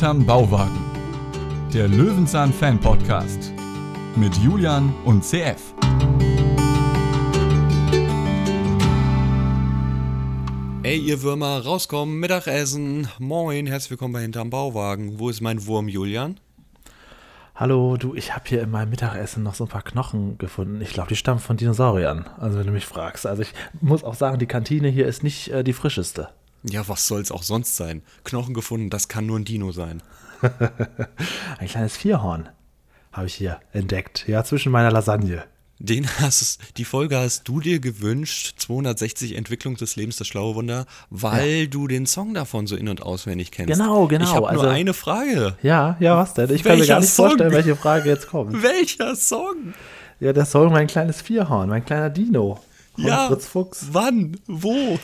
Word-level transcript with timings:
Hinterm 0.00 0.24
Bauwagen. 0.24 0.80
Der 1.74 1.86
Löwenzahn 1.86 2.54
Fan 2.54 2.80
Podcast 2.80 3.52
mit 4.16 4.34
Julian 4.38 4.94
und 5.04 5.22
CF. 5.22 5.74
Ey, 10.82 10.96
ihr 10.96 11.20
Würmer, 11.20 11.62
rauskommen, 11.62 12.18
Mittagessen. 12.18 13.08
Moin, 13.18 13.66
herzlich 13.66 13.90
willkommen 13.90 14.14
bei 14.14 14.22
Hinterm 14.22 14.48
Bauwagen. 14.48 15.18
Wo 15.18 15.28
ist 15.28 15.42
mein 15.42 15.66
Wurm, 15.66 15.86
Julian? 15.86 16.40
Hallo, 17.54 17.98
du, 17.98 18.14
ich 18.14 18.34
habe 18.34 18.44
hier 18.46 18.62
in 18.62 18.70
meinem 18.70 18.88
Mittagessen 18.88 19.42
noch 19.42 19.54
so 19.54 19.64
ein 19.64 19.68
paar 19.68 19.82
Knochen 19.82 20.38
gefunden. 20.38 20.80
Ich 20.80 20.94
glaube, 20.94 21.10
die 21.10 21.16
stammen 21.16 21.40
von 21.40 21.58
Dinosauriern, 21.58 22.24
also 22.38 22.58
wenn 22.58 22.66
du 22.66 22.72
mich 22.72 22.86
fragst. 22.86 23.26
Also 23.26 23.42
ich 23.42 23.52
muss 23.82 24.02
auch 24.02 24.14
sagen, 24.14 24.38
die 24.38 24.46
Kantine 24.46 24.88
hier 24.88 25.06
ist 25.06 25.22
nicht 25.22 25.48
äh, 25.48 25.62
die 25.62 25.74
frischeste. 25.74 26.30
Ja, 26.62 26.86
was 26.88 27.06
soll's 27.06 27.30
auch 27.30 27.42
sonst 27.42 27.76
sein? 27.76 28.02
Knochen 28.24 28.54
gefunden, 28.54 28.90
das 28.90 29.08
kann 29.08 29.26
nur 29.26 29.38
ein 29.38 29.44
Dino 29.44 29.72
sein. 29.72 30.02
ein 31.58 31.68
kleines 31.68 31.96
Vierhorn 31.96 32.48
habe 33.12 33.26
ich 33.26 33.34
hier 33.34 33.60
entdeckt, 33.72 34.26
ja, 34.28 34.44
zwischen 34.44 34.72
meiner 34.72 34.90
Lasagne. 34.90 35.44
Den 35.82 36.06
hast 36.20 36.58
die 36.76 36.84
Folge 36.84 37.16
hast 37.16 37.48
du 37.48 37.58
dir 37.58 37.80
gewünscht, 37.80 38.54
260 38.58 39.34
Entwicklung 39.34 39.76
des 39.76 39.96
Lebens, 39.96 40.16
das 40.16 40.26
schlaue 40.26 40.54
Wunder, 40.54 40.84
weil 41.08 41.62
ja. 41.62 41.66
du 41.66 41.88
den 41.88 42.04
Song 42.04 42.34
davon 42.34 42.66
so 42.66 42.76
in- 42.76 42.88
und 42.88 43.02
auswendig 43.02 43.50
kennst. 43.50 43.72
Genau, 43.72 44.06
genau. 44.06 44.24
Ich 44.24 44.34
habe 44.34 44.48
also, 44.50 44.64
nur 44.64 44.72
eine 44.72 44.92
Frage. 44.92 45.56
Ja, 45.62 45.96
ja, 45.98 46.18
was 46.18 46.34
denn? 46.34 46.54
Ich 46.54 46.62
kann 46.62 46.78
mir 46.78 46.86
gar 46.86 47.00
nicht 47.00 47.08
Song? 47.08 47.28
vorstellen, 47.28 47.52
welche 47.52 47.76
Frage 47.76 48.10
jetzt 48.10 48.28
kommt. 48.28 48.62
Welcher 48.62 49.16
Song? 49.16 49.72
Ja, 50.20 50.34
der 50.34 50.44
Song 50.44 50.70
Mein 50.70 50.86
kleines 50.86 51.22
Vierhorn, 51.22 51.70
mein 51.70 51.82
kleiner 51.82 52.10
Dino. 52.10 52.60
Ja, 52.98 53.28
Fritz 53.28 53.46
Fuchs. 53.46 53.86
Wann? 53.90 54.36
Wo? 54.46 54.98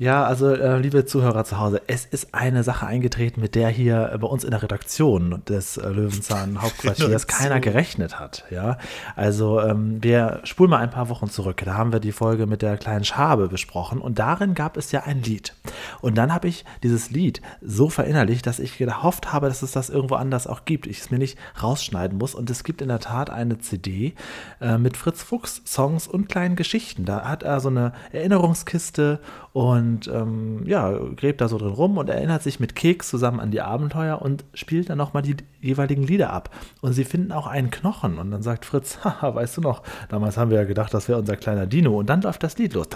Ja, 0.00 0.24
also 0.24 0.54
äh, 0.54 0.78
liebe 0.78 1.04
Zuhörer 1.04 1.44
zu 1.44 1.58
Hause, 1.58 1.82
es 1.86 2.06
ist 2.06 2.32
eine 2.32 2.62
Sache 2.62 2.86
eingetreten, 2.86 3.42
mit 3.42 3.54
der 3.54 3.68
hier 3.68 4.12
äh, 4.14 4.16
bei 4.16 4.26
uns 4.26 4.44
in 4.44 4.50
der 4.50 4.62
Redaktion 4.62 5.42
des 5.46 5.76
äh, 5.76 5.86
Löwenzahn 5.90 6.62
Hauptquartiers 6.62 7.26
keiner 7.26 7.60
gerechnet 7.60 8.18
hat. 8.18 8.44
Ja, 8.48 8.78
also 9.14 9.60
ähm, 9.60 10.02
wir 10.02 10.40
spulen 10.44 10.70
mal 10.70 10.78
ein 10.78 10.88
paar 10.88 11.10
Wochen 11.10 11.28
zurück. 11.28 11.60
Da 11.62 11.74
haben 11.74 11.92
wir 11.92 12.00
die 12.00 12.12
Folge 12.12 12.46
mit 12.46 12.62
der 12.62 12.78
kleinen 12.78 13.04
Schabe 13.04 13.48
besprochen 13.48 14.00
und 14.00 14.18
darin 14.18 14.54
gab 14.54 14.78
es 14.78 14.90
ja 14.90 15.02
ein 15.02 15.22
Lied. 15.22 15.52
Und 16.00 16.16
dann 16.16 16.32
habe 16.32 16.48
ich 16.48 16.64
dieses 16.82 17.10
Lied 17.10 17.42
so 17.60 17.90
verinnerlicht, 17.90 18.46
dass 18.46 18.58
ich 18.58 18.78
gehofft 18.78 19.34
habe, 19.34 19.48
dass 19.48 19.60
es 19.60 19.72
das 19.72 19.90
irgendwo 19.90 20.14
anders 20.14 20.46
auch 20.46 20.64
gibt. 20.64 20.86
Ich 20.86 21.00
es 21.00 21.10
mir 21.10 21.18
nicht 21.18 21.36
rausschneiden 21.62 22.16
muss. 22.16 22.34
Und 22.34 22.48
es 22.48 22.64
gibt 22.64 22.80
in 22.80 22.88
der 22.88 23.00
Tat 23.00 23.28
eine 23.28 23.58
CD 23.58 24.14
äh, 24.62 24.78
mit 24.78 24.96
Fritz 24.96 25.22
Fuchs 25.22 25.60
Songs 25.66 26.08
und 26.08 26.30
kleinen 26.30 26.56
Geschichten. 26.56 27.04
Da 27.04 27.28
hat 27.28 27.42
er 27.42 27.60
so 27.60 27.68
eine 27.68 27.92
Erinnerungskiste 28.12 29.20
und 29.52 30.06
ähm, 30.06 30.62
ja, 30.64 30.96
gräbt 31.16 31.40
da 31.40 31.48
so 31.48 31.58
drin 31.58 31.70
rum 31.70 31.98
und 31.98 32.08
erinnert 32.08 32.42
sich 32.42 32.60
mit 32.60 32.76
Keks 32.76 33.08
zusammen 33.08 33.40
an 33.40 33.50
die 33.50 33.60
Abenteuer 33.60 34.22
und 34.22 34.44
spielt 34.54 34.90
dann 34.90 34.98
nochmal 34.98 35.22
die 35.22 35.36
jeweiligen 35.60 36.04
Lieder 36.04 36.32
ab. 36.32 36.50
Und 36.80 36.92
sie 36.92 37.04
finden 37.04 37.32
auch 37.32 37.48
einen 37.48 37.70
Knochen 37.70 38.18
und 38.18 38.30
dann 38.30 38.42
sagt 38.42 38.64
Fritz, 38.64 38.98
haha, 39.04 39.34
weißt 39.34 39.56
du 39.56 39.60
noch, 39.60 39.82
damals 40.08 40.36
haben 40.36 40.50
wir 40.50 40.58
ja 40.58 40.64
gedacht, 40.64 40.94
das 40.94 41.08
wäre 41.08 41.18
unser 41.18 41.36
kleiner 41.36 41.66
Dino 41.66 41.98
und 41.98 42.08
dann 42.08 42.22
läuft 42.22 42.44
das 42.44 42.58
Lied 42.58 42.74
los. 42.74 42.86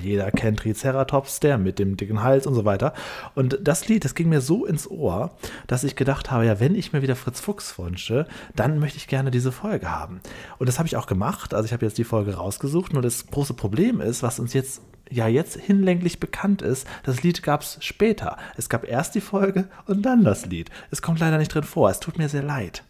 Jeder 0.00 0.30
kennt 0.30 0.60
Triceratops, 0.60 1.40
der 1.40 1.56
mit 1.56 1.78
dem 1.78 1.96
dicken 1.96 2.22
Hals 2.22 2.46
und 2.46 2.54
so 2.54 2.66
weiter. 2.66 2.92
Und 3.34 3.58
das 3.62 3.88
Lied, 3.88 4.04
das 4.04 4.14
ging 4.14 4.28
mir 4.28 4.42
so 4.42 4.66
ins 4.66 4.90
Ohr, 4.90 5.30
dass 5.66 5.84
ich 5.84 5.96
gedacht 5.96 6.30
habe, 6.30 6.44
ja, 6.44 6.60
wenn 6.60 6.74
ich 6.74 6.92
mir 6.92 7.00
wieder 7.00 7.16
Fritz 7.16 7.40
Fuchs 7.40 7.78
wünsche, 7.78 8.26
dann 8.54 8.78
möchte 8.78 8.98
ich 8.98 9.08
gerne 9.08 9.30
diese 9.30 9.52
Folge 9.52 9.90
haben. 9.90 10.20
Und 10.58 10.68
das 10.68 10.78
habe 10.78 10.86
ich 10.86 10.96
auch 10.96 11.06
gemacht. 11.06 11.54
Also 11.54 11.64
ich 11.64 11.72
habe 11.72 11.86
jetzt 11.86 11.96
die 11.96 12.04
Folge 12.04 12.34
rausgesucht. 12.34 12.92
Nur 12.92 13.02
das 13.02 13.26
große 13.26 13.54
Problem 13.54 14.02
ist, 14.02 14.22
was 14.22 14.38
uns 14.38 14.52
jetzt 14.52 14.82
ja 15.10 15.28
jetzt 15.28 15.56
hinlänglich 15.56 16.20
bekannt 16.20 16.62
ist, 16.62 16.86
das 17.02 17.22
Lied 17.22 17.42
gab 17.42 17.62
es 17.62 17.78
später. 17.80 18.36
Es 18.56 18.68
gab 18.68 18.84
erst 18.84 19.14
die 19.14 19.20
Folge 19.20 19.68
und 19.86 20.02
dann 20.02 20.24
das 20.24 20.46
Lied. 20.46 20.70
Es 20.90 21.02
kommt 21.02 21.20
leider 21.20 21.38
nicht 21.38 21.54
drin 21.54 21.64
vor. 21.64 21.90
Es 21.90 22.00
tut 22.00 22.18
mir 22.18 22.28
sehr 22.28 22.42
leid. 22.42 22.84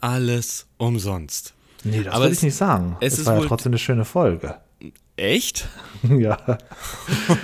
Alles 0.00 0.66
umsonst. 0.76 1.54
Nee, 1.84 2.02
das 2.02 2.16
würde 2.16 2.32
ich 2.32 2.42
nicht 2.42 2.56
sagen. 2.56 2.96
Es, 3.00 3.18
es 3.18 3.26
war 3.26 3.40
ja 3.40 3.46
trotzdem 3.46 3.70
eine 3.70 3.78
schöne 3.78 4.04
Folge. 4.04 4.56
Echt? 5.16 5.68
ja. 6.18 6.36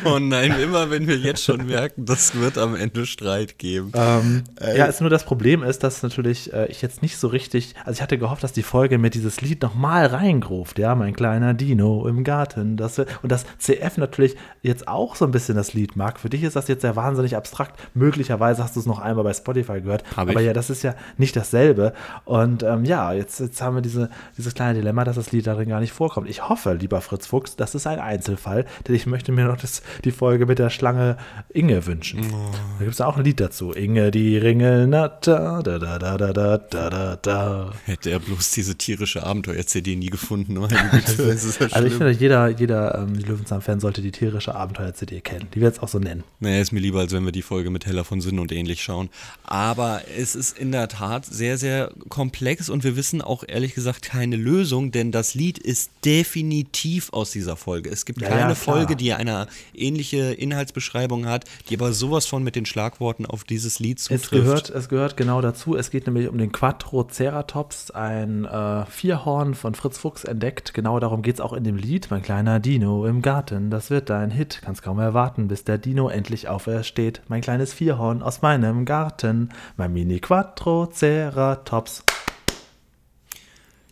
Oh 0.05 0.19
nein, 0.19 0.59
immer 0.61 0.91
wenn 0.91 1.07
wir 1.07 1.17
jetzt 1.17 1.45
schon 1.45 1.67
merken, 1.67 2.05
das 2.05 2.35
wird 2.35 2.59
am 2.59 2.75
Ende 2.75 3.07
Streit 3.07 3.59
geben. 3.59 3.93
Ähm, 3.95 4.45
äh, 4.61 4.77
ja, 4.77 4.87
ist 4.87 5.01
nur 5.01 5.11
das 5.11 5.25
Problem 5.25 5.63
ist, 5.63 5.83
dass 5.83 6.03
natürlich 6.03 6.53
äh, 6.53 6.67
ich 6.67 6.83
jetzt 6.83 7.03
nicht 7.03 7.17
so 7.17 7.29
richtig, 7.29 7.75
also 7.85 7.93
ich 7.93 8.03
hatte 8.03 8.19
gehofft, 8.19 8.43
dass 8.43 8.53
die 8.53 8.63
Folge 8.63 8.99
mir 8.99 9.11
dieses 9.11 9.41
Lied 9.41 9.63
nochmal 9.63 10.07
reingruft, 10.07 10.79
ja, 10.79 10.95
mein 10.95 11.15
kleiner 11.15 11.55
Dino 11.55 12.07
im 12.07 12.25
Garten. 12.25 12.77
Das, 12.77 12.99
und 12.99 13.31
dass 13.31 13.45
CF 13.59 13.97
natürlich 13.99 14.37
jetzt 14.63 14.89
auch 14.89 15.17
so 15.17 15.25
ein 15.25 15.31
bisschen 15.31 15.57
das 15.57 15.73
Lied 15.73 15.97
mag. 15.97 16.19
Für 16.19 16.29
dich 16.29 16.43
ist 16.43 16.57
das 16.57 16.69
jetzt 16.69 16.83
sehr 16.83 16.97
wahnsinnig 16.97 17.37
abstrakt. 17.37 17.81
Möglicherweise 17.95 18.63
hast 18.63 18.77
du 18.77 18.81
es 18.81 18.87
noch 18.87 18.99
einmal 18.99 19.25
bei 19.25 19.35
Spotify 19.35 19.81
gehört. 19.81 20.05
Hab 20.17 20.29
aber 20.29 20.41
ich. 20.41 20.47
ja, 20.47 20.53
das 20.53 20.71
ist 20.71 20.83
ja 20.83 20.95
nicht 21.17 21.37
dasselbe. 21.37 21.93
Und 22.25 22.63
ähm, 22.63 22.85
ja, 22.85 23.13
jetzt, 23.13 23.41
jetzt 23.41 23.63
haben 23.63 23.77
wir 23.77 23.83
diese, 23.83 24.11
dieses 24.37 24.55
kleine 24.55 24.75
Dilemma, 24.75 25.05
dass 25.05 25.17
das 25.17 25.33
Lied 25.33 25.47
darin 25.47 25.69
gar 25.69 25.81
nicht 25.81 25.93
vorkommt. 25.93 26.29
Ich 26.29 26.49
hoffe, 26.49 26.75
lieber 26.75 27.01
Fritz 27.01 27.27
Fuchs, 27.27 27.57
das 27.63 27.77
ist 27.77 27.87
ein 27.87 28.01
Einzelfall, 28.01 28.67
denn 28.87 28.97
ich 28.97 29.07
möchte 29.07 29.31
mir 29.31 29.45
noch 29.45 29.57
das, 29.57 29.83
die 30.05 30.11
Folge 30.11 30.47
mit 30.47 30.59
der 30.59 30.69
Schlange 30.69 31.17
Inge 31.51 31.87
wünschen. 31.87 32.21
Oh. 32.33 32.51
Da 32.79 32.85
gibt 32.85 32.95
es 32.95 33.01
auch 33.01 33.17
ein 33.17 33.25
Lied 33.25 33.39
dazu. 33.39 33.71
Inge, 33.73 34.11
die 34.11 34.37
Ringelnatter, 34.37 35.63
da, 35.63 35.79
da, 35.79 35.99
da, 35.99 36.19
da, 36.19 36.33
da, 36.33 36.59
da, 36.59 36.91
da, 36.91 37.17
da. 37.23 37.73
Hätte 37.85 38.11
er 38.11 38.19
bloß 38.19 38.51
diese 38.51 38.75
tierische 38.75 39.23
Abenteuer-CD 39.23 39.95
nie 39.95 40.11
gefunden. 40.11 40.59
also, 40.59 41.23
also 41.23 41.87
ich 41.87 41.93
finde, 41.95 42.11
jeder, 42.11 42.49
jeder 42.49 42.97
ähm, 42.97 43.15
Löwenzahn-Fan 43.15 43.79
sollte 43.79 44.03
die 44.03 44.11
tierische 44.11 44.57
Abenteuer-CD 44.57 45.21
kennen. 45.21 45.47
Die 45.55 45.61
wird 45.61 45.75
es 45.75 45.81
auch 45.81 45.89
so 45.89 46.01
nennen. 46.01 46.25
Naja, 46.41 46.61
ist 46.61 46.73
mir 46.73 46.81
lieber, 46.81 46.99
als 46.99 47.13
wenn 47.13 47.25
wir 47.25 47.31
die 47.31 47.43
Folge 47.43 47.71
mit 47.71 47.87
Heller 47.87 48.05
von 48.05 48.21
Sinn 48.21 48.41
und 48.41 48.51
ähnlich 48.51 48.83
schauen. 48.83 49.09
Aber 49.45 50.03
es 50.19 50.35
ist 50.35 50.59
in 50.59 50.73
der 50.73 50.89
Tat 50.89 51.27
sehr, 51.27 51.59
sehr 51.59 51.93
komplex 52.09 52.69
und 52.69 52.83
wir 52.83 52.97
wissen 52.97 53.23
auch 53.23 53.45
ehrlich 53.47 53.75
gesagt 53.75 54.03
keine 54.03 54.35
Lösung, 54.35 54.91
denn 54.91 55.13
das 55.13 55.35
Lied 55.35 55.59
ist 55.59 55.93
definitiv 56.05 57.13
aus 57.13 57.31
dieser 57.31 57.52
dieser 57.53 57.57
Folge. 57.57 57.91
Es 57.91 58.05
gibt 58.05 58.21
ja, 58.21 58.29
keine 58.29 58.51
ja, 58.51 58.55
Folge, 58.55 58.97
die 58.97 59.13
eine 59.13 59.47
ähnliche 59.75 60.33
Inhaltsbeschreibung 60.33 61.27
hat, 61.27 61.45
die 61.69 61.77
aber 61.77 61.93
sowas 61.93 62.27
von 62.27 62.43
mit 62.43 62.57
den 62.57 62.67
Schlagworten 62.67 63.27
auf 63.27 63.45
dieses 63.45 63.79
Lied 63.79 64.01
zutrifft. 64.01 64.25
Es 64.25 64.31
gehört, 64.31 64.71
es 64.71 64.89
gehört 64.89 65.17
genau 65.17 65.41
dazu. 65.41 65.77
Es 65.77 65.91
geht 65.91 66.07
nämlich 66.07 66.29
um 66.29 66.39
den 66.39 66.53
Quattroceratops, 66.53 67.91
ein 67.91 68.45
äh, 68.45 68.87
Vierhorn 68.87 69.55
von 69.55 69.75
Fritz 69.75 69.99
Fuchs 69.99 70.25
entdeckt. 70.25 70.75
Genau 70.75 70.99
darum 71.01 71.23
geht 71.23 71.37
es 71.37 71.41
auch 71.41 71.53
in 71.53 71.65
dem 71.65 71.77
Lied. 71.77 72.09
Mein 72.11 72.23
kleiner 72.23 72.61
Dino 72.61 73.07
im 73.07 73.23
Garten, 73.23 73.71
das 73.71 73.91
wird 73.91 74.11
dein 74.11 74.31
Hit. 74.31 74.61
Kannst 74.65 74.83
kaum 74.83 74.99
erwarten, 74.99 75.49
bis 75.49 75.65
der 75.65 75.79
Dino 75.79 76.09
endlich 76.09 76.49
aufersteht. 76.49 77.23
Mein 77.29 77.41
kleines 77.41 77.73
Vierhorn 77.73 78.23
aus 78.23 78.43
meinem 78.43 78.85
Garten, 78.85 79.51
mein 79.77 79.93
Mini 79.93 80.21
Quattroceratops. 80.21 82.05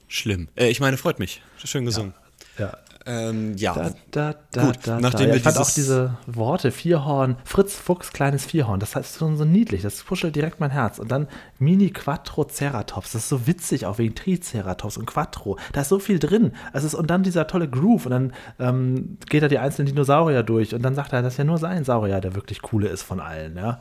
Schlimm. 0.08 0.48
Äh, 0.56 0.70
ich 0.70 0.80
meine, 0.80 0.96
freut 0.96 1.18
mich. 1.18 1.42
Schön 1.64 1.84
gesungen. 1.84 2.14
Ja, 2.58 2.66
ja. 2.66 2.78
Ähm, 3.06 3.56
ja. 3.56 3.74
Da, 3.74 3.90
da, 4.10 4.34
da, 4.50 4.66
Gut, 4.66 4.78
da, 4.84 5.00
nachdem 5.00 5.26
da. 5.26 5.32
Ja, 5.32 5.36
ich 5.36 5.42
fand 5.42 5.56
auch 5.56 5.70
diese 5.70 6.18
Worte, 6.26 6.70
Vierhorn, 6.70 7.36
Fritz 7.44 7.74
Fuchs, 7.74 8.12
kleines 8.12 8.44
Vierhorn, 8.44 8.78
das 8.78 8.94
heißt 8.94 9.18
schon 9.18 9.38
so 9.38 9.44
niedlich, 9.44 9.82
das 9.82 10.02
puschelt 10.02 10.36
direkt 10.36 10.60
mein 10.60 10.70
Herz. 10.70 10.98
Und 10.98 11.10
dann 11.10 11.26
Mini 11.58 11.90
Quattro 11.90 12.44
Ceratops, 12.44 13.12
das 13.12 13.22
ist 13.22 13.28
so 13.30 13.46
witzig, 13.46 13.86
auch 13.86 13.98
wegen 13.98 14.14
Triceratops 14.14 14.98
und 14.98 15.06
Quattro. 15.06 15.58
Da 15.72 15.80
ist 15.80 15.88
so 15.88 15.98
viel 15.98 16.18
drin. 16.18 16.52
Also 16.72 16.98
und 16.98 17.10
dann 17.10 17.22
dieser 17.22 17.46
tolle 17.46 17.68
Groove 17.68 18.06
und 18.06 18.10
dann 18.10 18.32
ähm, 18.58 19.18
geht 19.28 19.42
er 19.42 19.48
die 19.48 19.58
einzelnen 19.58 19.86
Dinosaurier 19.86 20.42
durch 20.42 20.74
und 20.74 20.82
dann 20.82 20.94
sagt 20.94 21.12
er, 21.12 21.22
das 21.22 21.34
ist 21.34 21.38
ja 21.38 21.44
nur 21.44 21.58
sein 21.58 21.84
Saurier, 21.84 22.20
der 22.20 22.34
wirklich 22.34 22.60
coole 22.60 22.88
ist 22.88 23.02
von 23.02 23.20
allen, 23.20 23.56
ja. 23.56 23.80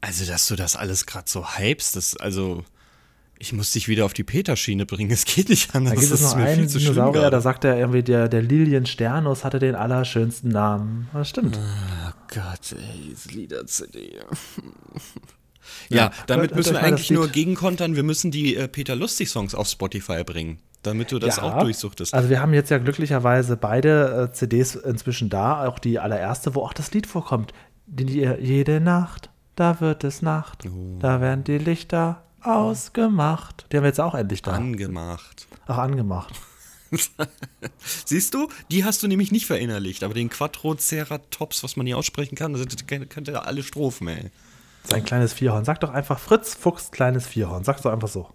Also, 0.00 0.26
dass 0.26 0.48
du 0.48 0.56
das 0.56 0.76
alles 0.76 1.06
gerade 1.06 1.28
so 1.28 1.46
hypst, 1.58 1.96
das, 1.96 2.16
also 2.16 2.64
ich 3.42 3.52
muss 3.52 3.72
dich 3.72 3.88
wieder 3.88 4.04
auf 4.04 4.12
die 4.12 4.22
Peterschiene 4.22 4.86
bringen. 4.86 5.10
Es 5.10 5.24
geht 5.24 5.48
nicht 5.48 5.74
anders. 5.74 5.94
Da 5.94 6.00
gibt 6.00 6.12
es 6.12 6.22
noch 6.22 6.36
einen 6.36 6.68
Dinosaurier, 6.68 7.28
da 7.28 7.40
sagt 7.40 7.64
er 7.64 7.76
irgendwie, 7.76 8.04
der, 8.04 8.28
der 8.28 8.40
Liliensternus 8.40 9.44
hatte 9.44 9.58
den 9.58 9.74
allerschönsten 9.74 10.50
Namen. 10.50 11.08
Das 11.12 11.28
stimmt. 11.28 11.58
Oh 11.58 12.12
Gott, 12.28 12.72
ey, 12.72 13.10
diese 13.10 13.30
Lieder-CD. 13.30 14.12
ja, 15.88 15.96
ja, 15.96 16.10
damit 16.28 16.54
müssen 16.54 16.74
wir 16.74 16.82
eigentlich 16.84 17.10
nur 17.10 17.26
gegenkontern. 17.26 17.96
Wir 17.96 18.04
müssen 18.04 18.30
die 18.30 18.54
äh, 18.54 18.68
Peter 18.68 18.94
Lustig-Songs 18.94 19.54
auf 19.54 19.68
Spotify 19.68 20.24
bringen 20.24 20.58
damit 20.84 21.12
du 21.12 21.20
das 21.20 21.36
ja, 21.36 21.44
auch 21.44 21.62
durchsuchtest. 21.62 22.12
Also 22.12 22.28
wir 22.28 22.40
haben 22.40 22.52
jetzt 22.54 22.68
ja 22.68 22.78
glücklicherweise 22.78 23.56
beide 23.56 24.30
äh, 24.30 24.34
CDs 24.34 24.74
inzwischen 24.74 25.28
da, 25.28 25.64
auch 25.68 25.78
die 25.78 26.00
allererste, 26.00 26.56
wo 26.56 26.62
auch 26.62 26.72
das 26.72 26.92
Lied 26.92 27.06
vorkommt. 27.06 27.52
Die, 27.86 28.04
die, 28.04 28.28
jede 28.40 28.80
Nacht, 28.80 29.30
da 29.54 29.80
wird 29.80 30.02
es 30.02 30.22
Nacht, 30.22 30.64
oh. 30.66 30.98
da 30.98 31.20
werden 31.20 31.44
die 31.44 31.58
Lichter 31.58 32.24
Ausgemacht. 32.44 33.66
Die 33.70 33.76
haben 33.76 33.84
wir 33.84 33.88
jetzt 33.88 34.00
auch 34.00 34.14
endlich 34.14 34.42
da. 34.42 34.52
Angemacht. 34.52 35.46
Ach, 35.66 35.78
angemacht. 35.78 36.34
Siehst 38.04 38.34
du, 38.34 38.48
die 38.70 38.84
hast 38.84 39.02
du 39.02 39.08
nämlich 39.08 39.32
nicht 39.32 39.46
verinnerlicht, 39.46 40.04
aber 40.04 40.14
den 40.14 40.28
Quattroceratops, 40.28 41.62
was 41.64 41.76
man 41.76 41.84
nie 41.84 41.94
aussprechen 41.94 42.36
kann, 42.36 42.52
das 42.52 42.86
kennt 42.86 43.28
ja 43.28 43.40
alle 43.40 43.62
Strophen, 43.62 44.08
ey. 44.08 44.30
Sein 44.84 45.04
kleines 45.04 45.32
Vierhorn. 45.32 45.64
Sag 45.64 45.80
doch 45.80 45.90
einfach 45.90 46.18
Fritz 46.18 46.54
Fuchs 46.54 46.90
kleines 46.90 47.26
Vierhorn. 47.26 47.64
Sag 47.64 47.80
doch 47.82 47.92
einfach 47.92 48.08
so. 48.08 48.28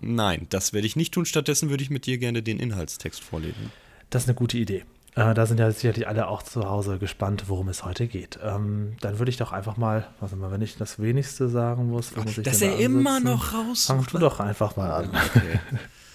Nein, 0.00 0.46
das 0.50 0.72
werde 0.72 0.86
ich 0.86 0.96
nicht 0.96 1.12
tun. 1.14 1.26
Stattdessen 1.26 1.70
würde 1.70 1.82
ich 1.82 1.90
mit 1.90 2.06
dir 2.06 2.18
gerne 2.18 2.42
den 2.42 2.60
Inhaltstext 2.60 3.22
vorlesen. 3.22 3.72
Das 4.10 4.22
ist 4.22 4.28
eine 4.28 4.36
gute 4.36 4.58
Idee. 4.58 4.84
Äh, 5.16 5.32
da 5.32 5.46
sind 5.46 5.58
ja 5.58 5.70
sicherlich 5.70 6.06
alle 6.06 6.28
auch 6.28 6.42
zu 6.42 6.68
Hause 6.68 6.98
gespannt, 6.98 7.44
worum 7.48 7.68
es 7.68 7.84
heute 7.84 8.06
geht. 8.06 8.38
Ähm, 8.42 8.96
dann 9.00 9.18
würde 9.18 9.30
ich 9.30 9.38
doch 9.38 9.50
einfach 9.50 9.78
mal, 9.78 10.06
warte 10.20 10.36
mal, 10.36 10.50
wenn 10.52 10.60
ich 10.60 10.76
das 10.76 11.00
wenigste 11.00 11.48
sagen 11.48 11.88
muss, 11.88 12.14
wo 12.14 12.20
muss 12.20 12.36
ich 12.36 12.44
Dass 12.44 12.60
er 12.60 12.72
da 12.72 12.76
immer 12.76 13.16
ansetzen? 13.16 13.32
noch 13.32 13.54
raus. 13.54 13.86
Fang 13.86 14.06
du 14.12 14.18
doch 14.18 14.40
einfach 14.40 14.76
mal 14.76 14.90
an. 14.90 15.08
Okay. 15.08 15.58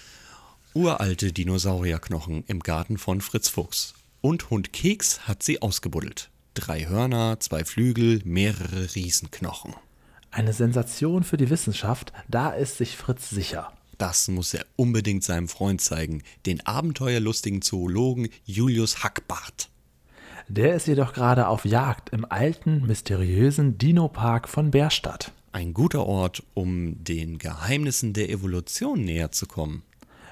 Uralte 0.74 1.32
Dinosaurierknochen 1.32 2.44
im 2.46 2.60
Garten 2.60 2.96
von 2.96 3.20
Fritz 3.20 3.48
Fuchs. 3.48 3.94
Und 4.20 4.50
Hund 4.50 4.72
Keks 4.72 5.26
hat 5.26 5.42
sie 5.42 5.60
ausgebuddelt. 5.60 6.30
Drei 6.54 6.86
Hörner, 6.86 7.40
zwei 7.40 7.64
Flügel, 7.64 8.20
mehrere 8.24 8.94
Riesenknochen. 8.94 9.74
Eine 10.30 10.52
Sensation 10.52 11.24
für 11.24 11.36
die 11.36 11.50
Wissenschaft, 11.50 12.12
da 12.28 12.50
ist 12.50 12.78
sich 12.78 12.96
Fritz 12.96 13.28
sicher. 13.30 13.72
Das 14.02 14.26
muss 14.26 14.52
er 14.52 14.66
unbedingt 14.74 15.22
seinem 15.22 15.46
Freund 15.46 15.80
zeigen, 15.80 16.24
den 16.44 16.60
abenteuerlustigen 16.66 17.62
Zoologen 17.62 18.30
Julius 18.44 19.04
Hackbart. 19.04 19.68
Der 20.48 20.74
ist 20.74 20.88
jedoch 20.88 21.12
gerade 21.12 21.46
auf 21.46 21.64
Jagd 21.64 22.08
im 22.08 22.24
alten, 22.28 22.84
mysteriösen 22.84 23.78
Dino-Park 23.78 24.48
von 24.48 24.72
Bärstadt. 24.72 25.30
Ein 25.52 25.72
guter 25.72 26.04
Ort, 26.04 26.42
um 26.52 27.04
den 27.04 27.38
Geheimnissen 27.38 28.12
der 28.12 28.28
Evolution 28.28 29.04
näher 29.04 29.30
zu 29.30 29.46
kommen. 29.46 29.84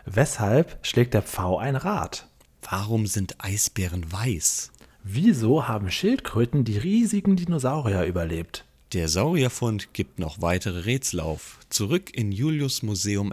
Weshalb 0.05 0.84
schlägt 0.84 1.14
der 1.14 1.23
Pfau 1.23 1.56
ein 1.58 1.76
Rad? 1.76 2.26
Warum 2.69 3.06
sind 3.06 3.37
Eisbären 3.38 4.11
weiß? 4.11 4.73
Wieso 5.05 5.69
haben 5.69 5.93
Schildkröten 5.93 6.64
die 6.64 6.78
riesigen 6.78 7.37
Dinosaurier 7.37 8.02
überlebt? 8.02 8.64
Der 8.92 9.08
Saurierfund 9.08 9.94
gibt 9.94 10.19
noch 10.19 10.42
weitere 10.42 10.81
Rätsel 10.81 11.20
auf. 11.20 11.58
Zurück 11.69 12.12
in 12.12 12.32
Julius 12.32 12.82
Museum 12.82 13.32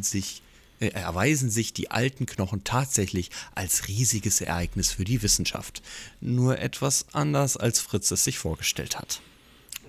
sich, 0.00 0.40
äh, 0.80 0.88
erweisen 0.88 1.50
sich 1.50 1.74
die 1.74 1.90
alten 1.90 2.24
Knochen 2.24 2.64
tatsächlich 2.64 3.30
als 3.54 3.88
riesiges 3.88 4.40
Ereignis 4.40 4.92
für 4.92 5.04
die 5.04 5.22
Wissenschaft. 5.22 5.82
Nur 6.22 6.60
etwas 6.60 7.04
anders, 7.12 7.58
als 7.58 7.78
Fritz 7.78 8.10
es 8.10 8.24
sich 8.24 8.38
vorgestellt 8.38 8.98
hat. 8.98 9.20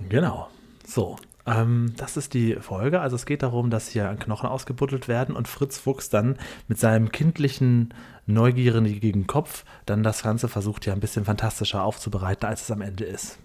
Genau. 0.09 0.50
So, 0.86 1.15
ähm, 1.45 1.94
das 1.95 2.18
ist 2.18 2.33
die 2.33 2.56
Folge. 2.56 3.00
Also 3.00 3.15
es 3.15 3.25
geht 3.25 3.44
darum, 3.44 3.69
dass 3.69 3.88
hier 3.88 4.13
Knochen 4.19 4.50
ausgebuddelt 4.50 5.07
werden 5.07 5.38
und 5.38 5.48
Fritz 5.48 5.77
Fuchs 5.77 6.09
dann 6.09 6.38
mit 6.68 6.80
seinem 6.80 7.13
kindlichen, 7.13 7.94
neugierigen 8.25 9.25
Kopf 9.25 9.63
dann 9.86 10.04
das 10.04 10.21
Ganze 10.21 10.50
versucht 10.50 10.86
ja 10.86 10.92
ein 10.92 11.00
bisschen 11.00 11.24
fantastischer 11.24 11.86
aufzubereiten, 11.86 12.45
als 12.45 12.63
es 12.63 12.71
am 12.71 12.81
Ende 12.81 13.06
ist. 13.06 13.39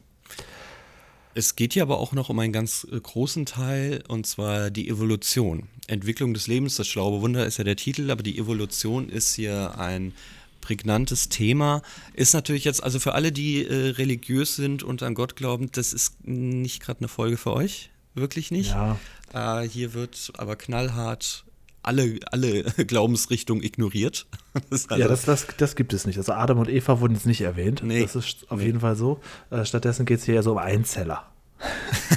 Es 1.35 1.57
geht 1.57 1.73
hier 1.73 1.83
aber 1.83 1.99
auch 1.99 2.13
noch 2.13 2.29
um 2.29 2.39
einen 2.39 2.53
ganz 2.53 2.87
äh, 2.91 3.01
großen 3.01 3.47
Teil, 3.47 4.03
und 4.09 4.27
zwar 4.27 4.71
die 4.71 4.89
Evolution. 4.89 5.69
Entwicklung 5.87 6.35
des 6.35 6.47
Lebens, 6.47 6.77
das 6.77 6.89
schlaue 6.89 7.23
Wunder 7.23 7.47
ist 7.47 7.57
ja 7.57 7.65
der 7.65 7.77
Titel, 7.77 8.11
aber 8.11 8.23
die 8.23 8.39
Evolution 8.39 9.09
ist 9.09 9.35
hier 9.35 9.79
ein 9.79 10.13
prägnantes 10.61 11.29
Thema. 11.29 11.83
Ist 12.15 12.35
natürlich 12.35 12.65
jetzt, 12.65 12.83
also 12.83 13.01
für 13.01 13.15
alle, 13.15 13.33
die 13.33 13.65
äh, 13.65 13.91
religiös 13.91 14.57
sind 14.57 14.83
und 14.83 15.03
an 15.03 15.15
Gott 15.15 15.37
glauben, 15.37 15.71
das 15.73 15.93
ist 15.93 16.27
nicht 16.27 16.81
gerade 16.81 17.01
eine 17.01 17.09
Folge 17.09 17.37
für 17.37 17.53
euch. 17.53 17.91
Wirklich 18.15 18.51
nicht. 18.51 18.71
Ja. 18.71 18.99
Äh, 19.33 19.69
hier 19.69 19.95
wird 19.95 20.33
aber 20.37 20.57
knallhart 20.57 21.45
alle, 21.83 22.19
alle 22.31 22.63
Glaubensrichtungen 22.87 23.63
ignoriert. 23.63 24.27
Das 24.71 24.83
ist 24.83 24.91
also- 24.91 25.01
ja, 25.03 25.09
das, 25.09 25.25
das, 25.25 25.47
das 25.57 25.77
gibt 25.77 25.93
es 25.95 26.07
nicht. 26.07 26.19
Also 26.19 26.33
Adam 26.33 26.59
und 26.59 26.69
Eva 26.69 27.01
wurden 27.01 27.15
jetzt 27.15 27.25
nicht 27.27 27.41
erwähnt. 27.41 27.83
Nee. 27.83 28.03
Das 28.03 28.15
ist 28.17 28.51
auf 28.51 28.59
Nee. 28.59 28.67
jeden 28.67 28.81
Fall 28.81 28.97
so. 28.97 29.19
Äh, 29.51 29.65
stattdessen 29.65 30.05
geht 30.05 30.19
es 30.19 30.25
hier 30.27 30.35
eher 30.35 30.43
so 30.43 30.53
um 30.53 30.59
Einzeller. 30.59 31.27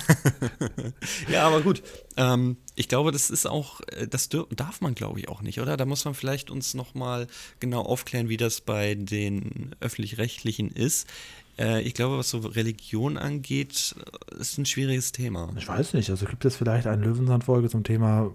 Ja, 1.32 1.46
aber 1.48 1.62
gut. 1.62 1.84
Ähm, 2.18 2.58
ich 2.76 2.88
glaube, 2.88 3.12
das 3.12 3.30
ist 3.30 3.46
auch, 3.46 3.82
äh, 3.88 4.08
das 4.08 4.30
darf 4.30 4.82
man, 4.82 4.96
glaube 4.96 5.20
ich, 5.20 5.30
auch 5.30 5.42
nicht, 5.42 5.60
oder? 5.62 5.78
Da 5.78 5.86
muss 5.86 6.06
man 6.06 6.14
vielleicht 6.14 6.50
uns 6.50 6.74
nochmal 6.74 7.28
genau 7.60 7.82
aufklären, 7.82 8.30
wie 8.30 8.38
das 8.38 8.62
bei 8.62 8.96
den 8.96 9.76
öffentlich-rechtlichen 9.80 10.70
ist. 10.72 11.08
Äh, 11.57 11.81
ich 11.81 11.94
glaube, 11.94 12.18
was 12.18 12.30
so 12.30 12.40
Religion 12.40 13.18
angeht, 13.18 13.96
äh, 14.31 14.40
ist 14.42 14.57
ein 14.57 14.66
schwieriges 14.66 15.12
Thema. 15.12 15.54
Ich 15.57 15.68
weiß 15.68 15.94
nicht. 15.94 16.10
Also 16.10 16.25
gibt 16.25 16.44
es 16.46 16.56
vielleicht 16.56 16.88
eine 16.88 17.02
Löwensand-Folge 17.04 17.69
zum 17.69 17.84
Thema 17.84 18.31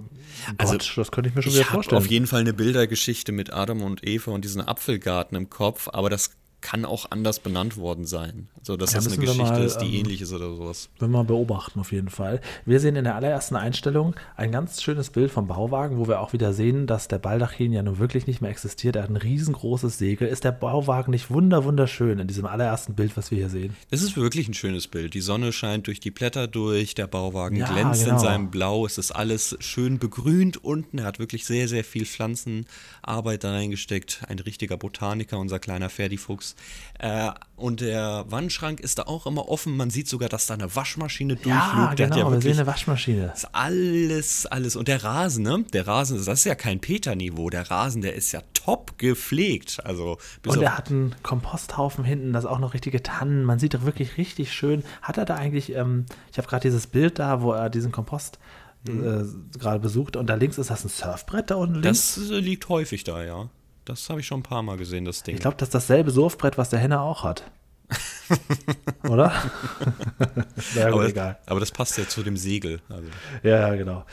Also, 0.59 0.73
Gott? 0.73 0.93
Das 0.97 1.11
könnte 1.11 1.29
ich 1.29 1.35
mir 1.35 1.43
schon 1.43 1.53
wieder 1.53 1.61
Ich 1.63 1.67
habe 1.67 1.75
vorstellen. 1.75 1.99
auf 2.03 2.07
jeden 2.09 2.27
Fall 2.27 2.41
eine 2.41 2.53
Bildergeschichte 2.55 3.33
mit 3.33 3.53
Adam 3.53 3.83
und 3.83 4.07
Eva 4.07 4.31
und 4.31 4.45
diesen 4.45 4.61
Apfelgarten 4.63 5.37
im 5.37 5.51
Kopf, 5.51 5.89
aber 5.93 6.09
das 6.11 6.31
kann 6.61 6.85
auch 6.85 7.11
anders 7.11 7.41
benannt 7.41 7.77
worden 7.77 8.05
sein. 8.05 8.49
Also, 8.59 8.77
dass 8.77 8.93
Ja, 8.93 8.99
das 8.99 9.07
eine 9.09 9.17
Geschichte 9.17 9.43
mal, 9.43 9.63
ist, 9.65 9.79
die 9.79 9.87
ähm, 9.87 10.01
ähnlich 10.01 10.21
ist 10.21 10.33
oder 10.33 10.55
sowas. 10.55 10.91
Wenn 10.99 11.11
wir 11.11 11.25
beobachten, 11.25 11.81
auf 11.81 11.93
jeden 11.93 12.11
Fall. 12.11 12.41
Wir 12.67 12.81
sehen 12.81 12.97
in 12.97 13.05
der 13.05 13.17
allerersten 13.17 13.57
Einstellung 13.57 14.15
ein 14.37 14.53
ganz 14.53 14.83
schönes 14.83 15.11
Bild 15.11 15.31
vom 15.31 15.47
Bauwagen, 15.47 15.99
wo 15.99 16.09
wir 16.09 16.21
auch 16.21 16.33
wieder 16.33 16.53
sehen, 16.53 16.87
dass 16.87 17.09
der 17.09 17.19
Baldachin 17.19 17.73
ja 17.73 17.83
nun 17.83 17.99
wirklich 17.99 18.27
nicht 18.27 18.41
mehr 18.41 18.51
existiert. 18.51 18.97
Er 18.97 19.05
hat 19.05 19.11
ein 19.11 19.17
riesengroßes 19.17 19.99
Segel. 19.99 20.29
Ist 20.29 20.45
der 20.45 20.53
Bauwagen 20.53 21.11
nicht 21.11 21.31
wunder 21.31 21.65
wunderschön 21.65 22.19
in 22.19 22.29
diesem 22.29 22.47
allerersten 22.47 22.95
Bild, 22.95 23.17
was 23.17 23.31
wir 23.31 23.39
hier 23.39 23.51
sehen? 23.51 23.77
Es 23.91 24.03
ist 24.03 24.17
wirklich 24.17 24.49
ein 24.49 24.55
schönes 24.55 24.89
Bild. 24.89 25.15
Die 25.15 25.21
Sonne 25.21 25.53
scheint 25.53 25.87
durch 25.87 26.01
die 26.01 26.11
Blätter 26.11 26.47
durch, 26.47 26.95
der 26.95 27.07
Bauwagen 27.07 27.57
Ja, 27.57 27.73
glänzt 27.73 28.03
in 28.03 28.09
genau. 28.09 28.19
seinem 28.21 28.51
Blau, 28.51 28.85
es 28.87 28.99
ist 28.99 29.13
alles 29.13 29.57
schön 29.61 29.99
begrünt 29.99 30.63
unten. 30.63 30.99
Er 30.99 31.05
hat 31.05 31.19
wirklich 31.19 31.47
sehr, 31.47 31.69
sehr 31.69 31.85
viel 31.85 32.05
Pflanzenarbeit 32.05 33.45
da 33.45 33.53
reingesteckt. 33.53 34.23
Ein 34.29 34.39
richtiger 34.39 34.77
Botaniker, 34.77 35.39
unser 35.39 35.59
kleiner 35.59 35.89
Ferdifuchs. 35.89 36.50
Äh, 36.99 37.31
und 37.57 37.81
der 37.81 38.25
Wandschrank 38.29 38.81
ist 38.81 38.99
da 38.99 39.03
auch 39.05 39.27
immer 39.27 39.49
offen. 39.49 39.77
Man 39.77 39.91
sieht 39.91 40.09
sogar, 40.09 40.29
dass 40.29 40.47
da 40.47 40.55
eine 40.55 40.75
Waschmaschine 40.75 41.37
durchlugt. 41.37 41.55
Ja, 41.55 41.95
Der 41.95 42.09
genau. 42.09 42.17
wir 42.17 42.25
wirklich 42.33 42.43
sehen 42.55 42.61
eine 42.61 42.67
Waschmaschine. 42.67 43.33
ist 43.35 43.49
alles, 43.53 44.47
alles. 44.47 44.77
Und 44.77 44.89
der 44.89 45.03
Rasen, 45.03 45.43
ne? 45.45 45.65
Der 45.73 45.87
Rasen, 45.87 46.17
das 46.19 46.29
ist 46.41 46.45
ja 46.45 46.55
kein 46.55 46.81
Peter-Niveau. 46.81 47.51
Der 47.51 47.71
Rasen, 47.71 48.03
der 48.03 48.15
ist 48.15 48.33
ja 48.33 48.43
top 48.55 48.99
gepflegt. 48.99 49.81
Also, 49.85 50.19
Und 50.47 50.63
er 50.63 50.77
hat 50.77 50.91
einen 50.91 51.15
Komposthaufen 51.23 52.05
hinten, 52.05 52.33
das 52.33 52.45
ist 52.45 52.51
auch 52.51 52.59
noch 52.59 52.75
richtige 52.75 53.03
Tannen. 53.03 53.45
Man 53.45 53.59
sieht 53.59 53.75
doch 53.75 53.85
wirklich 53.85 54.19
richtig 54.19 54.53
schön. 54.53 54.85
Hat 55.03 55.17
er 55.19 55.25
da 55.25 55.37
eigentlich, 55.37 55.75
ähm, 55.75 56.07
ich 56.33 56.39
habe 56.39 56.49
gerade 56.49 56.63
dieses 56.63 56.87
Bild 56.87 57.19
da, 57.19 57.41
wo 57.43 57.53
er 57.53 57.71
diesen 57.71 57.93
Kompost 57.93 58.39
äh, 58.87 59.25
gerade 59.59 59.79
besucht 59.81 60.17
und 60.17 60.27
da 60.29 60.35
links 60.35 60.57
ist 60.57 60.71
das 60.71 60.85
ein 60.85 60.89
Surfbrett 60.89 61.51
da 61.51 61.57
unten 61.57 61.77
links. 61.83 62.15
Das 62.15 62.29
liegt 62.31 62.69
häufig 62.71 63.05
da, 63.05 63.23
ja. 63.23 63.49
Das 63.91 64.09
habe 64.09 64.21
ich 64.21 64.27
schon 64.29 64.39
ein 64.39 64.45
paar 64.45 64.63
Mal 64.63 64.77
gesehen, 64.77 65.05
das 65.05 65.25
Ding. 65.25 65.35
Ich 65.35 65.41
glaube, 65.41 65.57
das 65.57 65.71
ist 65.71 65.75
dasselbe 65.75 66.13
Surfbrett, 66.13 66.57
was 66.57 66.71
der 66.71 66.79
Henner 66.79 67.03
auch 67.03 67.25
hat. 67.25 67.51
Oder? 69.03 69.33
Gut, 70.75 70.85
aber, 70.85 71.09
egal. 71.09 71.39
aber 71.47 71.59
das 71.59 71.73
passt 71.73 71.99
ja 71.99 72.07
zu 72.07 72.23
dem 72.23 72.37
Segel. 72.37 72.81
Also. 72.89 73.09
Ja, 73.43 73.69
ja, 73.69 73.75
genau. 73.75 74.05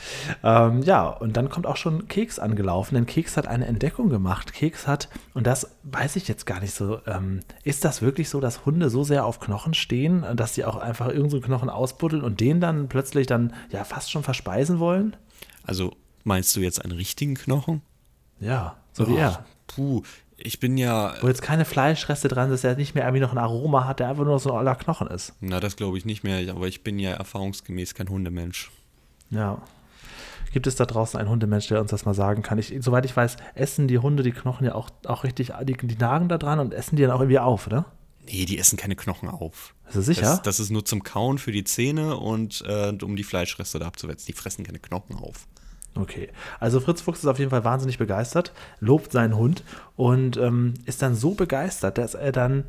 Ähm, 0.42 0.82
ja, 0.82 1.06
und 1.06 1.36
dann 1.36 1.48
kommt 1.48 1.64
auch 1.64 1.76
schon 1.76 2.08
Keks 2.08 2.40
angelaufen, 2.40 2.96
denn 2.96 3.06
Keks 3.06 3.36
hat 3.36 3.46
eine 3.46 3.66
Entdeckung 3.66 4.08
gemacht. 4.08 4.52
Keks 4.52 4.88
hat, 4.88 5.08
und 5.34 5.46
das 5.46 5.70
weiß 5.84 6.16
ich 6.16 6.26
jetzt 6.26 6.44
gar 6.44 6.58
nicht 6.58 6.74
so, 6.74 7.00
ähm, 7.06 7.42
ist 7.62 7.84
das 7.84 8.02
wirklich 8.02 8.30
so, 8.30 8.40
dass 8.40 8.66
Hunde 8.66 8.90
so 8.90 9.04
sehr 9.04 9.24
auf 9.24 9.38
Knochen 9.38 9.74
stehen, 9.74 10.26
dass 10.34 10.56
sie 10.56 10.64
auch 10.64 10.74
einfach 10.74 11.06
irgendeinen 11.06 11.30
so 11.30 11.40
Knochen 11.40 11.70
ausbuddeln 11.70 12.24
und 12.24 12.40
den 12.40 12.60
dann 12.60 12.88
plötzlich 12.88 13.28
dann 13.28 13.54
ja 13.70 13.84
fast 13.84 14.10
schon 14.10 14.24
verspeisen 14.24 14.80
wollen? 14.80 15.16
also 15.62 15.92
meinst 16.24 16.56
du 16.56 16.60
jetzt 16.60 16.84
einen 16.84 16.96
richtigen 16.96 17.36
Knochen? 17.36 17.82
Ja, 18.40 18.76
so 18.92 19.06
wie 19.06 19.14
er. 19.14 19.44
Puh, 19.78 20.02
ich 20.36 20.58
bin 20.58 20.76
ja. 20.76 21.14
Wo 21.20 21.28
jetzt 21.28 21.40
keine 21.40 21.64
Fleischreste 21.64 22.26
dran 22.26 22.48
sind, 22.48 22.54
dass 22.54 22.64
er 22.64 22.74
nicht 22.74 22.96
mehr 22.96 23.04
irgendwie 23.04 23.20
noch 23.20 23.30
ein 23.30 23.38
Aroma 23.38 23.86
hat, 23.86 24.00
der 24.00 24.08
einfach 24.08 24.24
nur 24.24 24.40
so 24.40 24.50
ein 24.50 24.58
aller 24.58 24.74
Knochen 24.74 25.06
ist. 25.06 25.34
Na, 25.40 25.60
das 25.60 25.76
glaube 25.76 25.96
ich 25.96 26.04
nicht 26.04 26.24
mehr, 26.24 26.50
aber 26.50 26.66
ich 26.66 26.82
bin 26.82 26.98
ja 26.98 27.12
erfahrungsgemäß 27.12 27.94
kein 27.94 28.08
Hundemensch. 28.08 28.72
Ja. 29.30 29.62
Gibt 30.52 30.66
es 30.66 30.74
da 30.74 30.84
draußen 30.84 31.20
einen 31.20 31.28
Hundemensch, 31.28 31.68
der 31.68 31.80
uns 31.80 31.92
das 31.92 32.04
mal 32.04 32.14
sagen 32.14 32.42
kann? 32.42 32.58
Ich, 32.58 32.74
soweit 32.80 33.04
ich 33.04 33.16
weiß, 33.16 33.36
essen 33.54 33.86
die 33.86 33.98
Hunde 33.98 34.24
die 34.24 34.32
Knochen 34.32 34.66
ja 34.66 34.74
auch, 34.74 34.90
auch 35.06 35.22
richtig, 35.22 35.52
die, 35.62 35.76
die 35.76 35.96
nagen 35.96 36.28
da 36.28 36.38
dran 36.38 36.58
und 36.58 36.74
essen 36.74 36.96
die 36.96 37.02
dann 37.02 37.12
auch 37.12 37.20
irgendwie 37.20 37.38
auf, 37.38 37.68
ne? 37.68 37.84
Nee, 38.26 38.46
die 38.46 38.58
essen 38.58 38.76
keine 38.76 38.96
Knochen 38.96 39.28
auf. 39.28 39.74
Ist 39.86 39.96
das 39.96 40.06
sicher? 40.06 40.22
Das, 40.22 40.42
das 40.42 40.60
ist 40.60 40.70
nur 40.70 40.84
zum 40.84 41.04
Kauen 41.04 41.38
für 41.38 41.52
die 41.52 41.62
Zähne 41.62 42.16
und 42.16 42.64
äh, 42.66 42.92
um 43.00 43.14
die 43.14 43.24
Fleischreste 43.24 43.78
da 43.78 43.86
abzuwetzen. 43.86 44.26
Die 44.26 44.32
fressen 44.32 44.64
keine 44.64 44.80
Knochen 44.80 45.14
auf. 45.16 45.46
Okay. 45.94 46.28
Also 46.60 46.80
Fritz 46.80 47.00
Fuchs 47.00 47.20
ist 47.20 47.26
auf 47.26 47.38
jeden 47.38 47.50
Fall 47.50 47.64
wahnsinnig 47.64 47.98
begeistert, 47.98 48.52
lobt 48.80 49.12
seinen 49.12 49.36
Hund 49.36 49.64
und 49.96 50.36
ähm, 50.36 50.74
ist 50.86 51.02
dann 51.02 51.14
so 51.14 51.34
begeistert, 51.34 51.98
dass 51.98 52.14
er 52.14 52.30
dann 52.32 52.64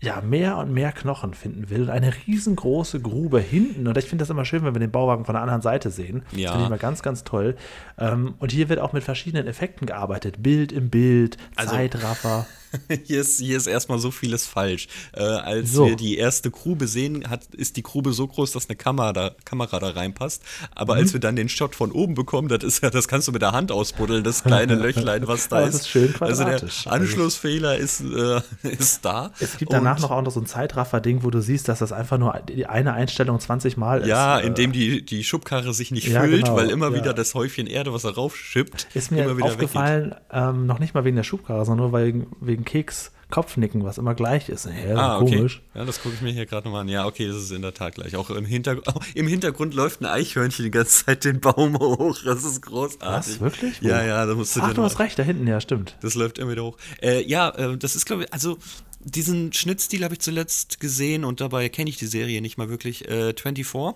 ja 0.00 0.20
mehr 0.20 0.56
und 0.58 0.72
mehr 0.72 0.92
Knochen 0.92 1.34
finden 1.34 1.70
will 1.70 1.82
und 1.82 1.90
eine 1.90 2.12
riesengroße 2.26 3.00
Grube 3.00 3.40
hinten. 3.40 3.88
Und 3.88 3.98
ich 3.98 4.04
finde 4.04 4.22
das 4.22 4.30
immer 4.30 4.44
schön, 4.44 4.64
wenn 4.64 4.72
wir 4.74 4.78
den 4.80 4.92
Bauwagen 4.92 5.24
von 5.24 5.34
der 5.34 5.42
anderen 5.42 5.60
Seite 5.62 5.90
sehen. 5.90 6.22
Das 6.30 6.40
Ja. 6.40 6.50
finde 6.52 6.64
ich 6.64 6.70
mal 6.70 6.78
ganz, 6.78 7.02
ganz 7.02 7.24
toll. 7.24 7.56
Ähm, 7.98 8.34
und 8.38 8.52
hier 8.52 8.68
wird 8.68 8.78
auch 8.78 8.92
mit 8.92 9.02
verschiedenen 9.02 9.46
Effekten 9.48 9.86
gearbeitet. 9.86 10.40
Bild 10.42 10.70
im 10.70 10.88
Bild, 10.88 11.36
Also- 11.56 11.72
Zeitraffer. 11.72 12.46
Hier 13.04 13.20
ist, 13.20 13.38
hier 13.40 13.56
ist 13.56 13.66
erstmal 13.66 13.98
so 13.98 14.10
vieles 14.10 14.46
falsch. 14.46 14.88
Äh, 15.14 15.22
als 15.22 15.72
So. 15.72 15.86
wir 15.86 15.96
die 15.96 16.18
erste 16.18 16.50
Grube 16.50 16.86
sehen, 16.86 17.28
hat, 17.30 17.46
ist 17.54 17.76
die 17.76 17.82
Grube 17.82 18.12
so 18.12 18.26
groß, 18.26 18.52
dass 18.52 18.68
eine 18.68 18.76
Kamera 18.76 19.12
da, 19.12 19.30
Kamera 19.44 19.78
da 19.78 19.90
reinpasst. 19.90 20.42
Aber 20.74 20.94
Mhm. 20.94 21.00
als 21.00 21.12
wir 21.12 21.20
dann 21.20 21.36
den 21.36 21.48
Shot 21.48 21.74
von 21.74 21.92
oben 21.92 22.14
bekommen, 22.14 22.48
das 22.48 22.64
ist 22.64 22.82
das 22.82 23.08
kannst 23.08 23.28
du 23.28 23.32
mit 23.32 23.42
der 23.42 23.52
Hand 23.52 23.72
ausbuddeln, 23.72 24.22
das 24.24 24.42
kleine 24.44 24.74
Löchlein, 24.76 25.26
was 25.26 25.48
da 25.48 25.60
ist. 25.60 25.74
es 25.74 25.80
ist 25.82 25.88
schön 25.90 26.14
Also 26.20 26.44
der 26.44 26.54
quadratisch. 26.56 26.86
Anschlussfehler 26.86 27.76
ist, 27.76 28.00
äh, 28.00 28.40
ist 28.68 29.04
da. 29.04 29.32
Es 29.40 29.56
gibt 29.56 29.72
danach 29.72 29.96
Und- 29.96 30.02
noch 30.02 30.10
auch 30.10 30.22
noch 30.22 30.30
so 30.32 30.40
ein 30.40 30.46
Zeitraffer-Ding, 30.46 31.22
wo 31.22 31.30
du 31.30 31.40
siehst, 31.40 31.68
dass 31.68 31.78
das 31.80 31.92
einfach 31.92 32.18
nur 32.18 32.34
eine 32.68 32.92
Einstellung 32.94 33.40
20 33.40 33.76
Mal 33.76 34.00
ist. 34.02 34.06
Ja, 34.08 34.38
Äh, 34.40 34.46
indem 34.46 34.72
die, 34.72 35.04
die 35.04 35.24
Schubkarre 35.24 35.72
sich 35.72 35.90
nicht 35.90 36.08
Ja, 36.08 36.20
füllt, 36.22 36.44
genau, 36.44 36.56
weil 36.56 36.70
immer 36.70 36.90
ja. 36.90 36.94
wieder 36.96 37.14
das 37.14 37.34
Häufchen 37.34 37.66
Erde, 37.66 37.92
was 37.92 38.04
er 38.04 38.14
raufschippt, 38.14 38.88
Ist 38.94 39.10
mir 39.10 39.24
immer 39.24 39.36
wieder 39.36 39.46
aufgefallen, 39.46 40.14
ähm, 40.32 40.66
noch 40.66 40.78
nicht 40.78 40.94
mal 40.94 41.04
wegen 41.04 41.16
der 41.16 41.22
Schubkarre, 41.24 41.64
sondern 41.64 41.90
nur 41.90 42.00
wegen, 42.00 42.26
wegen 42.40 42.57
Keks 42.64 43.12
Kopfnicken, 43.30 43.84
was 43.84 43.98
immer 43.98 44.14
gleich 44.14 44.48
ist. 44.48 44.66
Ja, 44.88 44.96
ah, 44.96 45.18
okay. 45.18 45.36
komisch. 45.36 45.60
Ja, 45.74 45.84
das 45.84 46.00
gucke 46.00 46.14
ich 46.14 46.22
mir 46.22 46.32
hier 46.32 46.46
gerade 46.46 46.66
nochmal 46.66 46.82
an. 46.82 46.88
Ja, 46.88 47.04
okay, 47.04 47.26
das 47.26 47.36
ist 47.36 47.50
in 47.50 47.60
der 47.60 47.74
Tat 47.74 47.94
gleich. 47.94 48.16
Auch 48.16 48.30
im, 48.30 48.46
Hintergr 48.46 48.82
im 49.14 49.26
Hintergrund 49.26 49.74
läuft 49.74 50.00
ein 50.00 50.06
Eichhörnchen 50.06 50.64
die 50.64 50.70
ganze 50.70 51.04
Zeit 51.04 51.24
den 51.24 51.40
Baum 51.40 51.78
hoch. 51.78 52.16
Das 52.24 52.42
ist 52.44 52.62
großartig. 52.62 53.34
Was, 53.34 53.40
wirklich? 53.40 53.82
Ja, 53.82 54.02
ja, 54.02 54.24
da 54.24 54.34
musst 54.34 54.56
du 54.56 54.60
Ach, 54.62 54.72
du 54.72 54.82
hast 54.82 54.98
recht, 54.98 55.18
da 55.18 55.22
hinten, 55.22 55.46
ja, 55.46 55.60
stimmt. 55.60 55.96
Das 56.00 56.14
läuft 56.14 56.38
immer 56.38 56.52
wieder 56.52 56.64
hoch. 56.64 56.78
Äh, 57.02 57.22
ja, 57.24 57.50
äh, 57.50 57.76
das 57.76 57.96
ist, 57.96 58.06
glaube 58.06 58.24
ich, 58.24 58.32
also 58.32 58.56
diesen 59.00 59.52
Schnittstil 59.52 60.04
habe 60.04 60.14
ich 60.14 60.20
zuletzt 60.20 60.80
gesehen 60.80 61.26
und 61.26 61.42
dabei 61.42 61.68
kenne 61.68 61.90
ich 61.90 61.98
die 61.98 62.06
Serie 62.06 62.40
nicht 62.40 62.56
mal 62.56 62.70
wirklich. 62.70 63.06
Äh, 63.08 63.34
24, 63.36 63.94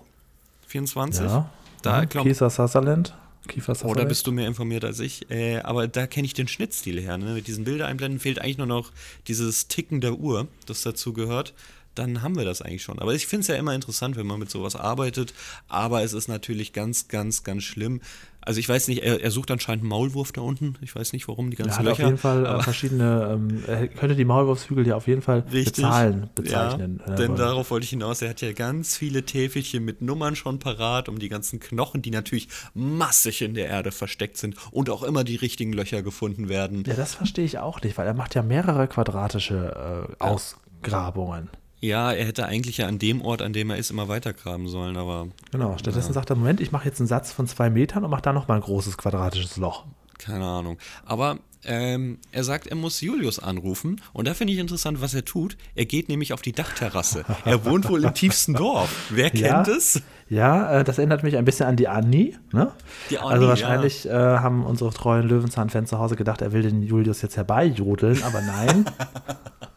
24. 0.67 1.25
Ja. 1.25 1.49
Da, 1.81 2.05
glaub, 2.05 2.25
Kiefer 2.25 2.51
Sutherland. 2.51 3.15
Kiefer 3.47 3.75
Sutherland. 3.75 3.97
oder 3.97 4.05
bist 4.07 4.25
du 4.27 4.31
mehr 4.31 4.47
informiert 4.47 4.85
als 4.85 4.99
ich? 4.99 5.29
Äh, 5.29 5.59
aber 5.59 5.87
da 5.87 6.07
kenne 6.07 6.25
ich 6.25 6.33
den 6.33 6.47
Schnittstil 6.47 7.01
her. 7.01 7.17
Ne? 7.17 7.33
Mit 7.33 7.47
diesen 7.47 7.65
Bilder 7.65 7.87
einblenden 7.87 8.19
fehlt 8.19 8.39
eigentlich 8.39 8.57
nur 8.57 8.67
noch 8.67 8.91
dieses 9.27 9.67
Ticken 9.67 10.01
der 10.01 10.13
Uhr, 10.13 10.47
das 10.65 10.81
dazu 10.81 11.13
gehört. 11.13 11.53
Dann 11.95 12.21
haben 12.21 12.35
wir 12.35 12.45
das 12.45 12.61
eigentlich 12.61 12.83
schon. 12.83 12.99
Aber 12.99 13.13
ich 13.13 13.27
finde 13.27 13.41
es 13.41 13.47
ja 13.47 13.55
immer 13.55 13.75
interessant, 13.75 14.15
wenn 14.15 14.25
man 14.25 14.39
mit 14.39 14.49
sowas 14.49 14.75
arbeitet. 14.75 15.33
Aber 15.67 16.03
es 16.03 16.13
ist 16.13 16.27
natürlich 16.27 16.73
ganz, 16.73 17.07
ganz, 17.07 17.43
ganz 17.43 17.63
schlimm. 17.63 18.01
Also 18.45 18.59
ich 18.59 18.67
weiß 18.67 18.87
nicht, 18.89 19.03
er, 19.03 19.21
er 19.21 19.31
sucht 19.31 19.51
anscheinend 19.51 19.83
einen 19.83 19.89
Maulwurf 19.89 20.31
da 20.31 20.41
unten. 20.41 20.75
Ich 20.81 20.95
weiß 20.95 21.13
nicht 21.13 21.27
warum, 21.27 21.49
die 21.49 21.57
Er 21.57 21.65
ganzen 21.65 21.79
hat 21.79 21.87
auf 21.87 21.97
Löcher. 21.97 22.07
jeden 22.09 22.17
Fall 22.17 22.45
äh, 22.45 22.61
verschiedene, 22.61 23.29
ähm, 23.33 23.63
er 23.67 23.87
könnte 23.87 24.15
die 24.15 24.25
Maulwurfshügel 24.25 24.85
ja 24.87 24.95
auf 24.95 25.07
jeden 25.07 25.21
Fall 25.21 25.45
Richtig. 25.51 25.83
bezahlen, 25.83 26.29
bezeichnen. 26.35 27.01
Ja, 27.05 27.13
äh, 27.13 27.15
denn 27.15 27.29
wollen. 27.29 27.37
darauf 27.37 27.71
wollte 27.71 27.83
ich 27.85 27.89
hinaus. 27.91 28.21
Er 28.21 28.29
hat 28.29 28.41
ja 28.41 28.51
ganz 28.53 28.97
viele 28.97 29.23
Täfelchen 29.23 29.85
mit 29.85 30.01
Nummern 30.01 30.35
schon 30.35 30.59
parat, 30.59 31.09
um 31.09 31.19
die 31.19 31.29
ganzen 31.29 31.59
Knochen, 31.59 32.01
die 32.01 32.11
natürlich 32.11 32.49
massig 32.73 33.41
in 33.41 33.53
der 33.53 33.67
Erde 33.67 33.91
versteckt 33.91 34.37
sind 34.37 34.55
und 34.71 34.89
auch 34.89 35.03
immer 35.03 35.23
die 35.23 35.35
richtigen 35.35 35.73
Löcher 35.73 36.01
gefunden 36.03 36.49
werden. 36.49 36.83
Ja, 36.85 36.95
das 36.95 37.15
verstehe 37.15 37.45
ich 37.45 37.59
auch 37.59 37.81
nicht, 37.81 37.97
weil 37.97 38.07
er 38.07 38.13
macht 38.13 38.35
ja 38.35 38.43
mehrere 38.43 38.87
quadratische 38.87 40.07
äh, 40.19 40.23
Ausgrabungen. 40.23 41.49
Ja, 41.53 41.59
er 41.89 42.25
hätte 42.25 42.45
eigentlich 42.45 42.77
ja 42.77 42.87
an 42.87 42.97
dem 42.99 43.21
Ort, 43.21 43.41
an 43.41 43.51
dem 43.53 43.69
er 43.69 43.77
ist, 43.77 43.91
immer 43.91 44.07
weitergraben 44.07 44.67
sollen, 44.67 44.95
aber 44.97 45.27
Genau, 45.51 45.77
stattdessen 45.77 46.13
sagt 46.13 46.29
er, 46.29 46.35
Moment, 46.35 46.61
ich 46.61 46.71
mache 46.71 46.85
jetzt 46.85 46.99
einen 46.99 47.07
Satz 47.07 47.31
von 47.31 47.45
zwei 47.47 47.69
Metern 47.69 48.03
und 48.03 48.09
mache 48.11 48.21
da 48.21 48.31
nochmal 48.33 48.57
ein 48.57 48.63
großes 48.63 48.97
quadratisches 48.97 49.57
Loch. 49.57 49.85
keine 50.17 50.45
Ahnung. 50.45 50.77
Aber 51.05 51.39
ähm, 51.65 52.17
er 52.33 52.43
sagt, 52.43 52.67
er 52.67 52.75
muss 52.75 52.99
Julius 53.01 53.39
anrufen 53.39 54.01
und 54.11 54.27
da 54.27 54.33
finde 54.33 54.51
ich 54.53 54.59
interessant, 54.59 55.01
was 55.01 55.13
er 55.13 55.23
tut. 55.23 55.55
Er 55.75 55.85
geht 55.85 56.09
nämlich 56.09 56.33
auf 56.33 56.41
die 56.41 56.51
Dachterrasse. 56.51 57.23
Er 57.45 57.63
wohnt 57.65 57.87
wohl 57.89 58.03
im 58.03 58.13
tiefsten 58.15 58.53
Dorf. 58.53 59.07
Wer 59.09 59.29
kennt 59.29 59.67
Ja. 59.67 59.73
es? 59.73 60.01
Ja, 60.29 60.79
äh, 60.79 60.83
das 60.83 60.97
erinnert 60.97 61.23
mich 61.23 61.37
ein 61.37 61.45
bisschen 61.45 61.65
an 61.67 61.75
die 61.77 61.87
Annie. 61.87 62.37
Ne? 62.51 62.71
Die 63.09 63.17
Annie, 63.17 63.31
also 63.31 63.47
wahrscheinlich 63.47 64.05
äh, 64.07 64.11
haben 64.11 64.65
unsere 64.65 64.91
treuen 64.91 65.27
Löwenzahn-Fans 65.27 65.89
zu 65.89 65.99
Hause 65.99 66.15
gedacht, 66.17 66.41
er 66.41 66.51
will 66.53 66.63
den 66.63 66.81
Julius 66.83 67.21
jetzt 67.21 67.37
herbeijodeln, 67.37 68.21
aber 68.23 68.41
nein, 68.41 68.85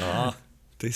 Ja, 0.00 0.34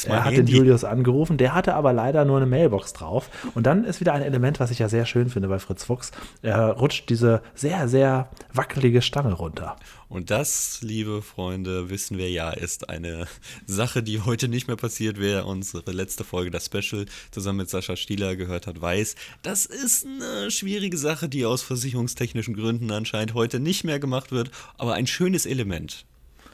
er 0.04 0.24
hat 0.24 0.36
den. 0.36 0.46
Julius 0.46 0.84
angerufen, 0.84 1.36
der 1.36 1.54
hatte 1.54 1.74
aber 1.74 1.92
leider 1.92 2.24
nur 2.24 2.38
eine 2.38 2.46
Mailbox 2.46 2.92
drauf. 2.92 3.30
Und 3.54 3.66
dann 3.66 3.84
ist 3.84 4.00
wieder 4.00 4.12
ein 4.12 4.22
Element, 4.22 4.58
was 4.58 4.70
ich 4.70 4.78
ja 4.78 4.88
sehr 4.88 5.06
schön 5.06 5.28
finde 5.28 5.48
bei 5.48 5.58
Fritz 5.58 5.84
Fuchs. 5.84 6.10
Er 6.42 6.70
rutscht 6.72 7.08
diese 7.08 7.42
sehr, 7.54 7.88
sehr 7.88 8.28
wackelige 8.52 9.02
Stange 9.02 9.34
runter. 9.34 9.76
Und 10.08 10.30
das, 10.30 10.80
liebe 10.82 11.22
Freunde, 11.22 11.90
wissen 11.90 12.18
wir 12.18 12.30
ja, 12.30 12.50
ist 12.50 12.88
eine 12.88 13.26
Sache, 13.66 14.02
die 14.02 14.20
heute 14.20 14.48
nicht 14.48 14.66
mehr 14.66 14.76
passiert. 14.76 15.18
Wer 15.20 15.46
unsere 15.46 15.92
letzte 15.92 16.24
Folge, 16.24 16.50
das 16.50 16.66
Special, 16.66 17.06
zusammen 17.30 17.58
mit 17.58 17.70
Sascha 17.70 17.96
Stieler 17.96 18.36
gehört 18.36 18.66
hat, 18.66 18.80
weiß, 18.80 19.14
das 19.42 19.66
ist 19.66 20.06
eine 20.06 20.50
schwierige 20.50 20.96
Sache, 20.96 21.28
die 21.28 21.44
aus 21.44 21.62
versicherungstechnischen 21.62 22.54
Gründen 22.54 22.90
anscheinend 22.90 23.34
heute 23.34 23.60
nicht 23.60 23.84
mehr 23.84 24.00
gemacht 24.00 24.32
wird, 24.32 24.50
aber 24.78 24.94
ein 24.94 25.06
schönes 25.06 25.46
Element. 25.46 26.06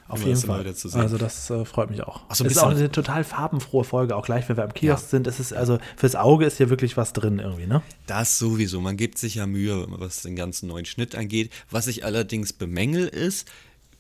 Auf 0.09 0.25
jeden 0.25 0.37
Fall. 0.37 0.67
Also 0.67 1.17
das 1.17 1.49
äh, 1.51 1.65
freut 1.65 1.91
mich 1.91 2.03
auch. 2.03 2.23
Ach 2.29 2.35
so 2.35 2.45
es 2.45 2.53
ist 2.53 2.59
auch 2.59 2.71
eine 2.71 2.91
total 2.91 3.25
farbenfrohe 3.25 3.85
Folge, 3.85 4.15
auch 4.17 4.25
gleich, 4.27 4.49
wenn 4.49 4.57
wir 4.57 4.65
am 4.65 4.75
Kiosk 4.75 5.05
Ja. 5.05 5.09
sind. 5.09 5.27
Es 5.27 5.41
ist 5.41 5.53
also 5.55 5.79
fürs 5.97 6.17
Auge 6.17 6.45
ist 6.45 6.59
hier 6.59 6.71
wirklich 6.71 6.97
was 6.97 7.13
drin 7.13 7.39
irgendwie, 7.39 7.67
ne? 7.67 7.83
Das 8.07 8.39
sowieso. 8.39 8.81
Man 8.81 8.97
gibt 8.97 9.19
sich 9.19 9.37
ja 9.37 9.47
Mühe, 9.47 9.87
was 9.89 10.23
den 10.23 10.37
ganzen 10.37 10.69
neuen 10.69 10.85
Schnitt 10.85 11.15
angeht. 11.15 11.51
Was 11.71 11.87
ich 11.87 12.05
allerdings 12.05 12.53
bemängel 12.53 13.09
ist, 13.09 13.49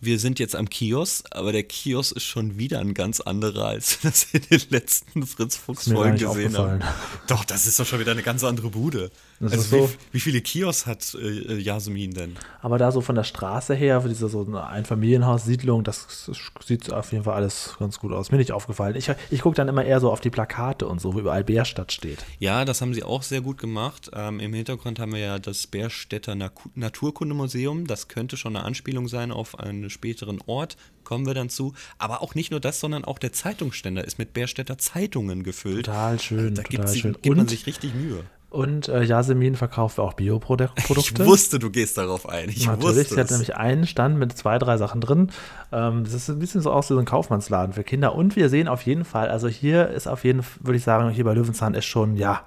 wir 0.04 0.18
sind 0.18 0.40
jetzt 0.40 0.56
am 0.56 0.68
Kiosk, 0.68 1.26
aber 1.30 1.52
der 1.52 1.62
Kiosk 1.62 2.16
ist 2.16 2.24
schon 2.24 2.58
wieder 2.58 2.80
ein 2.80 2.92
ganz 2.92 3.20
anderer, 3.20 3.66
als 3.66 3.98
wir 4.02 4.10
das 4.10 4.26
in 4.32 4.42
den 4.50 4.60
letzten 4.70 5.24
Fritz 5.26 5.56
Fuchs 5.56 5.88
Folgen 5.90 6.18
gesehen 6.18 6.58
haben. 6.58 6.80
Doch, 7.28 7.44
das 7.44 7.66
ist 7.66 7.78
doch 7.78 7.86
schon 7.86 8.00
wieder 8.00 8.10
eine 8.10 8.22
ganz 8.24 8.42
andere 8.42 8.70
Bude. 8.70 9.12
Das 9.42 9.52
also 9.54 9.64
so. 9.64 9.90
wie, 9.90 9.96
wie 10.12 10.20
viele 10.20 10.40
Kiosks 10.40 10.86
hat 10.86 11.16
äh, 11.20 11.58
Jasmin 11.58 12.14
denn? 12.14 12.36
Aber 12.60 12.78
da 12.78 12.92
so 12.92 13.00
von 13.00 13.16
der 13.16 13.24
Straße 13.24 13.74
her, 13.74 14.00
für 14.02 14.08
diese 14.08 14.28
so 14.28 14.46
eine 14.46 14.64
Einfamilienhaussiedlung, 14.68 15.82
das 15.82 16.30
sieht 16.64 16.92
auf 16.92 17.10
jeden 17.10 17.24
Fall 17.24 17.34
alles 17.34 17.74
ganz 17.76 17.98
gut 17.98 18.12
aus. 18.12 18.30
Mir 18.30 18.38
nicht 18.38 18.52
aufgefallen. 18.52 18.94
Ich, 18.94 19.10
ich 19.30 19.40
gucke 19.40 19.56
dann 19.56 19.66
immer 19.66 19.84
eher 19.84 19.98
so 19.98 20.12
auf 20.12 20.20
die 20.20 20.30
Plakate 20.30 20.86
und 20.86 21.00
so, 21.00 21.14
wo 21.14 21.18
überall 21.18 21.42
Bärstadt 21.42 21.90
steht. 21.90 22.24
Ja, 22.38 22.64
das 22.64 22.80
haben 22.80 22.94
sie 22.94 23.02
auch 23.02 23.22
sehr 23.22 23.40
gut 23.40 23.58
gemacht. 23.58 24.12
Ähm, 24.14 24.38
Im 24.38 24.54
Hintergrund 24.54 25.00
haben 25.00 25.12
wir 25.12 25.18
ja 25.18 25.40
das 25.40 25.66
Bärstädter 25.66 26.36
Na 26.36 26.52
Naturkundemuseum. 26.76 27.88
Das 27.88 28.06
könnte 28.06 28.36
schon 28.36 28.54
eine 28.54 28.64
Anspielung 28.64 29.08
sein 29.08 29.32
auf 29.32 29.58
einen 29.58 29.90
späteren 29.90 30.38
Ort. 30.46 30.76
Kommen 31.02 31.26
wir 31.26 31.34
dann 31.34 31.48
zu. 31.48 31.74
Aber 31.98 32.22
auch 32.22 32.36
nicht 32.36 32.52
nur 32.52 32.60
das, 32.60 32.78
sondern 32.78 33.04
auch 33.04 33.18
der 33.18 33.32
Zeitungsständer 33.32 34.04
ist 34.04 34.18
mit 34.20 34.34
Bärstädter 34.34 34.78
Zeitungen 34.78 35.42
gefüllt. 35.42 35.86
Total 35.86 36.20
schön, 36.20 36.54
Da 36.54 36.62
total 36.62 36.94
schön. 36.94 37.16
gibt 37.20 37.36
man 37.36 37.48
sich 37.48 37.66
richtig 37.66 37.92
Mühe. 37.94 38.24
Und 38.52 38.88
äh, 38.88 39.02
Jasmin 39.02 39.56
verkauft 39.56 39.98
auch 39.98 40.12
Bioprodukte. 40.12 40.74
Ich 40.76 41.18
wusste, 41.18 41.58
du 41.58 41.70
gehst 41.70 41.96
darauf 41.96 42.28
ein. 42.28 42.50
Ich 42.50 42.66
Natürlich, 42.66 42.96
wusste 42.98 43.14
sie 43.14 43.20
hat 43.20 43.24
es. 43.24 43.30
nämlich 43.30 43.56
einen 43.56 43.86
Stand 43.86 44.18
mit 44.18 44.36
zwei, 44.36 44.58
drei 44.58 44.76
Sachen 44.76 45.00
drin. 45.00 45.30
Ähm, 45.72 46.04
das 46.04 46.12
ist 46.12 46.28
ein 46.28 46.38
bisschen 46.38 46.60
so 46.60 46.70
aus 46.70 46.90
wie 46.90 46.94
so 46.94 47.00
ein 47.00 47.06
Kaufmannsladen 47.06 47.72
für 47.72 47.82
Kinder. 47.82 48.14
Und 48.14 48.36
wir 48.36 48.50
sehen 48.50 48.68
auf 48.68 48.82
jeden 48.82 49.06
Fall, 49.06 49.30
also 49.30 49.48
hier 49.48 49.88
ist 49.88 50.06
auf 50.06 50.24
jeden 50.24 50.42
Fall, 50.42 50.66
würde 50.66 50.76
ich 50.76 50.84
sagen, 50.84 51.08
hier 51.08 51.24
bei 51.24 51.32
Löwenzahn 51.32 51.72
ist 51.72 51.86
schon, 51.86 52.16
ja, 52.18 52.42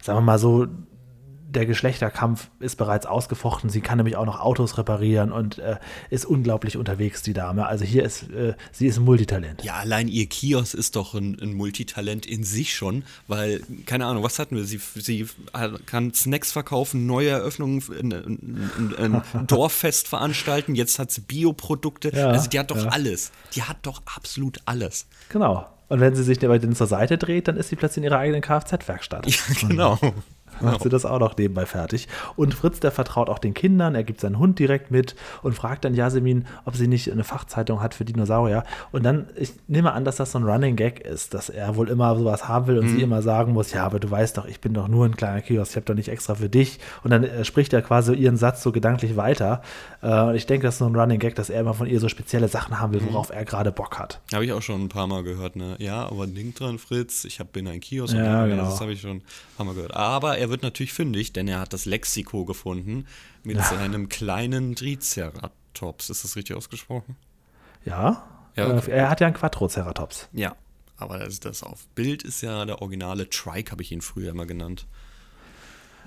sagen 0.00 0.18
wir 0.18 0.22
mal 0.22 0.38
so, 0.38 0.68
der 1.54 1.66
Geschlechterkampf 1.66 2.48
ist 2.60 2.76
bereits 2.76 3.06
ausgefochten. 3.06 3.70
Sie 3.70 3.80
kann 3.80 3.98
nämlich 3.98 4.16
auch 4.16 4.26
noch 4.26 4.40
Autos 4.40 4.78
reparieren 4.78 5.32
und 5.32 5.58
äh, 5.58 5.76
ist 6.10 6.24
unglaublich 6.24 6.76
unterwegs, 6.76 7.22
die 7.22 7.32
Dame. 7.32 7.66
Also 7.66 7.84
hier 7.84 8.04
ist, 8.04 8.30
äh, 8.30 8.54
sie 8.72 8.86
ist 8.86 8.98
ein 8.98 9.04
Multitalent. 9.04 9.62
Ja, 9.64 9.74
allein 9.74 10.08
ihr 10.08 10.26
Kiosk 10.26 10.74
ist 10.74 10.96
doch 10.96 11.14
ein, 11.14 11.38
ein 11.40 11.54
Multitalent 11.54 12.26
in 12.26 12.44
sich 12.44 12.74
schon, 12.74 13.04
weil, 13.28 13.62
keine 13.86 14.06
Ahnung, 14.06 14.22
was 14.22 14.38
hatten 14.38 14.56
wir? 14.56 14.64
Sie, 14.64 14.80
sie 14.94 15.26
kann 15.86 16.12
Snacks 16.14 16.52
verkaufen, 16.52 17.06
neue 17.06 17.30
Eröffnungen, 17.30 17.82
ein, 17.98 18.94
ein, 18.98 19.22
Dorffest 19.46 20.08
veranstalten, 20.08 20.74
jetzt 20.74 20.98
hat 20.98 21.10
sie 21.10 21.20
Bioprodukte. 21.20 22.10
Ja, 22.14 22.28
also 22.28 22.48
die 22.48 22.58
hat 22.58 22.70
doch 22.70 22.84
ja. 22.84 22.88
alles. 22.88 23.32
Die 23.54 23.62
hat 23.62 23.78
doch 23.82 24.02
absolut 24.14 24.60
alles. 24.66 25.06
Genau. 25.28 25.66
Und 25.88 26.00
wenn 26.00 26.14
sie 26.14 26.22
sich 26.22 26.38
den 26.38 26.74
zur 26.74 26.86
Seite 26.86 27.18
dreht, 27.18 27.48
dann 27.48 27.56
ist 27.56 27.68
sie 27.68 27.76
plötzlich 27.76 27.98
in 27.98 28.04
ihrer 28.04 28.18
eigenen 28.18 28.40
Kfz-Werkstatt. 28.40 29.26
Ja, 29.26 29.36
genau. 29.68 29.98
Macht 30.60 30.82
sie 30.82 30.88
das 30.88 31.04
auch 31.04 31.18
noch 31.18 31.36
nebenbei 31.36 31.66
fertig. 31.66 32.08
Und 32.36 32.54
Fritz, 32.54 32.80
der 32.80 32.90
vertraut 32.90 33.28
auch 33.28 33.38
den 33.38 33.54
Kindern, 33.54 33.94
er 33.94 34.04
gibt 34.04 34.20
seinen 34.20 34.38
Hund 34.38 34.58
direkt 34.58 34.90
mit 34.90 35.14
und 35.42 35.54
fragt 35.54 35.84
dann 35.84 35.94
Jasmin, 35.94 36.46
ob 36.64 36.76
sie 36.76 36.88
nicht 36.88 37.10
eine 37.10 37.24
Fachzeitung 37.24 37.82
hat 37.82 37.94
für 37.94 38.04
Dinosaurier. 38.04 38.64
Und 38.92 39.04
dann, 39.04 39.26
ich 39.36 39.52
nehme 39.68 39.92
an, 39.92 40.04
dass 40.04 40.16
das 40.16 40.32
so 40.32 40.38
ein 40.38 40.44
Running 40.44 40.76
Gag 40.76 41.00
ist, 41.00 41.34
dass 41.34 41.48
er 41.48 41.76
wohl 41.76 41.88
immer 41.88 42.16
sowas 42.16 42.48
haben 42.48 42.66
will 42.66 42.78
und 42.78 42.88
sie 42.88 43.02
immer 43.02 43.22
sagen 43.22 43.52
muss, 43.52 43.72
ja, 43.72 43.84
aber 43.84 44.00
du 44.00 44.10
weißt 44.10 44.36
doch, 44.38 44.46
ich 44.46 44.60
bin 44.60 44.74
doch 44.74 44.88
nur 44.88 45.06
ein 45.06 45.16
kleiner 45.16 45.40
Kiosk, 45.40 45.72
ich 45.72 45.76
habe 45.76 45.86
doch 45.86 45.94
nicht 45.94 46.08
extra 46.08 46.34
für 46.34 46.48
dich. 46.48 46.78
Und 47.02 47.10
dann 47.10 47.24
äh, 47.24 47.44
spricht 47.44 47.72
er 47.72 47.82
quasi 47.82 48.14
ihren 48.14 48.36
Satz 48.36 48.62
so 48.62 48.72
gedanklich 48.72 49.16
weiter. 49.16 49.62
Äh, 50.02 50.20
und 50.20 50.34
ich 50.34 50.46
denke, 50.46 50.66
das 50.66 50.74
ist 50.74 50.78
so 50.78 50.86
ein 50.86 50.96
Running 50.96 51.18
Gag, 51.18 51.34
dass 51.34 51.50
er 51.50 51.60
immer 51.60 51.74
von 51.74 51.86
ihr 51.86 52.00
so 52.00 52.08
spezielle 52.08 52.48
Sachen 52.48 52.80
haben 52.80 52.92
will, 52.92 53.02
worauf 53.08 53.30
er 53.30 53.44
gerade 53.44 53.72
Bock 53.72 53.98
hat. 53.98 54.20
Habe 54.32 54.44
ich 54.44 54.52
auch 54.52 54.62
schon 54.62 54.82
ein 54.82 54.88
paar 54.88 55.06
Mal 55.06 55.22
gehört, 55.22 55.56
ne? 55.56 55.76
Ja, 55.78 56.06
aber 56.06 56.26
denk 56.26 56.56
dran, 56.56 56.78
Fritz, 56.78 57.24
ich 57.24 57.40
hab, 57.40 57.52
bin 57.52 57.66
ein 57.68 57.80
Kiosk. 57.80 58.14
Ja, 58.14 58.44
und 58.44 58.50
genau. 58.50 58.64
Das 58.64 58.80
habe 58.80 58.92
ich 58.92 59.00
schon 59.00 59.18
ein 59.18 59.22
paar 59.56 59.66
Mal 59.66 59.74
gehört. 59.74 59.94
Aber 59.94 60.38
er 60.38 60.43
wird 60.50 60.62
natürlich 60.62 60.92
fündig, 60.92 61.32
denn 61.32 61.48
er 61.48 61.60
hat 61.60 61.72
das 61.72 61.84
Lexiko 61.84 62.44
gefunden 62.44 63.06
mit 63.42 63.62
seinem 63.62 64.08
kleinen 64.08 64.74
Triceratops. 64.74 66.10
Ist 66.10 66.24
das 66.24 66.36
richtig 66.36 66.56
ausgesprochen? 66.56 67.16
Ja, 67.84 68.24
Ja, 68.56 68.76
äh, 68.76 68.90
er 68.90 69.10
hat 69.10 69.20
ja 69.20 69.26
einen 69.26 69.36
Quattroceratops. 69.36 70.28
Ja, 70.32 70.56
aber 70.96 71.18
das, 71.18 71.40
das 71.40 71.62
auf 71.62 71.86
Bild 71.94 72.22
ist 72.22 72.42
ja 72.42 72.64
der 72.64 72.80
originale 72.80 73.28
Trike, 73.28 73.72
habe 73.72 73.82
ich 73.82 73.92
ihn 73.92 74.00
früher 74.00 74.30
immer 74.30 74.46
genannt. 74.46 74.86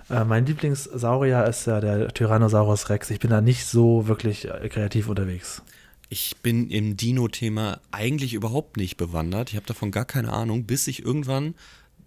Äh, 0.09 0.23
mein 0.23 0.45
Lieblingssaurier 0.45 1.45
ist 1.45 1.67
ja 1.67 1.81
der 1.81 2.09
Tyrannosaurus 2.09 2.89
Rex. 2.89 3.09
Ich 3.09 3.19
bin 3.19 3.29
da 3.29 3.41
nicht 3.41 3.65
so 3.65 4.07
wirklich 4.07 4.47
äh, 4.47 4.69
kreativ 4.69 5.09
unterwegs. 5.09 5.61
Ich 6.09 6.37
bin 6.37 6.69
im 6.69 6.95
Dino-Thema 6.95 7.81
eigentlich 7.91 8.33
überhaupt 8.33 8.77
nicht 8.77 8.95
bewandert. 8.95 9.49
Ich 9.49 9.57
habe 9.57 9.65
davon 9.65 9.91
gar 9.91 10.05
keine 10.05 10.31
Ahnung, 10.31 10.63
bis 10.63 10.87
ich 10.87 11.03
irgendwann 11.03 11.55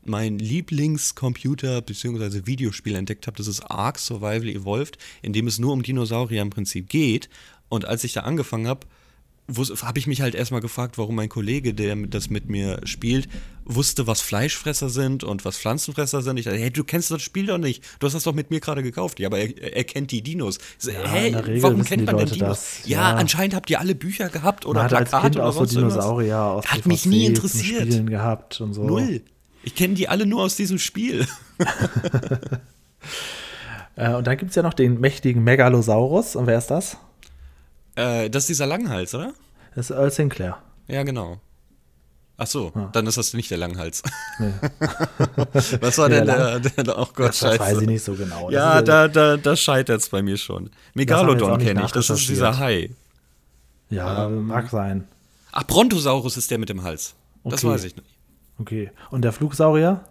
mein 0.04 0.38
Lieblingscomputer 0.38 1.82
bzw. 1.82 2.46
Videospiel 2.46 2.94
entdeckt 2.96 3.26
habe. 3.26 3.36
Das 3.36 3.46
ist 3.46 3.60
Ark 3.70 3.98
Survival 3.98 4.48
Evolved, 4.48 4.98
in 5.22 5.32
dem 5.32 5.46
es 5.46 5.58
nur 5.58 5.72
um 5.72 5.82
Dinosaurier 5.82 6.42
im 6.42 6.50
Prinzip 6.50 6.88
geht. 6.88 7.28
Und 7.68 7.84
als 7.84 8.04
ich 8.04 8.12
da 8.12 8.20
angefangen 8.20 8.66
habe, 8.66 8.86
habe 9.82 9.98
ich 9.98 10.06
mich 10.06 10.20
halt 10.20 10.36
erstmal 10.36 10.60
gefragt, 10.60 10.96
warum 10.96 11.16
mein 11.16 11.28
Kollege, 11.28 11.74
der 11.74 11.96
das 11.96 12.30
mit 12.30 12.48
mir 12.48 12.80
spielt, 12.84 13.28
wusste, 13.64 14.06
was 14.06 14.20
Fleischfresser 14.20 14.88
sind 14.88 15.24
und 15.24 15.44
was 15.44 15.58
Pflanzenfresser 15.58 16.22
sind. 16.22 16.36
Ich 16.36 16.44
dachte, 16.44 16.58
hey, 16.58 16.70
du 16.70 16.84
kennst 16.84 17.10
das 17.10 17.20
Spiel 17.22 17.46
doch 17.46 17.58
nicht. 17.58 17.82
Du 17.98 18.06
hast 18.06 18.14
das 18.14 18.22
doch 18.22 18.32
mit 18.34 18.50
mir 18.50 18.60
gerade 18.60 18.82
gekauft. 18.84 19.18
Ja, 19.18 19.26
aber 19.28 19.38
er, 19.40 19.76
er 19.76 19.82
kennt 19.84 20.12
die 20.12 20.22
Dinos. 20.22 20.58
So, 20.78 20.92
Ja, 20.92 21.00
Regel 21.02 21.62
warum 21.62 21.82
kennt 21.84 22.06
man 22.06 22.16
denn 22.18 22.28
Dinos? 22.28 22.80
Ja, 22.84 23.10
Ja. 23.10 23.16
anscheinend 23.16 23.54
habt 23.56 23.70
ihr 23.70 23.80
alle 23.80 23.96
Bücher 23.96 24.28
gehabt 24.28 24.66
oder 24.66 24.82
Man 24.82 24.84
hat 24.90 24.94
als 24.94 25.10
Plakate 25.10 25.30
Kind 25.32 25.36
oder 25.36 25.46
auch 25.48 25.52
so. 25.54 25.64
Dinosaurier 25.66 26.38
aus 26.42 26.66
Hat 26.66 26.86
mich 26.86 27.06
nie 27.06 27.26
interessiert. 27.26 27.88
Spielen 27.88 28.08
gehabt 28.08 28.60
und 28.60 28.72
so. 28.74 28.84
Null. 28.84 29.22
Ich 29.62 29.74
kenne 29.74 29.94
die 29.94 30.08
alle 30.08 30.26
nur 30.26 30.42
aus 30.42 30.56
diesem 30.56 30.78
Spiel. 30.78 31.26
Äh, 33.96 34.14
und 34.14 34.26
dann 34.26 34.36
gibt 34.38 34.50
es 34.50 34.54
ja 34.56 34.62
noch 34.62 34.72
den 34.74 35.00
mächtigen 35.00 35.42
Megalosaurus. 35.44 36.36
Und 36.36 36.46
wer 36.46 36.58
ist 36.58 36.68
das? 36.70 36.96
äh, 37.96 38.30
das 38.30 38.44
ist 38.44 38.48
dieser 38.50 38.66
Langhals, 38.66 39.14
oder? 39.14 39.34
Das 39.74 39.90
ist 39.90 39.96
Earl 39.96 40.10
Sinclair. 40.10 40.58
Ja, 40.86 41.02
genau. 41.02 41.38
Ach 42.38 42.46
so, 42.46 42.72
dann 42.92 43.06
ist 43.06 43.18
das 43.18 43.34
nicht 43.34 43.50
der 43.50 43.58
Langhals. 43.58 44.02
Nee. 44.38 44.52
Was 45.80 45.98
war 45.98 46.08
Nee, 46.08 46.14
denn 46.16 46.26
der 46.26 46.60
der, 46.60 46.84
der, 46.84 46.98
Oh 46.98 47.08
Gott, 47.14 47.28
Das, 47.30 47.40
das 47.40 47.56
scheiße. 47.56 47.60
weiß 47.60 47.80
ich 47.82 47.86
nicht 47.88 48.02
so 48.02 48.14
genau. 48.14 48.44
Das 48.46 48.54
Ja, 48.54 48.80
da, 48.80 49.08
da, 49.08 49.36
da 49.36 49.56
scheitert 49.56 50.00
es 50.00 50.08
bei 50.08 50.22
mir 50.22 50.38
schon. 50.38 50.70
Megalodon 50.94 51.58
kenne 51.58 51.84
ich, 51.84 51.92
das 51.92 52.08
ist 52.08 52.26
dieser 52.28 52.58
Hai. 52.58 52.90
Ja, 53.90 54.28
mag 54.28 54.70
sein. 54.70 55.06
Ach, 55.52 55.64
Brontosaurus 55.64 56.38
ist 56.38 56.50
der 56.50 56.56
mit 56.58 56.70
dem 56.70 56.82
Hals. 56.82 57.14
Das 57.44 57.62
Okay. 57.64 57.74
weiß 57.74 57.84
ich 57.84 57.96
nicht. 57.96 58.08
Okay. 58.60 58.90
Und 59.10 59.22
der 59.22 59.32
Flugsaurier? 59.32 60.04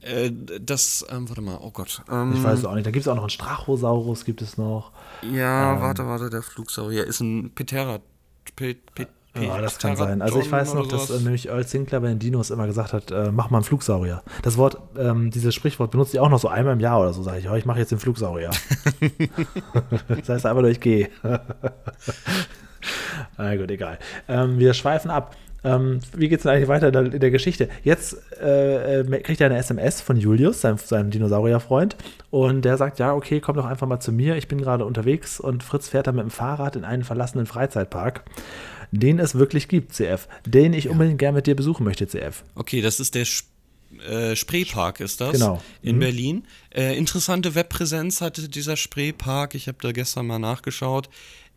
Äh, 0.00 0.30
das, 0.60 1.04
ähm, 1.10 1.28
warte 1.28 1.42
mal, 1.42 1.58
oh 1.60 1.70
Gott. 1.72 2.02
Ich 2.06 2.12
Ähm, 2.12 2.42
weiß 2.42 2.60
es 2.60 2.64
auch 2.64 2.74
nicht. 2.74 2.86
Da 2.86 2.92
gibt 2.92 3.02
es 3.02 3.08
auch 3.08 3.16
noch 3.16 3.24
einen 3.24 3.30
Strachosaurus, 3.30 4.24
gibt 4.24 4.40
es 4.42 4.56
noch. 4.56 4.92
ja, 5.22 5.80
warte, 5.80 6.06
warte, 6.06 6.30
der 6.30 6.42
Flugsaurier 6.42 7.04
ist 7.04 7.20
ein 7.20 7.50
Pe, 7.54 7.64
Ja, 9.38 9.60
das 9.60 9.78
kann 9.78 9.96
sein. 9.96 10.22
Also 10.22 10.40
ich 10.40 10.50
weiß 10.50 10.74
noch, 10.74 10.86
dass 10.86 11.10
äh, 11.10 11.18
nämlich 11.20 11.48
Earl 11.48 11.66
Sinclair 11.66 12.00
bei 12.00 12.08
den 12.08 12.18
Dinos 12.20 12.50
immer 12.50 12.66
gesagt 12.66 12.92
hat, 12.92 13.10
äh, 13.10 13.32
mach 13.32 13.50
mal 13.50 13.58
einen 13.58 13.64
Flugsaurier. 13.64 14.22
Das 14.42 14.56
Wort, 14.56 14.78
ähm, 14.96 15.30
dieses 15.32 15.54
Sprichwort 15.54 15.90
benutze 15.90 16.16
ich 16.16 16.20
auch 16.20 16.28
noch 16.28 16.38
so 16.38 16.46
einmal 16.48 16.74
im 16.74 16.80
Jahr 16.80 17.00
oder 17.00 17.12
so, 17.12 17.22
sage 17.24 17.40
ich, 17.40 17.48
oh, 17.50 17.54
ich 17.54 17.64
mache 17.66 17.80
jetzt 17.80 17.90
den 17.90 17.98
Flugsaurier. 17.98 18.50
das 20.08 20.28
heißt 20.28 20.46
einfach 20.46 20.62
nur, 20.62 20.70
ich 20.70 20.80
gehe. 20.80 21.08
Na 23.36 23.56
gut, 23.56 23.70
egal. 23.70 23.98
Ähm, 24.28 24.58
wir 24.58 24.74
schweifen 24.74 25.10
ab. 25.10 25.34
Ähm, 25.64 26.00
wie 26.16 26.28
geht 26.28 26.38
es 26.38 26.42
denn 26.44 26.52
eigentlich 26.52 26.68
weiter 26.68 26.86
in 26.88 26.92
der, 26.92 27.12
in 27.14 27.20
der 27.20 27.30
Geschichte? 27.30 27.68
Jetzt 27.82 28.16
äh, 28.40 29.00
äh, 29.00 29.20
kriegt 29.20 29.40
er 29.40 29.46
eine 29.46 29.58
SMS 29.58 30.00
von 30.00 30.16
Julius, 30.16 30.60
seinem, 30.60 30.78
seinem 30.78 31.10
Dinosaurierfreund, 31.10 31.96
und 32.30 32.62
der 32.64 32.76
sagt, 32.76 32.98
ja, 32.98 33.12
okay, 33.14 33.40
komm 33.40 33.56
doch 33.56 33.64
einfach 33.64 33.86
mal 33.88 34.00
zu 34.00 34.12
mir, 34.12 34.36
ich 34.36 34.48
bin 34.48 34.60
gerade 34.60 34.84
unterwegs 34.84 35.40
und 35.40 35.62
Fritz 35.62 35.88
fährt 35.88 36.06
dann 36.06 36.16
mit 36.16 36.24
dem 36.24 36.30
Fahrrad 36.30 36.76
in 36.76 36.84
einen 36.84 37.02
verlassenen 37.04 37.46
Freizeitpark, 37.46 38.24
den 38.92 39.18
es 39.18 39.34
wirklich 39.34 39.68
gibt, 39.68 39.94
CF, 39.94 40.28
den 40.46 40.72
ich 40.72 40.88
unbedingt 40.88 41.18
gerne 41.18 41.36
mit 41.36 41.46
dir 41.46 41.56
besuchen 41.56 41.84
möchte, 41.84 42.06
CF. 42.06 42.44
Okay, 42.54 42.80
das 42.80 43.00
ist 43.00 43.14
der 43.14 43.22
Sp 43.26 43.46
äh, 44.06 44.36
Spreepark, 44.36 45.00
ist 45.00 45.20
das? 45.22 45.32
Genau. 45.32 45.62
In 45.82 45.96
Mhm. 45.96 46.00
Berlin. 46.00 46.46
Äh, 46.74 46.96
interessante 46.98 47.54
Webpräsenz 47.54 48.20
hatte 48.20 48.46
dieser 48.50 48.76
Spreepark. 48.76 49.54
Ich 49.54 49.66
habe 49.66 49.78
da 49.80 49.92
gestern 49.92 50.26
mal 50.26 50.38
nachgeschaut. 50.38 51.08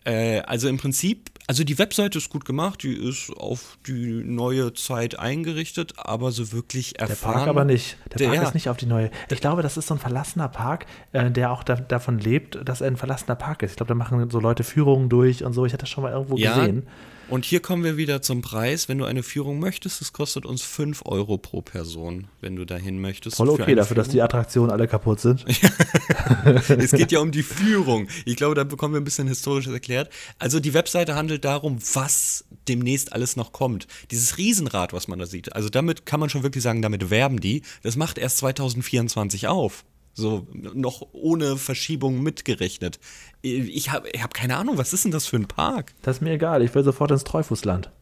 Äh, 0.03 0.39
also 0.41 0.67
im 0.67 0.77
Prinzip, 0.77 1.29
also 1.47 1.63
die 1.63 1.77
Webseite 1.77 2.17
ist 2.17 2.29
gut 2.29 2.43
gemacht, 2.45 2.81
die 2.81 2.93
ist 2.93 3.31
auf 3.37 3.77
die 3.85 4.23
neue 4.23 4.73
Zeit 4.73 5.19
eingerichtet, 5.19 5.93
aber 5.97 6.31
so 6.31 6.51
wirklich 6.51 6.93
Der 6.93 7.09
erfahren. 7.09 7.33
Park 7.35 7.47
aber 7.49 7.65
nicht. 7.65 7.97
Der, 8.09 8.17
Der- 8.17 8.29
Park 8.29 8.47
ist 8.47 8.53
nicht 8.55 8.67
auf 8.69 8.77
die 8.77 8.87
neue. 8.87 9.11
Ich 9.29 9.41
glaube, 9.41 9.61
das 9.61 9.77
ist 9.77 9.87
so 9.87 9.93
ein 9.93 9.99
verlassener 9.99 10.47
Park, 10.49 10.87
äh, 11.11 11.29
der 11.29 11.51
auch 11.51 11.63
da, 11.63 11.75
davon 11.75 12.17
lebt, 12.17 12.57
dass 12.67 12.81
er 12.81 12.87
ein 12.87 12.97
verlassener 12.97 13.35
Park 13.35 13.61
ist. 13.61 13.71
Ich 13.71 13.77
glaube, 13.77 13.89
da 13.89 13.95
machen 13.95 14.27
so 14.31 14.39
Leute 14.39 14.63
Führungen 14.63 15.07
durch 15.09 15.43
und 15.43 15.53
so. 15.53 15.65
Ich 15.65 15.73
hatte 15.73 15.81
das 15.81 15.89
schon 15.89 16.03
mal 16.03 16.11
irgendwo 16.13 16.35
Ja, 16.37 16.55
gesehen. 16.57 16.87
Und 17.31 17.45
hier 17.45 17.61
kommen 17.61 17.83
wir 17.83 17.97
wieder 17.97 18.21
zum 18.21 18.41
Preis. 18.41 18.89
Wenn 18.89 18.97
du 18.97 19.05
eine 19.05 19.23
Führung 19.23 19.59
möchtest, 19.59 20.01
das 20.01 20.13
kostet 20.13 20.45
uns 20.45 20.61
5 20.61 21.03
Euro 21.05 21.37
pro 21.37 21.61
Person, 21.61 22.27
wenn 22.41 22.55
du 22.55 22.65
dahin 22.65 22.99
möchtest. 22.99 23.37
Voll 23.37 23.49
okay 23.49 23.73
dafür, 23.73 23.95
dass 23.95 24.07
die 24.07 24.13
Führung. 24.13 24.25
Attraktionen 24.25 24.71
alle 24.71 24.87
kaputt 24.87 25.21
sind. 25.21 25.45
es 26.67 26.91
geht 26.91 27.11
ja 27.11 27.19
um 27.19 27.31
die 27.31 27.43
Führung. 27.43 28.07
Ich 28.25 28.35
glaube, 28.35 28.55
da 28.55 28.65
bekommen 28.65 28.93
wir 28.93 29.01
ein 29.01 29.05
bisschen 29.05 29.27
Historisches 29.27 29.71
erklärt. 29.71 30.11
Also 30.39 30.59
die 30.59 30.73
Webseite 30.73 31.15
handelt 31.15 31.45
darum, 31.45 31.77
was 31.93 32.45
demnächst 32.67 33.13
alles 33.13 33.37
noch 33.37 33.53
kommt. 33.53 33.87
Dieses 34.11 34.37
Riesenrad, 34.37 34.93
was 34.93 35.07
man 35.07 35.17
da 35.17 35.25
sieht. 35.25 35.55
Also 35.55 35.69
damit 35.69 36.05
kann 36.05 36.19
man 36.19 36.29
schon 36.29 36.43
wirklich 36.43 36.63
sagen, 36.63 36.81
damit 36.81 37.09
werben 37.09 37.39
die. 37.39 37.63
Das 37.81 37.95
macht 37.95 38.17
erst 38.17 38.37
2024 38.37 39.47
auf. 39.47 39.85
So 40.13 40.47
noch 40.51 41.07
ohne 41.13 41.57
Verschiebung 41.57 42.21
mitgerechnet. 42.21 42.99
Ich 43.41 43.91
habe 43.91 44.09
ich 44.09 44.21
hab 44.21 44.33
keine 44.33 44.57
Ahnung, 44.57 44.77
was 44.77 44.93
ist 44.93 45.05
denn 45.05 45.11
das 45.11 45.25
für 45.25 45.37
ein 45.37 45.47
Park? 45.47 45.93
Das 46.01 46.17
ist 46.17 46.21
mir 46.21 46.33
egal, 46.33 46.61
ich 46.61 46.75
will 46.75 46.83
sofort 46.83 47.11
ins 47.11 47.23
Treufusland. 47.23 47.89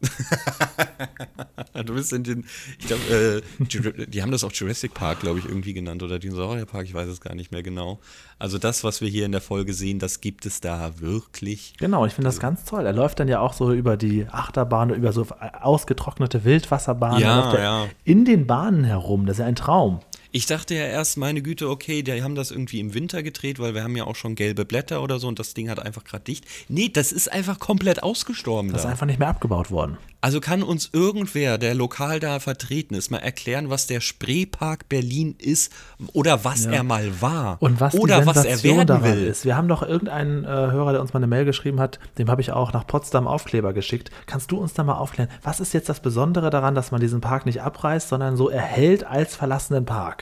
Du 1.86 1.94
bist 1.94 2.12
in 2.12 2.24
den, 2.24 2.44
ich 2.78 2.86
glaube, 2.86 3.42
äh, 3.60 4.06
die 4.06 4.22
haben 4.22 4.30
das 4.30 4.44
auch 4.44 4.52
Jurassic 4.52 4.92
Park, 4.92 5.20
glaube 5.20 5.38
ich, 5.38 5.46
irgendwie 5.46 5.72
genannt 5.72 6.02
oder 6.02 6.18
Dinosaurier 6.18 6.66
Park, 6.66 6.84
ich 6.84 6.94
weiß 6.94 7.08
es 7.08 7.20
gar 7.20 7.34
nicht 7.34 7.52
mehr 7.52 7.62
genau. 7.62 8.00
Also 8.38 8.58
das, 8.58 8.84
was 8.84 9.00
wir 9.00 9.08
hier 9.08 9.24
in 9.24 9.32
der 9.32 9.40
Folge 9.40 9.72
sehen, 9.72 9.98
das 9.98 10.20
gibt 10.20 10.46
es 10.46 10.60
da 10.60 11.00
wirklich. 11.00 11.74
Genau, 11.78 12.04
ich 12.06 12.12
finde 12.12 12.28
das 12.28 12.40
ganz 12.40 12.64
toll. 12.64 12.86
Er 12.86 12.92
läuft 12.92 13.20
dann 13.20 13.28
ja 13.28 13.40
auch 13.40 13.52
so 13.52 13.72
über 13.72 13.96
die 13.96 14.26
Achterbahn, 14.30 14.90
über 14.90 15.12
so 15.12 15.26
ausgetrocknete 15.60 16.44
Wildwasserbahnen. 16.44 17.20
Ja, 17.20 17.58
ja. 17.58 17.86
In 18.04 18.24
den 18.24 18.46
Bahnen 18.46 18.84
herum, 18.84 19.26
das 19.26 19.36
ist 19.36 19.40
ja 19.40 19.46
ein 19.46 19.56
Traum. 19.56 20.00
Ich 20.32 20.46
dachte 20.46 20.74
ja 20.74 20.84
erst, 20.84 21.16
meine 21.16 21.42
Güte, 21.42 21.68
okay, 21.68 22.02
die 22.02 22.22
haben 22.22 22.34
das 22.36 22.50
irgendwie 22.52 22.78
im 22.80 22.94
Winter 22.94 23.22
gedreht, 23.22 23.58
weil 23.58 23.74
wir 23.74 23.82
haben 23.82 23.96
ja 23.96 24.04
auch 24.04 24.14
schon 24.16 24.36
gelbe 24.36 24.64
Blätter 24.64 25.02
oder 25.02 25.18
so 25.18 25.26
und 25.26 25.38
das 25.40 25.54
Ding 25.54 25.68
hat 25.68 25.80
einfach 25.80 26.04
gerade 26.04 26.22
dicht. 26.24 26.44
Nee, 26.68 26.88
das 26.88 27.10
ist 27.10 27.32
einfach 27.32 27.58
komplett 27.58 28.02
ausgestorben 28.02 28.70
Das 28.70 28.82
ist 28.82 28.84
da. 28.84 28.90
einfach 28.90 29.06
nicht 29.06 29.18
mehr 29.18 29.28
abgebaut 29.28 29.70
worden. 29.70 29.96
Also 30.22 30.38
kann 30.40 30.62
uns 30.62 30.90
irgendwer, 30.92 31.56
der 31.56 31.74
lokal 31.74 32.20
da 32.20 32.40
vertreten 32.40 32.94
ist, 32.94 33.10
mal 33.10 33.18
erklären, 33.18 33.70
was 33.70 33.86
der 33.86 34.00
Spreepark 34.00 34.88
Berlin 34.88 35.34
ist 35.38 35.72
oder 36.12 36.44
was 36.44 36.66
Ja. 36.66 36.72
er 36.72 36.82
mal 36.84 37.22
war 37.22 37.56
Und 37.60 37.80
was 37.80 37.94
oder 37.94 38.26
was 38.26 38.44
er 38.44 38.62
werden 38.62 39.02
will. 39.02 39.24
ist. 39.26 39.44
Wir 39.46 39.56
haben 39.56 39.66
doch 39.66 39.82
irgendeinen 39.82 40.44
äh, 40.44 40.48
Hörer, 40.48 40.92
der 40.92 41.00
uns 41.00 41.14
mal 41.14 41.18
eine 41.20 41.26
Mail 41.26 41.46
geschrieben 41.46 41.80
hat, 41.80 41.98
dem 42.18 42.30
habe 42.30 42.42
ich 42.42 42.52
auch 42.52 42.72
nach 42.74 42.86
Potsdam 42.86 43.26
Aufkleber 43.26 43.72
geschickt. 43.72 44.10
Kannst 44.26 44.52
du 44.52 44.58
uns 44.58 44.74
da 44.74 44.84
mal 44.84 44.94
aufklären, 44.98 45.30
was 45.42 45.58
ist 45.58 45.72
jetzt 45.72 45.88
das 45.88 46.00
Besondere 46.00 46.50
daran, 46.50 46.74
dass 46.74 46.90
man 46.92 47.00
diesen 47.00 47.22
Park 47.22 47.46
nicht 47.46 47.62
abreißt, 47.62 48.10
sondern 48.10 48.36
so 48.36 48.50
erhält 48.50 49.04
als 49.04 49.34
verlassenen 49.34 49.86
Park? 49.86 50.19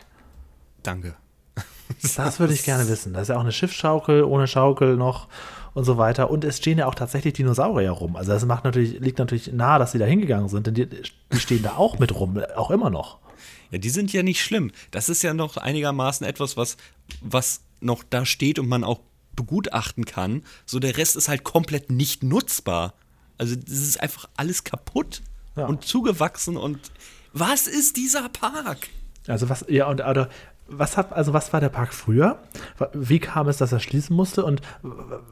Danke. 0.82 1.14
Das 2.16 2.38
würde 2.38 2.52
ich 2.52 2.64
gerne 2.64 2.86
wissen. 2.88 3.12
Da 3.14 3.22
ist 3.22 3.28
ja 3.28 3.36
auch 3.36 3.40
eine 3.40 3.52
Schiffsschaukel, 3.52 4.22
ohne 4.22 4.46
Schaukel 4.46 4.96
noch 4.96 5.28
und 5.74 5.84
so 5.84 5.96
weiter. 5.96 6.30
Und 6.30 6.44
es 6.44 6.58
stehen 6.58 6.78
ja 6.78 6.86
auch 6.86 6.94
tatsächlich 6.94 7.34
Dinosaurier 7.34 7.90
rum. 7.90 8.14
Also 8.16 8.32
das 8.32 8.44
macht 8.44 8.64
natürlich, 8.64 9.00
liegt 9.00 9.18
natürlich 9.18 9.52
nahe, 9.52 9.78
dass 9.78 9.92
sie 9.92 9.98
da 9.98 10.04
hingegangen 10.04 10.48
sind, 10.48 10.66
denn 10.66 10.74
die, 10.74 10.86
die 10.86 11.40
stehen 11.40 11.62
da 11.62 11.76
auch 11.76 11.98
mit 11.98 12.14
rum, 12.14 12.38
auch 12.56 12.70
immer 12.70 12.90
noch. 12.90 13.18
Ja, 13.70 13.78
die 13.78 13.90
sind 13.90 14.12
ja 14.12 14.22
nicht 14.22 14.42
schlimm. 14.42 14.70
Das 14.90 15.08
ist 15.08 15.22
ja 15.22 15.34
noch 15.34 15.56
einigermaßen 15.56 16.26
etwas, 16.26 16.56
was, 16.56 16.76
was 17.20 17.60
noch 17.80 18.02
da 18.08 18.24
steht 18.24 18.58
und 18.58 18.68
man 18.68 18.84
auch 18.84 19.00
begutachten 19.34 20.04
kann. 20.04 20.42
So 20.66 20.78
der 20.80 20.96
Rest 20.96 21.16
ist 21.16 21.28
halt 21.28 21.44
komplett 21.44 21.90
nicht 21.90 22.22
nutzbar. 22.22 22.94
Also 23.38 23.56
das 23.56 23.78
ist 23.78 24.00
einfach 24.00 24.28
alles 24.36 24.64
kaputt 24.64 25.22
Ja. 25.56 25.66
und 25.66 25.84
zugewachsen 25.84 26.56
und 26.56 26.78
was 27.32 27.66
ist 27.66 27.96
dieser 27.96 28.28
Park? 28.28 28.88
Also 29.28 29.48
was, 29.48 29.64
ja, 29.68 29.86
und 29.88 30.00
oder, 30.00 30.28
was 30.68 30.96
hat, 30.96 31.12
also 31.12 31.32
was 31.32 31.52
war 31.52 31.60
der 31.60 31.68
Park 31.70 31.94
früher? 31.94 32.38
Wie 32.92 33.18
kam 33.18 33.48
es, 33.48 33.56
dass 33.56 33.72
er 33.72 33.80
schließen 33.80 34.14
musste? 34.14 34.44
Und 34.44 34.60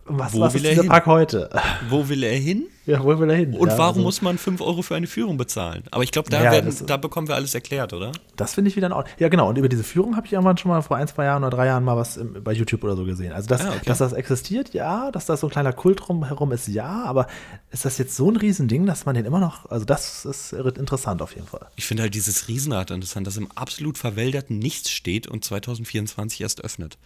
was, 0.07 0.33
Wo 0.33 0.41
was 0.41 0.55
ist 0.55 0.65
er 0.65 0.71
dieser 0.71 0.83
hin? 0.83 0.91
Park 0.91 1.07
heute? 1.07 1.51
Wo 1.89 2.09
will 2.09 2.23
er 2.23 2.37
hin? 2.39 2.67
Ja, 2.87 3.03
wo 3.03 3.19
will 3.19 3.29
er 3.29 3.37
hin? 3.37 3.53
Und 3.55 3.69
ja, 3.69 3.79
warum 3.79 3.95
also, 3.97 4.03
muss 4.03 4.23
man 4.23 4.39
5 4.39 4.61
Euro 4.61 4.81
für 4.83 4.95
eine 4.95 5.09
Führung 5.09 5.37
bezahlen? 5.37 5.83
Aber 5.91 6.05
ich 6.05 6.13
glaube, 6.13 6.31
da, 6.31 6.43
Ja, 6.43 6.53
werden- 6.53 6.67
das- 6.67 6.87
da 6.87 6.97
bekommen 6.97 7.27
wir 7.27 7.35
alles 7.35 7.53
erklärt, 7.53 7.93
oder? 7.93 8.13
Das 8.37 8.55
finde 8.55 8.71
ich 8.71 8.77
wieder 8.77 8.87
in 8.87 8.93
Ordnung. 8.93 9.13
Ja, 9.19 9.29
genau. 9.29 9.49
Und 9.49 9.59
über 9.59 9.69
diese 9.69 9.83
Führung 9.83 10.15
habe 10.17 10.27
ich 10.27 10.33
irgendwann 10.33 10.57
schon 10.57 10.71
mal 10.71 10.81
vor 10.83 10.97
ein, 10.97 11.09
zwei 11.09 11.25
Jahren 11.25 11.43
oder 11.43 11.57
drei 11.57 11.67
Jahren 11.67 11.83
mal 11.83 11.97
was 11.97 12.17
im, 12.17 12.45
bei 12.45 12.53
YouTube 12.53 12.85
oder 12.85 12.95
so 12.97 13.05
gesehen. 13.05 13.33
Also, 13.33 13.49
dass, 13.49 13.63
Ah, 13.63 13.71
okay. 13.71 13.81
dass 13.87 13.99
das 13.99 14.13
existiert, 14.13 14.73
ja. 14.73 15.11
Dass 15.11 15.27
da 15.27 15.37
so 15.37 15.49
ein 15.49 15.51
kleiner 15.51 15.73
Kult 15.73 16.01
drumherum 16.07 16.53
ist, 16.53 16.69
ja. 16.69 17.03
Aber 17.05 17.27
ist 17.73 17.85
das 17.85 17.99
jetzt 17.99 18.15
so 18.15 18.31
ein 18.31 18.37
Riesending, 18.37 18.87
dass 18.87 19.05
man 19.05 19.17
den 19.17 19.25
immer 19.25 19.41
noch. 19.41 19.69
Also, 19.69 19.85
das 19.85 20.25
ist 20.25 20.53
interessant 20.53 21.23
auf 21.23 21.35
jeden 21.35 21.49
Fall. 21.49 21.67
Ich 21.75 21.87
finde 21.87 22.05
halt 22.05 22.15
dieses 22.15 22.47
Riesenrad 22.47 22.93
interessant, 22.93 23.27
das 23.27 23.37
im 23.37 23.49
absolut 23.57 23.99
verwälderten 23.99 24.61
Nichts 24.61 24.93
steht 24.93 25.26
und 25.29 25.45
2024 25.45 26.41
erst 26.41 26.63
öffnet. 26.65 26.99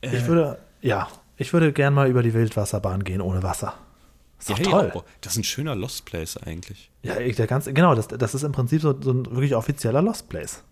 Ich 0.00 0.26
würde, 0.26 0.58
ja, 0.80 1.08
ich 1.36 1.52
würde 1.52 1.72
gern 1.72 1.94
mal 1.94 2.08
über 2.08 2.22
die 2.22 2.34
Wildwasserbahn 2.34 3.04
gehen 3.04 3.20
ohne 3.20 3.42
Wasser. 3.42 3.74
Ist 4.38 4.50
Ja, 4.50 4.56
toll. 4.56 4.92
ja, 4.94 5.02
das 5.20 5.32
ist 5.32 5.38
ein 5.38 5.44
schöner 5.44 5.74
Lost 5.74 6.04
Place 6.04 6.36
eigentlich. 6.36 6.90
Ja, 7.02 7.14
der 7.14 7.46
ganze, 7.46 7.72
genau, 7.72 7.94
das, 7.94 8.08
das 8.08 8.34
ist 8.34 8.42
im 8.44 8.52
Prinzip 8.52 8.82
so, 8.82 8.94
so 9.00 9.10
ein 9.10 9.26
wirklich 9.26 9.54
offizieller 9.56 10.02
Lost 10.02 10.28
Place. 10.28 10.62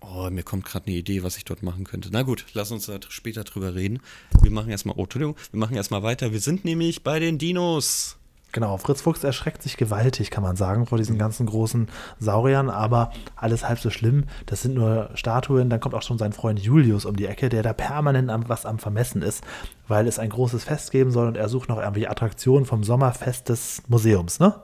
Oh, 0.00 0.30
mir 0.30 0.42
kommt 0.42 0.64
gerade 0.64 0.86
eine 0.86 0.96
Idee, 0.96 1.22
was 1.22 1.36
ich 1.36 1.44
dort 1.44 1.62
machen 1.62 1.84
könnte. 1.84 2.08
Na 2.10 2.22
gut, 2.22 2.46
lass 2.54 2.70
uns 2.70 2.86
da 2.86 2.98
später 3.10 3.44
drüber 3.44 3.74
reden. 3.74 4.00
Wir 4.40 4.50
machen 4.50 4.70
erstmal, 4.70 4.96
oh, 4.96 5.02
Entschuldigung, 5.02 5.36
wir 5.52 5.60
machen 5.60 5.76
erstmal 5.76 6.02
weiter. 6.02 6.32
Wir 6.32 6.40
sind 6.40 6.64
nämlich 6.64 7.04
bei 7.04 7.18
den 7.18 7.36
Dinos. 7.36 8.16
Genau, 8.52 8.76
Fritz 8.78 9.02
Fuchs 9.02 9.22
erschreckt 9.22 9.62
sich 9.62 9.76
gewaltig, 9.76 10.30
kann 10.30 10.42
man 10.42 10.56
sagen, 10.56 10.86
vor 10.86 10.98
diesen 10.98 11.18
ganzen 11.18 11.46
großen 11.46 11.88
Sauriern, 12.18 12.68
aber 12.68 13.12
alles 13.36 13.68
halb 13.68 13.78
so 13.78 13.90
schlimm. 13.90 14.24
Das 14.46 14.62
sind 14.62 14.74
nur 14.74 15.10
Statuen. 15.14 15.70
Dann 15.70 15.78
kommt 15.78 15.94
auch 15.94 16.02
schon 16.02 16.18
sein 16.18 16.32
Freund 16.32 16.58
Julius 16.58 17.04
um 17.04 17.16
die 17.16 17.26
Ecke, 17.26 17.48
der 17.48 17.62
da 17.62 17.72
permanent 17.72 18.30
am, 18.30 18.48
was 18.48 18.66
am 18.66 18.78
Vermessen 18.78 19.22
ist, 19.22 19.44
weil 19.86 20.08
es 20.08 20.18
ein 20.18 20.30
großes 20.30 20.64
Fest 20.64 20.90
geben 20.90 21.12
soll 21.12 21.28
und 21.28 21.36
er 21.36 21.48
sucht 21.48 21.68
noch 21.68 21.78
irgendwie 21.78 22.08
Attraktionen 22.08 22.66
vom 22.66 22.82
Sommerfest 22.82 23.48
des 23.48 23.82
Museums, 23.88 24.40
ne? 24.40 24.60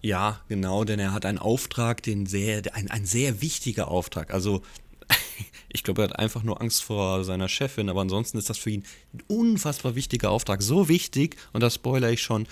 Ja, 0.00 0.40
genau, 0.48 0.84
denn 0.84 0.98
er 0.98 1.14
hat 1.14 1.24
einen 1.24 1.38
Auftrag, 1.38 2.02
den 2.02 2.26
sehr, 2.26 2.62
ein, 2.74 2.90
ein 2.90 3.06
sehr 3.06 3.40
wichtiger 3.40 3.88
Auftrag. 3.88 4.34
Also 4.34 4.60
ich 5.68 5.82
glaube, 5.82 6.02
er 6.02 6.08
hat 6.08 6.18
einfach 6.18 6.42
nur 6.42 6.60
Angst 6.60 6.82
vor 6.82 7.24
seiner 7.24 7.48
Chefin, 7.48 7.88
aber 7.88 8.02
ansonsten 8.02 8.38
ist 8.38 8.50
das 8.50 8.58
für 8.58 8.70
ihn 8.70 8.84
ein 9.12 9.22
unfassbar 9.28 9.94
wichtiger 9.94 10.30
Auftrag. 10.30 10.62
So 10.62 10.88
wichtig, 10.88 11.36
und 11.52 11.62
das 11.62 11.74
spoilere 11.74 12.12
ich 12.12 12.22
schon, 12.22 12.46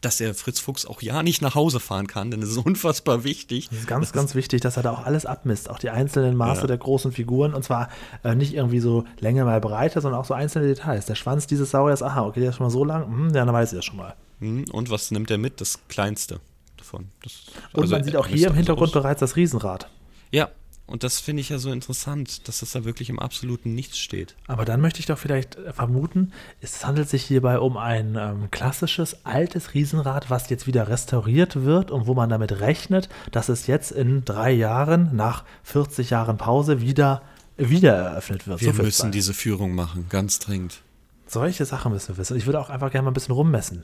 dass 0.00 0.20
er 0.20 0.34
Fritz 0.34 0.60
Fuchs 0.60 0.86
auch 0.86 1.02
ja 1.02 1.22
nicht 1.22 1.42
nach 1.42 1.54
Hause 1.54 1.80
fahren 1.80 2.06
kann, 2.06 2.30
denn 2.30 2.42
es 2.42 2.50
ist 2.50 2.58
unfassbar 2.64 3.24
wichtig. 3.24 3.68
Es 3.70 3.80
ist 3.80 3.86
ganz, 3.86 4.12
ganz 4.12 4.34
wichtig, 4.34 4.60
dass 4.60 4.76
er 4.76 4.82
da 4.82 4.92
auch 4.92 5.04
alles 5.04 5.26
abmisst, 5.26 5.70
auch 5.70 5.78
die 5.78 5.90
einzelnen 5.90 6.36
Maße 6.36 6.62
ja. 6.62 6.66
der 6.68 6.78
großen 6.78 7.12
Figuren 7.12 7.54
und 7.54 7.64
zwar 7.64 7.88
äh, 8.24 8.34
nicht 8.34 8.54
irgendwie 8.54 8.80
so 8.80 9.04
Länge 9.18 9.44
mal 9.44 9.60
Breite, 9.60 10.00
sondern 10.00 10.20
auch 10.20 10.26
so 10.26 10.34
einzelne 10.34 10.66
Details. 10.66 11.06
Der 11.06 11.14
Schwanz 11.14 11.46
dieses 11.46 11.70
Sauriers, 11.70 12.02
aha, 12.02 12.26
okay, 12.26 12.40
der 12.40 12.50
ist 12.50 12.56
schon 12.56 12.66
mal 12.66 12.70
so 12.70 12.84
lang, 12.84 13.06
hm, 13.06 13.34
ja, 13.34 13.44
dann 13.44 13.52
weiß 13.52 13.72
ich 13.72 13.78
das 13.78 13.84
schon 13.84 13.96
mal. 13.96 14.14
Hm, 14.40 14.64
und 14.72 14.90
was 14.90 15.10
nimmt 15.10 15.30
er 15.30 15.38
mit? 15.38 15.60
Das 15.60 15.80
Kleinste 15.88 16.40
davon. 16.76 17.08
Das, 17.22 17.32
und 17.72 17.82
also 17.82 17.94
man 17.94 18.04
sieht 18.04 18.16
auch 18.16 18.26
hier 18.26 18.48
im 18.48 18.54
Hintergrund 18.54 18.92
bereits 18.92 19.20
das 19.20 19.36
Riesenrad. 19.36 19.88
Ja, 20.30 20.50
und 20.88 21.04
das 21.04 21.20
finde 21.20 21.42
ich 21.42 21.50
ja 21.50 21.58
so 21.58 21.70
interessant, 21.70 22.48
dass 22.48 22.60
das 22.60 22.72
da 22.72 22.84
wirklich 22.84 23.10
im 23.10 23.18
absoluten 23.18 23.74
Nichts 23.74 23.98
steht. 23.98 24.34
Aber 24.46 24.64
dann 24.64 24.80
möchte 24.80 25.00
ich 25.00 25.06
doch 25.06 25.18
vielleicht 25.18 25.58
vermuten, 25.72 26.32
es 26.62 26.84
handelt 26.84 27.10
sich 27.10 27.24
hierbei 27.24 27.58
um 27.58 27.76
ein 27.76 28.16
ähm, 28.18 28.50
klassisches, 28.50 29.26
altes 29.26 29.74
Riesenrad, 29.74 30.30
was 30.30 30.48
jetzt 30.48 30.66
wieder 30.66 30.88
restauriert 30.88 31.62
wird 31.64 31.90
und 31.90 32.06
wo 32.06 32.14
man 32.14 32.30
damit 32.30 32.60
rechnet, 32.60 33.10
dass 33.30 33.50
es 33.50 33.66
jetzt 33.66 33.92
in 33.92 34.24
drei 34.24 34.50
Jahren, 34.50 35.14
nach 35.14 35.44
40 35.62 36.08
Jahren 36.08 36.38
Pause, 36.38 36.80
wieder, 36.80 37.22
wieder 37.58 37.94
eröffnet 37.94 38.46
wird. 38.46 38.62
Wir 38.62 38.72
so 38.72 38.82
müssen 38.82 39.02
sein. 39.02 39.12
diese 39.12 39.34
Führung 39.34 39.74
machen, 39.74 40.06
ganz 40.08 40.38
dringend. 40.38 40.80
Solche 41.26 41.66
Sachen 41.66 41.92
müssen 41.92 42.08
wir 42.08 42.16
wissen. 42.16 42.38
Ich 42.38 42.46
würde 42.46 42.60
auch 42.60 42.70
einfach 42.70 42.90
gerne 42.90 43.04
mal 43.04 43.10
ein 43.10 43.14
bisschen 43.14 43.34
rummessen. 43.34 43.82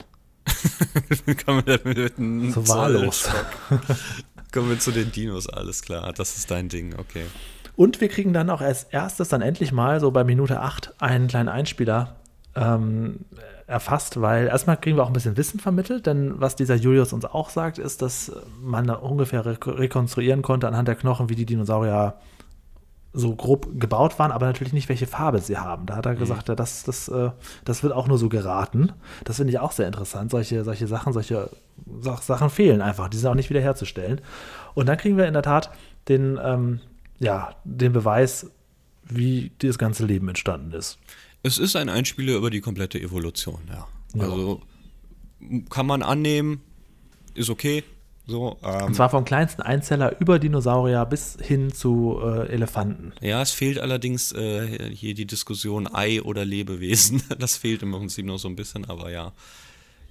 Kann 1.44 1.56
man 1.56 1.64
damit 1.66 2.14
so 2.54 2.66
wahllos. 2.66 3.28
Kommen 4.54 4.70
wir 4.70 4.78
zu 4.78 4.92
den 4.92 5.10
Dinos, 5.10 5.48
alles 5.48 5.82
klar. 5.82 6.12
Das 6.12 6.36
ist 6.36 6.48
dein 6.48 6.68
Ding, 6.68 6.94
okay. 6.96 7.24
Und 7.74 8.00
wir 8.00 8.06
kriegen 8.06 8.32
dann 8.32 8.50
auch 8.50 8.60
als 8.60 8.84
erstes 8.84 9.28
dann 9.28 9.42
endlich 9.42 9.72
mal 9.72 9.98
so 9.98 10.12
bei 10.12 10.22
Minute 10.22 10.60
8 10.60 10.94
einen 11.02 11.26
kleinen 11.26 11.48
Einspieler 11.48 12.14
ähm, 12.54 13.24
erfasst, 13.66 14.20
weil 14.20 14.46
erstmal 14.46 14.76
kriegen 14.76 14.96
wir 14.96 15.02
auch 15.02 15.08
ein 15.08 15.12
bisschen 15.12 15.36
Wissen 15.36 15.58
vermittelt, 15.58 16.06
denn 16.06 16.40
was 16.40 16.54
dieser 16.54 16.76
Julius 16.76 17.12
uns 17.12 17.24
auch 17.24 17.50
sagt, 17.50 17.78
ist, 17.78 18.00
dass 18.00 18.30
man 18.62 18.88
ungefähr 18.90 19.44
re 19.44 19.58
rekonstruieren 19.66 20.42
konnte 20.42 20.68
anhand 20.68 20.86
der 20.86 20.94
Knochen, 20.94 21.28
wie 21.28 21.34
die 21.34 21.46
Dinosaurier 21.46 22.14
so 23.16 23.36
grob 23.36 23.68
gebaut 23.78 24.18
waren, 24.18 24.32
aber 24.32 24.46
natürlich 24.46 24.72
nicht, 24.72 24.88
welche 24.88 25.06
Farbe 25.06 25.38
sie 25.38 25.56
haben. 25.56 25.86
Da 25.86 25.96
hat 25.96 26.04
er 26.04 26.14
mhm. 26.14 26.18
gesagt, 26.18 26.48
das, 26.48 26.82
das, 26.82 27.08
äh, 27.08 27.30
das 27.64 27.84
wird 27.84 27.92
auch 27.92 28.08
nur 28.08 28.18
so 28.18 28.28
geraten. 28.28 28.92
Das 29.22 29.36
finde 29.36 29.52
ich 29.52 29.60
auch 29.60 29.70
sehr 29.70 29.86
interessant. 29.86 30.32
Solche, 30.32 30.64
solche 30.64 30.88
Sachen, 30.88 31.12
solche 31.12 31.48
Sachen 32.00 32.50
fehlen 32.50 32.82
einfach. 32.82 33.08
Die 33.08 33.16
sind 33.16 33.30
auch 33.30 33.36
nicht 33.36 33.50
wiederherzustellen. 33.50 34.20
Und 34.74 34.86
dann 34.86 34.98
kriegen 34.98 35.16
wir 35.16 35.26
in 35.28 35.32
der 35.32 35.44
Tat 35.44 35.70
den, 36.08 36.40
ähm, 36.42 36.80
ja, 37.20 37.54
den 37.62 37.92
Beweis, 37.92 38.50
wie 39.04 39.52
das 39.58 39.78
ganze 39.78 40.04
Leben 40.04 40.28
entstanden 40.28 40.72
ist. 40.72 40.98
Es 41.44 41.58
ist 41.58 41.76
ein 41.76 41.88
Einspieler 41.88 42.34
über 42.34 42.50
die 42.50 42.60
komplette 42.60 43.00
Evolution, 43.00 43.60
ja. 43.68 43.86
ja. 44.14 44.22
Also 44.22 44.60
kann 45.70 45.86
man 45.86 46.02
annehmen, 46.02 46.62
ist 47.34 47.50
okay. 47.50 47.84
So, 48.26 48.56
ähm, 48.62 48.86
Und 48.86 48.94
zwar 48.94 49.10
vom 49.10 49.24
kleinsten 49.24 49.60
Einzeller 49.60 50.18
über 50.18 50.38
Dinosaurier 50.38 51.04
bis 51.04 51.36
hin 51.40 51.72
zu 51.72 52.18
äh, 52.22 52.48
Elefanten. 52.48 53.12
Ja, 53.20 53.42
es 53.42 53.50
fehlt 53.50 53.78
allerdings 53.78 54.32
äh, 54.32 54.90
hier 54.94 55.14
die 55.14 55.26
Diskussion 55.26 55.92
Ei 55.92 56.22
oder 56.22 56.44
Lebewesen. 56.44 57.22
Das 57.38 57.56
fehlt 57.56 57.82
im 57.82 57.92
Prinzip 57.92 58.24
noch 58.24 58.38
so 58.38 58.48
ein 58.48 58.56
bisschen, 58.56 58.88
aber 58.88 59.10
ja. 59.10 59.32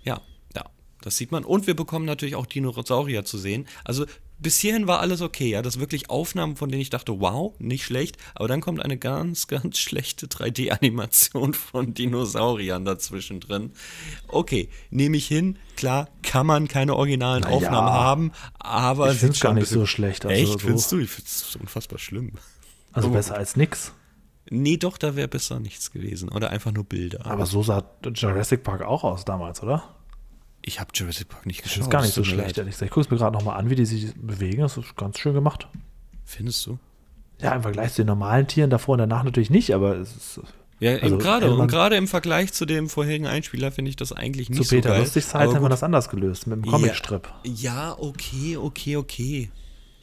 Ja, 0.03 0.21
ja, 0.55 0.63
das 1.01 1.17
sieht 1.17 1.31
man. 1.31 1.43
Und 1.43 1.65
wir 1.65 1.75
bekommen 1.75 2.05
natürlich 2.05 2.35
auch 2.35 2.45
Dinosaurier 2.45 3.25
zu 3.25 3.37
sehen. 3.37 3.67
Also 3.83 4.05
bis 4.43 4.59
hierhin 4.59 4.85
war 4.85 4.99
alles 4.99 5.21
okay, 5.21 5.49
ja. 5.49 5.63
Das 5.63 5.79
wirklich 5.79 6.09
Aufnahmen, 6.09 6.55
von 6.55 6.69
denen 6.69 6.81
ich 6.81 6.91
dachte, 6.91 7.19
wow, 7.19 7.55
nicht 7.59 7.85
schlecht. 7.85 8.17
Aber 8.35 8.47
dann 8.47 8.61
kommt 8.61 8.81
eine 8.81 8.97
ganz, 8.97 9.47
ganz 9.47 9.79
schlechte 9.79 10.27
3D-Animation 10.27 11.55
von 11.55 11.95
Dinosauriern 11.95 12.85
dazwischen 12.85 13.39
drin. 13.39 13.71
Okay, 14.27 14.69
nehme 14.91 15.17
ich 15.17 15.27
hin. 15.27 15.57
Klar, 15.75 16.09
kann 16.21 16.45
man 16.45 16.67
keine 16.67 16.95
originalen 16.95 17.41
naja, 17.41 17.55
Aufnahmen 17.55 17.89
haben, 17.89 18.31
aber. 18.59 19.11
Ich 19.11 19.17
finde 19.17 19.33
es 19.33 19.39
gar 19.39 19.53
nicht 19.53 19.67
so 19.67 19.87
schlecht. 19.87 20.25
Also 20.25 20.39
echt, 20.39 20.51
so. 20.51 20.59
findest 20.59 20.91
du? 20.91 20.99
Ich 20.99 21.09
finde 21.09 21.29
es 21.29 21.55
unfassbar 21.55 21.97
schlimm. 21.97 22.33
Also 22.91 23.09
oh. 23.09 23.11
besser 23.11 23.35
als 23.35 23.55
nix. 23.55 23.93
Nee, 24.49 24.77
doch, 24.77 24.97
da 24.97 25.15
wäre 25.15 25.27
besser 25.27 25.59
nichts 25.59 25.91
gewesen. 25.91 26.29
Oder 26.29 26.51
einfach 26.51 26.71
nur 26.71 26.83
Bilder. 26.83 27.25
Aber 27.25 27.45
so 27.45 27.63
sah 27.63 27.83
Jurassic 28.13 28.63
Park 28.63 28.81
auch 28.83 29.03
aus 29.03 29.25
damals, 29.25 29.63
oder? 29.63 29.95
Ich 30.65 30.79
habe 30.79 30.91
Jurassic 30.93 31.27
Park 31.27 31.45
nicht 31.45 31.61
geschaut. 31.61 31.79
Das 31.79 31.87
ist 31.87 31.91
gar 31.91 32.01
nicht 32.01 32.13
so 32.13 32.23
schlecht, 32.23 32.57
ehrlich 32.57 32.73
gesagt. 32.73 32.89
Ich 32.89 32.91
gucke 32.91 33.05
es 33.05 33.11
mir 33.11 33.17
gerade 33.17 33.35
nochmal 33.35 33.59
an, 33.59 33.69
wie 33.69 33.75
die 33.75 33.85
sich 33.85 34.13
bewegen. 34.15 34.61
Das 34.61 34.77
ist 34.77 34.95
ganz 34.95 35.19
schön 35.19 35.33
gemacht. 35.33 35.67
Findest 36.23 36.65
du? 36.65 36.79
Ja, 37.41 37.53
im 37.53 37.61
Vergleich 37.61 37.91
zu 37.91 38.03
den 38.03 38.07
normalen 38.07 38.47
Tieren 38.47 38.69
davor 38.69 38.93
und 38.93 38.99
danach 38.99 39.23
natürlich 39.23 39.49
nicht, 39.49 39.73
aber 39.73 39.97
es 39.97 40.15
ist. 40.15 40.41
Ja, 40.79 40.95
also, 40.97 41.17
gerade 41.17 41.53
und 41.53 41.67
gerade 41.67 41.95
im 41.95 42.07
Vergleich 42.07 42.51
zu 42.53 42.65
dem 42.65 42.89
vorherigen 42.89 43.27
Einspieler 43.27 43.71
finde 43.71 43.89
ich 43.89 43.95
das 43.95 44.11
eigentlich 44.11 44.49
nicht 44.49 44.63
zu 44.63 44.75
Peter 44.75 44.89
so 44.89 44.93
geil. 44.93 45.01
Lustig 45.01 45.25
Zeit 45.25 45.53
haben 45.53 45.61
wir 45.61 45.69
das 45.69 45.83
anders 45.83 46.09
gelöst 46.09 46.47
mit 46.47 46.57
dem 46.57 46.69
Comicstrip. 46.69 47.29
Ja, 47.43 47.51
ja, 47.53 47.95
okay, 47.99 48.57
okay, 48.57 48.97
okay. 48.97 49.49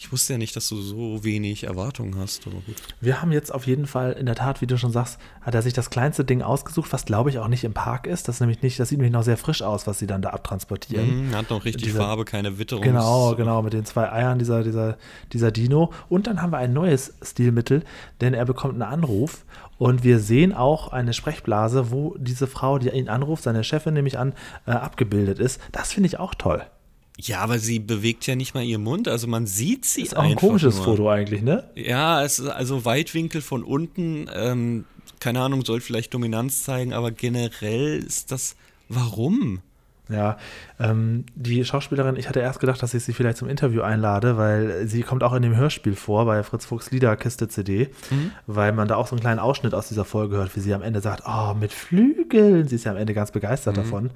Ich 0.02 0.10
wusste 0.10 0.32
ja 0.32 0.38
nicht, 0.38 0.56
dass 0.56 0.66
du 0.66 0.80
so 0.80 1.24
wenig 1.24 1.64
Erwartungen 1.64 2.16
hast. 2.16 2.48
Wir 3.02 3.20
haben 3.20 3.32
jetzt 3.32 3.52
auf 3.52 3.66
jeden 3.66 3.86
Fall, 3.86 4.12
in 4.12 4.24
der 4.24 4.34
Tat, 4.34 4.62
wie 4.62 4.66
du 4.66 4.78
schon 4.78 4.92
sagst, 4.92 5.18
hat 5.42 5.54
er 5.54 5.60
sich 5.60 5.74
das 5.74 5.90
kleinste 5.90 6.24
Ding 6.24 6.40
ausgesucht, 6.40 6.90
was 6.94 7.04
glaube 7.04 7.28
ich 7.28 7.38
auch 7.38 7.48
nicht 7.48 7.64
im 7.64 7.74
Park 7.74 8.06
ist. 8.06 8.26
Das 8.26 8.40
nämlich 8.40 8.62
nicht, 8.62 8.80
das 8.80 8.88
sieht 8.88 8.96
nämlich 8.96 9.12
noch 9.12 9.24
sehr 9.24 9.36
frisch 9.36 9.60
aus, 9.60 9.86
was 9.86 9.98
sie 9.98 10.06
dann 10.06 10.22
da 10.22 10.30
abtransportieren. 10.30 11.28
Mhm, 11.28 11.36
hat 11.36 11.50
noch 11.50 11.66
richtig 11.66 11.82
Diese, 11.82 11.98
Farbe, 11.98 12.24
keine 12.24 12.58
Witterung. 12.58 12.82
Genau, 12.82 13.34
genau, 13.34 13.60
mit 13.60 13.74
den 13.74 13.84
zwei 13.84 14.10
Eiern 14.10 14.38
dieser, 14.38 14.62
dieser, 14.62 14.96
dieser 15.34 15.50
Dino. 15.50 15.92
Und 16.08 16.28
dann 16.28 16.40
haben 16.40 16.52
wir 16.52 16.58
ein 16.58 16.72
neues 16.72 17.12
Stilmittel, 17.20 17.84
denn 18.22 18.32
er 18.32 18.46
bekommt 18.46 18.72
einen 18.72 18.90
Anruf 18.90 19.44
und 19.76 20.02
wir 20.02 20.18
sehen 20.18 20.54
auch 20.54 20.88
eine 20.88 21.12
Sprechblase, 21.12 21.90
wo 21.90 22.16
diese 22.18 22.46
Frau, 22.46 22.78
die 22.78 22.88
ihn 22.88 23.10
anruft, 23.10 23.42
seine 23.42 23.64
Chefin 23.64 23.92
nämlich 23.92 24.18
an, 24.18 24.32
äh, 24.66 24.70
abgebildet 24.70 25.38
ist. 25.38 25.60
Das 25.72 25.92
finde 25.92 26.06
ich 26.06 26.18
auch 26.18 26.34
toll. 26.34 26.64
Ja, 27.26 27.40
aber 27.40 27.58
sie 27.58 27.78
bewegt 27.78 28.26
ja 28.26 28.34
nicht 28.34 28.54
mal 28.54 28.64
ihren 28.64 28.82
Mund, 28.82 29.08
also 29.08 29.26
man 29.26 29.46
sieht 29.46 29.84
sie 29.84 30.02
ist 30.02 30.16
auch 30.16 30.22
ein 30.22 30.36
komisches 30.36 30.76
nur. 30.76 30.84
Foto 30.84 31.10
eigentlich, 31.10 31.42
ne? 31.42 31.70
Ja, 31.74 32.24
es 32.24 32.38
ist 32.38 32.48
also 32.48 32.84
Weitwinkel 32.84 33.42
von 33.42 33.62
unten, 33.62 34.28
ähm, 34.34 34.84
keine 35.18 35.40
Ahnung, 35.40 35.64
soll 35.64 35.80
vielleicht 35.80 36.14
Dominanz 36.14 36.64
zeigen, 36.64 36.92
aber 36.92 37.10
generell 37.10 37.98
ist 37.98 38.32
das, 38.32 38.56
warum? 38.88 39.60
Ja, 40.10 40.38
ähm, 40.80 41.24
die 41.34 41.64
Schauspielerin, 41.64 42.16
ich 42.16 42.28
hatte 42.28 42.40
erst 42.40 42.58
gedacht, 42.58 42.82
dass 42.82 42.94
ich 42.94 43.04
sie 43.04 43.12
vielleicht 43.12 43.36
zum 43.36 43.48
Interview 43.48 43.82
einlade, 43.82 44.36
weil 44.36 44.86
sie 44.88 45.02
kommt 45.02 45.22
auch 45.22 45.32
in 45.32 45.42
dem 45.42 45.56
Hörspiel 45.56 45.94
vor, 45.94 46.24
bei 46.24 46.42
Fritz 46.42 46.64
Fuchs 46.64 46.90
Liederkiste 46.90 47.48
CD, 47.48 47.90
mhm. 48.10 48.32
weil 48.46 48.72
man 48.72 48.88
da 48.88 48.96
auch 48.96 49.06
so 49.06 49.14
einen 49.14 49.20
kleinen 49.20 49.38
Ausschnitt 49.38 49.72
aus 49.72 49.88
dieser 49.88 50.04
Folge 50.04 50.36
hört, 50.36 50.56
wie 50.56 50.60
sie 50.60 50.74
am 50.74 50.82
Ende 50.82 51.00
sagt, 51.00 51.22
oh, 51.26 51.54
mit 51.54 51.72
Flügeln. 51.72 52.66
Sie 52.66 52.74
ist 52.74 52.84
ja 52.84 52.90
am 52.90 52.96
Ende 52.96 53.14
ganz 53.14 53.30
begeistert 53.30 53.76
mhm. 53.76 53.82
davon. 53.82 54.10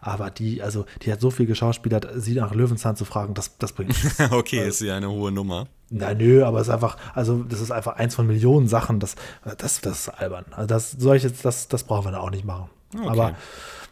Aber 0.00 0.30
die, 0.30 0.62
also, 0.62 0.86
die 1.02 1.12
hat 1.12 1.20
so 1.20 1.30
viel 1.30 1.46
geschauspielert, 1.46 2.08
sie 2.16 2.34
nach 2.34 2.54
Löwenzahn 2.54 2.96
zu 2.96 3.04
fragen, 3.04 3.34
das, 3.34 3.58
das 3.58 3.72
bringt 3.72 3.90
nichts. 3.90 4.20
okay, 4.30 4.58
also, 4.58 4.68
ist 4.68 4.78
sie 4.78 4.90
eine 4.90 5.10
hohe 5.10 5.32
Nummer. 5.32 5.66
Na 5.90 6.14
nö, 6.14 6.44
aber 6.44 6.60
es 6.60 6.68
ist 6.68 6.72
einfach, 6.72 6.96
also 7.14 7.42
das 7.42 7.60
ist 7.60 7.72
einfach 7.72 7.96
eins 7.96 8.14
von 8.14 8.26
Millionen 8.26 8.68
Sachen, 8.68 9.00
das, 9.00 9.16
das, 9.58 9.80
das 9.80 10.00
ist 10.00 10.08
albern. 10.08 10.44
Also 10.52 10.68
das 10.68 10.92
solches, 10.92 11.42
das, 11.42 11.66
das 11.66 11.82
brauchen 11.82 12.06
wir 12.06 12.12
da 12.12 12.20
auch 12.20 12.30
nicht 12.30 12.44
machen. 12.44 12.70
Okay. 12.94 13.08
Aber 13.08 13.34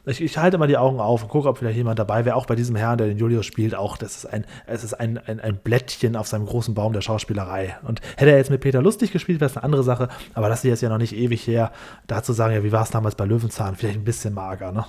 ich, 0.06 0.20
ich, 0.20 0.38
halte 0.38 0.58
mal 0.58 0.66
die 0.66 0.76
Augen 0.76 1.00
auf 1.00 1.22
und 1.22 1.28
gucke, 1.28 1.48
ob 1.48 1.58
vielleicht 1.58 1.76
jemand 1.76 1.98
dabei 1.98 2.24
wäre. 2.24 2.36
Auch 2.36 2.46
bei 2.46 2.54
diesem 2.54 2.76
Herrn, 2.76 2.98
der 2.98 3.08
den 3.08 3.18
Julius 3.18 3.46
spielt, 3.46 3.74
auch 3.74 3.96
das 3.96 4.16
ist 4.16 4.26
ein, 4.26 4.44
es 4.66 4.84
ist 4.84 4.94
ein, 4.94 5.18
ein, 5.18 5.40
ein 5.40 5.56
Blättchen 5.56 6.16
auf 6.16 6.26
seinem 6.26 6.46
großen 6.46 6.74
Baum 6.74 6.92
der 6.92 7.00
Schauspielerei. 7.00 7.76
Und 7.86 8.00
hätte 8.16 8.30
er 8.30 8.38
jetzt 8.38 8.50
mit 8.50 8.60
Peter 8.60 8.82
Lustig 8.82 9.12
gespielt, 9.12 9.40
wäre 9.40 9.50
es 9.50 9.56
eine 9.56 9.64
andere 9.64 9.82
Sache. 9.82 10.08
Aber 10.34 10.48
das 10.48 10.62
hier 10.62 10.72
ist 10.72 10.80
ja 10.80 10.88
noch 10.88 10.98
nicht 10.98 11.14
ewig 11.14 11.46
her. 11.46 11.72
Da 12.06 12.22
zu 12.22 12.32
sagen, 12.32 12.54
ja, 12.54 12.64
wie 12.64 12.72
war 12.72 12.82
es 12.82 12.90
damals 12.90 13.14
bei 13.14 13.24
Löwenzahn? 13.24 13.76
Vielleicht 13.76 13.98
ein 13.98 14.04
bisschen 14.04 14.34
mager, 14.34 14.72
ne? 14.72 14.86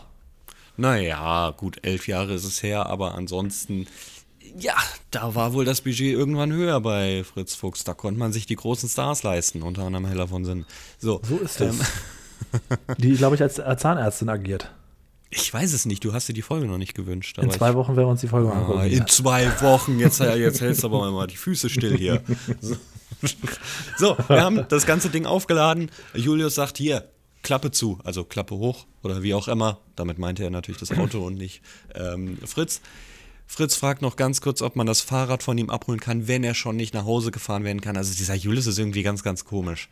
Naja, 0.77 1.53
gut, 1.57 1.77
elf 1.81 2.07
Jahre 2.07 2.33
ist 2.33 2.45
es 2.45 2.63
her, 2.63 2.85
aber 2.85 3.15
ansonsten 3.15 3.85
ja, 4.57 4.75
da 5.11 5.35
war 5.35 5.53
wohl 5.53 5.65
das 5.65 5.81
Budget 5.81 6.13
irgendwann 6.13 6.51
höher 6.51 6.79
bei 6.81 7.23
Fritz 7.23 7.55
Fuchs. 7.55 7.83
Da 7.83 7.93
konnte 7.93 8.19
man 8.19 8.31
sich 8.31 8.45
die 8.45 8.55
großen 8.55 8.89
Stars 8.89 9.23
leisten, 9.23 9.61
unter 9.61 9.83
anderem 9.83 10.05
Heller 10.05 10.27
von 10.27 10.45
Sinn. 10.45 10.65
So, 10.97 11.21
so 11.23 11.37
ist 11.37 11.61
es. 11.61 11.79
Ähm, 11.79 11.79
die, 12.97 13.13
glaube 13.13 13.35
ich, 13.35 13.41
als 13.41 13.55
Zahnärztin 13.55 14.29
agiert. 14.29 14.71
Ich 15.31 15.53
weiß 15.53 15.73
es 15.73 15.85
nicht, 15.85 16.03
du 16.03 16.13
hast 16.13 16.27
dir 16.27 16.33
die 16.33 16.41
Folge 16.41 16.65
noch 16.65 16.77
nicht 16.77 16.95
gewünscht. 16.95 17.37
in 17.37 17.51
zwei 17.51 17.75
Wochen 17.75 17.95
werden 17.95 18.07
wir 18.07 18.11
uns 18.11 18.21
die 18.21 18.27
Folge 18.27 18.51
ah, 18.51 18.59
angucken. 18.59 18.89
In 18.89 19.07
zwei 19.07 19.61
Wochen, 19.61 19.99
jetzt, 19.99 20.19
jetzt 20.19 20.61
hältst 20.61 20.83
du 20.83 20.87
aber 20.87 21.11
mal 21.11 21.27
die 21.27 21.37
Füße 21.37 21.69
still 21.69 21.97
hier. 21.97 22.23
So. 22.61 22.75
so, 23.97 24.17
wir 24.27 24.41
haben 24.41 24.65
das 24.69 24.85
ganze 24.85 25.09
Ding 25.09 25.25
aufgeladen. 25.25 25.91
Julius 26.15 26.55
sagt 26.55 26.77
hier, 26.77 27.09
Klappe 27.43 27.71
zu, 27.71 27.99
also 28.03 28.23
Klappe 28.23 28.55
hoch 28.55 28.85
oder 29.03 29.21
wie 29.21 29.33
auch 29.33 29.47
immer. 29.47 29.79
Damit 29.95 30.17
meinte 30.17 30.43
er 30.43 30.49
natürlich 30.49 30.79
das 30.79 30.91
Auto 30.97 31.25
und 31.25 31.35
nicht 31.35 31.61
ähm, 31.95 32.37
Fritz. 32.45 32.81
Fritz 33.45 33.75
fragt 33.75 34.01
noch 34.01 34.15
ganz 34.15 34.41
kurz, 34.41 34.61
ob 34.61 34.75
man 34.75 34.85
das 34.85 35.01
Fahrrad 35.01 35.41
von 35.41 35.57
ihm 35.57 35.69
abholen 35.69 35.99
kann, 35.99 36.27
wenn 36.27 36.43
er 36.43 36.53
schon 36.53 36.75
nicht 36.75 36.93
nach 36.93 37.05
Hause 37.05 37.31
gefahren 37.31 37.63
werden 37.63 37.81
kann. 37.81 37.97
Also 37.97 38.13
dieser 38.13 38.35
Julius 38.35 38.67
ist 38.67 38.77
irgendwie 38.77 39.03
ganz, 39.03 39.23
ganz 39.23 39.43
komisch. 39.43 39.89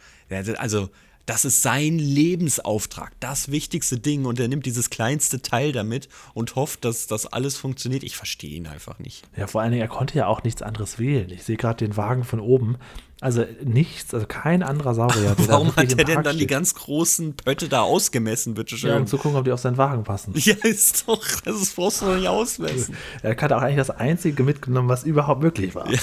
Also 0.58 0.90
Das 1.28 1.44
ist 1.44 1.62
sein 1.62 2.00
Lebensauftrag, 2.00 3.12
das 3.20 3.52
wichtigste 3.52 4.00
Ding. 4.00 4.24
Und 4.24 4.40
er 4.40 4.48
nimmt 4.48 4.66
dieses 4.66 4.90
kleinste 4.90 5.42
Teil 5.42 5.74
damit 5.74 6.08
und 6.34 6.56
hofft, 6.56 6.86
dass 6.86 7.06
das 7.06 7.26
alles 7.26 7.58
funktioniert. 7.58 8.04
Ich 8.04 8.16
verstehe 8.16 8.56
ihn 8.56 8.66
einfach 8.66 8.98
nicht. 8.98 9.28
Ja, 9.36 9.46
vor 9.46 9.62
allen 9.62 9.72
Dingen, 9.72 9.82
er 9.82 9.90
konnte 9.90 10.18
ja 10.18 10.28
auch 10.28 10.44
nichts 10.44 10.62
anderes 10.62 11.00
wählen. 11.00 11.30
Ich 11.30 11.44
sehe 11.44 11.58
gerade 11.58 11.86
den 11.86 11.98
Wagen 11.98 12.24
von 12.24 12.40
oben. 12.40 12.78
Also 13.20 13.46
nichts, 13.64 14.14
also 14.14 14.28
kein 14.28 14.62
anderer 14.62 14.94
Saurier. 14.94 15.36
Warum 15.48 15.76
hat 15.76 15.90
er 15.90 16.06
denn 16.06 16.16
Park 16.16 16.24
dann 16.24 16.36
die 16.36 16.44
steht. 16.44 16.50
ganz 16.50 16.76
großen 16.76 17.34
Pötte 17.36 17.68
da 17.68 17.82
ausgemessen, 17.82 18.54
bitteschön? 18.54 18.92
Ja, 18.92 18.98
um 18.98 19.08
zu 19.08 19.18
gucken, 19.18 19.38
ob 19.38 19.44
die 19.44 19.52
auf 19.52 19.60
seinen 19.60 19.78
Wagen 19.78 20.04
passen. 20.04 20.34
Ja, 20.48 20.56
ist 20.64 21.08
doch, 21.08 21.26
das 21.44 21.62
ist, 21.62 21.76
brauchst 21.76 22.02
du 22.02 22.06
doch 22.06 22.16
nicht 22.16 22.28
ausmessen. 22.28 22.96
Er 23.22 23.36
hat 23.36 23.52
auch 23.52 23.62
eigentlich 23.62 23.76
das 23.76 23.90
Einzige 23.90 24.44
mitgenommen, 24.44 24.88
was 24.88 25.04
überhaupt 25.04 25.42
möglich 25.42 25.76
war. 25.76 25.88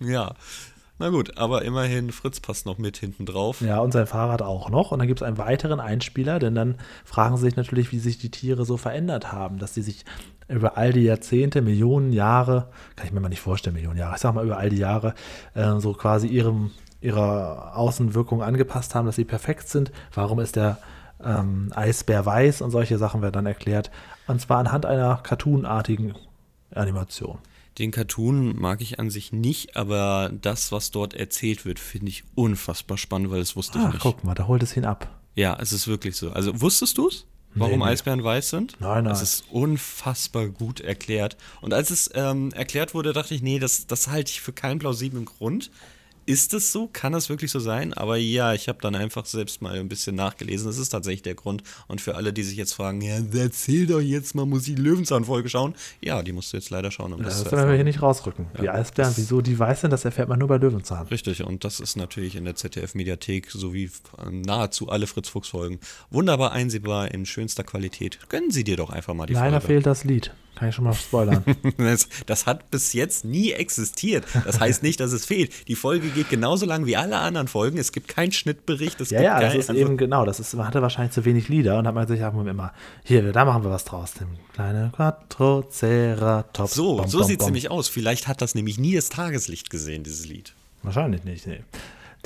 Ja. 0.00 0.34
Na 0.98 1.10
gut, 1.10 1.38
aber 1.38 1.62
immerhin, 1.62 2.10
Fritz 2.10 2.40
passt 2.40 2.66
noch 2.66 2.78
mit 2.78 2.96
hinten 2.96 3.24
drauf. 3.24 3.60
und 3.80 3.92
sein 3.92 4.06
Fahrrad 4.06 4.42
auch 4.42 4.68
noch. 4.68 4.90
Und 4.90 4.98
dann 4.98 5.06
gibt 5.06 5.20
es 5.20 5.26
einen 5.26 5.38
weiteren 5.38 5.78
Einspieler, 5.78 6.38
denn 6.38 6.54
dann 6.54 6.76
fragen 7.04 7.36
sie 7.36 7.44
sich 7.44 7.56
natürlich, 7.56 7.92
wie 7.92 7.98
sich 7.98 8.18
die 8.18 8.30
Tiere 8.30 8.64
so 8.64 8.76
verändert 8.76 9.32
haben, 9.32 9.58
dass 9.58 9.74
sie 9.74 9.82
sich 9.82 10.04
über 10.48 10.76
all 10.76 10.92
die 10.92 11.04
Jahrzehnte, 11.04 11.62
Millionen 11.62 12.12
Jahre, 12.12 12.70
kann 12.96 13.06
ich 13.06 13.12
mir 13.12 13.20
mal 13.20 13.28
nicht 13.28 13.40
vorstellen, 13.40 13.74
Millionen 13.74 13.98
Jahre, 13.98 14.16
ich 14.16 14.20
sag 14.20 14.34
mal 14.34 14.44
über 14.44 14.56
all 14.56 14.70
die 14.70 14.78
Jahre, 14.78 15.14
äh, 15.54 15.78
so 15.78 15.92
quasi 15.92 16.26
ihrem, 16.26 16.72
ihrer 17.00 17.76
Außenwirkung 17.76 18.42
angepasst 18.42 18.94
haben, 18.94 19.06
dass 19.06 19.16
sie 19.16 19.24
perfekt 19.24 19.68
sind. 19.68 19.92
Warum 20.12 20.40
ist 20.40 20.56
der 20.56 20.78
ähm, 21.22 21.70
Eisbär 21.74 22.24
weiß 22.24 22.60
und 22.62 22.70
solche 22.70 22.98
Sachen 22.98 23.22
werden 23.22 23.34
dann 23.34 23.46
erklärt. 23.46 23.90
Und 24.26 24.40
zwar 24.40 24.58
anhand 24.58 24.86
einer 24.86 25.16
cartoonartigen 25.16 26.14
Animation. 26.74 27.38
Den 27.78 27.90
Cartoon 27.90 28.58
mag 28.58 28.80
ich 28.80 28.98
an 28.98 29.10
sich 29.10 29.32
nicht, 29.32 29.76
aber 29.76 30.30
das, 30.40 30.72
was 30.72 30.90
dort 30.90 31.14
erzählt 31.14 31.64
wird, 31.64 31.78
finde 31.78 32.08
ich 32.10 32.24
unfassbar 32.34 32.98
spannend, 32.98 33.30
weil 33.30 33.38
das 33.38 33.54
wusste 33.54 33.78
ich 33.78 33.84
Ach, 33.84 33.92
nicht. 33.92 34.02
guck 34.02 34.24
mal, 34.24 34.34
da 34.34 34.46
holt 34.48 34.62
es 34.62 34.76
ihn 34.76 34.84
ab. 34.84 35.20
Ja, 35.34 35.56
es 35.60 35.72
ist 35.72 35.86
wirklich 35.86 36.16
so. 36.16 36.30
Also 36.32 36.60
wusstest 36.60 36.98
du 36.98 37.08
es? 37.08 37.26
Warum 37.54 37.78
Nee, 37.78 37.84
nee. 37.86 37.92
Eisbären 37.92 38.22
weiß 38.22 38.50
sind? 38.50 38.76
Nein, 38.80 39.04
nein. 39.04 39.12
Es 39.12 39.22
ist 39.22 39.44
unfassbar 39.50 40.48
gut 40.48 40.80
erklärt. 40.80 41.36
Und 41.60 41.72
als 41.72 41.90
es 41.90 42.10
ähm, 42.14 42.52
erklärt 42.52 42.94
wurde, 42.94 43.12
dachte 43.12 43.34
ich, 43.34 43.42
nee, 43.42 43.58
das, 43.58 43.86
das 43.86 44.08
halte 44.08 44.30
ich 44.30 44.40
für 44.40 44.52
keinen 44.52 44.78
plausiblen 44.78 45.24
Grund. 45.24 45.70
Ist 46.28 46.52
es 46.52 46.72
so? 46.72 46.90
Kann 46.92 47.14
das 47.14 47.30
wirklich 47.30 47.50
so 47.50 47.58
sein? 47.58 47.94
Aber 47.94 48.18
ja, 48.18 48.52
ich 48.52 48.68
habe 48.68 48.78
dann 48.82 48.94
einfach 48.94 49.24
selbst 49.24 49.62
mal 49.62 49.78
ein 49.78 49.88
bisschen 49.88 50.14
nachgelesen. 50.14 50.66
Das 50.66 50.76
ist 50.76 50.90
tatsächlich 50.90 51.22
der 51.22 51.34
Grund. 51.34 51.62
Und 51.86 52.02
für 52.02 52.16
alle, 52.16 52.34
die 52.34 52.42
sich 52.42 52.58
jetzt 52.58 52.74
fragen, 52.74 53.00
ja, 53.00 53.18
erzähl 53.34 53.86
doch 53.86 54.00
jetzt 54.00 54.34
mal, 54.34 54.44
muss 54.44 54.68
ich 54.68 54.74
die 54.74 54.82
Löwenzahn-Folge 54.82 55.48
schauen? 55.48 55.74
Ja, 56.02 56.22
die 56.22 56.32
musst 56.32 56.52
du 56.52 56.58
jetzt 56.58 56.68
leider 56.68 56.90
schauen, 56.90 57.14
um 57.14 57.22
Das 57.22 57.36
das 57.36 57.44
zu 57.44 57.48
können 57.48 57.66
wir 57.66 57.76
hier 57.76 57.84
nicht 57.84 58.02
rausrücken. 58.02 58.46
Die 58.60 58.68
Eisbären, 58.68 59.14
wieso 59.16 59.40
die 59.40 59.58
weiß 59.58 59.80
sind, 59.80 59.90
das 59.90 60.04
erfährt 60.04 60.28
man 60.28 60.38
nur 60.38 60.48
bei 60.48 60.58
Löwenzahn. 60.58 61.06
Richtig, 61.06 61.42
und 61.42 61.64
das 61.64 61.80
ist 61.80 61.96
natürlich 61.96 62.36
in 62.36 62.44
der 62.44 62.56
ZDF-Mediathek 62.56 63.50
sowie 63.50 63.90
nahezu 64.30 64.90
alle 64.90 65.06
Fritz-Fuchs-Folgen 65.06 65.78
wunderbar 66.10 66.52
einsehbar 66.52 67.10
in 67.10 67.24
schönster 67.24 67.64
Qualität. 67.64 68.18
Gönnen 68.28 68.50
Sie 68.50 68.64
dir 68.64 68.76
doch 68.76 68.90
einfach 68.90 69.14
mal 69.14 69.24
die 69.24 69.32
Leider 69.32 69.62
Folge. 69.62 69.66
fehlt 69.66 69.86
das 69.86 70.04
Lied. 70.04 70.30
Kann 70.58 70.70
ich 70.70 70.74
schon 70.74 70.84
mal 70.84 70.94
spoilern. 70.94 71.44
Das, 71.78 72.08
das 72.26 72.46
hat 72.46 72.70
bis 72.70 72.92
jetzt 72.92 73.24
nie 73.24 73.52
existiert. 73.52 74.24
Das 74.44 74.58
heißt 74.58 74.82
nicht, 74.82 74.98
dass 74.98 75.12
es 75.12 75.24
fehlt. 75.24 75.68
Die 75.68 75.76
Folge 75.76 76.08
geht 76.08 76.30
genauso 76.30 76.66
lang 76.66 76.84
wie 76.86 76.96
alle 76.96 77.18
anderen 77.18 77.46
Folgen. 77.46 77.78
Es 77.78 77.92
gibt 77.92 78.08
keinen 78.08 78.32
Schnittbericht. 78.32 79.00
Es 79.00 79.10
ja, 79.10 79.22
ja, 79.22 79.40
das 79.40 79.54
ist 79.54 79.70
also- 79.70 79.80
eben 79.80 79.96
genau. 79.96 80.24
Das 80.24 80.40
ist, 80.40 80.52
man 80.54 80.66
hatte 80.66 80.82
wahrscheinlich 80.82 81.12
zu 81.12 81.24
wenig 81.24 81.48
Lieder 81.48 81.78
und 81.78 81.86
hat 81.86 81.94
man 81.94 82.08
sich 82.08 82.24
auch 82.24 82.34
immer, 82.34 82.72
hier, 83.04 83.32
da 83.32 83.44
machen 83.44 83.62
wir 83.62 83.70
was 83.70 83.84
draus. 83.84 84.14
Dem 84.14 84.28
kleine 84.52 84.90
Quattroceratops. 84.96 86.74
So, 86.74 86.96
Bom, 86.96 87.08
so 87.08 87.22
sieht 87.22 87.40
es 87.40 87.46
nämlich 87.46 87.70
aus. 87.70 87.88
Vielleicht 87.88 88.26
hat 88.26 88.42
das 88.42 88.56
nämlich 88.56 88.78
nie 88.78 88.96
das 88.96 89.10
Tageslicht 89.10 89.70
gesehen, 89.70 90.02
dieses 90.02 90.26
Lied. 90.26 90.54
Wahrscheinlich 90.82 91.22
nicht, 91.22 91.46
nee. 91.46 91.60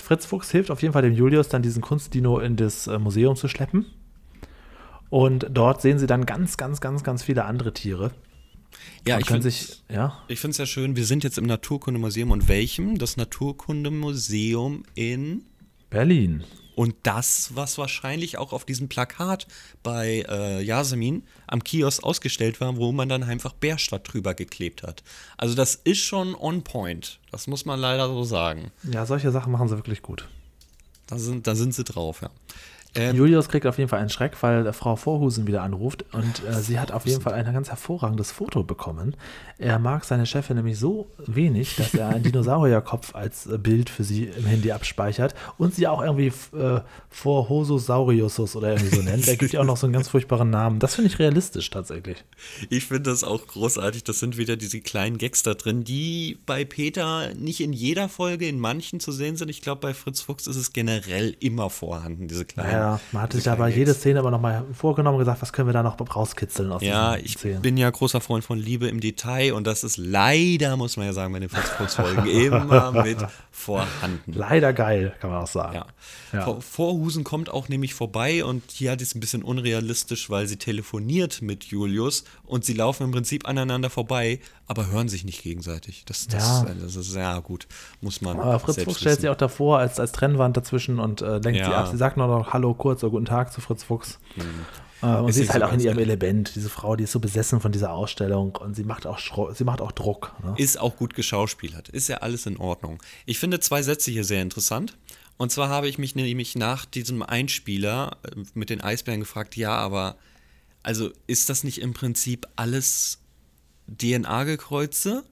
Fritz 0.03 0.25
Fuchs 0.25 0.51
hilft 0.51 0.71
auf 0.71 0.81
jeden 0.81 0.95
Fall 0.95 1.03
dem 1.03 1.13
Julius, 1.13 1.49
dann 1.49 1.61
diesen 1.63 1.83
Kunstdino 1.83 2.39
in 2.39 2.57
das 2.57 2.87
äh, 2.87 2.99
Museum 2.99 3.37
zu 3.37 3.49
schleppen. 3.49 3.87
Und 5.13 5.47
dort 5.51 5.83
sehen 5.83 5.99
sie 5.99 6.07
dann 6.07 6.25
ganz, 6.25 6.57
ganz, 6.57 6.81
ganz, 6.81 7.05
ganz 7.05 7.23
viele 7.23 7.45
andere 7.45 7.75
Tiere. 7.75 8.13
Ja, 9.07 9.17
und 9.17 9.21
ich 9.21 9.27
finde 9.27 9.43
sich, 9.43 9.83
ja, 9.91 10.19
ich 10.27 10.41
finde 10.41 10.53
es 10.53 10.57
ja 10.57 10.65
schön, 10.65 10.97
wir 10.97 11.05
sind 11.05 11.23
jetzt 11.23 11.37
im 11.37 11.45
Naturkundemuseum 11.45 12.31
und 12.31 12.49
welchem? 12.49 12.97
Das 12.97 13.19
Naturkundemuseum 13.19 14.85
in 14.95 15.45
Berlin. 15.91 16.45
Und 16.77 16.95
das, 17.03 17.51
was 17.55 17.77
wahrscheinlich 17.77 18.39
auch 18.39 18.55
auf 18.55 18.65
diesem 18.65 18.89
Plakat 18.89 19.47
bei 19.83 20.25
äh, 20.31 20.63
Yasemin 20.63 21.25
am 21.47 21.63
Kiosk 21.63 22.03
ausgestellt 22.03 22.63
war, 22.63 22.79
wo 22.79 22.91
man 22.93 23.11
dann 23.11 23.23
einfach 23.23 23.53
Bärstadt 23.53 24.11
drüber 24.11 24.33
geklebt 24.33 24.83
hat. 24.83 25.03
Also 25.37 25.55
das 25.55 25.75
ist 25.75 26.01
schon 26.01 26.35
on 26.35 26.65
point. 26.65 27.21
Das 27.31 27.47
muss 27.47 27.67
man 27.67 27.79
leider 27.79 28.09
so 28.09 28.25
sagen. 28.25 28.73
Ja, 28.91 29.05
solche 29.05 29.31
Sachen 29.31 29.53
machen 29.53 29.69
sie 29.69 29.77
wirklich 29.77 30.01
gut. 30.01 30.27
Da 31.07 31.19
sind, 31.19 31.47
da 31.47 31.55
sind 31.55 31.75
sie 31.75 31.85
drauf, 31.85 32.23
ja. 32.23 32.31
Ähm, 32.95 33.17
Julius 33.17 33.49
kriegt 33.49 33.67
auf 33.67 33.79
jeden 33.79 33.89
Fall 33.89 34.01
einen 34.01 34.11
Schreck, 34.11 34.37
weil 34.43 34.67
äh, 34.67 34.73
Frau 34.73 34.97
Vorhusen 34.97 35.47
wieder 35.47 35.63
anruft 35.63 36.05
und 36.13 36.43
äh, 36.45 36.61
sie 36.61 36.79
hat 36.79 36.93
auf 36.93 37.07
jeden 37.07 37.23
Fall 37.23 37.33
ein 37.33 37.51
ganz 37.53 37.71
hervorragendes 37.71 38.33
Foto 38.33 38.63
bekommen. 38.63 39.17
Er 39.59 39.79
mag 39.79 40.05
seine 40.05 40.27
Chefin 40.27 40.57
nämlich 40.57 40.79
so 40.79 41.07
wenig, 41.19 41.77
dass 41.77 41.95
er 41.95 42.09
einen 42.09 42.23
Dinosaurierkopf 42.33 43.15
als 43.15 43.47
äh, 43.47 43.57
Bild 43.57 43.89
für 43.89 44.05
sie 44.05 44.25
im 44.25 44.45
Handy 44.45 44.73
abspeichert 44.73 45.35
und 45.57 45.75
sie 45.75 45.87
auch 45.87 46.03
irgendwie 46.03 46.33
äh, 46.57 46.81
Vorhososauriusus 47.09 48.57
oder 48.57 48.75
irgendwie 48.75 48.95
so 48.97 49.03
nennt. 49.03 49.27
Er 49.27 49.37
gibt 49.37 49.55
ihr 49.55 49.61
auch 49.61 49.65
noch 49.65 49.79
so 49.79 49.87
einen 49.87 49.95
ganz 49.95 50.09
furchtbaren 50.09 50.51
Namen. 50.51 50.79
Das 50.79 50.95
finde 50.95 51.11
ich 51.11 51.19
realistisch 51.19 51.71
tatsächlich. 51.71 52.25
Ich 52.69 52.87
finde 52.87 53.05
das 53.05 53.25
auch 53.25 53.47
großartig. 53.47 54.05
Das 54.05 54.19
sind 54.19 54.37
wieder 54.37 54.57
diese 54.57 54.81
kleinen 54.81 55.17
Gags 55.17 55.43
da 55.43 55.55
drin, 55.55 55.85
die 55.85 56.39
bei 56.45 56.65
Peter 56.67 57.33
nicht 57.35 57.61
in 57.61 57.73
jeder 57.73 58.11
Folge, 58.11 58.49
in 58.49 58.59
manchen 58.59 59.01
zu 59.01 59.13
sehen 59.13 59.37
sind. 59.37 59.49
Ich 59.49 59.63
glaube, 59.63 59.81
bei 59.81 59.95
Fritz 59.95 60.21
Fuchs 60.21 60.47
ist 60.47 60.57
es 60.57 60.73
generell 60.73 61.37
immer 61.41 61.71
vorhanden, 61.71 62.29
diese 62.29 62.45
kleinen. 62.45 62.73
Ja, 62.73 62.82
man 63.13 63.23
hat 63.23 63.33
diese 63.33 63.43
sich 63.43 63.51
aber 63.53 63.69
jede. 63.69 63.95
Szene 63.95 64.19
aber 64.19 64.31
nochmal 64.31 64.65
vorgenommen 64.73 65.17
und 65.17 65.21
gesagt, 65.21 65.43
was 65.43 65.53
können 65.53 65.69
wir 65.69 65.73
da 65.73 65.83
noch 65.83 65.97
rauskitzeln 66.15 66.71
aus 66.73 66.83
Ja, 66.83 67.17
ich 67.17 67.35
Szenen. 67.35 67.63
bin 67.63 67.77
ja 67.77 67.89
großer 67.91 68.21
Freund 68.21 68.45
von 68.45 68.59
Liebe 68.59 68.89
im 68.89 69.01
Detail 69.01 69.53
und 69.55 69.67
das 69.67 69.85
ist 69.85 69.97
leider, 69.97 70.77
muss 70.77 70.97
man 70.97 71.07
ja 71.07 71.13
sagen, 71.13 71.33
bei 71.33 71.39
den 71.41 71.49
Fritz 71.49 71.69
Fuchs 71.71 71.95
Folgen 71.95 72.27
immer 72.27 72.93
mit 73.03 73.19
vorhanden. 73.51 74.33
Leider 74.33 74.73
geil, 74.73 75.15
kann 75.21 75.31
man 75.31 75.43
auch 75.43 75.47
sagen. 75.47 75.75
Ja. 75.77 75.87
Ja. 76.33 76.45
Vor- 76.45 76.63
Vorhusen 76.63 77.25
kommt 77.25 77.51
auch 77.51 77.69
nämlich 77.69 77.95
vorbei 77.95 78.45
und 78.45 78.63
hier 78.71 78.91
hat 78.93 79.03
es 79.03 79.15
ein 79.15 79.21
bisschen 79.21 79.43
unrealistisch, 79.43 80.31
weil 80.31 80.47
sie 80.47 80.57
telefoniert 80.57 81.43
mit 81.43 81.65
Julius 81.65 82.25
und 82.45 82.65
sie 82.65 82.73
laufen 82.73 83.05
im 83.05 83.11
Prinzip 83.13 83.47
aneinander 83.47 83.91
vorbei, 83.91 84.41
aber 84.67 84.87
hören 84.91 85.09
sich 85.09 85.25
nicht 85.25 85.43
gegenseitig. 85.43 86.05
Das, 86.07 86.27
das, 86.29 86.65
Ja. 86.67 86.75
das 86.81 86.97
ist 86.97 87.15
ja 87.15 87.39
gut, 87.41 87.67
muss 88.01 88.21
man. 88.23 88.41
Aber 88.41 88.59
Fritz 88.59 88.83
Fuchs 88.83 89.01
stellt 89.01 89.21
sich 89.21 89.29
auch 89.29 89.37
davor 89.37 89.79
als, 89.79 90.01
als 90.01 90.13
Trennwand 90.13 90.57
dazwischen 90.57 90.99
und 90.99 91.21
äh, 91.21 91.39
lenkt 91.39 91.61
Ja. 91.61 91.67
sie 91.67 91.73
ab. 91.75 91.89
Sie 91.89 91.97
sagt 91.99 92.17
nur 92.17 92.27
noch 92.27 92.53
Hallo 92.55 92.72
kurz 92.75 93.03
oder 93.03 93.11
Guten 93.11 93.25
Tag 93.25 93.53
zu 93.53 93.61
Fritz 93.61 93.85
Fuchs. 93.85 94.19
Äh, 95.03 95.07
und 95.07 95.29
Ist 95.29 95.37
sie 95.37 95.43
ist 95.43 95.53
halt 95.53 95.63
so 95.63 95.69
auch 95.69 95.73
in 95.73 95.81
ihrem. 95.81 95.99
Element. 95.99 96.55
Diese 96.55 96.71
Frau, 96.71 96.97
die 96.97 97.05
ist 97.05 97.13
so 97.13 97.21
besessen 97.21 97.61
von 97.61 97.73
dieser 97.73 97.93
Ausstellung 97.93 98.57
und 98.57 98.75
sie 98.75 98.85
macht 98.85 99.07
auch, 99.07 99.19
sie 99.55 99.65
macht 99.65 99.81
auch 99.81 99.93
Druck. 99.93 100.35
Ne? 100.43 100.55
ist 100.57 100.81
auch 100.81 100.97
gut 100.97 101.15
geschauspielert. 101.15 101.89
Ist 101.89 102.09
ja 102.09 102.19
alles 102.19 102.47
in 102.47 102.57
Ordnung. 102.57 103.03
Ich 103.27 103.39
finde 103.39 103.61
zwei 103.61 103.83
Sätze 103.83 104.11
hier 104.11 104.25
sehr 104.25 104.43
interessant. 104.43 104.97
Und 105.37 105.51
zwar 105.51 105.69
habe 105.69 105.89
ich 105.89 105.99
mich 105.99 106.15
nämlich 106.15 106.55
nach 106.55 106.85
diesem 106.85 107.23
Einspieler 107.23 108.19
äh, 108.23 108.43
mit 108.55 108.71
den 108.71 108.81
Eisbären 108.81 109.21
gefragt, 109.21 109.57
ja, 109.57 109.75
aber 109.75 110.17
also 110.83 111.11
ist 111.27 111.49
das 111.49 111.65
nicht 111.65 111.81
im 111.81 111.95
Prinzip 111.95 112.47
alles 112.57 113.19
DNA-Gekreuze? 113.89 115.25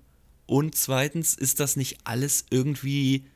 Und 0.47 0.75
zweitens, 0.75 1.35
ist 1.35 1.61
das 1.61 1.77
nicht 1.77 1.99
alles 2.05 2.45
irgendwie 2.51 3.27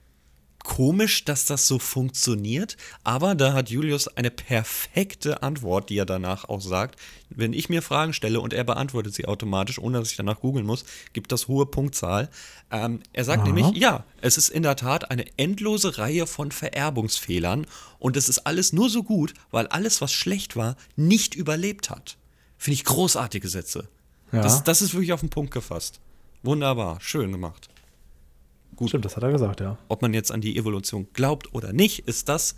komisch, 0.64 1.24
dass 1.24 1.44
das 1.44 1.68
so 1.68 1.78
funktioniert, 1.78 2.76
aber 3.04 3.36
da 3.36 3.52
hat 3.52 3.70
Julius 3.70 4.08
eine 4.08 4.32
perfekte 4.32 5.44
Antwort, 5.44 5.90
die 5.90 5.98
er 5.98 6.06
danach 6.06 6.48
auch 6.48 6.60
sagt. 6.60 6.98
Wenn 7.30 7.52
ich 7.52 7.68
mir 7.68 7.82
Fragen 7.82 8.12
stelle 8.12 8.40
und 8.40 8.52
er 8.52 8.64
beantwortet 8.64 9.14
sie 9.14 9.26
automatisch, 9.26 9.78
ohne 9.78 9.98
dass 9.98 10.10
ich 10.10 10.16
danach 10.16 10.40
googeln 10.40 10.66
muss, 10.66 10.84
gibt 11.12 11.30
das 11.30 11.46
hohe 11.48 11.66
Punktzahl. 11.66 12.28
Ähm, 12.72 13.00
er 13.12 13.24
sagt 13.24 13.42
Aha. 13.42 13.52
nämlich, 13.52 13.76
ja, 13.76 14.04
es 14.20 14.36
ist 14.36 14.48
in 14.48 14.62
der 14.62 14.74
Tat 14.74 15.10
eine 15.10 15.26
endlose 15.36 15.98
Reihe 15.98 16.26
von 16.26 16.50
Vererbungsfehlern 16.50 17.66
und 17.98 18.16
es 18.16 18.28
ist 18.28 18.40
alles 18.40 18.72
nur 18.72 18.90
so 18.90 19.02
gut, 19.02 19.34
weil 19.50 19.66
alles, 19.68 20.00
was 20.00 20.12
schlecht 20.12 20.56
war, 20.56 20.76
nicht 20.96 21.34
überlebt 21.34 21.90
hat. 21.90 22.16
Finde 22.56 22.74
ich 22.74 22.84
großartige 22.84 23.48
Sätze. 23.48 23.88
Ja. 24.32 24.40
Das, 24.40 24.64
das 24.64 24.82
ist 24.82 24.94
wirklich 24.94 25.12
auf 25.12 25.20
den 25.20 25.30
Punkt 25.30 25.52
gefasst. 25.52 26.00
Wunderbar, 26.42 27.00
schön 27.00 27.30
gemacht. 27.30 27.68
Gut. 28.76 28.88
Stimmt, 28.88 29.04
das 29.04 29.16
hat 29.16 29.22
er 29.22 29.32
gesagt, 29.32 29.60
ja. 29.60 29.78
Ob 29.88 30.02
man 30.02 30.14
jetzt 30.14 30.32
an 30.32 30.40
die 30.40 30.56
Evolution 30.56 31.06
glaubt 31.12 31.54
oder 31.54 31.72
nicht, 31.72 32.08
ist 32.08 32.28
das 32.28 32.56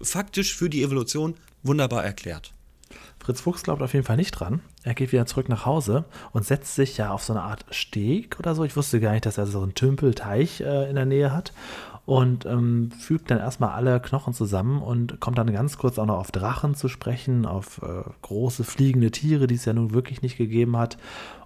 faktisch 0.00 0.54
für 0.54 0.68
die 0.68 0.82
Evolution 0.82 1.34
wunderbar 1.62 2.04
erklärt. 2.04 2.52
Fritz 3.18 3.40
Fuchs 3.40 3.62
glaubt 3.62 3.80
auf 3.80 3.94
jeden 3.94 4.04
Fall 4.04 4.18
nicht 4.18 4.32
dran. 4.32 4.60
Er 4.82 4.94
geht 4.94 5.12
wieder 5.12 5.24
zurück 5.24 5.48
nach 5.48 5.64
Hause 5.64 6.04
und 6.32 6.44
setzt 6.44 6.74
sich 6.74 6.98
ja 6.98 7.10
auf 7.10 7.24
so 7.24 7.32
eine 7.32 7.42
Art 7.42 7.64
Steg 7.70 8.38
oder 8.38 8.54
so. 8.54 8.64
Ich 8.64 8.76
wusste 8.76 9.00
gar 9.00 9.12
nicht, 9.12 9.24
dass 9.24 9.38
er 9.38 9.46
so 9.46 9.62
einen 9.62 9.74
Tümpelteich 9.74 10.60
äh, 10.60 10.90
in 10.90 10.96
der 10.96 11.06
Nähe 11.06 11.32
hat. 11.32 11.52
Und 12.06 12.44
ähm, 12.44 12.90
fügt 12.90 13.30
dann 13.30 13.38
erstmal 13.38 13.70
alle 13.70 13.98
Knochen 13.98 14.34
zusammen 14.34 14.82
und 14.82 15.20
kommt 15.20 15.38
dann 15.38 15.50
ganz 15.50 15.78
kurz 15.78 15.98
auch 15.98 16.04
noch 16.04 16.18
auf 16.18 16.32
Drachen 16.32 16.74
zu 16.74 16.88
sprechen, 16.88 17.46
auf 17.46 17.80
äh, 17.82 18.02
große 18.20 18.62
fliegende 18.62 19.10
Tiere, 19.10 19.46
die 19.46 19.54
es 19.54 19.64
ja 19.64 19.72
nun 19.72 19.94
wirklich 19.94 20.20
nicht 20.20 20.36
gegeben 20.36 20.76
hat. 20.76 20.98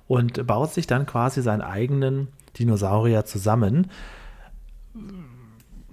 Und 0.09 0.45
baut 0.49 0.75
sich 0.75 0.89
dann 0.89 1.07
quasi 1.07 1.43
seinen 1.43 1.61
eigenen 1.61 2.27
Dinosaurier 2.57 3.25
zusammen. 3.25 3.91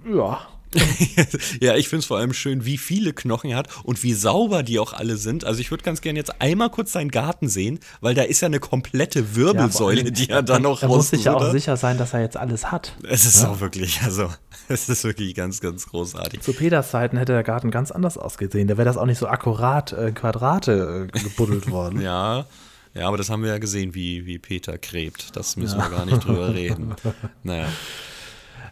Ja, 0.08 0.40
ja, 1.60 1.74
ich 1.76 1.88
finde 1.88 2.00
es 2.00 2.06
vor 2.06 2.18
allem 2.18 2.32
schön, 2.32 2.64
wie 2.64 2.78
viele 2.78 3.12
Knochen 3.12 3.50
er 3.50 3.56
hat 3.56 3.68
und 3.84 4.02
wie 4.02 4.12
sauber 4.12 4.62
die 4.62 4.78
auch 4.78 4.92
alle 4.92 5.16
sind. 5.16 5.44
Also 5.44 5.60
ich 5.60 5.70
würde 5.70 5.84
ganz 5.84 6.00
gerne 6.00 6.18
jetzt 6.18 6.40
einmal 6.40 6.70
kurz 6.70 6.92
seinen 6.92 7.10
Garten 7.10 7.48
sehen, 7.48 7.78
weil 8.00 8.14
da 8.14 8.22
ist 8.22 8.40
ja 8.40 8.46
eine 8.46 8.60
komplette 8.60 9.36
Wirbelsäule, 9.36 10.04
ja, 10.04 10.10
die 10.10 10.28
er 10.28 10.42
dann 10.42 10.62
noch 10.62 10.82
Er 10.82 10.88
muss 10.88 11.10
sich 11.10 11.24
ja 11.24 11.34
auch 11.34 11.50
sicher 11.50 11.76
sein, 11.76 11.98
dass 11.98 12.14
er 12.14 12.20
jetzt 12.20 12.36
alles 12.36 12.70
hat. 12.70 12.96
Es 13.08 13.24
ist 13.24 13.42
ja? 13.42 13.50
auch 13.50 13.60
wirklich, 13.60 14.02
also 14.02 14.28
es 14.68 14.88
ist 14.88 15.04
wirklich 15.04 15.34
ganz, 15.34 15.60
ganz 15.60 15.86
großartig. 15.86 16.40
Zu 16.40 16.52
Peters 16.52 16.90
Zeiten 16.90 17.16
hätte 17.16 17.32
der 17.32 17.44
Garten 17.44 17.70
ganz 17.70 17.90
anders 17.90 18.18
ausgesehen. 18.18 18.68
Da 18.68 18.76
wäre 18.76 18.86
das 18.86 18.96
auch 18.96 19.06
nicht 19.06 19.18
so 19.18 19.28
akkurat 19.28 19.92
äh, 19.92 20.12
Quadrate 20.12 21.08
äh, 21.14 21.18
gebuddelt 21.18 21.70
worden. 21.70 22.00
ja. 22.00 22.46
Ja, 22.96 23.08
aber 23.08 23.16
das 23.16 23.28
haben 23.28 23.42
wir 23.42 23.50
ja 23.50 23.58
gesehen, 23.58 23.94
wie, 23.94 24.24
wie 24.24 24.38
Peter 24.38 24.78
gräbt. 24.78 25.36
Das 25.36 25.56
müssen 25.56 25.78
ja. 25.78 25.90
wir 25.90 25.96
gar 25.96 26.06
nicht 26.06 26.24
drüber 26.24 26.54
reden. 26.54 26.94
Naja. 27.42 27.68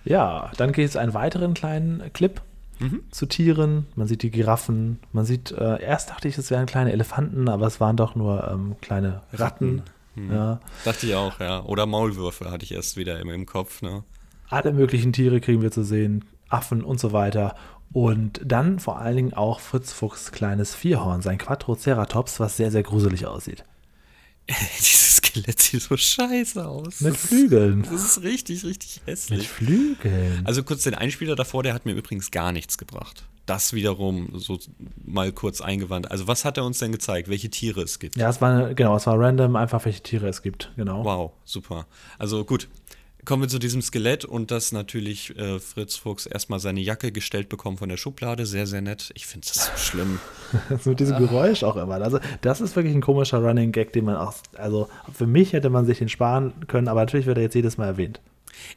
Ja, 0.05 0.51
dann 0.57 0.73
geht 0.73 0.89
es 0.89 0.97
einen 0.97 1.15
weiteren 1.15 1.55
kleinen 1.55 2.13
Clip 2.13 2.41
mhm. 2.79 3.03
zu 3.11 3.27
Tieren. 3.27 3.87
Man 3.97 4.07
sieht 4.07 4.23
die 4.23 4.31
Giraffen. 4.31 4.99
Man 5.13 5.25
sieht, 5.25 5.53
äh, 5.53 5.83
erst 5.83 6.11
dachte 6.11 6.29
ich, 6.29 6.39
es 6.39 6.51
wären 6.51 6.67
kleine 6.67 6.93
Elefanten, 6.93 7.49
aber 7.49 7.67
es 7.67 7.81
waren 7.81 7.97
doch 7.97 8.15
nur 8.15 8.49
ähm, 8.51 8.77
kleine 8.81 9.23
Ratten. 9.33 9.81
Ratten. 9.81 9.83
Mhm. 10.15 10.33
Ja. 10.33 10.61
Dachte 10.85 11.07
ich 11.07 11.15
auch, 11.15 11.39
ja. 11.41 11.63
Oder 11.65 11.87
Maulwürfe 11.87 12.51
hatte 12.51 12.65
ich 12.65 12.73
erst 12.73 12.97
wieder 12.97 13.21
im, 13.21 13.29
im 13.29 13.47
Kopf. 13.47 13.83
Ne? 13.83 14.05
Alle 14.49 14.73
möglichen 14.73 15.13
Tiere 15.13 15.41
kriegen 15.41 15.61
wir 15.61 15.71
zu 15.71 15.85
sehen. 15.85 16.25
Affen 16.49 16.83
und 16.83 16.99
so 16.99 17.13
weiter. 17.13 17.57
Und 17.93 18.41
dann 18.45 18.79
vor 18.79 18.99
allen 18.99 19.17
Dingen 19.17 19.35
auch 19.35 19.61
Fritz 19.61 19.93
Fuchs 19.93 20.33
kleines 20.33 20.75
Vierhorn, 20.75 21.23
sein 21.23 21.39
Quattroceratops, 21.39 22.41
was 22.41 22.57
sehr, 22.57 22.71
sehr 22.71 22.83
gruselig 22.83 23.27
aussieht. 23.27 23.65
Dieses 24.79 25.17
Skelett 25.17 25.61
sieht 25.61 25.83
so 25.83 25.97
scheiße 25.97 26.67
aus. 26.67 27.01
Mit 27.01 27.17
Flügeln. 27.17 27.83
Das 27.83 28.05
ist 28.05 28.23
richtig, 28.23 28.65
richtig 28.65 29.01
hässlich. 29.07 29.39
Mit 29.39 29.47
Flügeln. 29.47 30.45
Also 30.45 30.63
kurz 30.63 30.83
den 30.83 30.95
Einspieler 30.95 31.35
davor, 31.35 31.63
der 31.63 31.73
hat 31.75 31.87
mir 31.87 31.93
übrigens 31.93 32.31
gar 32.31 32.53
nichts 32.53 32.77
gebracht. 32.77 33.25
Das 33.47 33.75
wiederum 33.75 34.31
so 34.39 34.59
mal 35.05 35.31
kurz 35.33 35.61
eingewandt. 35.61 36.11
Also 36.11 36.27
was 36.27 36.45
hat 36.45 36.57
er 36.57 36.65
uns 36.65 36.79
denn 36.79 36.93
gezeigt? 36.93 37.29
Welche 37.29 37.51
Tiere 37.51 37.83
es 37.83 37.99
gibt? 37.99 38.17
Ja, 38.17 38.31
es 38.31 38.41
war 38.41 38.75
genau, 38.75 38.97
es 38.97 39.07
war 39.07 39.19
random, 39.19 39.57
einfach 39.57 39.85
welche 39.85 40.03
Tiere 40.03 40.29
es 40.29 40.41
gibt, 40.41 40.73
genau. 40.77 41.05
Wow, 41.05 41.33
super. 41.45 41.87
Also 42.19 42.45
gut, 42.45 42.69
kommen 43.25 43.43
wir 43.43 43.49
zu 43.49 43.59
diesem 43.59 43.83
Skelett 43.83 44.25
und 44.25 44.51
dass 44.51 44.73
natürlich 44.73 45.37
äh, 45.37 45.59
Fritz 45.59 45.97
Fuchs 45.97 46.27
erstmal 46.27 46.61
seine 46.61 46.81
Jacke 46.81 47.13
gestellt 47.13 47.49
bekommt 47.49 47.79
von 47.79 47.89
der 47.89 47.97
Schublade. 47.97 48.47
Sehr, 48.47 48.67
sehr 48.67 48.83
nett. 48.83 49.11
Ich 49.15 49.27
finde 49.27 49.47
das 49.47 49.67
so 49.67 49.77
schlimm. 49.77 50.21
so 50.83 50.91
mit 50.91 51.01
diesem 51.01 51.19
Geräusch 51.19 51.63
auch 51.63 51.77
immer. 51.77 51.95
Also, 51.95 52.19
das 52.41 52.61
ist 52.61 52.77
wirklich 52.77 52.95
ein 52.95 53.01
komischer 53.01 53.39
Running 53.39 53.73
Gag, 53.73 53.93
den 53.93 54.05
man 54.05 54.17
auch. 54.17 54.35
Also, 54.57 54.89
für 55.13 55.27
mich 55.27 55.53
hätte 55.53 55.71
man 55.71 55.87
sich 55.87 55.99
den 55.99 56.09
sparen 56.09 56.53
können, 56.67 56.89
aber 56.89 57.01
natürlich 57.01 57.27
wird 57.27 57.39
er 57.39 57.45
jetzt 57.45 57.55
jedes 57.55 57.77
Mal 57.77 57.87
erwähnt. 57.87 58.21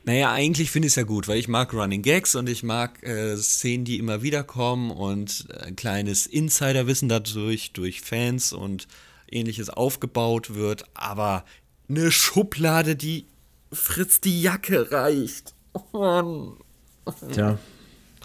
Naja, 0.04 0.32
eigentlich 0.32 0.72
finde 0.72 0.88
ich 0.88 0.94
es 0.94 0.96
ja 0.96 1.04
gut, 1.04 1.28
weil 1.28 1.38
ich 1.38 1.48
mag 1.48 1.74
Running 1.74 2.02
Gags 2.02 2.36
und 2.36 2.50
ich 2.50 2.64
mag 2.64 3.04
äh, 3.04 3.38
Szenen, 3.38 3.86
die 3.86 4.00
immer 4.00 4.22
wieder 4.22 4.44
kommen 4.44 4.92
und 4.92 5.48
ein 5.62 5.76
kleines 5.76 6.26
Insiderwissen 6.26 7.10
dadurch, 7.10 7.74
durch 7.74 8.02
Fans 8.02 8.54
und 8.54 8.88
ähnliches 9.30 9.70
aufgebaut 9.70 10.56
wird. 10.56 10.86
Aber 10.94 11.46
eine 11.90 12.12
Schublade, 12.12 12.96
die 12.96 13.28
Fritz 13.72 14.22
die 14.22 14.42
Jacke 14.42 14.92
reicht. 14.92 15.54
Oh 15.74 15.98
Mann. 15.98 16.54
Tja. 17.32 17.58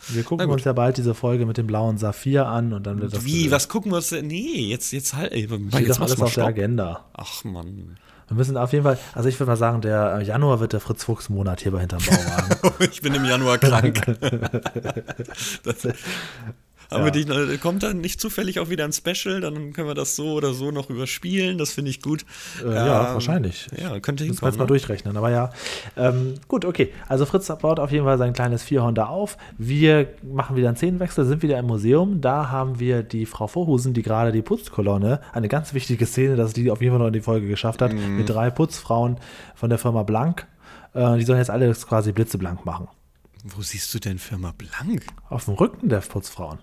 Wir 0.09 0.25
gucken 0.25 0.51
uns 0.51 0.65
ja 0.65 0.73
bald 0.73 0.97
diese 0.97 1.15
Folge 1.15 1.47
mit 1.47 1.59
dem 1.59 1.67
blauen 1.67 1.97
Saphir 1.97 2.47
an 2.47 2.73
und 2.73 2.87
dann 2.87 3.01
wird 3.01 3.15
das. 3.15 3.25
Wie? 3.25 3.51
Was 3.51 3.69
gucken 3.69 3.93
wir 3.93 3.97
uns 3.97 4.09
denn? 4.09 4.27
Nee, 4.27 4.67
jetzt, 4.69 4.93
jetzt 4.93 5.15
halt. 5.15 5.33
Ey, 5.33 5.45
Steht 5.47 5.87
jetzt 5.87 6.01
alles 6.01 6.21
auf 6.21 6.35
der 6.35 6.47
Agenda. 6.47 7.05
Ach 7.13 7.45
Mann. 7.45 7.97
Wir 8.29 8.37
müssen 8.37 8.57
auf 8.57 8.73
jeden 8.73 8.85
Fall, 8.85 8.99
also 9.15 9.29
ich 9.29 9.39
würde 9.39 9.51
mal 9.51 9.57
sagen, 9.57 9.83
der 9.83 10.23
Januar 10.23 10.59
wird 10.59 10.73
der 10.73 10.81
Fritz-Fuchs-Monat 10.81 11.61
hier 11.61 11.73
bei 11.73 11.81
Hinterm 11.81 12.03
Bauwagen. 12.03 12.75
ich 12.91 13.03
bin 13.03 13.15
im 13.15 13.27
Januar 13.27 13.59
krank. 13.59 14.01
das, 15.65 15.89
aber 16.93 17.15
ja. 17.15 17.47
die, 17.47 17.59
kommt 17.59 17.83
dann 17.83 18.01
nicht 18.01 18.21
zufällig 18.21 18.61
auch 18.61 18.71
wieder 18.71 18.85
ein 18.85 18.93
Special, 18.93 19.41
dann 19.41 19.73
können 19.73 19.89
wir 19.89 19.95
das 19.95 20.17
so 20.17 20.33
oder 20.33 20.53
so 20.53 20.71
noch 20.71 20.91
überspielen. 20.91 21.59
Das 21.59 21.73
finde 21.73 21.91
ich 21.91 22.01
gut. 22.01 22.25
Äh, 22.65 22.75
ja, 22.75 23.09
ähm, 23.09 23.15
wahrscheinlich. 23.15 23.67
Ja, 23.77 23.99
könnte 24.01 24.25
hinkommen. 24.25 24.29
Müssen 24.29 24.43
wir 24.43 24.51
ne? 24.51 24.59
mal 24.59 24.67
durchrechnen. 24.67 25.17
Aber 25.17 25.31
ja, 25.31 25.51
ähm, 25.97 26.35
gut, 26.49 26.65
okay. 26.65 26.93
Also 27.09 27.27
Fritz 27.27 27.49
baut 27.61 27.81
auf 27.81 27.91
jeden 27.91 28.05
Fall 28.05 28.19
sein 28.19 28.33
kleines 28.33 28.63
Vierhonda 28.63 29.07
auf. 29.07 29.37
Wir 29.59 30.09
machen 30.23 30.57
wieder 30.57 30.69
einen 30.69 30.77
Szenenwechsel, 30.77 31.25
sind 31.25 31.43
wieder 31.43 31.59
im 31.59 31.67
Museum. 31.67 32.21
Da 32.21 32.51
haben 32.51 32.79
wir 32.79 33.03
die 33.03 33.27
Frau 33.27 33.47
Vorhusen, 33.47 33.95
die 33.95 34.03
gerade 34.03 34.33
die 34.33 34.43
Putzkolonne, 34.43 35.21
eine 35.33 35.49
ganz 35.49 35.75
wichtige 35.75 36.07
Szene, 36.07 36.37
dass 36.37 36.53
die 36.53 36.71
auf 36.71 36.81
jeden 36.81 36.93
Fall 36.93 37.01
noch 37.01 37.09
in 37.09 37.13
die 37.13 37.21
Folge 37.21 37.49
geschafft 37.49 37.83
hat, 37.83 37.93
mhm. 37.93 38.17
mit 38.17 38.29
drei 38.29 38.51
Putzfrauen 38.51 39.19
von 39.55 39.71
der 39.71 39.79
Firma 39.79 40.03
Blank. 40.03 40.47
Äh, 40.95 41.19
die 41.19 41.25
sollen 41.25 41.39
jetzt 41.39 41.51
alle 41.51 41.73
quasi 41.73 42.13
blitzeblank 42.13 42.65
machen. 42.65 42.89
Wo 43.45 43.63
siehst 43.63 43.93
du 43.93 43.99
denn 43.99 44.19
Firma 44.19 44.53
Blank? 44.57 45.05
Auf 45.29 45.47
dem 45.47 45.55
Rücken 45.55 45.89
der 45.89 45.99
Putzfrauen. 45.99 46.59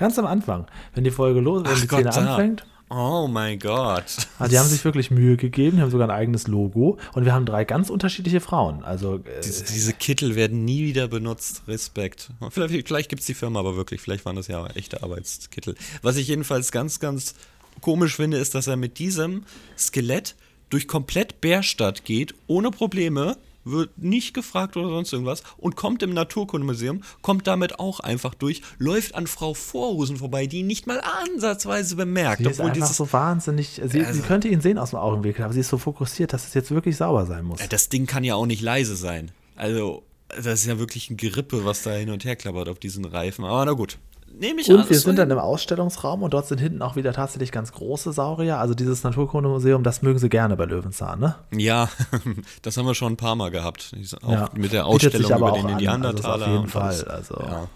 Ganz 0.00 0.18
am 0.18 0.24
Anfang, 0.24 0.64
wenn 0.94 1.04
die 1.04 1.10
Folge 1.10 1.40
los, 1.40 1.62
wenn 1.62 1.72
Ach 1.72 1.78
die 1.78 1.86
Szene 1.86 2.10
anfängt. 2.10 2.64
Oh 2.88 3.28
mein 3.30 3.58
Gott. 3.58 4.06
Also 4.38 4.50
die 4.50 4.58
haben 4.58 4.66
sich 4.66 4.82
wirklich 4.82 5.10
Mühe 5.10 5.36
gegeben, 5.36 5.76
die 5.76 5.82
haben 5.82 5.90
sogar 5.90 6.08
ein 6.08 6.16
eigenes 6.16 6.48
Logo 6.48 6.96
und 7.12 7.26
wir 7.26 7.34
haben 7.34 7.44
drei 7.44 7.66
ganz 7.66 7.90
unterschiedliche 7.90 8.40
Frauen. 8.40 8.82
Also 8.82 9.16
äh, 9.16 9.42
diese, 9.44 9.62
diese, 9.64 9.92
Kittel 9.92 10.36
werden 10.36 10.64
nie 10.64 10.84
wieder 10.86 11.06
benutzt. 11.06 11.64
Respekt. 11.68 12.30
Vielleicht, 12.48 12.88
vielleicht 12.88 13.10
gibt 13.10 13.20
es 13.20 13.26
die 13.26 13.34
Firma 13.34 13.60
aber 13.60 13.76
wirklich, 13.76 14.00
vielleicht 14.00 14.24
waren 14.24 14.36
das 14.36 14.48
ja 14.48 14.66
echte 14.68 15.02
Arbeitskittel. 15.02 15.74
Was 16.00 16.16
ich 16.16 16.28
jedenfalls 16.28 16.72
ganz, 16.72 16.98
ganz 16.98 17.34
komisch 17.82 18.16
finde, 18.16 18.38
ist, 18.38 18.54
dass 18.54 18.68
er 18.68 18.78
mit 18.78 18.98
diesem 18.98 19.44
Skelett 19.76 20.34
durch 20.70 20.88
komplett 20.88 21.42
Bärstadt 21.42 22.06
geht, 22.06 22.34
ohne 22.46 22.70
Probleme, 22.70 23.36
wird 23.64 23.98
nicht 23.98 24.34
gefragt 24.34 24.76
oder 24.76 24.88
sonst 24.88 25.12
irgendwas 25.12 25.42
und 25.56 25.76
kommt 25.76 26.02
im 26.02 26.12
Naturkundemuseum, 26.12 27.02
kommt 27.22 27.46
damit 27.46 27.78
auch 27.78 28.00
einfach 28.00 28.34
durch, 28.34 28.62
läuft 28.78 29.14
an 29.14 29.26
Frau 29.26 29.54
Vorhusen 29.54 30.16
vorbei, 30.16 30.46
die 30.46 30.60
ihn 30.60 30.66
nicht 30.66 30.86
mal 30.86 31.00
ansatzweise 31.00 31.96
bemerkt. 31.96 32.42
Sie 32.42 32.50
ist 32.50 32.60
einfach 32.60 32.86
so 32.86 33.12
wahnsinnig, 33.12 33.80
sie, 33.84 34.04
also, 34.04 34.12
sie, 34.12 34.26
könnte 34.26 34.48
ihn 34.48 34.60
sehen 34.60 34.78
aus 34.78 34.90
dem 34.90 34.98
Augenwinkel, 34.98 35.44
aber 35.44 35.54
sie 35.54 35.60
ist 35.60 35.68
so 35.68 35.78
fokussiert, 35.78 36.32
dass 36.32 36.46
es 36.46 36.54
jetzt 36.54 36.70
wirklich 36.70 36.96
sauber 36.96 37.26
sein 37.26 37.44
muss. 37.44 37.60
Das 37.68 37.88
Ding 37.88 38.06
kann 38.06 38.24
ja 38.24 38.34
auch 38.34 38.46
nicht 38.46 38.62
leise 38.62 38.96
sein. 38.96 39.30
Also, 39.56 40.02
das 40.28 40.60
ist 40.60 40.66
ja 40.66 40.78
wirklich 40.78 41.10
ein 41.10 41.16
Gerippe, 41.16 41.64
was 41.64 41.82
da 41.82 41.90
hin 41.92 42.10
und 42.10 42.24
her 42.24 42.36
klappert 42.36 42.68
auf 42.68 42.78
diesen 42.78 43.04
Reifen. 43.04 43.44
Aber 43.44 43.64
na 43.64 43.72
gut, 43.72 43.98
Nehme 44.40 44.62
ich 44.62 44.70
und 44.70 44.80
an. 44.80 44.88
wir 44.88 44.98
sind 44.98 45.18
dann 45.18 45.30
im 45.30 45.38
Ausstellungsraum 45.38 46.22
und 46.22 46.32
dort 46.32 46.46
sind 46.46 46.58
hinten 46.58 46.80
auch 46.80 46.96
wieder 46.96 47.12
tatsächlich 47.12 47.52
ganz 47.52 47.72
große 47.72 48.14
Saurier. 48.14 48.58
Also 48.58 48.72
dieses 48.72 49.02
Naturkundemuseum, 49.02 49.82
das 49.82 50.00
mögen 50.00 50.18
sie 50.18 50.30
gerne 50.30 50.56
bei 50.56 50.64
Löwenzahn, 50.64 51.20
ne? 51.20 51.34
Ja, 51.52 51.90
das 52.62 52.78
haben 52.78 52.86
wir 52.86 52.94
schon 52.94 53.12
ein 53.12 53.16
paar 53.18 53.36
Mal 53.36 53.50
gehabt. 53.50 53.92
Auch 54.22 54.32
ja. 54.32 54.48
mit 54.54 54.72
der 54.72 54.86
Ausstellung 54.86 55.30
über 55.30 55.52
den 55.52 55.76
Neandertaler. 55.76 56.32
Also 56.32 56.44
auf 56.46 56.52
jeden 56.52 56.68
Fall. 56.68 57.04
Also. 57.04 57.34
Ja. 57.38 57.68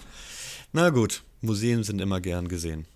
Na 0.73 0.89
gut, 0.89 1.23
Museen 1.43 1.85
sind 1.85 2.01
immer 2.01 2.23
gern 2.23 2.49
gesehen. 2.49 2.87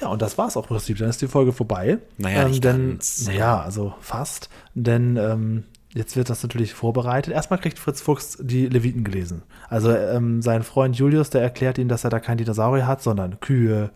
Ja, 0.00 0.06
und 0.06 0.22
das 0.22 0.38
war 0.38 0.46
es 0.46 0.56
auch 0.56 0.62
im 0.62 0.68
Prinzip. 0.68 0.98
Dann 0.98 1.10
ist 1.10 1.20
die 1.20 1.26
Folge 1.26 1.52
vorbei. 1.52 1.98
Naja, 2.16 2.46
ähm, 2.46 2.60
denn, 2.60 2.98
naja, 3.24 3.60
also 3.60 3.92
fast. 4.00 4.50
Denn 4.74 5.16
ähm, 5.16 5.64
Jetzt 5.94 6.16
wird 6.16 6.28
das 6.28 6.42
natürlich 6.42 6.74
vorbereitet. 6.74 7.32
Erstmal 7.32 7.58
kriegt 7.58 7.78
Fritz 7.78 8.00
Fuchs 8.00 8.36
die 8.40 8.66
Leviten 8.66 9.04
gelesen. 9.04 9.42
Also 9.68 9.90
ähm, 9.90 10.42
sein 10.42 10.62
Freund 10.62 10.96
Julius, 10.96 11.30
der 11.30 11.40
erklärt 11.40 11.78
ihm, 11.78 11.88
dass 11.88 12.04
er 12.04 12.10
da 12.10 12.20
kein 12.20 12.36
Dinosaurier 12.36 12.86
hat, 12.86 13.02
sondern 13.02 13.40
Kühe, 13.40 13.90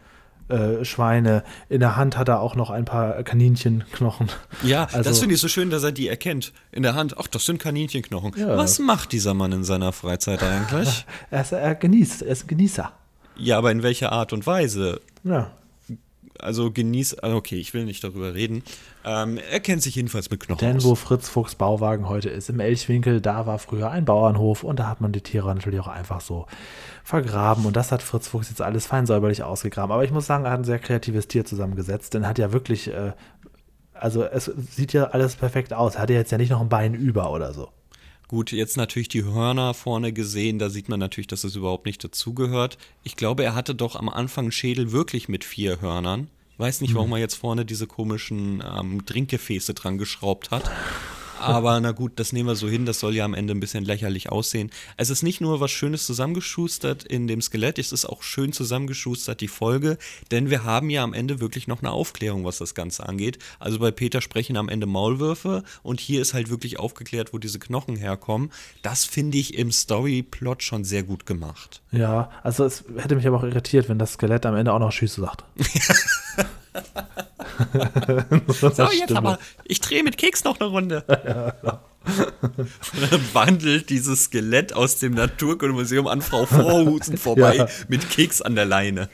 äh, 0.49 0.85
Schweine. 0.87 1.45
In 1.69 1.81
der 1.81 1.97
Hand 1.97 2.17
hat 2.17 2.29
er 2.29 2.41
auch 2.41 2.57
noch 2.57 2.71
ein 2.71 2.87
paar 2.87 3.23
Kaninchenknochen. 3.23 4.31
Ja, 4.63 4.85
also, 4.85 5.03
das 5.03 5.19
finde 5.19 5.35
ich 5.35 5.41
so 5.41 5.49
schön, 5.49 5.69
dass 5.69 5.83
er 5.83 5.93
die 5.93 6.09
erkennt. 6.09 6.55
In 6.73 6.83
der 6.83 6.95
Hand, 6.95 7.17
ach, 7.19 7.27
das 7.27 7.45
sind 7.45 7.59
Kaninchenknochen. 7.59 8.33
Ja. 8.37 8.57
Was 8.57 8.79
macht 8.79 9.13
dieser 9.13 9.35
Mann 9.35 9.53
in 9.53 9.65
seiner 9.65 9.93
Freizeit 9.93 10.43
eigentlich? 10.43 11.05
er, 11.31 11.43
ist, 11.43 11.53
er 11.53 11.75
genießt, 11.75 12.23
er 12.23 12.33
ist 12.33 12.45
ein 12.45 12.49
Genießer. 12.49 12.91
Ja, 13.37 13.59
aber 13.59 13.71
in 13.71 13.83
welcher 13.83 14.13
Art 14.13 14.33
und 14.33 14.47
Weise? 14.47 15.01
Ja 15.25 15.53
also 16.39 16.71
genießt, 16.71 17.23
also 17.23 17.37
okay, 17.37 17.57
ich 17.57 17.75
will 17.75 17.85
nicht 17.85 18.03
darüber 18.03 18.35
reden. 18.35 18.63
Ähm, 19.05 19.39
er 19.51 19.61
kennt 19.61 19.83
sich 19.83 19.95
jedenfalls 19.95 20.31
mit 20.31 20.41
Knochen 20.41 20.59
Denn 20.59 20.77
aus. 20.79 20.85
wo 20.85 20.95
Fritz 20.95 21.29
Fuchs 21.29 21.55
Bauwagen 21.55 22.09
heute 22.09 22.31
ist, 22.31 22.49
im 22.49 22.61
Elchwinkel, 22.61 23.21
da 23.21 23.47
war 23.47 23.59
früher 23.59 23.91
ein 23.91 24.05
Bauernhof 24.05 24.65
und 24.65 24.79
da 24.79 24.89
hat 24.89 25.01
man 25.01 25.13
die 25.13 25.21
Tiere 25.21 25.55
natürlich 25.55 25.81
auch 25.81 25.89
einfach 25.89 26.21
so 26.21 26.47
vergraben 27.05 27.67
und 27.67 27.77
das 27.77 27.93
hat 27.93 28.03
Fritz 28.03 28.29
Fuchs 28.29 28.49
jetzt 28.49 28.63
alles 28.63 28.87
fein 28.87 29.07
säuberlich 29.07 29.43
ausgegraben. 29.43 29.93
Aber 29.93 30.05
ich 30.05 30.13
muss 30.13 30.27
sagen, 30.27 30.45
er 30.45 30.53
hat 30.53 30.61
ein 30.61 30.65
sehr 30.65 30.79
kreatives 30.79 31.29
Tier 31.29 31.45
zusammengesetzt, 31.45 32.15
denn 32.15 32.23
er 32.23 32.29
hat 32.29 32.39
ja 32.39 32.53
wirklich, 32.53 32.89
äh, 32.89 33.13
also 33.95 34.25
es 34.25 34.45
sieht 34.45 34.93
ja 34.93 35.05
alles 35.05 35.37
perfekt 35.37 35.73
aus. 35.73 35.97
Er 35.97 36.03
hat 36.03 36.11
ja 36.11 36.17
jetzt 36.17 36.33
ja 36.33 36.39
nicht 36.39 36.51
noch 36.51 36.61
ein 36.61 36.69
Bein 36.69 36.95
über 36.95 37.31
oder 37.33 37.53
so. 37.53 37.69
Gut, 38.29 38.51
jetzt 38.53 38.77
natürlich 38.77 39.09
die 39.09 39.25
Hörner 39.25 39.75
vorne 39.75 40.13
gesehen, 40.13 40.59
da 40.59 40.71
sieht 40.71 40.89
man 40.89 40.99
natürlich, 40.99 41.27
dass 41.27 41.45
es 41.45 41.55
überhaupt 41.55 41.87
nicht 41.87 42.03
dazugehört. 42.03 42.79
Ich 43.03 43.17
glaube, 43.17 43.45
er 43.45 43.55
hatte 43.55 43.75
doch 43.75 43.95
am 43.95 44.09
Anfang 44.09 44.51
Schädel 44.51 44.93
wirklich 44.93 45.29
mit 45.29 45.45
vier 45.45 45.81
Hörnern. 45.81 46.29
Weiß 46.59 46.81
nicht, 46.81 46.95
warum 46.95 47.09
mhm. 47.09 47.15
er 47.15 47.19
jetzt 47.19 47.35
vorne 47.35 47.65
diese 47.65 47.87
komischen 47.87 48.63
ähm, 48.65 49.05
Trinkgefäße 49.05 49.75
dran 49.75 49.99
geschraubt 49.99 50.51
hat. 50.51 50.71
Aber 51.43 51.81
na 51.81 51.93
gut, 51.93 52.13
das 52.17 52.33
nehmen 52.33 52.49
wir 52.49 52.55
so 52.55 52.69
hin, 52.69 52.87
das 52.87 53.01
soll 53.01 53.15
ja 53.15 53.25
am 53.25 53.35
Ende 53.35 53.55
ein 53.55 53.61
bisschen 53.61 53.85
lächerlich 53.85 54.31
aussehen. 54.31 54.71
Es 54.97 55.11
ist 55.11 55.23
nicht 55.23 55.41
nur 55.41 55.61
was 55.61 55.71
Schönes 55.71 56.07
zusammengeschustert 56.07 57.05
in 57.05 57.27
dem 57.27 57.41
Skelett, 57.41 57.79
es 57.79 57.93
ist 57.93 58.07
auch 58.07 58.23
schön 58.23 58.53
zusammengeschustert, 58.53 59.41
die 59.41 59.49
Folge, 59.49 59.99
denn 60.31 60.51
wir 60.51 60.65
haben 60.65 60.91
ja 60.91 61.03
am 61.03 61.15
Ende 61.15 61.41
wirklich 61.41 61.67
noch 61.69 61.81
eine 61.81 61.91
Aufklärung, 61.91 62.45
was 62.45 62.59
das 62.59 62.75
Ganze 62.75 63.09
angeht. 63.09 63.39
Also 63.59 63.79
bei 63.79 63.91
Peter 63.91 64.21
sprechen 64.21 64.57
am 64.57 64.69
Ende 64.69 64.87
Maulwürfe 64.87 65.63
und 65.83 66.01
hier 66.01 66.23
ist 66.23 66.35
halt 66.35 66.51
wirklich 66.51 66.79
aufgeklärt, 66.79 67.33
wo 67.33 67.39
diese 67.39 67.59
Knochen 67.59 67.97
herkommen. 67.97 68.51
Das 68.83 69.05
finde 69.05 69.39
ich 69.39 69.59
im 69.59 69.73
Storyplot 69.73 70.63
schon 70.63 70.85
sehr 70.85 71.03
gut 71.03 71.27
gemacht. 71.27 71.83
Ja, 71.91 72.31
also 72.43 72.65
es 72.65 72.85
hätte 72.97 73.17
mich 73.17 73.27
aber 73.27 73.39
auch 73.39 73.45
irritiert, 73.45 73.89
wenn 73.89 73.99
das 73.99 74.15
Skelett 74.15 74.47
am 74.47 74.57
Ende 74.57 74.73
auch 74.73 74.79
noch 74.79 74.93
Schüsse 74.93 75.21
sagt. 75.21 75.45
so, 78.49 78.69
jetzt 78.91 79.13
aber, 79.13 79.39
ich 79.65 79.81
drehe 79.81 80.03
mit 80.03 80.17
Keks 80.17 80.45
noch 80.45 80.61
eine 80.61 80.69
Runde. 80.69 81.05
ja, 81.09 81.51
genau. 81.61 81.81
Und 82.05 83.13
dann 83.13 83.21
wandelt 83.33 83.91
dieses 83.91 84.25
Skelett 84.25 84.73
aus 84.73 84.99
dem 84.99 85.15
Naturkundemuseum 85.15 86.09
an 86.09 86.21
Frau 86.21 86.47
Vorhusen 86.47 87.17
vorbei 87.17 87.57
ja. 87.57 87.69
mit 87.89 88.11
Keks 88.11 88.43
an 88.43 88.57
der 88.57 88.65
Leine. 88.65 89.09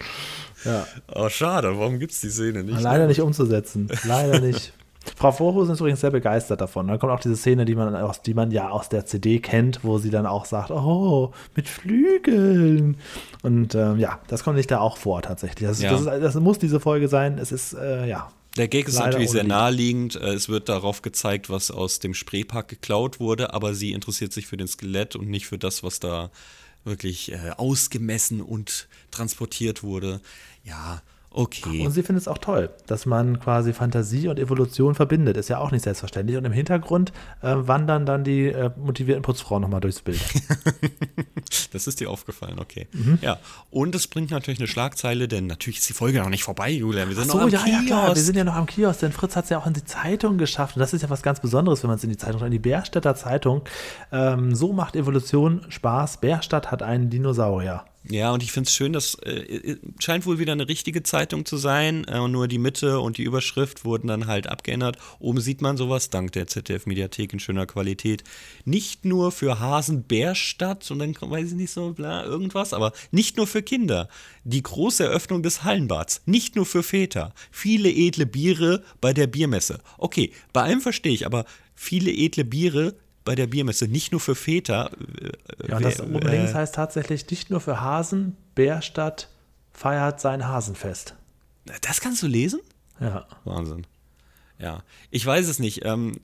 Ja. 0.64 0.86
Oh, 1.14 1.28
schade, 1.28 1.78
warum 1.78 1.98
gibt 1.98 2.12
es 2.12 2.20
die 2.20 2.30
Szene 2.30 2.64
nicht? 2.64 2.80
Leider 2.80 3.06
nicht 3.06 3.20
umzusetzen. 3.20 3.88
Leider 4.04 4.40
nicht. 4.40 4.72
Frau 5.16 5.32
Vorhusen 5.32 5.74
ist 5.74 5.80
übrigens 5.80 6.00
sehr 6.00 6.10
begeistert 6.10 6.60
davon. 6.60 6.88
Dann 6.88 6.98
kommt 6.98 7.12
auch 7.12 7.20
diese 7.20 7.36
Szene, 7.36 7.64
die 7.64 7.74
man, 7.74 7.94
aus, 7.94 8.22
die 8.22 8.34
man 8.34 8.50
ja 8.50 8.70
aus 8.70 8.88
der 8.88 9.06
CD 9.06 9.38
kennt, 9.40 9.80
wo 9.82 9.98
sie 9.98 10.10
dann 10.10 10.26
auch 10.26 10.44
sagt, 10.44 10.70
oh, 10.70 11.32
mit 11.54 11.68
Flügeln. 11.68 12.96
Und 13.42 13.74
ähm, 13.74 13.98
ja, 13.98 14.20
das 14.28 14.44
kommt 14.44 14.56
nicht 14.56 14.70
da 14.70 14.80
auch 14.80 14.96
vor 14.96 15.22
tatsächlich. 15.22 15.68
Das, 15.68 15.80
ja. 15.80 15.90
das, 15.90 16.00
ist, 16.02 16.06
das 16.06 16.34
muss 16.36 16.58
diese 16.58 16.80
Folge 16.80 17.08
sein. 17.08 17.38
Es 17.38 17.52
ist, 17.52 17.74
äh, 17.74 18.06
ja, 18.06 18.28
der 18.56 18.68
Gag 18.68 18.88
ist 18.88 18.98
natürlich 18.98 19.30
sehr 19.30 19.44
naheliegend. 19.44 20.16
Äh, 20.16 20.34
es 20.34 20.48
wird 20.48 20.68
darauf 20.68 21.02
gezeigt, 21.02 21.48
was 21.48 21.70
aus 21.70 22.00
dem 22.00 22.14
Spreepark 22.14 22.68
geklaut 22.68 23.20
wurde, 23.20 23.54
aber 23.54 23.74
sie 23.74 23.92
interessiert 23.92 24.32
sich 24.32 24.46
für 24.46 24.56
den 24.56 24.68
Skelett 24.68 25.14
und 25.14 25.28
nicht 25.28 25.46
für 25.46 25.58
das, 25.58 25.82
was 25.82 26.00
da 26.00 26.30
wirklich 26.84 27.32
äh, 27.32 27.50
ausgemessen 27.56 28.40
und 28.40 28.88
transportiert 29.10 29.82
wurde. 29.82 30.20
Ja, 30.64 31.02
Okay. 31.38 31.86
Und 31.86 31.92
sie 31.92 32.02
findet 32.02 32.22
es 32.22 32.26
auch 32.26 32.38
toll, 32.38 32.68
dass 32.88 33.06
man 33.06 33.38
quasi 33.38 33.72
Fantasie 33.72 34.26
und 34.26 34.40
Evolution 34.40 34.96
verbindet. 34.96 35.36
Ist 35.36 35.48
ja 35.48 35.58
auch 35.58 35.70
nicht 35.70 35.84
selbstverständlich. 35.84 36.36
Und 36.36 36.44
im 36.44 36.50
Hintergrund 36.50 37.12
äh, 37.42 37.54
wandern 37.54 38.06
dann 38.06 38.24
die 38.24 38.46
äh, 38.46 38.72
motivierten 38.76 39.22
Putzfrauen 39.22 39.62
nochmal 39.62 39.80
durchs 39.80 40.00
Bild. 40.00 40.20
das 41.72 41.86
ist 41.86 42.00
dir 42.00 42.10
aufgefallen, 42.10 42.58
okay. 42.58 42.88
Mhm. 42.90 43.20
Ja. 43.22 43.38
Und 43.70 43.94
es 43.94 44.08
bringt 44.08 44.32
natürlich 44.32 44.58
eine 44.58 44.66
Schlagzeile, 44.66 45.28
denn 45.28 45.46
natürlich 45.46 45.78
ist 45.78 45.88
die 45.88 45.92
Folge 45.92 46.18
noch 46.18 46.28
nicht 46.28 46.42
vorbei, 46.42 46.70
Julia. 46.70 47.06
Wir 47.06 47.14
sind 47.14 47.28
Ach 47.28 47.34
so, 47.34 47.38
noch 47.38 47.44
am 47.44 47.50
ja, 47.50 47.62
Kiosk. 47.62 47.82
ja, 47.82 47.86
klar. 47.86 48.16
Wir 48.16 48.22
sind 48.22 48.36
ja 48.36 48.42
noch 48.42 48.56
am 48.56 48.66
Kiosk, 48.66 48.98
denn 48.98 49.12
Fritz 49.12 49.36
hat 49.36 49.44
es 49.44 49.50
ja 49.50 49.58
auch 49.58 49.66
in 49.68 49.74
die 49.74 49.84
Zeitung 49.84 50.38
geschafft. 50.38 50.74
Und 50.74 50.80
das 50.80 50.92
ist 50.92 51.02
ja 51.02 51.10
was 51.10 51.22
ganz 51.22 51.38
Besonderes, 51.38 51.84
wenn 51.84 51.88
man 51.88 51.98
es 51.98 52.02
in 52.02 52.10
die 52.10 52.16
Zeitung, 52.16 52.44
in 52.44 52.50
die 52.50 52.58
Bärstädter 52.58 53.14
Zeitung. 53.14 53.62
Ähm, 54.10 54.56
so 54.56 54.72
macht 54.72 54.96
Evolution 54.96 55.64
Spaß. 55.68 56.16
Bärstadt 56.16 56.72
hat 56.72 56.82
einen 56.82 57.10
Dinosaurier. 57.10 57.84
Ja, 58.04 58.32
und 58.32 58.42
ich 58.42 58.52
finde 58.52 58.68
es 58.68 58.74
schön, 58.74 58.92
dass 58.92 59.16
äh, 59.16 59.32
äh, 59.32 59.78
scheint 59.98 60.24
wohl 60.24 60.38
wieder 60.38 60.52
eine 60.52 60.68
richtige 60.68 61.02
Zeitung 61.02 61.44
zu 61.44 61.56
sein. 61.56 62.04
Äh, 62.04 62.26
nur 62.28 62.48
die 62.48 62.58
Mitte 62.58 63.00
und 63.00 63.18
die 63.18 63.22
Überschrift 63.22 63.84
wurden 63.84 64.06
dann 64.06 64.26
halt 64.26 64.46
abgeändert. 64.46 64.96
Oben 65.18 65.40
sieht 65.40 65.60
man 65.60 65.76
sowas, 65.76 66.08
dank 66.08 66.32
der 66.32 66.46
ZDF-Mediathek 66.46 67.32
in 67.32 67.40
schöner 67.40 67.66
Qualität. 67.66 68.24
Nicht 68.64 69.04
nur 69.04 69.30
für 69.30 69.58
Hasenbärstadt 69.58 70.90
und 70.90 71.00
dann 71.00 71.14
weiß 71.20 71.48
ich 71.48 71.54
nicht 71.54 71.70
so, 71.70 71.92
bla, 71.92 72.24
irgendwas, 72.24 72.72
aber 72.72 72.92
nicht 73.10 73.36
nur 73.36 73.46
für 73.46 73.62
Kinder. 73.62 74.08
Die 74.44 74.62
große 74.62 75.04
Eröffnung 75.04 75.42
des 75.42 75.64
Hallenbads. 75.64 76.22
Nicht 76.24 76.56
nur 76.56 76.64
für 76.64 76.82
Väter. 76.82 77.34
Viele 77.50 77.90
edle 77.90 78.24
Biere 78.24 78.84
bei 79.02 79.12
der 79.12 79.26
Biermesse. 79.26 79.80
Okay, 79.98 80.32
bei 80.54 80.62
allem 80.62 80.80
verstehe 80.80 81.12
ich, 81.12 81.26
aber 81.26 81.44
viele 81.74 82.10
edle 82.10 82.44
Biere 82.44 82.94
bei 83.28 83.34
der 83.34 83.46
Biermesse, 83.46 83.88
nicht 83.88 84.10
nur 84.10 84.22
für 84.22 84.34
Väter. 84.34 84.90
Äh, 85.20 85.68
ja, 85.68 85.76
und 85.76 85.82
das 85.84 86.00
oben 86.00 86.26
links 86.26 86.54
heißt 86.54 86.74
tatsächlich 86.74 87.30
nicht 87.30 87.50
nur 87.50 87.60
für 87.60 87.82
Hasen, 87.82 88.38
Bärstadt 88.54 89.28
feiert 89.70 90.18
sein 90.18 90.48
Hasenfest. 90.48 91.14
Das 91.82 92.00
kannst 92.00 92.22
du 92.22 92.26
lesen? 92.26 92.60
Ja. 93.00 93.26
Wahnsinn. 93.44 93.86
Ja, 94.58 94.82
ich 95.10 95.26
weiß 95.26 95.46
es 95.46 95.58
nicht. 95.58 95.84
Ähm, 95.84 96.20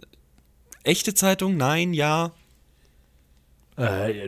echte 0.83 1.13
Zeitung? 1.13 1.59
Nein, 1.59 1.93
ja. 1.93 2.33
Äh, 3.77 4.27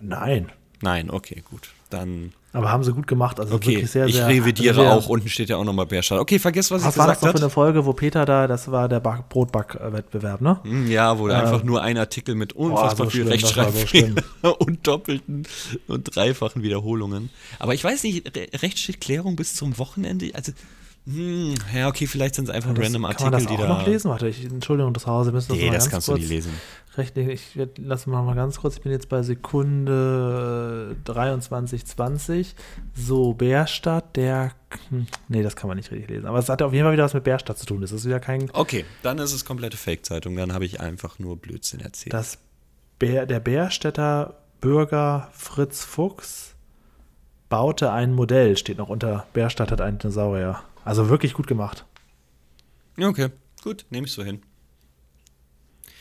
nein. 0.00 0.52
Nein, 0.80 1.10
okay, 1.10 1.42
gut. 1.50 1.70
Dann 1.92 2.32
aber 2.54 2.70
haben 2.70 2.84
sie 2.84 2.92
gut 2.92 3.06
gemacht. 3.06 3.40
Also 3.40 3.54
okay, 3.54 3.70
wirklich 3.70 3.90
sehr, 3.90 4.08
sehr, 4.08 4.28
ich 4.28 4.36
revidiere 4.36 4.74
sehr, 4.74 4.92
auch. 4.92 5.08
Unten 5.08 5.28
steht 5.28 5.48
ja 5.48 5.56
auch 5.56 5.64
nochmal 5.64 5.86
Bärstadt. 5.86 6.20
Okay, 6.20 6.38
vergiss, 6.38 6.70
was, 6.70 6.82
was 6.82 6.90
ich 6.90 6.94
gesagt 6.94 6.98
habe. 6.98 7.16
Was 7.16 7.22
war 7.22 7.32
das 7.32 7.34
noch 7.34 7.40
für 7.40 7.44
eine 7.44 7.50
Folge, 7.50 7.86
wo 7.86 7.92
Peter 7.94 8.26
da, 8.26 8.46
das 8.46 8.70
war 8.70 8.88
der 8.88 9.00
Brotback-Wettbewerb, 9.00 10.42
ne? 10.42 10.60
Hm, 10.62 10.90
ja, 10.90 11.18
wo 11.18 11.28
äh, 11.28 11.32
einfach 11.32 11.62
nur 11.62 11.82
ein 11.82 11.96
Artikel 11.96 12.34
mit 12.34 12.52
unfassbar 12.52 13.06
oh, 13.06 13.10
so 13.10 13.16
viel 13.16 13.26
Rechtschreibfehlern 13.26 14.16
so 14.42 14.56
und 14.58 14.86
doppelten 14.86 15.46
und 15.86 16.14
dreifachen 16.14 16.62
Wiederholungen. 16.62 17.30
Aber 17.58 17.72
ich 17.72 17.82
weiß 17.82 18.02
nicht, 18.02 18.30
Rechtschreibklärung 18.62 19.34
bis 19.34 19.54
zum 19.54 19.78
Wochenende, 19.78 20.30
also 20.34 20.52
hm, 21.06 21.54
ja, 21.74 21.88
okay, 21.88 22.06
vielleicht 22.06 22.36
sind 22.36 22.48
es 22.48 22.54
einfach 22.54 22.76
ja, 22.76 22.82
random 22.82 23.04
Artikel, 23.06 23.24
kann 23.24 23.32
man 23.32 23.40
das 23.40 23.48
die 23.48 23.54
auch 23.56 23.66
da. 23.66 23.68
noch 23.68 23.86
lesen? 23.86 24.10
Warte, 24.10 24.28
ich, 24.28 24.44
Entschuldigung, 24.44 24.92
das 24.92 25.06
Hause 25.06 25.32
müssen 25.32 25.48
das 25.48 25.58
Nee, 25.58 25.70
das 25.70 25.90
kannst 25.90 26.06
du 26.06 26.14
nicht 26.14 26.28
lesen. 26.28 26.52
Rechnen. 26.94 27.30
Ich 27.30 27.58
lass 27.78 28.06
mal, 28.06 28.22
mal 28.22 28.34
ganz 28.34 28.60
kurz, 28.60 28.76
ich 28.76 28.82
bin 28.82 28.92
jetzt 28.92 29.08
bei 29.08 29.22
Sekunde 29.22 30.96
23,20. 31.04 32.54
So, 32.94 33.32
Bärstadt, 33.34 34.16
der. 34.16 34.52
Hm, 34.90 35.06
nee, 35.28 35.42
das 35.42 35.56
kann 35.56 35.68
man 35.68 35.76
nicht 35.76 35.90
richtig 35.90 36.10
lesen. 36.10 36.26
Aber 36.26 36.38
es 36.38 36.48
hat 36.48 36.62
auf 36.62 36.72
jeden 36.72 36.84
Fall 36.84 36.92
wieder 36.92 37.04
was 37.04 37.14
mit 37.14 37.24
Bärstadt 37.24 37.58
zu 37.58 37.66
tun. 37.66 37.80
Das 37.80 37.92
ist 37.92 38.04
wieder 38.04 38.20
kein. 38.20 38.50
Okay, 38.52 38.84
dann 39.02 39.18
ist 39.18 39.32
es 39.32 39.44
komplette 39.44 39.76
Fake-Zeitung. 39.76 40.36
Dann 40.36 40.52
habe 40.52 40.64
ich 40.64 40.80
einfach 40.80 41.18
nur 41.18 41.36
Blödsinn 41.36 41.80
erzählt. 41.80 42.12
Das 42.12 42.38
Bär, 42.98 43.26
der 43.26 43.40
Bärstädter 43.40 44.38
Bürger 44.60 45.28
Fritz 45.32 45.84
Fuchs 45.84 46.54
baute 47.48 47.92
ein 47.92 48.14
Modell, 48.14 48.56
steht 48.56 48.78
noch 48.78 48.88
unter 48.88 49.26
Bärstadt 49.32 49.72
hat 49.72 49.80
einen 49.80 49.98
Dinosaurier. 49.98 50.62
Also 50.84 51.08
wirklich 51.08 51.34
gut 51.34 51.46
gemacht. 51.46 51.84
Okay, 52.98 53.30
gut, 53.62 53.86
nehme 53.90 54.06
ich 54.06 54.12
so 54.12 54.22
hin. 54.22 54.42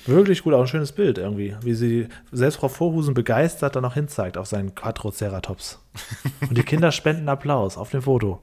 Wirklich 0.06 0.44
gut, 0.44 0.54
auch 0.54 0.62
ein 0.62 0.68
schönes 0.68 0.92
Bild 0.92 1.18
irgendwie. 1.18 1.56
Wie 1.62 1.74
sie 1.74 2.08
selbst 2.32 2.58
Frau 2.58 2.70
Vorhusen 2.70 3.14
begeistert 3.14 3.76
dann 3.76 3.84
noch 3.84 3.94
hinzeigt 3.94 4.38
auf 4.38 4.48
seinen 4.48 4.74
Quadroceratops. 4.76 5.80
Und 6.50 6.58
die 6.58 6.64
Kinder 6.64 6.92
spenden 6.92 7.30
Applaus 7.30 7.78
auf 7.78 7.92
dem 7.92 8.02
Foto. 8.02 8.40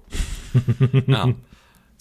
Ja. 1.07 1.29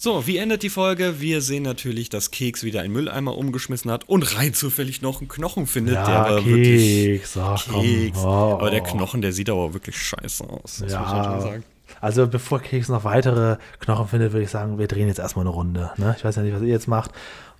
So, 0.00 0.28
wie 0.28 0.36
endet 0.36 0.62
die 0.62 0.70
Folge? 0.70 1.20
Wir 1.20 1.42
sehen 1.42 1.64
natürlich, 1.64 2.08
dass 2.08 2.30
Keks 2.30 2.62
wieder 2.62 2.82
einen 2.82 2.92
Mülleimer 2.92 3.36
umgeschmissen 3.36 3.90
hat 3.90 4.08
und 4.08 4.36
rein 4.36 4.54
zufällig 4.54 5.02
noch 5.02 5.20
einen 5.20 5.28
Knochen 5.28 5.66
findet, 5.66 5.96
ja, 5.96 6.06
der 6.06 6.14
aber 6.14 6.36
Keks, 6.36 6.46
wirklich. 6.46 7.36
Ach, 7.36 7.64
Keks. 7.66 8.18
Oh, 8.22 8.28
aber 8.28 8.70
der 8.70 8.80
Knochen, 8.82 9.22
der 9.22 9.32
sieht 9.32 9.50
aber 9.50 9.74
wirklich 9.74 9.98
scheiße 9.98 10.44
aus. 10.44 10.78
Das 10.82 10.92
ja. 10.92 11.00
muss 11.00 11.10
man 11.10 11.24
schon 11.24 11.40
sagen. 11.40 11.64
Also 12.00 12.28
bevor 12.28 12.60
Keks 12.60 12.88
noch 12.88 13.02
weitere 13.02 13.56
Knochen 13.80 14.06
findet, 14.06 14.32
würde 14.32 14.44
ich 14.44 14.50
sagen, 14.50 14.78
wir 14.78 14.86
drehen 14.86 15.08
jetzt 15.08 15.18
erstmal 15.18 15.44
eine 15.44 15.50
Runde. 15.54 15.90
Ne? 15.96 16.14
Ich 16.16 16.24
weiß 16.24 16.36
ja 16.36 16.42
nicht, 16.42 16.54
was 16.54 16.62
ihr 16.62 16.68
jetzt 16.68 16.86
macht. 16.86 17.10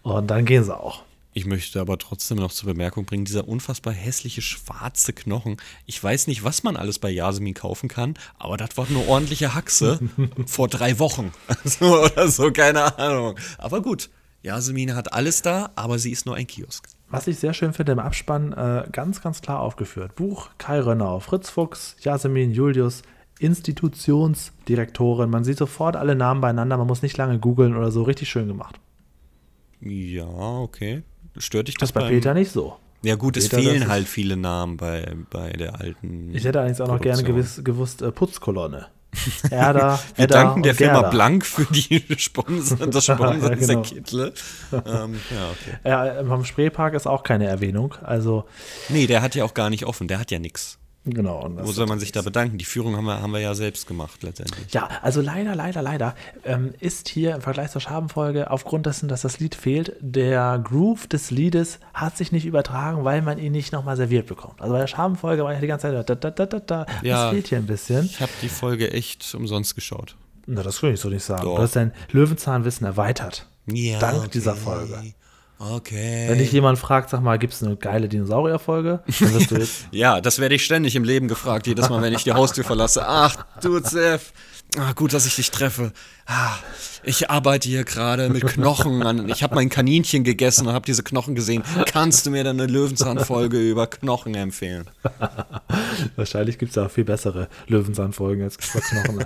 Und 0.02 0.30
dann 0.30 0.44
gehen 0.44 0.62
sie 0.62 0.76
auch. 0.76 1.02
Ich 1.38 1.46
möchte 1.46 1.80
aber 1.80 1.98
trotzdem 1.98 2.38
noch 2.38 2.50
zur 2.50 2.68
Bemerkung 2.68 3.04
bringen, 3.04 3.24
dieser 3.24 3.46
unfassbar 3.46 3.92
hässliche 3.92 4.42
schwarze 4.42 5.12
Knochen. 5.12 5.58
Ich 5.86 6.02
weiß 6.02 6.26
nicht, 6.26 6.42
was 6.42 6.64
man 6.64 6.76
alles 6.76 6.98
bei 6.98 7.10
Yasemin 7.10 7.54
kaufen 7.54 7.88
kann, 7.88 8.14
aber 8.40 8.56
das 8.56 8.76
war 8.76 8.88
eine 8.88 9.06
ordentliche 9.06 9.54
Haxe 9.54 10.00
vor 10.46 10.66
drei 10.66 10.98
Wochen. 10.98 11.30
Also, 11.46 12.02
oder 12.06 12.26
so, 12.26 12.50
keine 12.50 12.98
Ahnung. 12.98 13.36
Aber 13.56 13.82
gut, 13.82 14.10
Yasemin 14.42 14.96
hat 14.96 15.12
alles 15.12 15.40
da, 15.40 15.70
aber 15.76 16.00
sie 16.00 16.10
ist 16.10 16.26
nur 16.26 16.34
ein 16.34 16.48
Kiosk. 16.48 16.88
Was 17.08 17.28
ich 17.28 17.38
sehr 17.38 17.54
schön 17.54 17.72
finde 17.72 17.92
im 17.92 18.00
Abspann, 18.00 18.52
äh, 18.52 18.88
ganz, 18.90 19.22
ganz 19.22 19.40
klar 19.40 19.60
aufgeführt. 19.60 20.16
Buch 20.16 20.50
Kai 20.58 20.80
Rönnau, 20.80 21.20
Fritz 21.20 21.50
Fuchs, 21.50 21.94
Yasemin, 22.00 22.50
Julius, 22.50 23.02
Institutionsdirektorin. 23.38 25.30
Man 25.30 25.44
sieht 25.44 25.58
sofort 25.58 25.94
alle 25.94 26.16
Namen 26.16 26.40
beieinander, 26.40 26.76
man 26.78 26.88
muss 26.88 27.02
nicht 27.02 27.16
lange 27.16 27.38
googeln 27.38 27.76
oder 27.76 27.92
so. 27.92 28.02
Richtig 28.02 28.28
schön 28.28 28.48
gemacht. 28.48 28.80
Ja, 29.80 30.26
okay. 30.26 31.04
Stört 31.38 31.68
dich 31.68 31.76
das, 31.76 31.92
das 31.92 32.02
bei 32.02 32.08
Peter 32.08 32.34
nicht 32.34 32.50
so. 32.50 32.76
Ja 33.02 33.14
gut, 33.14 33.34
Peter, 33.34 33.46
es 33.46 33.64
fehlen 33.64 33.88
halt 33.88 34.08
viele 34.08 34.36
Namen 34.36 34.76
bei, 34.76 35.14
bei 35.30 35.50
der 35.50 35.80
alten. 35.80 36.34
Ich 36.34 36.44
hätte 36.44 36.58
allerdings 36.58 36.80
auch 36.80 36.88
noch 36.88 37.00
gerne 37.00 37.22
gewiss, 37.22 37.60
gewusst 37.62 38.02
äh, 38.02 38.10
Putzkolonne. 38.10 38.86
Erda, 39.50 39.98
Wir 40.16 40.24
Edda 40.24 40.42
danken 40.42 40.62
der 40.62 40.74
Firma 40.74 41.00
Gerda. 41.00 41.10
Blank 41.10 41.46
für 41.46 41.64
die 41.64 42.04
Sponsor, 42.18 42.86
das 42.86 43.04
Sponsor 43.04 43.34
ja, 43.50 43.54
genau. 43.54 43.54
dieser 43.54 43.82
Kittle. 43.82 44.32
ähm, 44.72 45.20
ja, 45.30 45.50
okay. 45.50 45.78
Ja, 45.84 46.24
vom 46.24 46.44
Spreepark 46.44 46.94
ist 46.94 47.06
auch 47.06 47.22
keine 47.22 47.46
Erwähnung. 47.46 47.94
Also, 48.02 48.44
nee, 48.88 49.06
der 49.06 49.22
hat 49.22 49.34
ja 49.34 49.44
auch 49.44 49.54
gar 49.54 49.70
nicht 49.70 49.86
offen, 49.86 50.08
der 50.08 50.18
hat 50.18 50.30
ja 50.30 50.38
nichts. 50.38 50.78
Genau. 51.14 51.48
Wo 51.56 51.72
soll 51.72 51.86
man 51.86 51.98
sich 51.98 52.12
da 52.12 52.22
bedanken? 52.22 52.58
Die 52.58 52.64
Führung 52.64 52.96
haben 52.96 53.04
wir, 53.04 53.20
haben 53.20 53.32
wir 53.32 53.40
ja 53.40 53.54
selbst 53.54 53.86
gemacht 53.86 54.22
letztendlich. 54.22 54.72
Ja, 54.72 54.88
also 55.02 55.20
leider, 55.20 55.54
leider, 55.54 55.82
leider 55.82 56.14
ähm, 56.44 56.74
ist 56.80 57.08
hier 57.08 57.34
im 57.34 57.40
Vergleich 57.40 57.70
zur 57.70 57.80
Schabenfolge 57.80 58.50
aufgrund 58.50 58.86
dessen, 58.86 59.08
dass 59.08 59.22
das 59.22 59.40
Lied 59.40 59.54
fehlt, 59.54 59.96
der 60.00 60.60
Groove 60.62 61.06
des 61.06 61.30
Liedes 61.30 61.80
hat 61.94 62.16
sich 62.16 62.32
nicht 62.32 62.46
übertragen, 62.46 63.04
weil 63.04 63.22
man 63.22 63.38
ihn 63.38 63.52
nicht 63.52 63.72
nochmal 63.72 63.96
serviert 63.96 64.26
bekommt. 64.26 64.60
Also 64.60 64.72
bei 64.72 64.80
der 64.80 64.86
Schabenfolge 64.86 65.44
war 65.44 65.52
ja 65.52 65.60
die 65.60 65.66
ganze 65.66 65.90
Zeit 65.90 66.08
da, 66.08 66.14
da, 66.14 66.30
da, 66.30 66.46
da, 66.46 66.60
da. 66.60 66.86
Ja, 67.02 67.24
das 67.24 67.34
fehlt 67.34 67.48
hier 67.48 67.58
ein 67.58 67.66
bisschen. 67.66 68.04
Ich 68.06 68.20
habe 68.20 68.32
die 68.42 68.48
Folge 68.48 68.92
echt 68.92 69.34
umsonst 69.34 69.74
geschaut. 69.74 70.16
Na, 70.46 70.62
das 70.62 70.82
will 70.82 70.94
ich 70.94 71.00
so 71.00 71.08
nicht 71.10 71.24
sagen. 71.24 71.44
Doch. 71.44 71.56
Du 71.56 71.62
hast 71.62 71.76
dein 71.76 71.92
Löwenzahnwissen 72.10 72.86
erweitert. 72.86 73.46
Ja, 73.66 73.98
dank 73.98 74.18
okay. 74.20 74.30
dieser 74.32 74.54
Folge. 74.54 75.12
Okay. 75.58 76.26
Wenn 76.28 76.38
dich 76.38 76.52
jemand 76.52 76.78
fragt, 76.78 77.10
sag 77.10 77.20
mal, 77.20 77.38
gibt 77.38 77.52
es 77.52 77.62
eine 77.62 77.76
geile 77.76 78.08
Dinosaurier-Folge? 78.08 79.00
Ja, 79.90 80.20
das 80.20 80.38
werde 80.38 80.54
ich 80.54 80.64
ständig 80.64 80.94
im 80.94 81.04
Leben 81.04 81.28
gefragt, 81.28 81.66
jedes 81.66 81.88
Mal, 81.88 82.00
wenn 82.02 82.12
ich 82.12 82.22
die 82.22 82.32
Haustür 82.32 82.64
verlasse. 82.64 83.04
Ach, 83.06 83.44
du 83.60 83.80
Zef. 83.80 84.32
Ah, 84.76 84.92
gut, 84.92 85.14
dass 85.14 85.24
ich 85.26 85.36
dich 85.36 85.50
treffe. 85.50 85.92
Ah, 86.26 86.54
ich 87.02 87.30
arbeite 87.30 87.68
hier 87.68 87.84
gerade 87.84 88.28
mit 88.28 88.46
Knochen. 88.46 89.02
An. 89.02 89.28
Ich 89.30 89.42
habe 89.42 89.54
mein 89.54 89.70
Kaninchen 89.70 90.24
gegessen 90.24 90.66
und 90.66 90.74
habe 90.74 90.84
diese 90.84 91.02
Knochen 91.02 91.34
gesehen. 91.34 91.62
Kannst 91.86 92.26
du 92.26 92.30
mir 92.30 92.44
dann 92.44 92.60
eine 92.60 92.70
Löwenzahnfolge 92.70 93.58
über 93.58 93.86
Knochen 93.86 94.34
empfehlen? 94.34 94.84
Wahrscheinlich 96.16 96.58
gibt 96.58 96.72
es 96.72 96.78
auch 96.78 96.90
viel 96.90 97.04
bessere 97.04 97.48
Löwenzahnfolgen 97.66 98.44
als 98.44 98.58
Knochen. 98.58 99.24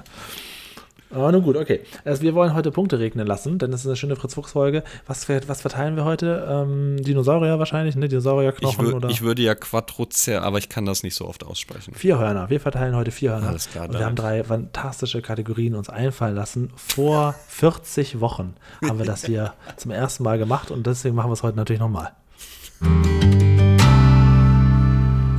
Aber 1.15 1.31
nun 1.33 1.43
gut, 1.43 1.57
okay. 1.57 1.81
Also 2.05 2.23
wir 2.23 2.35
wollen 2.35 2.55
heute 2.55 2.71
Punkte 2.71 2.99
regnen 2.99 3.27
lassen, 3.27 3.59
denn 3.59 3.73
es 3.73 3.81
ist 3.81 3.87
eine 3.87 3.97
schöne 3.97 4.17
Fritz-Fuchs-Folge. 4.17 4.83
Was, 5.07 5.29
was, 5.29 5.61
verteilen 5.61 5.97
wir 5.97 6.05
heute? 6.05 6.47
Ähm, 6.49 7.03
Dinosaurier 7.03 7.59
wahrscheinlich, 7.59 7.97
ne? 7.97 8.09
Dinosaurierknochen 8.09 8.87
ich 8.87 8.95
oder? 8.95 9.09
Ich 9.11 9.23
würde 9.23 9.43
ja 9.43 9.55
Quadrocer, 9.55 10.43
aber 10.43 10.59
ich 10.59 10.69
kann 10.69 10.87
das 10.87 11.03
nicht 11.03 11.15
so 11.15 11.27
oft 11.27 11.45
aussprechen. 11.45 11.95
Vier 11.95 12.19
Hörner. 12.19 12.49
Wir 12.49 12.61
verteilen 12.61 12.97
heute 12.97 13.11
vier 13.11 13.33
Hörner. 13.33 13.49
Alles 13.49 13.69
klar. 13.69 13.89
Und 13.89 13.99
wir 13.99 14.05
haben 14.05 14.17
drei 14.17 14.43
fantastische 14.43 15.21
Kategorien 15.21 15.75
uns 15.75 15.91
einfallen 15.91 16.35
lassen. 16.35 16.71
Vor 16.77 17.35
40 17.49 18.21
Wochen 18.21 18.55
haben 18.87 18.99
wir 18.99 19.07
das 19.07 19.25
hier 19.25 19.53
zum 19.77 19.91
ersten 19.91 20.25
Mal 20.25 20.39
gemacht 20.39 20.71
und 20.71 20.87
deswegen 20.87 21.15
machen 21.15 21.29
wir 21.29 21.35
es 21.35 21.43
heute 21.43 21.57
natürlich 21.57 21.81
nochmal. 21.81 22.13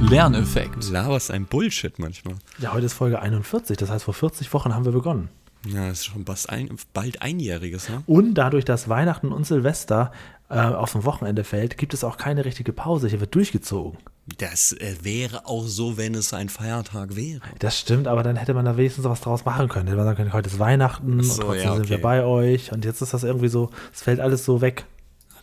Lerneffekt. 0.10 0.90
Laberst 0.92 1.32
ein 1.32 1.46
Bullshit 1.46 1.98
manchmal. 1.98 2.36
Ja, 2.60 2.74
heute 2.74 2.86
ist 2.86 2.94
Folge 2.94 3.20
41, 3.20 3.78
das 3.78 3.90
heißt 3.90 4.06
vor 4.06 4.14
40 4.14 4.54
Wochen 4.54 4.76
haben 4.76 4.86
wir 4.86 4.92
begonnen. 4.92 5.30
Ja, 5.68 5.88
das 5.88 6.00
ist 6.00 6.06
schon 6.06 6.26
bald, 6.26 6.50
ein, 6.50 6.70
bald 6.94 7.22
einjähriges, 7.22 7.90
ne? 7.90 8.04
Und 8.06 8.34
dadurch, 8.34 8.66
dass 8.66 8.90
Weihnachten 8.90 9.32
und 9.32 9.46
Silvester 9.46 10.12
äh, 10.50 10.60
auf 10.60 10.92
dem 10.92 11.06
Wochenende 11.06 11.44
fällt, 11.44 11.78
gibt 11.78 11.94
es 11.94 12.04
auch 12.04 12.18
keine 12.18 12.46
richtige 12.46 12.74
Pause. 12.74 13.08
Hier 13.08 13.22
wird 13.22 13.34
durchgezogen. 13.34 13.98
Das 14.38 14.74
äh, 14.74 14.96
wäre 15.02 15.46
auch 15.46 15.66
so, 15.66 15.98
wenn 15.98 16.16
es 16.16 16.34
ein 16.34 16.50
Feiertag 16.50 17.16
wäre. 17.16 17.42
Das 17.60 17.80
stimmt, 17.80 18.08
aber 18.08 18.24
dann 18.24 18.36
hätte 18.36 18.54
man 18.54 18.66
da 18.66 18.78
wenigstens 18.78 19.06
was 19.06 19.22
draus 19.22 19.46
machen 19.46 19.70
können. 19.70 19.88
Hätte 19.88 19.98
man 19.98 20.06
sagen 20.06 20.18
können, 20.18 20.34
heute 20.34 20.50
ist 20.50 20.60
Weihnachten 20.60 21.24
so, 21.24 21.34
und 21.34 21.40
trotzdem 21.42 21.64
ja, 21.64 21.72
okay. 21.72 21.78
sind 21.78 21.90
wir 21.90 22.02
bei 22.02 22.24
euch. 22.24 22.72
Und 22.72 22.86
jetzt 22.86 23.02
ist 23.02 23.14
das 23.14 23.24
irgendwie 23.24 23.50
so, 23.50 23.70
es 23.94 24.02
fällt 24.02 24.20
alles 24.20 24.46
so 24.46 24.62
weg. 24.62 24.86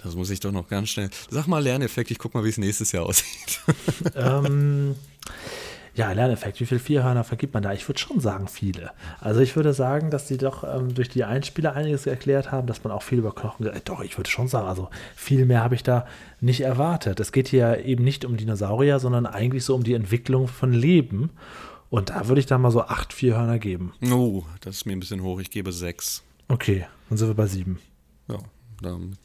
Das 0.03 0.15
muss 0.15 0.31
ich 0.31 0.41
doch 0.41 0.53
noch 0.53 0.69
ganz 0.69 0.91
schnell. 0.91 1.11
Sag 1.31 1.47
mal 1.47 1.63
Lerneffekt, 1.63 2.11
ich 2.11 2.19
guck 2.19 2.33
mal, 2.35 2.45
wie 2.45 2.49
es 2.49 2.59
nächstes 2.59 2.93
Jahr 2.93 3.05
aussieht. 3.05 3.61
ähm, 4.15 4.95
ja, 5.95 6.13
Lerneffekt, 6.13 6.61
wie 6.61 6.67
viele 6.67 6.81
Vierhörner 6.81 7.25
vergibt 7.25 7.55
man 7.55 7.63
da? 7.63 7.73
Ich 7.73 7.89
würde 7.89 7.99
schon 7.99 8.21
sagen, 8.21 8.49
viele. 8.49 8.93
Also 9.21 9.41
ich 9.41 9.57
würde 9.57 9.73
sagen, 9.73 10.11
dass 10.11 10.27
die 10.27 10.39
doch 10.39 10.65
ähm, 10.65 10.95
durch 10.95 11.09
die 11.09 11.25
Einspieler 11.25 11.75
einiges 11.75 12.07
erklärt 12.07 12.53
haben, 12.53 12.67
dass 12.67 12.85
man 12.85 12.93
auch 12.93 13.03
viel 13.03 13.19
über 13.19 13.35
Knochen. 13.35 13.67
Äh, 13.67 13.81
doch, 13.85 14.01
ich 14.01 14.17
würde 14.17 14.31
schon 14.31 14.49
sagen, 14.49 14.69
also 14.69 14.89
viel 15.17 15.45
mehr 15.47 15.63
habe 15.63 15.75
ich 15.75 15.83
da 15.83 16.07
nicht 16.41 16.61
erwartet. 16.61 17.21
Es 17.21 17.33
geht 17.33 17.49
hier 17.49 17.85
eben 17.85 18.05
nicht 18.05 18.25
um 18.25 18.37
Dinosaurier, 18.37 18.99
sondern 19.01 19.27
eigentlich 19.27 19.65
so 19.65 19.75
um 19.75 19.83
die 19.83 19.95
Entwicklung 19.95 20.49
von 20.49 20.73
Leben. 20.73 21.31
Und 21.91 22.11
da 22.11 22.29
würde 22.29 22.41
ich 22.41 22.47
da 22.47 22.57
mal 22.57 22.71
so 22.71 22.83
acht 22.83 23.13
Vierhörner 23.13 23.59
geben. 23.59 23.93
Oh, 24.13 24.45
das 24.61 24.77
ist 24.77 24.87
mir 24.87 24.93
ein 24.93 25.01
bisschen 25.01 25.23
hoch. 25.23 25.41
Ich 25.41 25.51
gebe 25.51 25.73
sechs. 25.73 26.23
Okay, 26.49 26.87
dann 27.09 27.19
sind 27.19 27.29
wir 27.29 27.35
bei 27.35 27.47
sieben. 27.47 27.81
Ja, 28.29 28.39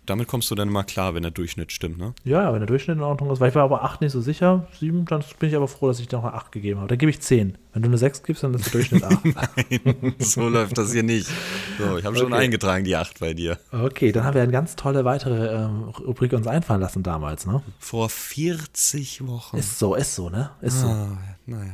damit 0.05 0.27
kommst 0.27 0.51
du 0.51 0.55
dann 0.55 0.69
mal 0.69 0.83
klar, 0.83 1.15
wenn 1.15 1.21
der 1.23 1.31
Durchschnitt 1.31 1.71
stimmt, 1.71 1.97
ne? 1.97 2.13
Ja, 2.23 2.51
wenn 2.51 2.59
der 2.59 2.67
Durchschnitt 2.67 2.97
in 2.97 3.03
Ordnung 3.03 3.31
ist. 3.31 3.39
Weil 3.39 3.49
ich 3.49 3.55
war 3.55 3.63
aber 3.63 3.83
8 3.83 4.01
nicht 4.01 4.11
so 4.11 4.21
sicher. 4.21 4.67
7, 4.79 5.05
dann 5.05 5.23
bin 5.39 5.49
ich 5.49 5.55
aber 5.55 5.67
froh, 5.67 5.87
dass 5.87 5.99
ich 5.99 6.07
dir 6.07 6.17
noch 6.17 6.25
eine 6.25 6.33
8 6.33 6.51
gegeben 6.51 6.79
habe. 6.79 6.89
Dann 6.89 6.97
gebe 6.97 7.09
ich 7.09 7.21
10. 7.21 7.57
Wenn 7.73 7.81
du 7.81 7.87
eine 7.89 7.97
6 7.97 8.23
gibst, 8.23 8.43
dann 8.43 8.53
ist 8.53 8.65
der 8.65 8.71
Durchschnitt 8.73 9.03
8. 9.03 9.25
Nein, 9.25 10.15
so 10.19 10.47
läuft 10.49 10.77
das 10.77 10.91
hier 10.93 11.03
nicht. 11.03 11.27
So, 11.77 11.97
ich 11.97 12.05
habe 12.05 12.15
schon 12.15 12.27
Okay. 12.33 12.43
eingetragen, 12.43 12.83
die 12.85 12.95
8 12.95 13.19
bei 13.19 13.33
dir. 13.33 13.57
Okay, 13.71 14.11
dann 14.11 14.23
haben 14.23 14.33
wir 14.35 14.41
eine 14.43 14.51
ganz 14.51 14.75
tolle 14.75 15.05
weitere 15.05 15.63
ähm, 15.63 15.83
Rubrik 16.05 16.33
uns 16.33 16.47
einfallen 16.47 16.81
lassen 16.81 17.03
damals, 17.03 17.45
ne? 17.45 17.61
Vor 17.79 18.09
40 18.09 19.25
Wochen. 19.27 19.57
Ist 19.57 19.79
so, 19.79 19.95
ist 19.95 20.15
so, 20.15 20.29
ne? 20.29 20.51
Ist 20.61 20.81
so. 20.81 20.87
ah, 20.87 21.17
naja. 21.45 21.73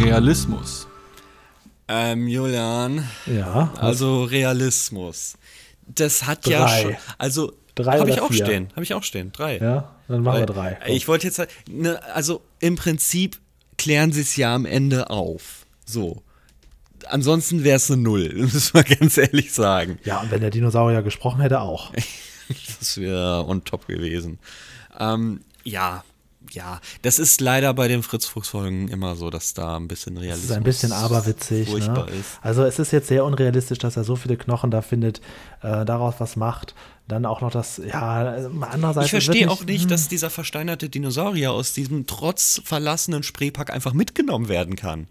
Realismus. 0.00 0.86
Ähm, 1.94 2.26
Julian, 2.26 3.06
Ja. 3.26 3.72
also 3.78 4.24
Realismus. 4.24 5.34
Das 5.86 6.26
hat 6.26 6.46
ja 6.46 6.64
Drei. 6.64 6.82
schon. 6.82 6.96
Also, 7.18 7.52
Drei 7.74 7.98
habe 7.98 8.10
ich 8.10 8.20
auch 8.20 8.30
vier? 8.32 8.46
stehen. 8.46 8.68
Habe 8.72 8.82
ich 8.82 8.94
auch 8.94 9.02
stehen. 9.02 9.30
Drei. 9.32 9.58
ja, 9.58 9.94
dann 10.08 10.22
machen 10.22 10.38
wir 10.40 10.46
drei. 10.46 10.78
Komm. 10.84 10.94
Ich 10.94 11.06
wollte 11.08 11.26
jetzt, 11.26 11.40
ne, 11.68 12.00
also 12.14 12.40
im 12.60 12.76
Prinzip 12.76 13.38
klären 13.76 14.12
sie 14.12 14.22
es 14.22 14.36
ja 14.36 14.54
am 14.54 14.64
Ende 14.64 15.10
auf. 15.10 15.66
So. 15.84 16.22
Ansonsten 17.08 17.64
wäre 17.64 17.76
es 17.76 17.90
eine 17.90 18.00
Null, 18.00 18.32
muss 18.52 18.72
man 18.72 18.84
ganz 18.84 19.18
ehrlich 19.18 19.52
sagen. 19.52 19.98
ja, 20.04 20.20
und 20.20 20.30
wenn 20.30 20.40
der 20.40 20.50
Dinosaurier 20.50 21.02
gesprochen 21.02 21.40
hätte, 21.42 21.60
auch. 21.60 21.92
Das 22.80 22.98
wäre 22.98 23.46
on 23.46 23.64
top 23.64 23.86
gewesen. 23.86 24.38
Ähm, 24.98 25.40
ja, 25.64 26.04
ja. 26.54 26.80
Das 27.02 27.18
ist 27.18 27.40
leider 27.40 27.74
bei 27.74 27.88
den 27.88 28.02
Fritz-Fuchs-Folgen 28.02 28.88
immer 28.88 29.16
so, 29.16 29.30
dass 29.30 29.54
da 29.54 29.76
ein 29.76 29.88
bisschen 29.88 30.14
Das 30.14 30.24
Realismus 30.24 30.50
ist 30.50 30.56
ein 30.56 30.62
bisschen 30.62 30.92
aberwitzig. 30.92 31.68
Ne? 31.72 32.06
ist. 32.18 32.38
Also 32.42 32.64
es 32.64 32.78
ist 32.78 32.92
jetzt 32.92 33.08
sehr 33.08 33.24
unrealistisch, 33.24 33.78
dass 33.78 33.96
er 33.96 34.04
so 34.04 34.16
viele 34.16 34.36
Knochen 34.36 34.70
da 34.70 34.82
findet, 34.82 35.20
äh, 35.62 35.84
daraus 35.84 36.14
was 36.18 36.36
macht. 36.36 36.74
Dann 37.08 37.26
auch 37.26 37.40
noch 37.40 37.50
das, 37.50 37.80
ja, 37.84 38.48
andererseits. 38.70 39.06
Ich 39.06 39.10
verstehe 39.10 39.50
auch 39.50 39.64
nicht, 39.64 39.90
dass 39.90 40.08
dieser 40.08 40.30
versteinerte 40.30 40.88
Dinosaurier 40.88 41.52
aus 41.52 41.72
diesem 41.72 42.06
trotz 42.06 42.62
verlassenen 42.64 43.22
Spreepark 43.22 43.70
einfach 43.70 43.92
mitgenommen 43.92 44.48
werden 44.48 44.76
kann. 44.76 45.08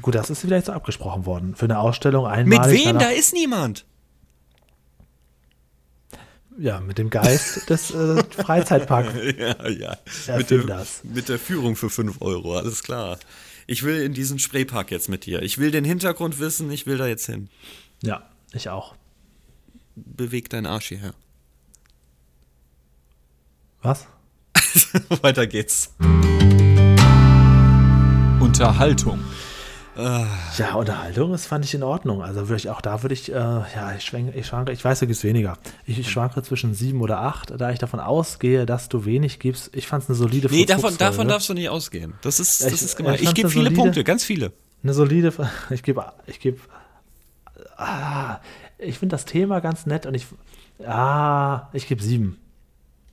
Gut, 0.00 0.14
das 0.14 0.30
ist 0.30 0.40
vielleicht 0.40 0.66
so 0.66 0.72
abgesprochen 0.72 1.26
worden. 1.26 1.54
Für 1.54 1.66
eine 1.66 1.78
Ausstellung 1.78 2.24
Mit 2.24 2.32
einmalig. 2.32 2.86
wem? 2.86 2.98
Da 2.98 3.10
ist 3.10 3.34
niemand. 3.34 3.84
Ja, 6.58 6.80
mit 6.80 6.98
dem 6.98 7.10
Geist 7.10 7.68
des 7.70 7.90
äh, 7.90 8.22
Freizeitparks. 8.30 9.12
Ja, 9.38 9.68
ja. 9.68 9.96
Mit 10.36 10.50
der, 10.50 10.64
das? 10.64 11.02
mit 11.04 11.28
der 11.28 11.38
Führung 11.38 11.76
für 11.76 11.90
5 11.90 12.20
Euro, 12.20 12.56
alles 12.56 12.82
klar. 12.82 13.18
Ich 13.66 13.82
will 13.82 14.00
in 14.02 14.14
diesen 14.14 14.38
Spreepark 14.38 14.90
jetzt 14.90 15.08
mit 15.08 15.26
dir. 15.26 15.42
Ich 15.42 15.58
will 15.58 15.70
den 15.70 15.84
Hintergrund 15.84 16.38
wissen, 16.38 16.70
ich 16.70 16.86
will 16.86 16.98
da 16.98 17.06
jetzt 17.06 17.26
hin. 17.26 17.48
Ja, 18.02 18.28
ich 18.52 18.68
auch. 18.68 18.94
Beweg 19.96 20.48
deinen 20.50 20.66
Arsch 20.66 20.88
hierher. 20.88 21.14
Was? 23.82 24.06
Weiter 25.22 25.46
geht's. 25.46 25.94
Unterhaltung. 28.40 29.18
Ja, 29.96 30.74
Unterhaltung, 30.74 31.32
das 31.32 31.46
fand 31.46 31.64
ich 31.64 31.72
in 31.74 31.82
Ordnung. 31.82 32.22
Also 32.22 32.48
würde 32.48 32.56
ich 32.56 32.68
auch 32.68 32.80
da 32.82 33.02
würde 33.02 33.14
ich, 33.14 33.30
äh, 33.30 33.34
ja, 33.34 33.94
ich 33.96 34.04
schwenke, 34.04 34.38
ich 34.38 34.46
schwanke, 34.46 34.72
ich 34.72 34.84
weiß, 34.84 35.00
du 35.00 35.06
gibst 35.06 35.24
weniger. 35.24 35.56
Ich, 35.86 35.98
ich 35.98 36.10
schwanke 36.10 36.42
zwischen 36.42 36.74
sieben 36.74 37.00
oder 37.00 37.20
acht, 37.20 37.52
da 37.58 37.70
ich 37.70 37.78
davon 37.78 38.00
ausgehe, 38.00 38.66
dass 38.66 38.88
du 38.90 39.04
wenig 39.06 39.38
gibst. 39.38 39.70
Ich 39.74 39.86
fand 39.86 40.02
es 40.02 40.08
eine 40.10 40.16
solide 40.16 40.48
Nee, 40.50 40.66
davon, 40.66 40.82
Fritz-Fuchs-Folge. 40.90 40.98
davon 41.12 41.28
darfst 41.28 41.48
du 41.48 41.54
nicht 41.54 41.68
ausgehen. 41.70 42.12
Das 42.20 42.40
ist, 42.40 42.62
das 42.62 42.72
ich- 42.74 42.82
ist 42.82 42.92
ja, 42.92 42.96
gemein. 42.98 43.14
ich 43.14 43.22
Ich 43.22 43.34
gebe 43.34 43.48
viele 43.48 43.64
solide- 43.64 43.80
Punkte, 43.80 44.04
ganz 44.04 44.22
viele. 44.24 44.52
Eine 44.82 44.92
solide, 44.92 45.32
ich 45.70 45.82
gebe, 45.82 46.04
ich 46.26 46.40
gebe, 46.40 46.60
ah, 47.76 48.38
ich 48.78 48.98
finde 48.98 49.14
das 49.14 49.24
Thema 49.24 49.60
ganz 49.60 49.86
nett 49.86 50.04
und 50.06 50.14
ich, 50.14 50.26
ah, 50.86 51.68
ich 51.72 51.86
gebe 51.88 52.02
sieben. 52.02 52.38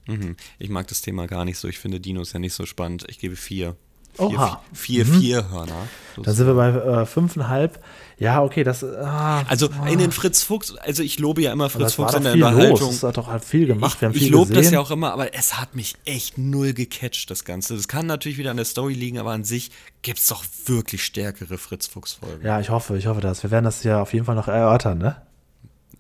Mhm. 0.08 0.36
Ich 0.60 0.70
mag 0.70 0.88
das 0.88 1.02
Thema 1.02 1.28
gar 1.28 1.46
nicht 1.46 1.58
so. 1.58 1.70
Ich 1.70 1.80
finde 1.80 2.00
Dinos 2.02 2.34
ja 2.34 2.40
nicht 2.40 2.54
so 2.54 2.66
spannend. 2.66 3.06
Ich 3.08 3.20
gebe 3.20 3.38
vier. 3.38 3.78
Vier, 4.16 4.26
Oha. 4.28 4.62
vier, 4.74 5.06
Mhm. 5.06 5.20
vier 5.20 5.50
Hörner. 5.52 5.88
Dann 6.22 6.36
sind 6.36 6.46
wir 6.46 6.54
bei 6.54 6.70
äh, 6.70 7.06
fünfeinhalb. 7.08 7.80
Ja, 8.20 8.44
okay, 8.44 8.64
das, 8.64 8.84
ah, 8.84 9.42
Also 9.50 9.68
in 9.90 9.98
den 9.98 10.12
Fritz 10.12 10.44
Fuchs, 10.44 10.76
also 10.78 11.02
ich 11.02 11.18
lobe 11.18 11.42
ja 11.42 11.52
immer 11.52 11.70
Fritz 11.72 11.82
das 11.82 11.94
Fuchs 11.96 12.14
in 12.14 12.24
der 12.24 12.34
viel 12.34 12.42
los. 12.42 12.52
Unterhaltung. 12.54 12.90
Es 12.92 13.04
hat 13.04 13.18
doch 13.18 13.28
halt 13.28 13.44
viel 13.44 13.66
gemacht. 13.66 14.00
Wir 14.00 14.08
haben 14.10 14.14
ich 14.14 14.20
viel 14.20 14.28
ich 14.28 14.32
lobe 14.34 14.54
das 14.54 14.70
ja 14.70 14.80
auch 14.80 14.92
immer, 14.92 15.12
aber 15.12 15.34
es 15.34 15.60
hat 15.60 15.74
mich 15.76 15.96
echt 16.06 16.38
null 16.38 16.74
gecatcht, 16.74 17.32
das 17.32 17.44
Ganze. 17.44 17.76
Das 17.76 17.88
kann 17.88 18.06
natürlich 18.06 18.38
wieder 18.38 18.52
an 18.52 18.58
der 18.58 18.66
Story 18.68 18.94
liegen, 18.94 19.18
aber 19.18 19.32
an 19.32 19.44
sich 19.44 19.72
gibt 20.04 20.20
es 20.20 20.28
doch 20.28 20.44
wirklich 20.68 21.04
stärkere 21.04 21.58
Fritz 21.58 21.88
Fuchs-Folgen. 21.88 22.46
Ja, 22.46 22.60
ich 22.60 22.70
hoffe, 22.70 22.96
ich 22.98 23.08
hoffe 23.08 23.20
das. 23.22 23.42
Wir 23.42 23.50
werden 23.50 23.66
das 23.66 23.84
ja 23.84 24.00
auf 24.02 24.14
jeden 24.14 24.26
Fall 24.26 24.36
noch 24.36 24.48
erörtern, 24.48 25.00
ne? 25.00 25.16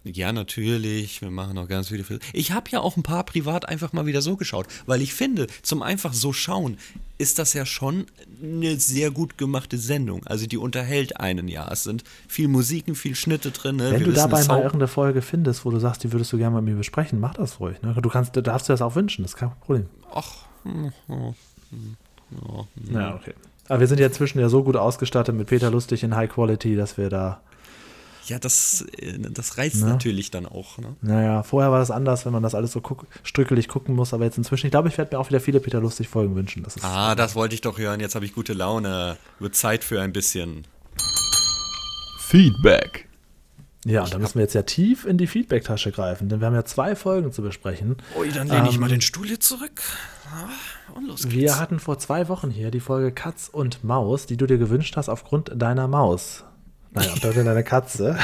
Ja, 0.03 0.33
natürlich. 0.33 1.21
Wir 1.21 1.31
machen 1.31 1.57
auch 1.57 1.67
ganz 1.67 1.87
viele 1.87 2.03
Filme. 2.03 2.21
Ich 2.33 2.51
habe 2.51 2.69
ja 2.69 2.81
auch 2.81 2.97
ein 2.97 3.03
paar 3.03 3.23
privat 3.23 3.69
einfach 3.69 3.93
mal 3.93 4.05
wieder 4.05 4.21
so 4.21 4.35
geschaut, 4.35 4.67
weil 4.85 5.01
ich 5.01 5.13
finde, 5.13 5.47
zum 5.61 5.81
einfach 5.81 6.13
so 6.13 6.33
schauen, 6.33 6.77
ist 7.17 7.39
das 7.39 7.53
ja 7.53 7.65
schon 7.65 8.05
eine 8.41 8.77
sehr 8.77 9.11
gut 9.11 9.37
gemachte 9.37 9.77
Sendung. 9.77 10.25
Also 10.27 10.45
die 10.45 10.57
unterhält 10.57 11.19
einen 11.19 11.47
ja. 11.47 11.69
Es 11.71 11.83
sind 11.83 12.03
viel 12.27 12.49
Musiken, 12.49 12.95
viel 12.95 13.15
Schnitte 13.15 13.51
drin. 13.51 13.77
Ne? 13.77 13.91
Wenn 13.91 13.99
Wir 13.99 14.07
du 14.07 14.13
dabei 14.13 14.43
mal 14.43 14.57
irgendeine 14.57 14.87
Folge 14.87 15.21
findest, 15.21 15.63
wo 15.63 15.71
du 15.71 15.79
sagst, 15.79 16.03
die 16.03 16.11
würdest 16.11 16.33
du 16.33 16.37
gerne 16.37 16.55
mit 16.57 16.65
mir 16.65 16.75
besprechen, 16.77 17.19
mach 17.19 17.35
das 17.35 17.59
ruhig. 17.61 17.81
Ne? 17.81 17.95
Du 18.01 18.09
kannst, 18.09 18.35
darfst 18.35 18.67
dir 18.67 18.73
das 18.73 18.81
auch 18.81 18.95
wünschen, 18.95 19.23
das 19.23 19.31
ist 19.33 19.37
kein 19.37 19.51
Problem. 19.61 19.85
Ach, 20.13 20.45
hm, 20.63 20.91
hm, 21.07 21.35
hm. 21.69 21.97
Ja, 22.91 23.15
okay. 23.15 23.33
Aber 23.69 23.79
wir 23.79 23.87
sind 23.87 23.99
ja 23.99 24.07
inzwischen 24.07 24.39
ja 24.39 24.49
so 24.49 24.63
gut 24.63 24.75
ausgestattet 24.75 25.35
mit 25.35 25.47
Peter 25.47 25.71
Lustig 25.71 26.03
in 26.03 26.15
High 26.15 26.29
Quality, 26.29 26.75
dass 26.75 26.97
wir 26.97 27.09
da. 27.09 27.41
Ja, 28.25 28.39
das, 28.39 28.85
äh, 28.97 29.17
das 29.19 29.57
reizt 29.57 29.81
Ne? 29.81 29.87
natürlich 29.89 30.31
dann 30.31 30.45
auch. 30.45 30.77
Ne? 30.77 30.95
Naja, 31.01 31.43
vorher 31.43 31.71
war 31.71 31.79
das 31.79 31.91
anders, 31.91 32.25
wenn 32.25 32.33
man 32.33 32.43
das 32.43 32.55
alles 32.55 32.71
so 32.71 32.81
guck, 32.81 33.05
strückelig 33.23 33.67
gucken 33.67 33.95
muss, 33.95 34.13
aber 34.13 34.25
jetzt 34.25 34.37
inzwischen, 34.37 34.67
ich 34.67 34.71
glaube, 34.71 34.89
ich 34.89 34.97
werde 34.97 35.15
mir 35.15 35.19
auch 35.19 35.29
wieder 35.29 35.39
viele 35.39 35.59
Peter 35.59 35.79
Lustig-Folgen 35.79 36.35
wünschen. 36.35 36.63
Das 36.63 36.75
Ah, 36.83 37.15
das 37.15 37.35
wollte 37.35 37.55
ich 37.55 37.61
doch 37.61 37.77
hören. 37.77 37.99
Jetzt 37.99 38.15
habe 38.15 38.25
ich 38.25 38.33
gute 38.33 38.53
Laune. 38.53 39.17
Wird 39.39 39.55
Zeit 39.55 39.83
für 39.83 40.01
ein 40.01 40.13
bisschen. 40.13 40.65
Feedback. 42.19 43.07
Ja, 43.85 44.03
und 44.03 44.13
da 44.13 44.17
müssen 44.17 44.35
wir 44.35 44.43
jetzt 44.43 44.53
ja 44.55 44.61
tief 44.61 45.05
in 45.05 45.17
die 45.17 45.27
Feedback-Tasche 45.27 45.91
greifen, 45.91 46.29
denn 46.29 46.39
wir 46.39 46.47
haben 46.47 46.55
ja 46.55 46.63
zwei 46.63 46.95
Folgen 46.95 47.33
zu 47.33 47.41
besprechen. 47.41 47.97
Ui, 48.17 48.31
dann 48.31 48.47
lehne 48.47 48.69
ich 48.69 48.79
mal 48.79 48.87
den 48.89 49.01
Stuhl 49.01 49.27
hier 49.27 49.41
zurück. 49.41 49.81
Ah, 50.33 50.93
Und 50.95 51.07
los 51.07 51.23
geht's. 51.23 51.35
Wir 51.35 51.59
hatten 51.59 51.79
vor 51.79 51.99
zwei 51.99 52.29
Wochen 52.29 52.49
hier 52.49 52.71
die 52.71 52.79
Folge 52.79 53.11
Katz 53.11 53.49
und 53.51 53.83
Maus, 53.83 54.25
die 54.25 54.37
du 54.37 54.47
dir 54.47 54.57
gewünscht 54.57 54.95
hast 54.95 55.09
aufgrund 55.09 55.51
deiner 55.61 55.89
Maus. 55.89 56.45
Naja, 56.93 57.11
aufgrund 57.13 57.35
deiner 57.35 57.63
Katze. 57.63 58.17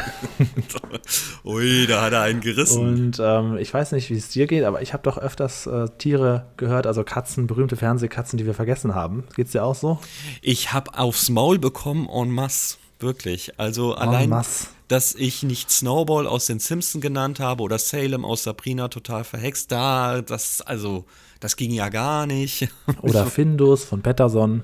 Ui, 1.44 1.88
da 1.88 2.04
hat 2.04 2.14
er 2.14 2.22
einen 2.22 2.40
gerissen. 2.40 2.88
Und 2.88 3.20
ähm, 3.20 3.58
ich 3.58 3.74
weiß 3.74 3.94
nicht, 3.94 4.10
wie 4.12 4.16
es 4.16 4.30
dir 4.30 4.46
geht, 4.46 4.64
aber 4.64 4.82
ich 4.82 4.94
habe 4.94 5.02
doch 5.04 5.18
öfters 5.18 5.66
äh, 5.66 5.88
Tiere 5.98 6.46
gehört, 6.58 6.86
also 6.86 7.04
Katzen, 7.04 7.48
berühmte 7.48 7.76
Fernsehkatzen, 7.76 8.38
die 8.38 8.46
wir 8.46 8.54
vergessen 8.54 8.94
haben. 8.94 9.24
Geht's 9.36 9.54
dir 9.54 9.64
auch 9.64 9.76
so? 9.76 10.00
Ich 10.42 10.72
habe 10.72 10.98
aufs 10.98 11.30
Maul 11.30 11.58
bekommen 11.58 12.08
en 12.08 12.30
masse. 12.30 12.78
Wirklich. 13.00 13.58
Also 13.58 13.96
allein, 13.96 14.30
masse. 14.30 14.68
dass 14.88 15.16
ich 15.16 15.42
nicht 15.44 15.72
Snowball 15.72 16.28
aus 16.28 16.46
den 16.48 16.60
Simpsons 16.60 17.02
genannt 17.02 17.40
habe 17.40 17.64
oder 17.64 17.80
Salem 17.80 18.26
aus 18.26 18.44
Sabrina 18.44 18.90
total 18.90 19.24
verhext, 19.24 19.72
da, 19.72 20.22
das, 20.22 20.62
also, 20.62 21.06
das 21.40 21.56
ging 21.56 21.72
ja 21.72 21.90
gar 21.90 22.28
nicht. 22.28 22.68
Oder 23.02 23.26
Findus 23.26 23.86
von 23.86 24.02
Patterson. 24.02 24.64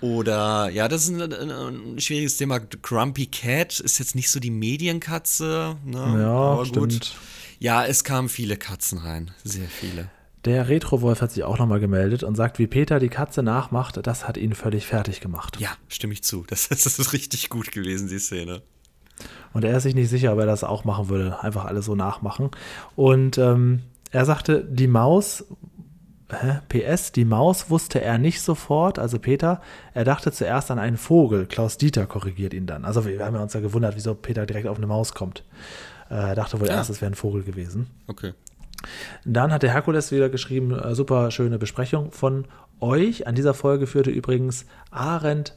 Oder, 0.00 0.68
ja, 0.70 0.88
das 0.88 1.04
ist 1.04 1.10
ein, 1.10 1.32
ein, 1.32 1.50
ein 1.50 2.00
schwieriges 2.00 2.36
Thema. 2.36 2.58
Grumpy 2.60 3.26
Cat 3.26 3.80
ist 3.80 3.98
jetzt 3.98 4.14
nicht 4.14 4.30
so 4.30 4.40
die 4.40 4.50
Medienkatze. 4.50 5.76
Ne? 5.84 5.98
Ja, 5.98 6.32
Aber 6.32 6.66
stimmt. 6.66 7.16
Ja, 7.58 7.84
es 7.84 8.02
kamen 8.02 8.28
viele 8.28 8.56
Katzen 8.56 8.98
rein. 8.98 9.30
Sehr 9.44 9.68
viele. 9.68 10.08
Der 10.44 10.68
Retro-Wolf 10.68 11.20
hat 11.20 11.30
sich 11.30 11.44
auch 11.44 11.58
nochmal 11.58 11.78
gemeldet 11.78 12.24
und 12.24 12.34
sagt, 12.34 12.58
wie 12.58 12.66
Peter 12.66 12.98
die 12.98 13.08
Katze 13.08 13.44
nachmacht, 13.44 14.04
das 14.04 14.26
hat 14.26 14.36
ihn 14.36 14.54
völlig 14.54 14.86
fertig 14.86 15.20
gemacht. 15.20 15.60
Ja, 15.60 15.70
stimme 15.86 16.12
ich 16.12 16.24
zu. 16.24 16.44
Das, 16.48 16.68
das 16.68 16.86
ist 16.86 17.12
richtig 17.12 17.48
gut 17.48 17.70
gewesen, 17.70 18.08
die 18.08 18.18
Szene. 18.18 18.62
Und 19.52 19.64
er 19.64 19.76
ist 19.76 19.84
sich 19.84 19.94
nicht 19.94 20.08
sicher, 20.08 20.32
ob 20.32 20.40
er 20.40 20.46
das 20.46 20.64
auch 20.64 20.84
machen 20.84 21.08
würde. 21.08 21.40
Einfach 21.40 21.64
alles 21.64 21.84
so 21.84 21.94
nachmachen. 21.94 22.50
Und 22.96 23.38
ähm, 23.38 23.82
er 24.10 24.24
sagte, 24.24 24.64
die 24.64 24.88
Maus, 24.88 25.44
hä? 26.32 26.60
PS, 26.68 27.12
die 27.12 27.24
Maus 27.24 27.70
wusste 27.70 28.00
er 28.00 28.18
nicht 28.18 28.40
sofort, 28.40 28.98
also 28.98 29.18
Peter, 29.18 29.60
er 29.94 30.04
dachte 30.04 30.32
zuerst 30.32 30.70
an 30.70 30.78
einen 30.78 30.96
Vogel. 30.96 31.46
Klaus 31.46 31.76
Dieter 31.78 32.06
korrigiert 32.06 32.54
ihn 32.54 32.66
dann. 32.66 32.84
Also 32.84 33.04
wir 33.06 33.24
haben 33.24 33.34
ja 33.36 33.42
uns 33.42 33.52
ja 33.52 33.60
gewundert, 33.60 33.94
wieso 33.96 34.14
Peter 34.14 34.46
direkt 34.46 34.66
auf 34.66 34.76
eine 34.78 34.86
Maus 34.86 35.14
kommt. 35.14 35.44
Äh, 36.10 36.14
Er 36.14 36.34
dachte 36.34 36.60
wohl 36.60 36.68
Ja. 36.68 36.74
erst, 36.74 36.90
es 36.90 37.00
wäre 37.00 37.10
ein 37.10 37.14
Vogel 37.14 37.42
gewesen. 37.42 37.86
Okay. 38.08 38.32
Dann 39.24 39.52
hat 39.52 39.62
der 39.62 39.72
Herkules 39.72 40.10
wieder 40.10 40.28
geschrieben, 40.28 40.72
äh, 40.78 40.94
super 40.94 41.30
schöne 41.30 41.58
Besprechung 41.58 42.10
von 42.10 42.46
euch. 42.80 43.26
An 43.26 43.34
dieser 43.34 43.54
Folge 43.54 43.86
führte 43.86 44.10
übrigens 44.10 44.66
Arendt 44.90 45.54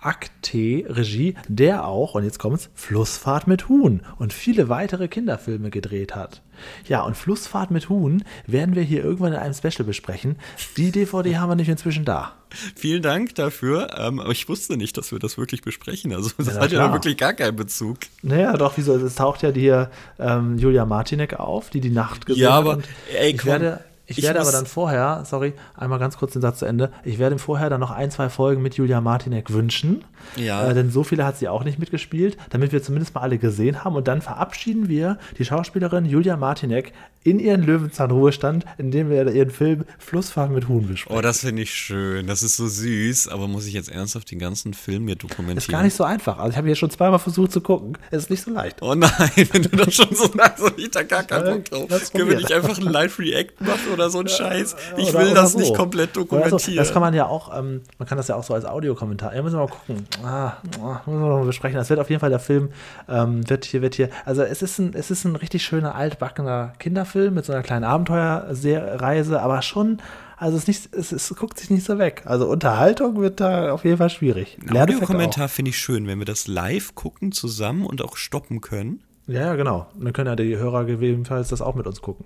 Akte 0.00 0.84
Regie, 0.88 1.34
der 1.48 1.86
auch, 1.86 2.14
und 2.14 2.24
jetzt 2.24 2.38
kommt's, 2.38 2.70
Flussfahrt 2.74 3.46
mit 3.46 3.68
Huhn 3.68 4.02
und 4.18 4.32
viele 4.32 4.68
weitere 4.68 5.08
Kinderfilme 5.08 5.70
gedreht 5.70 6.14
hat. 6.14 6.42
Ja, 6.88 7.02
und 7.02 7.16
Flussfahrt 7.16 7.70
mit 7.70 7.88
Huhn 7.88 8.24
werden 8.46 8.74
wir 8.74 8.82
hier 8.82 9.04
irgendwann 9.04 9.32
in 9.32 9.38
einem 9.38 9.54
Special 9.54 9.84
besprechen. 9.84 10.36
Die 10.76 10.90
DVD 10.90 11.36
haben 11.36 11.48
wir 11.50 11.56
nicht 11.56 11.68
inzwischen 11.68 12.04
da. 12.04 12.32
Vielen 12.74 13.02
Dank 13.02 13.34
dafür. 13.36 13.96
Ähm, 13.96 14.18
aber 14.20 14.32
ich 14.32 14.48
wusste 14.48 14.76
nicht, 14.76 14.96
dass 14.96 15.12
wir 15.12 15.18
das 15.18 15.38
wirklich 15.38 15.62
besprechen. 15.62 16.12
Also, 16.14 16.30
das 16.38 16.54
Ja, 16.54 16.60
hat 16.60 16.72
ja 16.72 16.92
wirklich 16.92 17.16
gar 17.16 17.34
keinen 17.34 17.54
Bezug. 17.56 17.98
Naja, 18.22 18.56
doch, 18.56 18.72
wieso? 18.76 18.94
Es 18.96 19.14
taucht 19.16 19.42
ja 19.42 19.50
hier 19.50 19.90
ähm, 20.18 20.58
Julia 20.58 20.84
Martinek 20.84 21.38
auf, 21.38 21.70
die 21.70 21.80
die 21.80 21.90
Nacht 21.90 22.26
gesehen 22.26 22.42
Ja, 22.42 22.52
hat. 22.54 22.58
aber, 22.58 22.70
und 22.72 22.84
ey, 23.16 23.30
ich 23.32 23.38
komm, 23.38 23.50
werde, 23.50 23.80
ich 24.10 24.18
ich 24.18 24.24
werde 24.24 24.40
aber 24.40 24.52
dann 24.52 24.64
vorher, 24.64 25.22
sorry, 25.26 25.52
einmal 25.76 25.98
ganz 25.98 26.16
kurz 26.16 26.32
den 26.32 26.40
Satz 26.40 26.60
zu 26.60 26.64
Ende. 26.64 26.90
Ich 27.04 27.18
werde 27.18 27.38
vorher 27.38 27.68
dann 27.68 27.80
noch 27.80 27.90
ein, 27.90 28.10
zwei 28.10 28.30
Folgen 28.30 28.62
mit 28.62 28.74
Julia 28.74 29.02
Martinek 29.02 29.52
wünschen. 29.52 30.02
Ja. 30.34 30.66
Äh, 30.66 30.74
denn 30.74 30.90
so 30.90 31.04
viele 31.04 31.26
hat 31.26 31.36
sie 31.36 31.46
auch 31.46 31.62
nicht 31.62 31.78
mitgespielt, 31.78 32.38
damit 32.48 32.72
wir 32.72 32.82
zumindest 32.82 33.14
mal 33.14 33.20
alle 33.20 33.36
gesehen 33.36 33.84
haben. 33.84 33.96
Und 33.96 34.08
dann 34.08 34.22
verabschieden 34.22 34.88
wir 34.88 35.18
die 35.36 35.44
Schauspielerin 35.44 36.06
Julia 36.06 36.38
Martinek 36.38 36.94
in 37.30 37.38
ihren 37.38 37.62
Löwenzahn-Ruhestand, 37.62 38.64
indem 38.78 39.10
wir 39.10 39.26
ihren 39.32 39.50
Film 39.50 39.84
Flussfahrt 39.98 40.50
mit 40.50 40.68
Huhn 40.68 40.86
besprechen. 40.86 41.18
Oh, 41.18 41.22
das 41.22 41.40
finde 41.40 41.62
ich 41.62 41.74
schön. 41.74 42.26
Das 42.26 42.42
ist 42.42 42.56
so 42.56 42.66
süß. 42.68 43.28
Aber 43.28 43.48
muss 43.48 43.66
ich 43.66 43.74
jetzt 43.74 43.90
ernsthaft 43.90 44.30
den 44.30 44.38
ganzen 44.38 44.74
Film 44.74 45.04
mir 45.04 45.16
dokumentieren? 45.16 45.58
ist 45.58 45.68
gar 45.68 45.82
nicht 45.82 45.94
so 45.94 46.04
einfach. 46.04 46.38
Also 46.38 46.50
ich 46.50 46.56
habe 46.56 46.66
hier 46.68 46.76
schon 46.76 46.90
zweimal 46.90 47.18
versucht 47.18 47.52
zu 47.52 47.60
gucken. 47.60 47.98
Es 48.10 48.24
ist 48.24 48.30
nicht 48.30 48.42
so 48.42 48.50
leicht. 48.50 48.82
Oh 48.82 48.94
nein, 48.94 49.10
wenn 49.52 49.62
du 49.62 49.68
das 49.70 49.94
schon 49.94 50.14
so 50.14 50.26
sagst, 50.26 50.64
habe 50.64 50.80
ich 50.80 50.90
da 50.90 51.02
gar 51.02 51.22
keinen 51.24 51.62
Bock 51.62 51.64
drauf. 51.88 52.10
Können 52.12 52.28
wir 52.28 52.36
nicht 52.36 52.52
einfach 52.52 52.78
ein 52.78 52.84
Live-React 52.84 53.54
machen 53.64 53.92
oder 53.92 54.10
so 54.10 54.20
ein 54.20 54.28
Scheiß? 54.28 54.76
Ich 54.96 55.08
Oder- 55.10 55.18
will 55.20 55.26
oder 55.32 55.42
das 55.42 55.52
so. 55.52 55.58
nicht 55.58 55.74
komplett 55.74 56.16
Oder 56.16 56.26
so. 56.26 56.36
dokumentieren. 56.36 56.76
Das 56.76 56.92
kann 56.92 57.02
man 57.02 57.14
ja 57.14 57.26
auch, 57.26 57.56
ähm, 57.58 57.82
man 57.98 58.08
kann 58.08 58.16
das 58.18 58.28
ja 58.28 58.36
auch 58.36 58.44
so 58.44 58.54
als 58.54 58.64
Audiokommentar. 58.64 59.34
Ja, 59.34 59.42
müssen 59.42 59.56
wir 59.56 59.66
mal 59.66 59.68
gucken. 59.68 60.06
Ah, 60.24 60.56
ah, 60.80 61.00
müssen 61.06 61.20
wir 61.20 61.28
mal 61.28 61.44
besprechen. 61.44 61.76
Das 61.76 61.90
wird 61.90 62.00
auf 62.00 62.08
jeden 62.08 62.20
Fall 62.20 62.30
der 62.30 62.38
Film, 62.40 62.70
ähm, 63.08 63.48
wird 63.48 63.64
hier, 63.64 63.82
wird 63.82 63.94
hier, 63.94 64.08
also 64.24 64.42
es 64.42 64.62
ist 64.62 64.78
ein, 64.78 64.92
es 64.94 65.10
ist 65.10 65.24
ein 65.24 65.36
richtig 65.36 65.62
schöner, 65.64 65.94
altbackener 65.94 66.72
Kinderfilm 66.78 67.17
mit 67.30 67.44
so 67.44 67.52
einer 67.52 67.62
kleinen 67.62 67.84
Abenteuerreise, 67.84 69.40
aber 69.40 69.62
schon, 69.62 69.98
also 70.36 70.56
es, 70.56 70.66
nicht, 70.66 70.94
es, 70.94 71.12
es 71.12 71.28
guckt 71.34 71.58
sich 71.58 71.70
nicht 71.70 71.84
so 71.84 71.98
weg. 71.98 72.22
Also 72.24 72.46
Unterhaltung 72.48 73.20
wird 73.20 73.40
da 73.40 73.72
auf 73.72 73.84
jeden 73.84 73.98
Fall 73.98 74.10
schwierig. 74.10 74.58
Audiokommentar 74.72 75.48
finde 75.48 75.70
ich 75.70 75.78
schön, 75.78 76.06
wenn 76.06 76.18
wir 76.18 76.26
das 76.26 76.46
live 76.46 76.94
gucken 76.94 77.32
zusammen 77.32 77.84
und 77.86 78.02
auch 78.02 78.16
stoppen 78.16 78.60
können. 78.60 79.02
Ja, 79.26 79.42
ja, 79.42 79.54
genau. 79.56 79.86
Dann 79.98 80.12
können 80.12 80.28
ja 80.28 80.36
die 80.36 80.56
Hörer 80.56 80.84
gegebenenfalls 80.84 81.48
das 81.48 81.60
auch 81.60 81.74
mit 81.74 81.86
uns 81.86 82.00
gucken. 82.00 82.24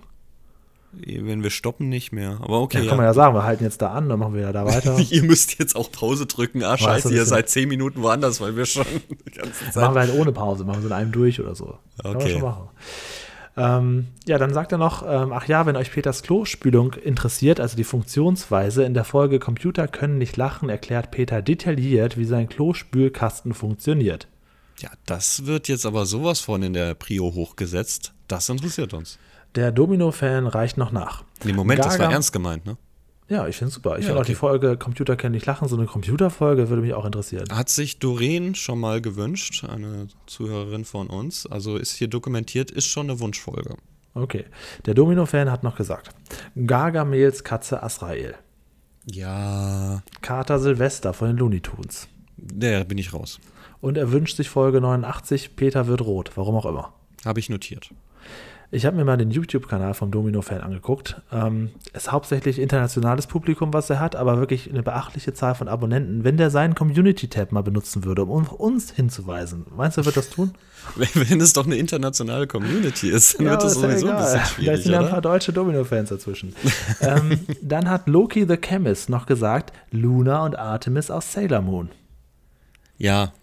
Wenn 0.95 1.43
wir 1.43 1.49
stoppen, 1.49 1.88
nicht 1.88 2.12
mehr. 2.12 2.38
Aber 2.43 2.61
okay. 2.61 2.82
Ja, 2.82 2.88
kann 2.90 2.99
man 2.99 3.07
ja 3.07 3.14
sagen, 3.14 3.34
wir 3.34 3.45
halten 3.45 3.64
jetzt 3.64 3.80
da 3.80 3.93
an, 3.93 4.11
dann 4.11 4.18
machen 4.18 4.34
wir 4.34 4.43
ja 4.43 4.53
da 4.53 4.66
weiter. 4.66 4.99
Ihr 5.11 5.22
müsst 5.22 5.59
jetzt 5.59 5.74
auch 5.74 5.90
Pause 5.90 6.26
drücken. 6.26 6.62
Ah, 6.62 6.76
scheiße, 6.76 7.14
ihr 7.14 7.24
seid 7.24 7.49
zehn 7.49 7.66
Minuten 7.70 8.03
woanders, 8.03 8.43
weil 8.43 8.57
wir 8.57 8.66
schon 8.66 8.84
die 9.09 9.30
ganze 9.30 9.64
Machen 9.64 9.72
Zeit. 9.72 9.95
wir 9.95 10.01
halt 10.03 10.14
ohne 10.14 10.32
Pause, 10.32 10.64
machen 10.64 10.76
wir 10.76 10.82
so 10.82 10.88
in 10.88 10.93
einem 10.93 11.11
durch 11.11 11.40
oder 11.40 11.55
so. 11.55 11.78
Kann 12.03 12.12
man 12.12 12.16
Okay. 12.16 12.32
schon 12.32 12.43
machen. 12.43 12.68
Ähm, 13.57 14.09
ja, 14.26 14.38
dann 14.38 14.55
sagt 14.55 14.72
er 14.72 14.78
noch, 14.78 15.03
ähm, 15.03 15.32
ach 15.32 15.46
ja, 15.46 15.66
wenn 15.66 15.76
euch 15.76 15.92
Peters 15.92 16.22
Klospülung 16.22 16.94
interessiert, 16.94 17.61
also 17.61 17.76
die 17.76 17.84
Funktionsweise, 17.84 18.84
in 18.84 18.94
der 18.94 19.05
Folge 19.05 19.38
Computer 19.38 19.88
können 19.88 20.18
nicht 20.18 20.36
lachen, 20.36 20.70
erklärt 20.70 21.11
Peter 21.11 21.42
detailliert, 21.42 22.16
wie 22.16 22.24
sein 22.24 22.48
Klospülkasten 22.48 23.53
funktioniert. 23.53 24.28
Ja, 24.80 24.90
das 25.07 25.46
wird 25.46 25.68
jetzt 25.68 25.84
aber 25.84 26.07
sowas 26.07 26.40
von 26.40 26.62
in 26.62 26.72
der 26.72 26.94
Prio 26.94 27.34
hochgesetzt. 27.34 28.14
Das 28.26 28.48
interessiert 28.48 28.94
uns. 28.94 29.18
Der 29.55 29.70
Domino-Fan 29.70 30.46
reicht 30.46 30.78
noch 30.78 30.92
nach. 30.92 31.24
Nee, 31.44 31.53
Moment, 31.53 31.84
das 31.84 31.98
war 31.98 32.11
ernst 32.11 32.32
gemeint, 32.32 32.64
ne? 32.64 32.78
Ja, 33.32 33.46
ich 33.48 33.56
finde 33.56 33.72
super. 33.72 33.92
Ich 33.98 34.02
Ja, 34.04 34.08
finde 34.08 34.16
auch 34.18 34.20
okay. 34.24 34.32
die 34.32 34.36
Folge 34.36 34.76
Computer 34.76 35.16
können 35.16 35.34
nicht 35.34 35.46
lachen, 35.46 35.66
so 35.66 35.76
eine 35.76 35.86
Computerfolge 35.86 36.68
würde 36.68 36.82
mich 36.82 36.92
auch 36.92 37.04
interessieren. 37.06 37.46
Hat 37.50 37.70
sich 37.70 37.98
Doreen 37.98 38.54
schon 38.54 38.78
mal 38.78 39.00
gewünscht, 39.00 39.64
eine 39.64 40.08
Zuhörerin 40.26 40.84
von 40.84 41.06
uns. 41.08 41.46
Also 41.46 41.76
ist 41.78 41.94
hier 41.94 42.08
dokumentiert, 42.08 42.70
ist 42.70 42.86
schon 42.86 43.08
eine 43.08 43.20
Wunschfolge. 43.20 43.76
Okay. 44.14 44.44
Der 44.84 44.92
Domino-Fan 44.92 45.50
hat 45.50 45.62
noch 45.62 45.76
gesagt, 45.76 46.10
Gargamels 46.66 47.42
Katze 47.44 47.82
Asrael, 47.82 48.34
Ja, 49.06 50.02
Kater 50.20 50.58
Silvester 50.58 51.14
von 51.14 51.28
den 51.28 51.36
Looney 51.38 51.60
Tunes. 51.60 52.08
der 52.36 52.84
bin 52.84 52.98
ich 52.98 53.14
raus. 53.14 53.40
Und 53.80 53.96
er 53.96 54.12
wünscht 54.12 54.36
sich 54.36 54.48
Folge 54.50 54.80
89, 54.80 55.56
Peter 55.56 55.86
wird 55.86 56.02
rot, 56.02 56.32
warum 56.36 56.54
auch 56.56 56.66
immer. 56.66 56.92
Habe 57.24 57.40
ich 57.40 57.48
notiert. 57.48 57.90
Ich 58.74 58.86
habe 58.86 58.96
mir 58.96 59.04
mal 59.04 59.18
den 59.18 59.30
YouTube-Kanal 59.30 59.92
vom 59.92 60.10
Domino-Fan 60.10 60.62
angeguckt. 60.62 61.20
Ähm, 61.30 61.72
ist 61.92 62.10
hauptsächlich 62.10 62.58
internationales 62.58 63.26
Publikum, 63.26 63.74
was 63.74 63.90
er 63.90 64.00
hat, 64.00 64.16
aber 64.16 64.38
wirklich 64.38 64.70
eine 64.70 64.82
beachtliche 64.82 65.34
Zahl 65.34 65.54
von 65.54 65.68
Abonnenten. 65.68 66.24
Wenn 66.24 66.38
der 66.38 66.48
seinen 66.48 66.74
Community-Tab 66.74 67.52
mal 67.52 67.62
benutzen 67.62 68.04
würde, 68.04 68.24
um 68.24 68.46
uns 68.46 68.90
hinzuweisen, 68.90 69.66
meinst 69.76 69.98
du, 69.98 70.00
er 70.00 70.04
wird 70.06 70.16
das 70.16 70.30
tun? 70.30 70.54
Wenn, 70.96 71.38
es 71.42 71.52
doch 71.52 71.66
eine 71.66 71.76
internationale 71.76 72.46
Community 72.46 73.10
ist, 73.10 73.38
dann 73.38 73.46
wird 73.46 73.62
es 73.62 73.76
ist 73.76 73.82
ja 73.82 73.90
sowieso 73.90 74.08
ein 74.08 74.16
bisschen 74.16 74.30
Vielleicht 74.32 74.54
schwierig, 74.54 74.82
sind 74.84 74.92
ja 74.92 75.00
ein 75.00 75.10
paar 75.10 75.20
deutsche 75.20 75.52
Domino-Fans 75.52 76.08
dazwischen. 76.08 76.56
ähm, 77.00 77.40
dann 77.60 77.90
hat 77.90 78.08
Loki 78.08 78.46
the 78.48 78.56
Chemist 78.56 79.10
noch 79.10 79.26
gesagt, 79.26 79.74
Luna 79.90 80.46
und 80.46 80.58
Artemis 80.58 81.10
aus 81.10 81.30
Sailor 81.30 81.60
Moon. 81.60 81.90
Ja, 82.96 83.34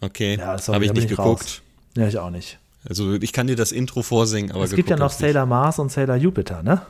okay. 0.00 0.36
Ja, 0.38 0.56
Habe 0.68 0.84
ich 0.84 0.92
nicht 0.92 1.04
ich 1.04 1.10
geguckt. 1.10 1.42
raus. 1.42 1.62
Ja, 1.96 2.06
ich 2.06 2.16
auch 2.16 2.30
nicht. 2.30 2.60
Also 2.88 3.14
ich 3.14 3.32
kann 3.32 3.46
dir 3.46 3.56
das 3.56 3.72
Intro 3.72 4.02
vorsingen, 4.02 4.52
aber 4.52 4.64
es 4.64 4.74
gibt 4.74 4.90
ja 4.90 4.96
noch 4.96 5.06
hab's 5.06 5.20
nicht. 5.20 5.32
Sailor 5.32 5.46
Mars 5.46 5.78
und 5.78 5.92
Sailor 5.92 6.16
Jupiter, 6.16 6.62
ne? 6.62 6.82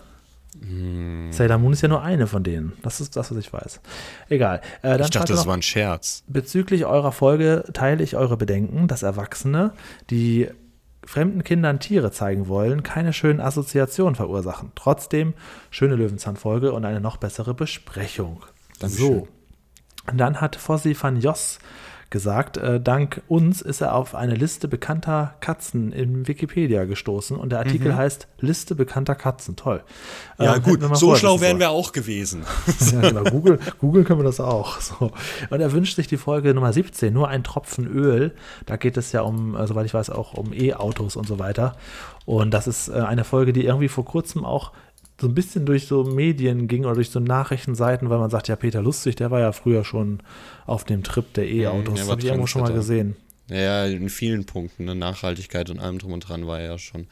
Hm. 0.61 1.32
Sailor 1.32 1.59
Moon 1.59 1.72
ist 1.72 1.82
ja 1.82 1.88
nur 1.88 2.03
eine 2.03 2.26
von 2.26 2.42
denen. 2.42 2.72
Das 2.82 3.01
ist 3.01 3.16
das, 3.16 3.30
was 3.30 3.38
ich 3.38 3.53
weiß. 3.53 3.80
Egal. 4.28 4.61
Äh, 4.82 5.01
Ich 5.01 5.11
dachte, 5.11 5.32
das 5.32 5.46
war 5.46 5.55
ein 5.55 5.62
Scherz. 5.62 6.24
Bezüglich 6.26 6.86
eurer 6.86 7.12
Folge 7.12 7.64
teile 7.72 8.03
ich 8.03 8.16
eure 8.16 8.36
Bedenken, 8.36 8.88
dass 8.88 9.03
Erwachsene, 9.03 9.72
die 10.11 10.49
fremden 11.05 11.42
Kindern 11.44 11.80
Tiere 11.80 12.11
zeigen 12.11 12.49
wollen, 12.49 12.82
keine 12.82 13.12
schönen 13.12 13.40
Assoziationen 13.40 14.14
verursachen. 14.14 14.72
Trotzdem 14.74 15.34
schöne 15.70 15.96
Löwenzahn-Folge 15.96 16.72
und 16.72 16.84
eine 16.84 17.01
noch 17.01 17.16
bessere 17.16 17.55
Besprechung. 17.55 18.44
Dankeschön. 18.78 19.07
So. 19.07 19.28
Und 20.11 20.18
dann 20.18 20.40
hat 20.40 20.57
Fossi 20.57 20.96
van 20.99 21.20
Jos 21.20 21.59
gesagt, 22.11 22.57
äh, 22.57 22.81
dank 22.81 23.23
uns 23.29 23.61
ist 23.61 23.83
er 23.83 23.95
auf 23.95 24.15
eine 24.15 24.35
Liste 24.35 24.67
bekannter 24.67 25.35
Katzen 25.41 25.93
in 25.93 26.27
Wikipedia 26.27 26.85
gestoßen 26.85 27.37
und 27.37 27.51
der 27.51 27.59
Artikel 27.59 27.95
heißt 27.95 28.29
Liste 28.41 28.75
bekannter 28.75 29.15
Katzen. 29.15 29.57
Toll. 29.57 29.83
Ja, 30.39 30.57
Ähm, 30.57 30.63
gut, 30.63 30.81
so 30.97 31.15
schlau 31.17 31.41
wären 31.41 31.59
wir 31.59 31.71
auch 31.71 31.93
gewesen. 31.93 32.45
Ja, 32.93 33.01
genau. 33.01 33.25
Google, 33.25 33.59
Google 33.81 34.05
können 34.05 34.21
wir 34.21 34.25
das 34.25 34.41
auch. 34.41 34.81
So. 34.81 35.13
Und 35.51 35.61
er 35.61 35.73
wünscht 35.73 35.97
sich 35.97 36.07
die 36.07 36.17
Folge 36.17 36.55
Nummer 36.55 36.73
17, 36.73 37.13
nur 37.13 37.29
ein 37.29 37.45
Tropfen 37.45 37.87
Öl. 37.87 38.33
Da 38.65 38.77
geht 38.77 38.97
es 38.97 39.13
ja 39.13 39.23
um, 39.23 39.55
äh, 39.55 39.67
soweit 39.67 39.85
ich 39.85 39.93
weiß, 39.93 40.11
auch 40.11 40.35
um 40.35 40.53
E-Autos 40.53 41.17
und 41.17 41.27
so 41.27 41.39
weiter. 41.39 41.77
Und 42.25 42.53
das 42.55 42.67
ist 42.67 42.89
äh, 42.89 42.93
eine 42.93 43.25
Folge, 43.25 43.53
die 43.53 43.65
irgendwie 43.65 43.89
vor 43.89 44.05
kurzem 44.05 44.45
auch 44.45 44.73
so 45.21 45.27
ein 45.27 45.35
bisschen 45.35 45.66
durch 45.66 45.87
so 45.87 46.05
Medien 46.05 46.69
ging 46.69 46.85
oder 46.85 46.95
durch 46.95 47.11
so 47.11 47.21
Nachrichtenseiten, 47.21 48.09
weil 48.09 48.19
man 48.19 48.31
sagt, 48.31 48.49
ja, 48.49 48.57
Peter 48.57 48.81
Lustig, 48.83 49.16
der 49.16 49.31
war 49.31 49.41
ja 49.41 49.53
früher 49.53 49.85
schon 49.85 50.21
auf 50.66 50.85
dem 50.85 51.03
Trip 51.03 51.33
der 51.35 51.49
E-Autos. 51.49 51.95
der 51.95 52.03
das 52.05 52.11
habe 52.11 52.21
ich 52.21 52.27
irgendwo 52.29 52.47
schon 52.47 52.62
mal 52.62 52.73
gesehen. 52.73 53.16
Ja, 53.51 53.87
in 53.87 54.11
vielen 54.11 54.45
Punkten, 54.45 54.85
ne? 54.85 54.95
Nachhaltigkeit 54.95 55.71
und 55.71 55.81
allem 55.81 55.99
drum 55.99 56.12
und 56.12 56.21
dran 56.21 56.47
war 56.47 56.61
er 56.61 56.73
ja 56.73 56.79
schon 56.79 57.07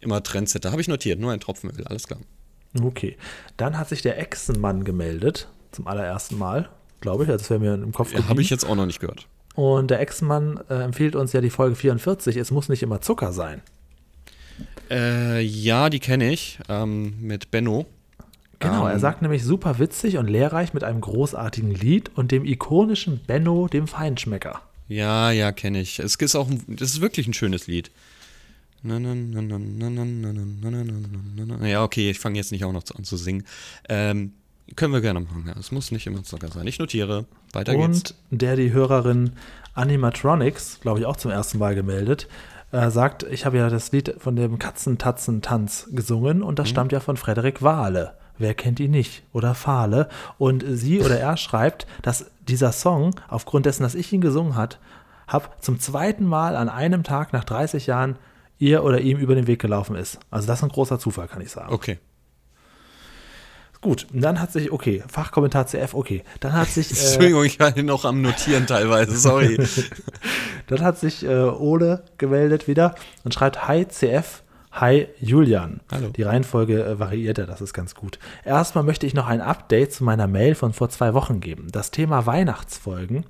immer 0.00 0.22
Trendsetter. 0.22 0.72
Habe 0.72 0.80
ich 0.80 0.88
notiert, 0.88 1.20
nur 1.20 1.32
ein 1.32 1.40
Tropfen 1.40 1.70
Öl, 1.70 1.86
alles 1.86 2.06
klar. 2.06 2.18
Okay. 2.80 3.16
Dann 3.58 3.78
hat 3.78 3.90
sich 3.90 4.00
der 4.00 4.18
Echsenmann 4.18 4.84
gemeldet, 4.84 5.48
zum 5.70 5.86
allerersten 5.86 6.38
Mal, 6.38 6.70
glaube 7.00 7.24
ich. 7.24 7.30
Also 7.30 7.42
Das 7.42 7.50
wäre 7.50 7.60
mir 7.60 7.74
im 7.74 7.92
Kopf 7.92 8.12
Ja, 8.12 8.26
Habe 8.28 8.40
ich 8.40 8.48
jetzt 8.48 8.64
auch 8.64 8.74
noch 8.74 8.86
nicht 8.86 9.00
gehört. 9.00 9.28
Und 9.54 9.90
der 9.90 10.00
Echsenmann 10.00 10.60
äh, 10.70 10.82
empfiehlt 10.82 11.14
uns 11.14 11.34
ja 11.34 11.42
die 11.42 11.50
Folge 11.50 11.76
44, 11.76 12.38
es 12.38 12.50
muss 12.50 12.70
nicht 12.70 12.82
immer 12.82 13.02
Zucker 13.02 13.32
sein. 13.32 13.60
Ja, 14.90 15.88
die 15.88 16.00
kenne 16.00 16.32
ich 16.32 16.58
ähm, 16.68 17.14
mit 17.20 17.50
Benno. 17.50 17.86
Genau, 18.62 18.86
er 18.86 18.98
sagt 18.98 19.22
nämlich 19.22 19.42
super 19.44 19.78
witzig 19.78 20.18
und 20.18 20.28
lehrreich 20.28 20.72
mit 20.72 20.84
einem 20.84 21.00
großartigen 21.00 21.74
Lied 21.74 22.10
und 22.14 22.30
dem 22.30 22.44
ikonischen 22.44 23.20
Benno, 23.26 23.66
dem 23.68 23.88
Feinschmecker. 23.88 24.60
Ja, 24.88 25.30
ja, 25.30 25.52
kenne 25.52 25.80
ich. 25.80 25.98
Es 25.98 26.16
ist 26.16 26.36
auch, 26.36 26.48
das 26.68 26.90
ist 26.90 27.00
wirklich 27.00 27.26
ein 27.26 27.34
schönes 27.34 27.66
Lied. 27.66 27.90
Ja, 31.62 31.82
okay, 31.82 32.10
ich 32.10 32.18
fange 32.18 32.36
jetzt 32.36 32.52
nicht 32.52 32.64
auch 32.64 32.72
noch 32.72 32.82
an 32.94 33.04
zu 33.04 33.16
singen. 33.16 33.44
Ähm, 33.88 34.32
können 34.76 34.92
wir 34.92 35.00
gerne 35.00 35.20
machen. 35.20 35.50
Es 35.58 35.70
ja. 35.70 35.74
muss 35.74 35.90
nicht 35.92 36.06
immer 36.06 36.22
Zucker 36.24 36.48
sein. 36.48 36.66
Ich 36.66 36.78
notiere. 36.78 37.26
Weiter 37.52 37.74
und 37.76 37.92
geht's. 37.92 38.14
Und 38.30 38.42
der 38.42 38.56
die 38.56 38.72
Hörerin 38.72 39.32
Animatronics, 39.74 40.80
glaube 40.80 41.00
ich, 41.00 41.06
auch 41.06 41.16
zum 41.16 41.30
ersten 41.30 41.58
Mal 41.58 41.74
gemeldet, 41.74 42.28
äh, 42.72 42.90
sagt, 42.90 43.22
ich 43.24 43.46
habe 43.46 43.58
ja 43.58 43.68
das 43.68 43.92
Lied 43.92 44.16
von 44.18 44.34
dem 44.34 44.58
Katzentatzen-Tanz 44.58 45.90
gesungen 45.92 46.42
und 46.42 46.58
das 46.58 46.68
stammt 46.68 46.92
ja 46.92 47.00
von 47.00 47.16
Frederik 47.16 47.62
Wahle. 47.62 48.14
Wer 48.38 48.54
kennt 48.54 48.80
ihn 48.80 48.90
nicht? 48.90 49.22
Oder 49.32 49.54
Fahle. 49.54 50.08
Und 50.38 50.64
sie 50.66 51.00
oder 51.00 51.20
er 51.20 51.36
schreibt, 51.36 51.86
dass 52.02 52.30
dieser 52.48 52.72
Song, 52.72 53.14
aufgrund 53.28 53.66
dessen, 53.66 53.82
dass 53.82 53.94
ich 53.94 54.12
ihn 54.12 54.20
gesungen 54.20 54.56
hat, 54.56 54.80
habe 55.28 55.48
zum 55.60 55.78
zweiten 55.78 56.24
Mal 56.24 56.56
an 56.56 56.68
einem 56.68 57.04
Tag 57.04 57.32
nach 57.32 57.44
30 57.44 57.86
Jahren 57.86 58.16
ihr 58.58 58.84
oder 58.84 59.00
ihm 59.00 59.18
über 59.18 59.34
den 59.34 59.46
Weg 59.46 59.60
gelaufen 59.60 59.96
ist. 59.96 60.18
Also 60.30 60.46
das 60.46 60.58
ist 60.58 60.64
ein 60.64 60.70
großer 60.70 60.98
Zufall, 60.98 61.28
kann 61.28 61.42
ich 61.42 61.50
sagen. 61.50 61.72
Okay. 61.72 61.98
Gut, 63.82 64.06
und 64.14 64.20
dann 64.20 64.40
hat 64.40 64.52
sich, 64.52 64.70
okay, 64.70 65.02
Fachkommentar 65.08 65.66
CF, 65.66 65.94
okay. 65.94 66.22
Dann 66.38 66.52
hat 66.52 66.68
sich, 66.68 66.90
äh, 66.92 67.04
Entschuldigung, 67.04 67.44
ich 67.44 67.58
war 67.58 67.76
noch 67.82 68.04
am 68.04 68.22
Notieren 68.22 68.66
teilweise, 68.66 69.16
sorry. 69.18 69.58
dann 70.68 70.82
hat 70.82 70.98
sich 70.98 71.24
äh, 71.24 71.28
Ole 71.28 72.04
gemeldet 72.16 72.68
wieder 72.68 72.94
und 73.24 73.34
schreibt 73.34 73.66
Hi 73.66 73.86
CF, 73.86 74.42
Hi 74.70 75.08
Julian. 75.20 75.80
Hallo. 75.90 76.08
Die 76.08 76.22
Reihenfolge 76.22 76.82
äh, 76.82 76.98
variiert 76.98 77.38
er, 77.38 77.46
das 77.46 77.60
ist 77.60 77.74
ganz 77.74 77.96
gut. 77.96 78.20
Erstmal 78.44 78.84
möchte 78.84 79.04
ich 79.04 79.14
noch 79.14 79.26
ein 79.26 79.40
Update 79.40 79.92
zu 79.92 80.04
meiner 80.04 80.28
Mail 80.28 80.54
von 80.54 80.72
vor 80.72 80.88
zwei 80.88 81.12
Wochen 81.12 81.40
geben. 81.40 81.66
Das 81.72 81.90
Thema 81.90 82.24
Weihnachtsfolgen. 82.24 83.26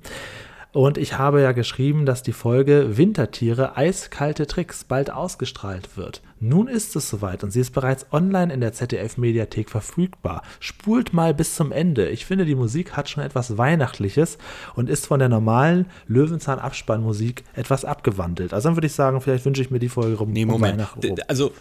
Und 0.73 0.97
ich 0.97 1.19
habe 1.19 1.39
ja 1.41 1.51
geschrieben, 1.51 2.05
dass 2.07 2.23
die 2.23 2.33
Folge 2.33 2.97
Wintertiere 2.97 3.77
eiskalte 3.77 4.47
Tricks 4.47 4.83
bald 4.83 5.11
ausgestrahlt 5.11 5.95
wird. 5.97 6.23
Nun 6.39 6.67
ist 6.67 6.95
es 6.95 7.09
soweit 7.09 7.43
und 7.43 7.51
sie 7.51 7.59
ist 7.61 7.71
bereits 7.71 8.07
online 8.11 8.51
in 8.51 8.59
der 8.59 8.73
ZDF-Mediathek 8.73 9.69
verfügbar. 9.69 10.41
Spult 10.59 11.13
mal 11.13 11.33
bis 11.35 11.55
zum 11.55 11.71
Ende. 11.71 12.09
Ich 12.09 12.25
finde, 12.25 12.43
die 12.45 12.55
Musik 12.55 12.93
hat 12.97 13.07
schon 13.07 13.23
etwas 13.23 13.57
Weihnachtliches 13.57 14.39
und 14.75 14.89
ist 14.89 15.05
von 15.05 15.19
der 15.19 15.29
normalen 15.29 15.85
Löwenzahn-Abspannmusik 16.07 17.43
etwas 17.55 17.85
abgewandelt. 17.85 18.53
Also 18.53 18.69
dann 18.69 18.75
würde 18.75 18.87
ich 18.87 18.93
sagen, 18.93 19.21
vielleicht 19.21 19.45
wünsche 19.45 19.61
ich 19.61 19.71
mir 19.71 19.79
die 19.79 19.89
Folge 19.89 20.17
rum, 20.17 20.31
Nee, 20.31 20.43
um 20.43 20.49
Moment. 20.51 20.73
Weihnachten 20.79 21.01
D- 21.01 21.09
rum. 21.09 21.17
Also, 21.27 21.51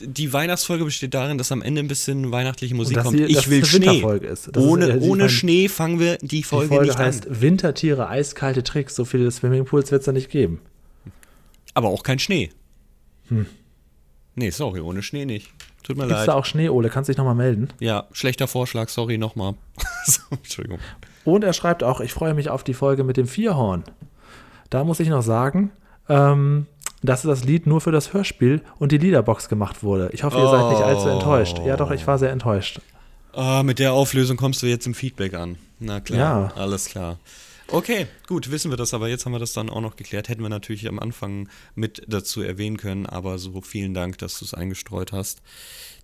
die 0.00 0.32
Weihnachtsfolge 0.32 0.84
besteht 0.84 1.14
darin, 1.14 1.38
dass 1.38 1.52
am 1.52 1.62
Ende 1.62 1.80
ein 1.82 1.88
bisschen 1.88 2.32
weihnachtliche 2.32 2.74
Musik 2.74 2.98
kommt. 2.98 3.18
dass 3.20 3.28
ich 3.28 3.48
will 3.50 3.64
Schnee. 3.64 3.86
Winterfolge 3.86 4.26
ist. 4.26 4.56
Ohne 4.56 4.98
die 4.98 5.06
ohne 5.08 5.28
Schnee 5.28 5.68
fangen 5.68 5.98
wir 6.00 6.16
die 6.18 6.28
Die 6.28 6.42
Folge, 6.42 6.68
Folge 6.68 6.86
nicht 6.86 6.98
heißt 6.98 7.28
an. 7.28 7.40
Wintertiere, 7.40 8.08
eiskalte 8.08 8.62
Tricks. 8.62 8.94
So 8.94 9.04
viele 9.04 9.30
Swimmingpools 9.30 9.90
wird 9.92 10.00
es 10.00 10.06
ja 10.06 10.12
nicht 10.12 10.30
geben. 10.30 10.60
Aber 11.74 11.88
auch 11.88 12.02
kein 12.02 12.18
Schnee. 12.18 12.50
Nee, 14.36 14.50
sorry, 14.50 14.80
ohne 14.80 15.02
Schnee 15.02 15.24
nicht. 15.24 15.50
Tut 15.82 15.96
mir 15.96 16.04
Gibt 16.04 16.12
es 16.12 16.18
leid. 16.20 16.28
da 16.28 16.34
auch 16.34 16.44
Schnee, 16.44 16.68
Ole? 16.68 16.88
Kannst 16.88 17.08
dich 17.08 17.16
nochmal 17.16 17.34
melden? 17.34 17.68
Ja, 17.78 18.06
schlechter 18.12 18.48
Vorschlag, 18.48 18.88
sorry 18.88 19.18
nochmal. 19.18 19.54
so, 20.06 20.20
Entschuldigung. 20.30 20.78
Und 21.24 21.44
er 21.44 21.52
schreibt 21.52 21.82
auch, 21.82 22.00
ich 22.00 22.12
freue 22.12 22.34
mich 22.34 22.48
auf 22.50 22.64
die 22.64 22.74
Folge 22.74 23.04
mit 23.04 23.16
dem 23.16 23.26
Vierhorn. 23.26 23.84
Da 24.70 24.82
muss 24.84 24.98
ich 25.00 25.08
noch 25.08 25.22
sagen, 25.22 25.70
ähm, 26.08 26.66
dass 27.06 27.22
das 27.22 27.44
Lied 27.44 27.66
nur 27.66 27.80
für 27.80 27.92
das 27.92 28.12
Hörspiel 28.12 28.62
und 28.78 28.92
die 28.92 28.98
Liederbox 28.98 29.48
gemacht 29.48 29.82
wurde. 29.82 30.10
Ich 30.12 30.22
hoffe, 30.24 30.38
ihr 30.38 30.48
seid 30.48 30.70
nicht 30.70 30.80
allzu 30.82 31.08
enttäuscht. 31.08 31.58
Ja, 31.64 31.76
doch, 31.76 31.90
ich 31.90 32.06
war 32.06 32.18
sehr 32.18 32.30
enttäuscht. 32.32 32.80
Ah, 33.32 33.62
mit 33.62 33.78
der 33.78 33.92
Auflösung 33.92 34.36
kommst 34.36 34.62
du 34.62 34.66
jetzt 34.66 34.86
im 34.86 34.94
Feedback 34.94 35.34
an. 35.34 35.56
Na 35.80 36.00
klar, 36.00 36.52
Ja. 36.56 36.62
alles 36.62 36.86
klar. 36.86 37.18
Okay, 37.68 38.06
gut, 38.26 38.50
wissen 38.50 38.70
wir 38.70 38.76
das, 38.76 38.94
aber 38.94 39.08
jetzt 39.08 39.24
haben 39.26 39.32
wir 39.32 39.38
das 39.38 39.52
dann 39.54 39.70
auch 39.70 39.80
noch 39.80 39.96
geklärt. 39.96 40.28
Hätten 40.28 40.42
wir 40.42 40.48
natürlich 40.50 40.86
am 40.86 40.98
Anfang 40.98 41.48
mit 41.74 42.02
dazu 42.06 42.42
erwähnen 42.42 42.76
können, 42.76 43.06
aber 43.06 43.38
so 43.38 43.60
vielen 43.62 43.94
Dank, 43.94 44.18
dass 44.18 44.38
du 44.38 44.44
es 44.44 44.54
eingestreut 44.54 45.12
hast. 45.12 45.40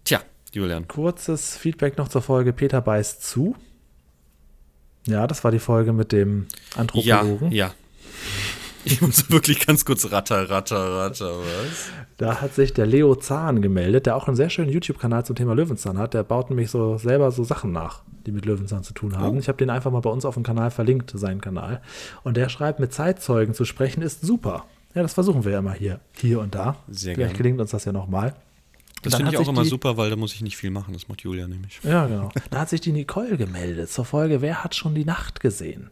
Tja, 0.04 0.20
Julian. 0.52 0.88
Kurzes 0.88 1.56
Feedback 1.56 1.98
noch 1.98 2.08
zur 2.08 2.22
Folge 2.22 2.52
Peter 2.52 2.80
beißt 2.80 3.22
zu. 3.22 3.54
Ja, 5.06 5.26
das 5.26 5.44
war 5.44 5.50
die 5.50 5.58
Folge 5.58 5.92
mit 5.92 6.12
dem 6.12 6.46
Ja, 6.74 6.80
Anthropologen. 6.80 7.52
ja. 7.52 7.72
Ich 8.84 9.02
muss 9.02 9.30
wirklich 9.30 9.66
ganz 9.66 9.84
kurz 9.84 10.10
ratter, 10.10 10.48
ratter, 10.48 10.98
ratter, 10.98 11.38
was? 11.38 11.90
Da 12.16 12.40
hat 12.40 12.54
sich 12.54 12.72
der 12.72 12.86
Leo 12.86 13.14
Zahn 13.14 13.62
gemeldet, 13.62 14.06
der 14.06 14.16
auch 14.16 14.26
einen 14.26 14.36
sehr 14.36 14.50
schönen 14.50 14.70
YouTube-Kanal 14.70 15.24
zum 15.24 15.36
Thema 15.36 15.54
Löwenzahn 15.54 15.98
hat. 15.98 16.14
Der 16.14 16.22
baut 16.22 16.50
nämlich 16.50 16.70
so 16.70 16.98
selber 16.98 17.30
so 17.30 17.44
Sachen 17.44 17.72
nach, 17.72 18.02
die 18.26 18.32
mit 18.32 18.44
Löwenzahn 18.44 18.82
zu 18.82 18.92
tun 18.94 19.18
haben. 19.18 19.36
Oh. 19.36 19.40
Ich 19.40 19.48
habe 19.48 19.58
den 19.58 19.70
einfach 19.70 19.90
mal 19.90 20.00
bei 20.00 20.10
uns 20.10 20.24
auf 20.24 20.34
dem 20.34 20.42
Kanal 20.42 20.70
verlinkt, 20.70 21.12
seinen 21.14 21.40
Kanal. 21.40 21.82
Und 22.22 22.36
der 22.36 22.48
schreibt, 22.48 22.80
mit 22.80 22.92
Zeitzeugen 22.92 23.54
zu 23.54 23.64
sprechen 23.64 24.02
ist 24.02 24.22
super. 24.22 24.64
Ja, 24.94 25.02
das 25.02 25.14
versuchen 25.14 25.44
wir 25.44 25.52
ja 25.52 25.58
immer 25.60 25.72
hier, 25.72 26.00
hier 26.16 26.40
und 26.40 26.54
da. 26.54 26.76
Sehr 26.88 27.14
Vielleicht 27.14 27.32
gerne. 27.32 27.38
gelingt 27.38 27.60
uns 27.60 27.70
das 27.70 27.84
ja 27.84 27.92
nochmal. 27.92 28.34
Das 29.02 29.14
finde 29.14 29.32
ich 29.32 29.38
auch 29.38 29.48
immer 29.48 29.62
die- 29.62 29.68
super, 29.68 29.96
weil 29.96 30.10
da 30.10 30.16
muss 30.16 30.34
ich 30.34 30.42
nicht 30.42 30.56
viel 30.56 30.70
machen. 30.70 30.92
Das 30.92 31.08
macht 31.08 31.22
Julia 31.22 31.48
nämlich. 31.48 31.80
Ja, 31.82 32.06
genau. 32.06 32.28
Da 32.50 32.60
hat 32.60 32.68
sich 32.68 32.80
die 32.80 32.92
Nicole 32.92 33.36
gemeldet 33.36 33.90
zur 33.90 34.04
Folge 34.04 34.42
Wer 34.42 34.62
hat 34.62 34.74
schon 34.74 34.94
die 34.94 35.04
Nacht 35.04 35.40
gesehen? 35.40 35.90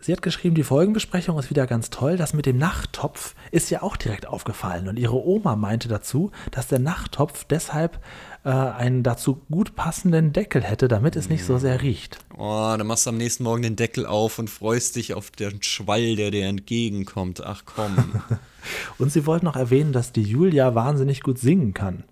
Sie 0.00 0.12
hat 0.12 0.22
geschrieben, 0.22 0.54
die 0.54 0.62
Folgenbesprechung 0.62 1.38
ist 1.38 1.50
wieder 1.50 1.66
ganz 1.66 1.90
toll. 1.90 2.16
Das 2.16 2.34
mit 2.34 2.46
dem 2.46 2.58
Nachttopf 2.58 3.34
ist 3.50 3.70
ja 3.70 3.82
auch 3.82 3.96
direkt 3.96 4.26
aufgefallen. 4.26 4.88
Und 4.88 4.98
ihre 4.98 5.16
Oma 5.16 5.56
meinte 5.56 5.88
dazu, 5.88 6.30
dass 6.52 6.68
der 6.68 6.78
Nachttopf 6.78 7.44
deshalb 7.44 7.98
äh, 8.44 8.50
einen 8.50 9.02
dazu 9.02 9.42
gut 9.50 9.74
passenden 9.74 10.32
Deckel 10.32 10.62
hätte, 10.62 10.86
damit 10.86 11.16
es 11.16 11.28
nicht 11.28 11.44
so 11.44 11.58
sehr 11.58 11.82
riecht. 11.82 12.18
Oh, 12.36 12.74
dann 12.78 12.86
machst 12.86 13.06
du 13.06 13.10
am 13.10 13.16
nächsten 13.16 13.42
Morgen 13.42 13.62
den 13.62 13.74
Deckel 13.74 14.06
auf 14.06 14.38
und 14.38 14.48
freust 14.48 14.94
dich 14.94 15.12
auf 15.14 15.30
den 15.32 15.60
Schwall, 15.62 16.14
der 16.14 16.30
dir 16.30 16.46
entgegenkommt. 16.46 17.42
Ach 17.44 17.62
komm. 17.64 18.22
Und 18.98 19.10
sie 19.12 19.24
wollte 19.26 19.44
noch 19.46 19.56
erwähnen, 19.56 19.92
dass 19.92 20.12
die 20.12 20.22
Julia 20.22 20.74
wahnsinnig 20.74 21.22
gut 21.22 21.38
singen 21.38 21.72
kann. 21.74 22.04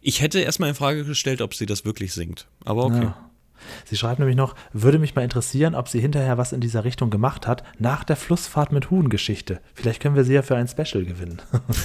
Ich 0.00 0.20
hätte 0.20 0.40
erstmal 0.40 0.68
in 0.68 0.74
Frage 0.74 1.04
gestellt, 1.04 1.40
ob 1.40 1.54
sie 1.54 1.66
das 1.66 1.84
wirklich 1.84 2.12
singt. 2.12 2.46
Aber 2.64 2.84
okay. 2.84 3.04
Ja. 3.04 3.30
Sie 3.84 3.96
schreibt 3.96 4.18
nämlich 4.18 4.36
noch, 4.36 4.54
würde 4.72 4.98
mich 4.98 5.14
mal 5.14 5.22
interessieren, 5.22 5.74
ob 5.74 5.88
sie 5.88 6.00
hinterher 6.00 6.38
was 6.38 6.52
in 6.52 6.60
dieser 6.60 6.84
Richtung 6.84 7.10
gemacht 7.10 7.46
hat, 7.46 7.62
nach 7.78 8.04
der 8.04 8.16
Flussfahrt 8.16 8.72
mit 8.72 8.90
Huhn-Geschichte. 8.90 9.60
Vielleicht 9.74 10.00
können 10.00 10.16
wir 10.16 10.24
sie 10.24 10.34
ja 10.34 10.42
für 10.42 10.56
ein 10.56 10.68
Special 10.68 11.04
gewinnen. 11.04 11.40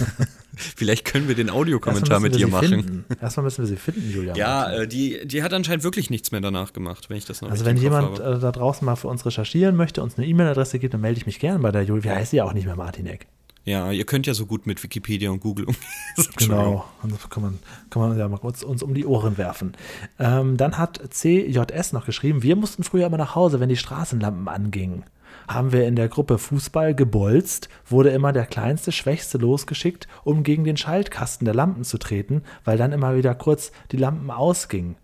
Vielleicht 0.56 1.06
können 1.06 1.28
wir 1.28 1.36
den 1.36 1.50
Audiokommentar 1.50 2.20
mit 2.22 2.38
ihr 2.38 2.48
machen. 2.48 2.70
Finden. 2.70 3.06
Erstmal 3.22 3.44
müssen 3.44 3.64
wir 3.64 3.68
sie 3.68 3.76
finden, 3.76 4.10
Julia. 4.10 4.36
Ja, 4.36 4.72
äh, 4.72 4.88
die, 4.88 5.28
die 5.28 5.44
hat 5.44 5.54
anscheinend 5.54 5.84
wirklich 5.84 6.10
nichts 6.10 6.32
mehr 6.32 6.42
danach 6.42 6.72
gemacht, 6.72 7.10
wenn 7.10 7.18
ich 7.18 7.26
das 7.26 7.42
noch 7.42 7.52
Also 7.52 7.66
wenn 7.66 7.78
jemand 7.78 8.20
äh, 8.20 8.40
da 8.40 8.52
draußen 8.52 8.86
mal 8.86 8.96
für 8.96 9.10
uns 9.10 9.26
recherchieren 9.26 9.76
möchte, 9.76 10.02
uns 10.02 10.18
eine 10.18 10.26
E-Mail-Adresse 10.28 10.80
gibt, 10.80 10.94
dann 10.94 11.02
melde 11.02 11.20
ich 11.20 11.26
mich 11.26 11.40
gerne 11.40 11.60
bei 11.60 11.72
der 11.72 11.84
Julia. 11.84 12.04
Wie 12.04 12.10
heißt 12.10 12.32
sie 12.32 12.38
ja 12.38 12.46
auch 12.46 12.54
nicht 12.54 12.66
mehr, 12.66 12.76
Martinek? 12.76 13.28
Ja, 13.66 13.92
ihr 13.92 14.06
könnt 14.06 14.28
ja 14.28 14.36
so 14.36 14.46
gut 14.46 14.68
mit 14.68 14.82
Wikipedia 14.84 15.32
und 15.32 15.40
Google 15.40 15.66
umgehen. 15.66 15.84
Genau, 16.38 16.86
das 17.04 17.30
kann 17.30 17.44
man, 17.44 17.60
kann 17.90 18.02
man 18.02 18.18
ja 18.18 18.28
mal 18.28 18.38
kurz 18.38 18.62
uns 18.62 18.84
um 18.84 18.94
die 18.94 19.06
Ohren 19.06 19.38
werfen. 19.38 19.74
Ähm, 20.20 20.56
dann 20.56 20.78
hat 20.78 21.02
CJS 21.10 21.92
noch 21.92 22.06
geschrieben, 22.06 22.44
wir 22.44 22.56
mussten 22.56 22.84
früher 22.84 23.08
immer 23.08 23.18
nach 23.18 23.36
Hause, 23.36 23.60
wenn 23.60 23.70
die 23.70 23.76
Straßenlampen 23.76 24.48
angingen. 24.48 25.04
Haben 25.48 25.72
wir 25.72 25.88
in 25.88 25.96
der 25.96 26.08
Gruppe 26.08 26.38
Fußball 26.38 26.96
gebolzt, 26.96 27.70
wurde 27.88 28.10
immer 28.10 28.32
der 28.34 28.46
kleinste, 28.46 28.92
schwächste 28.92 29.40
losgeschickt, 29.40 30.08
um 30.24 30.44
gegen 30.44 30.64
den 30.64 30.78
Schaltkasten 30.78 31.46
der 31.46 31.56
Lampen 31.56 31.84
zu 31.84 31.98
treten, 31.98 32.44
weil 32.64 32.78
dann 32.78 32.94
immer 32.94 33.16
wieder 33.16 33.34
kurz 33.36 33.72
die 33.92 33.98
Lampen 33.98 34.30
ausgingen. 34.30 34.96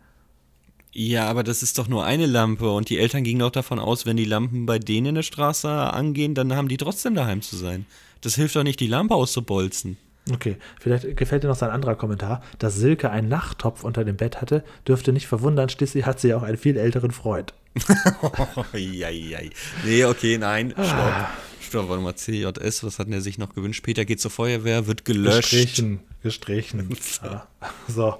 Ja, 0.93 1.27
aber 1.27 1.43
das 1.43 1.63
ist 1.63 1.77
doch 1.77 1.87
nur 1.87 2.05
eine 2.05 2.25
Lampe 2.25 2.69
und 2.69 2.89
die 2.89 2.99
Eltern 2.99 3.23
gingen 3.23 3.39
doch 3.39 3.51
davon 3.51 3.79
aus, 3.79 4.05
wenn 4.05 4.17
die 4.17 4.25
Lampen 4.25 4.65
bei 4.65 4.77
denen 4.77 5.07
in 5.07 5.15
der 5.15 5.23
Straße 5.23 5.69
angehen, 5.69 6.35
dann 6.35 6.53
haben 6.55 6.67
die 6.67 6.77
trotzdem 6.77 7.15
daheim 7.15 7.41
zu 7.41 7.55
sein. 7.55 7.85
Das 8.21 8.35
hilft 8.35 8.55
doch 8.55 8.63
nicht, 8.63 8.79
die 8.79 8.87
Lampe 8.87 9.15
auszubolzen. 9.15 9.97
Okay, 10.31 10.57
vielleicht 10.79 11.17
gefällt 11.17 11.43
dir 11.43 11.47
noch 11.47 11.55
sein 11.55 11.71
anderer 11.71 11.95
Kommentar. 11.95 12.43
Dass 12.59 12.75
Silke 12.75 13.09
einen 13.09 13.27
Nachttopf 13.27 13.83
unter 13.83 14.05
dem 14.05 14.17
Bett 14.17 14.39
hatte, 14.39 14.63
dürfte 14.87 15.13
nicht 15.13 15.27
verwundern, 15.27 15.69
schließlich 15.69 16.05
hat 16.05 16.19
sie 16.19 16.29
ja 16.29 16.37
auch 16.37 16.43
einen 16.43 16.57
viel 16.57 16.77
älteren 16.77 17.11
Freund. 17.11 17.53
oh, 18.21 18.63
jei, 18.77 19.11
jei. 19.11 19.49
Nee, 19.85 20.05
okay, 20.05 20.37
nein, 20.37 20.71
stopp. 20.71 20.85
Ah. 20.87 21.29
Stopp, 21.59 21.89
warte 21.89 22.03
mal, 22.03 22.15
CJS, 22.15 22.83
was 22.83 22.99
hat 22.99 23.07
er 23.09 23.21
sich 23.21 23.37
noch 23.37 23.55
gewünscht? 23.55 23.83
Peter 23.83 24.05
geht 24.05 24.19
zur 24.19 24.31
Feuerwehr, 24.31 24.87
wird 24.87 25.05
gelöscht. 25.05 25.51
Gestrichen, 25.51 26.01
gestrichen. 26.21 26.89
ja. 27.23 27.47
So. 27.87 28.15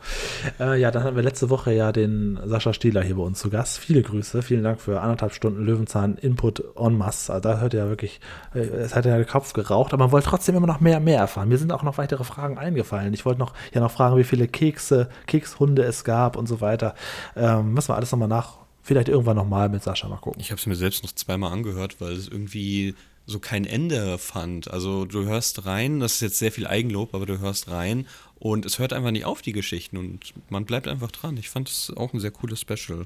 Äh, 0.59 0.79
ja, 0.79 0.91
dann 0.91 1.03
hatten 1.03 1.15
wir 1.15 1.23
letzte 1.23 1.49
Woche 1.49 1.73
ja 1.73 1.91
den 1.91 2.39
Sascha 2.45 2.73
Stieler 2.73 3.03
hier 3.03 3.15
bei 3.15 3.23
uns 3.23 3.39
zu 3.39 3.49
Gast. 3.49 3.79
Viele 3.79 4.01
Grüße, 4.01 4.41
vielen 4.41 4.63
Dank 4.63 4.81
für 4.81 5.01
anderthalb 5.01 5.33
Stunden 5.33 5.63
Löwenzahn-Input 5.63 6.63
en 6.77 6.97
masse. 6.97 7.33
Also 7.33 7.49
da 7.49 7.59
hört 7.59 7.73
ihr 7.73 7.81
ja 7.81 7.89
wirklich, 7.89 8.19
äh, 8.53 8.59
es 8.59 8.95
hat 8.95 9.05
ja 9.05 9.17
den 9.17 9.27
Kopf 9.27 9.53
geraucht, 9.53 9.93
aber 9.93 10.05
man 10.05 10.11
wollte 10.11 10.29
trotzdem 10.29 10.55
immer 10.55 10.67
noch 10.67 10.79
mehr, 10.79 10.99
mehr 10.99 11.19
erfahren. 11.19 11.49
Mir 11.49 11.57
sind 11.57 11.71
auch 11.71 11.83
noch 11.83 11.97
weitere 11.97 12.23
Fragen 12.23 12.57
eingefallen. 12.57 13.13
Ich 13.13 13.25
wollte 13.25 13.39
noch, 13.39 13.53
ja 13.73 13.81
noch 13.81 13.91
fragen, 13.91 14.17
wie 14.17 14.23
viele 14.23 14.47
Kekse, 14.47 15.09
Kekshunde 15.27 15.83
es 15.83 16.03
gab 16.03 16.35
und 16.35 16.47
so 16.47 16.61
weiter. 16.61 16.95
Ähm, 17.35 17.73
müssen 17.73 17.89
wir 17.89 17.95
alles 17.95 18.11
nochmal 18.11 18.27
nach, 18.27 18.57
vielleicht 18.81 19.09
irgendwann 19.09 19.37
nochmal 19.37 19.69
mit 19.69 19.83
Sascha 19.83 20.07
mal 20.07 20.17
gucken. 20.17 20.41
Ich 20.41 20.51
habe 20.51 20.59
es 20.59 20.65
mir 20.65 20.75
selbst 20.75 21.03
noch 21.03 21.11
zweimal 21.11 21.51
angehört, 21.51 22.01
weil 22.01 22.13
es 22.13 22.27
irgendwie 22.27 22.95
so 23.25 23.39
kein 23.39 23.65
Ende 23.65 24.17
fand. 24.17 24.69
Also 24.71 25.05
du 25.05 25.25
hörst 25.25 25.65
rein, 25.65 25.99
das 25.99 26.15
ist 26.15 26.21
jetzt 26.21 26.39
sehr 26.39 26.51
viel 26.51 26.67
Eigenlob, 26.67 27.13
aber 27.13 27.25
du 27.25 27.39
hörst 27.39 27.69
rein 27.69 28.07
und 28.39 28.65
es 28.65 28.79
hört 28.79 28.93
einfach 28.93 29.11
nicht 29.11 29.25
auf, 29.25 29.41
die 29.41 29.53
Geschichten 29.53 29.97
und 29.97 30.33
man 30.49 30.65
bleibt 30.65 30.87
einfach 30.87 31.11
dran. 31.11 31.37
Ich 31.37 31.49
fand 31.49 31.69
es 31.69 31.93
auch 31.95 32.13
ein 32.13 32.19
sehr 32.19 32.31
cooles 32.31 32.59
Special. 32.59 33.05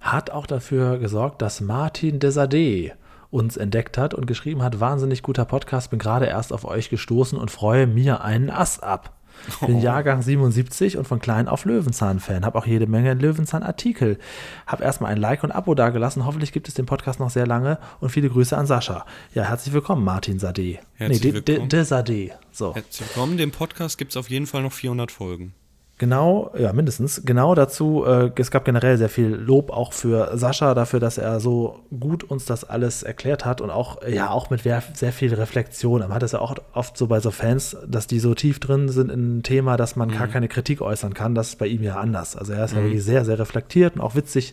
Hat 0.00 0.30
auch 0.30 0.46
dafür 0.46 0.98
gesorgt, 0.98 1.42
dass 1.42 1.60
Martin 1.60 2.18
Desade 2.18 2.92
uns 3.30 3.56
entdeckt 3.56 3.98
hat 3.98 4.14
und 4.14 4.26
geschrieben 4.26 4.62
hat, 4.62 4.80
wahnsinnig 4.80 5.22
guter 5.22 5.44
Podcast, 5.44 5.90
bin 5.90 5.98
gerade 5.98 6.26
erst 6.26 6.52
auf 6.52 6.64
euch 6.64 6.90
gestoßen 6.90 7.38
und 7.38 7.50
freue 7.50 7.86
mir 7.86 8.22
einen 8.22 8.50
Ass 8.50 8.80
ab. 8.80 9.15
Bin 9.60 9.76
oh. 9.76 9.80
Jahrgang 9.80 10.22
77 10.22 10.96
und 10.96 11.06
von 11.06 11.18
klein 11.18 11.48
auf 11.48 11.64
Löwenzahn-Fan. 11.64 12.44
Habe 12.44 12.58
auch 12.58 12.66
jede 12.66 12.86
Menge 12.86 13.14
Löwenzahn-Artikel. 13.14 14.18
Habe 14.66 14.84
erstmal 14.84 15.12
ein 15.12 15.18
Like 15.18 15.44
und 15.44 15.52
Abo 15.52 15.74
dagelassen. 15.74 16.26
Hoffentlich 16.26 16.52
gibt 16.52 16.68
es 16.68 16.74
den 16.74 16.86
Podcast 16.86 17.20
noch 17.20 17.30
sehr 17.30 17.46
lange. 17.46 17.78
Und 18.00 18.10
viele 18.10 18.28
Grüße 18.28 18.56
an 18.56 18.66
Sascha. 18.66 19.04
Ja, 19.34 19.44
herzlich 19.44 19.74
willkommen, 19.74 20.04
Martin 20.04 20.38
Sade. 20.38 20.78
Herzlich 20.94 21.22
nee, 21.22 21.32
willkommen. 21.34 21.44
De, 21.44 21.58
de, 21.58 21.68
de 21.68 21.84
Sade. 21.84 22.30
So. 22.52 22.74
Herzlich 22.74 23.08
willkommen. 23.08 23.36
Den 23.36 23.50
Podcast 23.50 23.98
gibt 23.98 24.12
es 24.12 24.16
auf 24.16 24.30
jeden 24.30 24.46
Fall 24.46 24.62
noch 24.62 24.72
400 24.72 25.10
Folgen. 25.10 25.54
Genau, 25.98 26.52
ja, 26.58 26.74
mindestens. 26.74 27.22
Genau 27.24 27.54
dazu, 27.54 28.04
äh, 28.04 28.30
es 28.36 28.50
gab 28.50 28.66
generell 28.66 28.98
sehr 28.98 29.08
viel 29.08 29.28
Lob 29.28 29.70
auch 29.70 29.94
für 29.94 30.36
Sascha 30.36 30.74
dafür, 30.74 31.00
dass 31.00 31.16
er 31.16 31.40
so 31.40 31.80
gut 31.98 32.22
uns 32.22 32.44
das 32.44 32.64
alles 32.64 33.02
erklärt 33.02 33.46
hat 33.46 33.62
und 33.62 33.70
auch, 33.70 34.06
ja, 34.06 34.28
auch 34.28 34.50
mit 34.50 34.60
sehr 34.62 35.12
viel 35.12 35.32
Reflexion. 35.32 36.00
Man 36.00 36.12
hat 36.12 36.22
es 36.22 36.32
ja 36.32 36.40
auch 36.40 36.54
oft 36.74 36.98
so 36.98 37.06
bei 37.06 37.20
so 37.20 37.30
Fans, 37.30 37.78
dass 37.86 38.06
die 38.06 38.20
so 38.20 38.34
tief 38.34 38.60
drin 38.60 38.90
sind 38.90 39.10
in 39.10 39.38
ein 39.38 39.42
Thema, 39.42 39.78
dass 39.78 39.96
man 39.96 40.10
mhm. 40.10 40.18
gar 40.18 40.28
keine 40.28 40.48
Kritik 40.48 40.82
äußern 40.82 41.14
kann. 41.14 41.34
Das 41.34 41.48
ist 41.48 41.58
bei 41.58 41.66
ihm 41.66 41.82
ja 41.82 41.96
anders. 41.96 42.36
Also 42.36 42.52
er 42.52 42.66
ist 42.66 42.72
mhm. 42.72 42.78
ja 42.78 42.84
wirklich 42.84 43.04
sehr, 43.04 43.24
sehr 43.24 43.38
reflektiert 43.38 43.94
und 43.94 44.02
auch 44.02 44.14
witzig. 44.14 44.52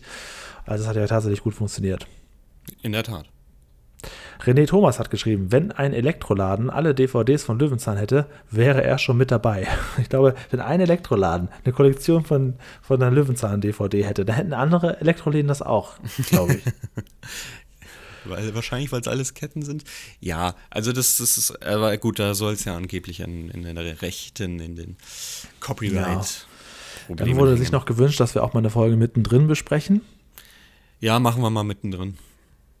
Also 0.64 0.84
das 0.84 0.88
hat 0.88 0.96
ja 0.96 1.06
tatsächlich 1.06 1.42
gut 1.42 1.54
funktioniert. 1.54 2.06
In 2.80 2.92
der 2.92 3.02
Tat. 3.02 3.26
René 4.42 4.66
Thomas 4.66 4.98
hat 4.98 5.10
geschrieben, 5.10 5.50
wenn 5.50 5.72
ein 5.72 5.92
Elektroladen 5.92 6.70
alle 6.70 6.94
DVDs 6.94 7.44
von 7.44 7.58
Löwenzahn 7.58 7.96
hätte, 7.96 8.26
wäre 8.50 8.82
er 8.82 8.98
schon 8.98 9.16
mit 9.16 9.30
dabei. 9.30 9.66
Ich 9.98 10.08
glaube, 10.08 10.34
wenn 10.50 10.60
ein 10.60 10.80
Elektroladen 10.80 11.48
eine 11.64 11.72
Kollektion 11.72 12.24
von, 12.24 12.54
von 12.82 13.00
einer 13.00 13.10
Löwenzahn-DVD 13.10 14.04
hätte, 14.04 14.24
dann 14.24 14.36
hätten 14.36 14.52
andere 14.52 15.00
Elektroläden 15.00 15.48
das 15.48 15.62
auch, 15.62 15.94
glaube 16.28 16.54
ich. 16.54 16.64
weil, 18.24 18.54
wahrscheinlich, 18.54 18.92
weil 18.92 19.00
es 19.00 19.08
alles 19.08 19.34
Ketten 19.34 19.62
sind. 19.62 19.84
Ja, 20.20 20.54
also 20.68 20.92
das, 20.92 21.18
das 21.18 21.38
ist, 21.38 21.64
aber 21.64 21.96
gut, 21.96 22.18
da 22.18 22.34
soll 22.34 22.52
es 22.52 22.64
ja 22.64 22.76
angeblich 22.76 23.20
in, 23.20 23.50
in 23.50 23.62
den 23.62 23.78
Rechten, 23.78 24.60
in 24.60 24.76
den 24.76 24.96
Copyright. 25.60 26.46
Ja. 27.08 27.14
Dann 27.14 27.36
wurde 27.36 27.56
sich 27.56 27.72
noch 27.72 27.86
gewünscht, 27.86 28.20
dass 28.20 28.34
wir 28.34 28.42
auch 28.42 28.52
mal 28.52 28.60
eine 28.60 28.70
Folge 28.70 28.96
mittendrin 28.96 29.46
besprechen. 29.46 30.02
Ja, 31.00 31.18
machen 31.18 31.42
wir 31.42 31.50
mal 31.50 31.64
mittendrin 31.64 32.16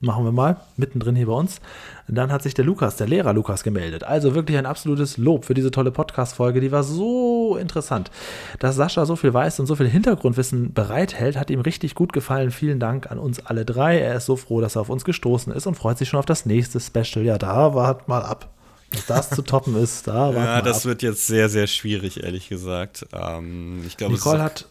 machen 0.00 0.24
wir 0.24 0.32
mal, 0.32 0.58
mittendrin 0.76 1.16
hier 1.16 1.26
bei 1.26 1.32
uns. 1.32 1.60
Dann 2.08 2.30
hat 2.30 2.42
sich 2.42 2.52
der 2.52 2.64
Lukas, 2.64 2.96
der 2.96 3.06
Lehrer 3.06 3.32
Lukas, 3.32 3.62
gemeldet. 3.64 4.04
Also 4.04 4.34
wirklich 4.34 4.58
ein 4.58 4.66
absolutes 4.66 5.16
Lob 5.16 5.46
für 5.46 5.54
diese 5.54 5.70
tolle 5.70 5.90
Podcast-Folge. 5.90 6.60
Die 6.60 6.72
war 6.72 6.82
so 6.82 7.56
interessant. 7.56 8.10
Dass 8.58 8.76
Sascha 8.76 9.06
so 9.06 9.16
viel 9.16 9.32
weiß 9.32 9.60
und 9.60 9.66
so 9.66 9.76
viel 9.76 9.88
Hintergrundwissen 9.88 10.74
bereithält, 10.74 11.38
hat 11.38 11.50
ihm 11.50 11.60
richtig 11.60 11.94
gut 11.94 12.12
gefallen. 12.12 12.50
Vielen 12.50 12.80
Dank 12.80 13.10
an 13.10 13.18
uns 13.18 13.44
alle 13.46 13.64
drei. 13.64 13.98
Er 13.98 14.16
ist 14.16 14.26
so 14.26 14.36
froh, 14.36 14.60
dass 14.60 14.76
er 14.76 14.82
auf 14.82 14.90
uns 14.90 15.04
gestoßen 15.04 15.52
ist 15.52 15.66
und 15.66 15.76
freut 15.76 15.96
sich 15.96 16.08
schon 16.10 16.18
auf 16.18 16.26
das 16.26 16.44
nächste 16.44 16.80
Special. 16.80 17.24
Ja, 17.24 17.38
da 17.38 17.74
wart 17.74 18.06
mal 18.08 18.22
ab. 18.22 18.50
Dass 18.92 19.06
das 19.06 19.30
zu 19.30 19.42
toppen 19.42 19.74
ist, 19.76 20.06
da 20.06 20.34
war 20.34 20.44
Ja, 20.44 20.62
das 20.62 20.78
ab. 20.80 20.84
wird 20.84 21.02
jetzt 21.02 21.26
sehr, 21.26 21.48
sehr 21.48 21.66
schwierig, 21.66 22.22
ehrlich 22.22 22.48
gesagt. 22.48 23.06
Ähm, 23.12 23.82
ich 23.86 23.96
glaube, 23.96 24.12
Nicole 24.14 24.40
hat, 24.42 24.66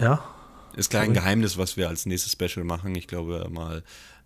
ja. 0.00 0.20
Ist 0.76 0.90
klar 0.90 1.02
ein 1.02 1.12
Geheimnis, 1.14 1.58
was 1.58 1.76
wir 1.76 1.88
als 1.88 2.06
nächstes 2.06 2.32
Special 2.32 2.64
machen. 2.64 2.94
Ich 2.94 3.06
glaube 3.06 3.46
mal 3.50 3.82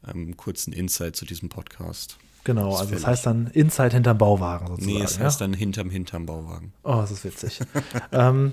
ähm, 0.09 0.37
kurzen 0.37 0.73
Insight 0.73 1.17
zu 1.17 1.25
diesem 1.25 1.49
Podcast. 1.49 2.19
Genau, 2.45 2.71
das 2.71 2.81
also 2.81 2.95
das 2.95 3.07
heißt 3.07 3.27
dann 3.27 3.49
Insight 3.49 3.93
hinterm 3.93 4.19
Bauwagen 4.19 4.69
sozusagen. 4.69 4.97
Nee, 4.97 5.03
es 5.03 5.19
ja? 5.19 5.25
heißt 5.25 5.41
dann 5.41 5.53
hinterm 5.53 5.91
hinterm 5.91 6.27
Bauwagen. 6.27 6.73
Oh, 6.83 6.97
das 6.97 7.11
ist 7.11 7.25
witzig. 7.25 7.61
ähm, 8.13 8.53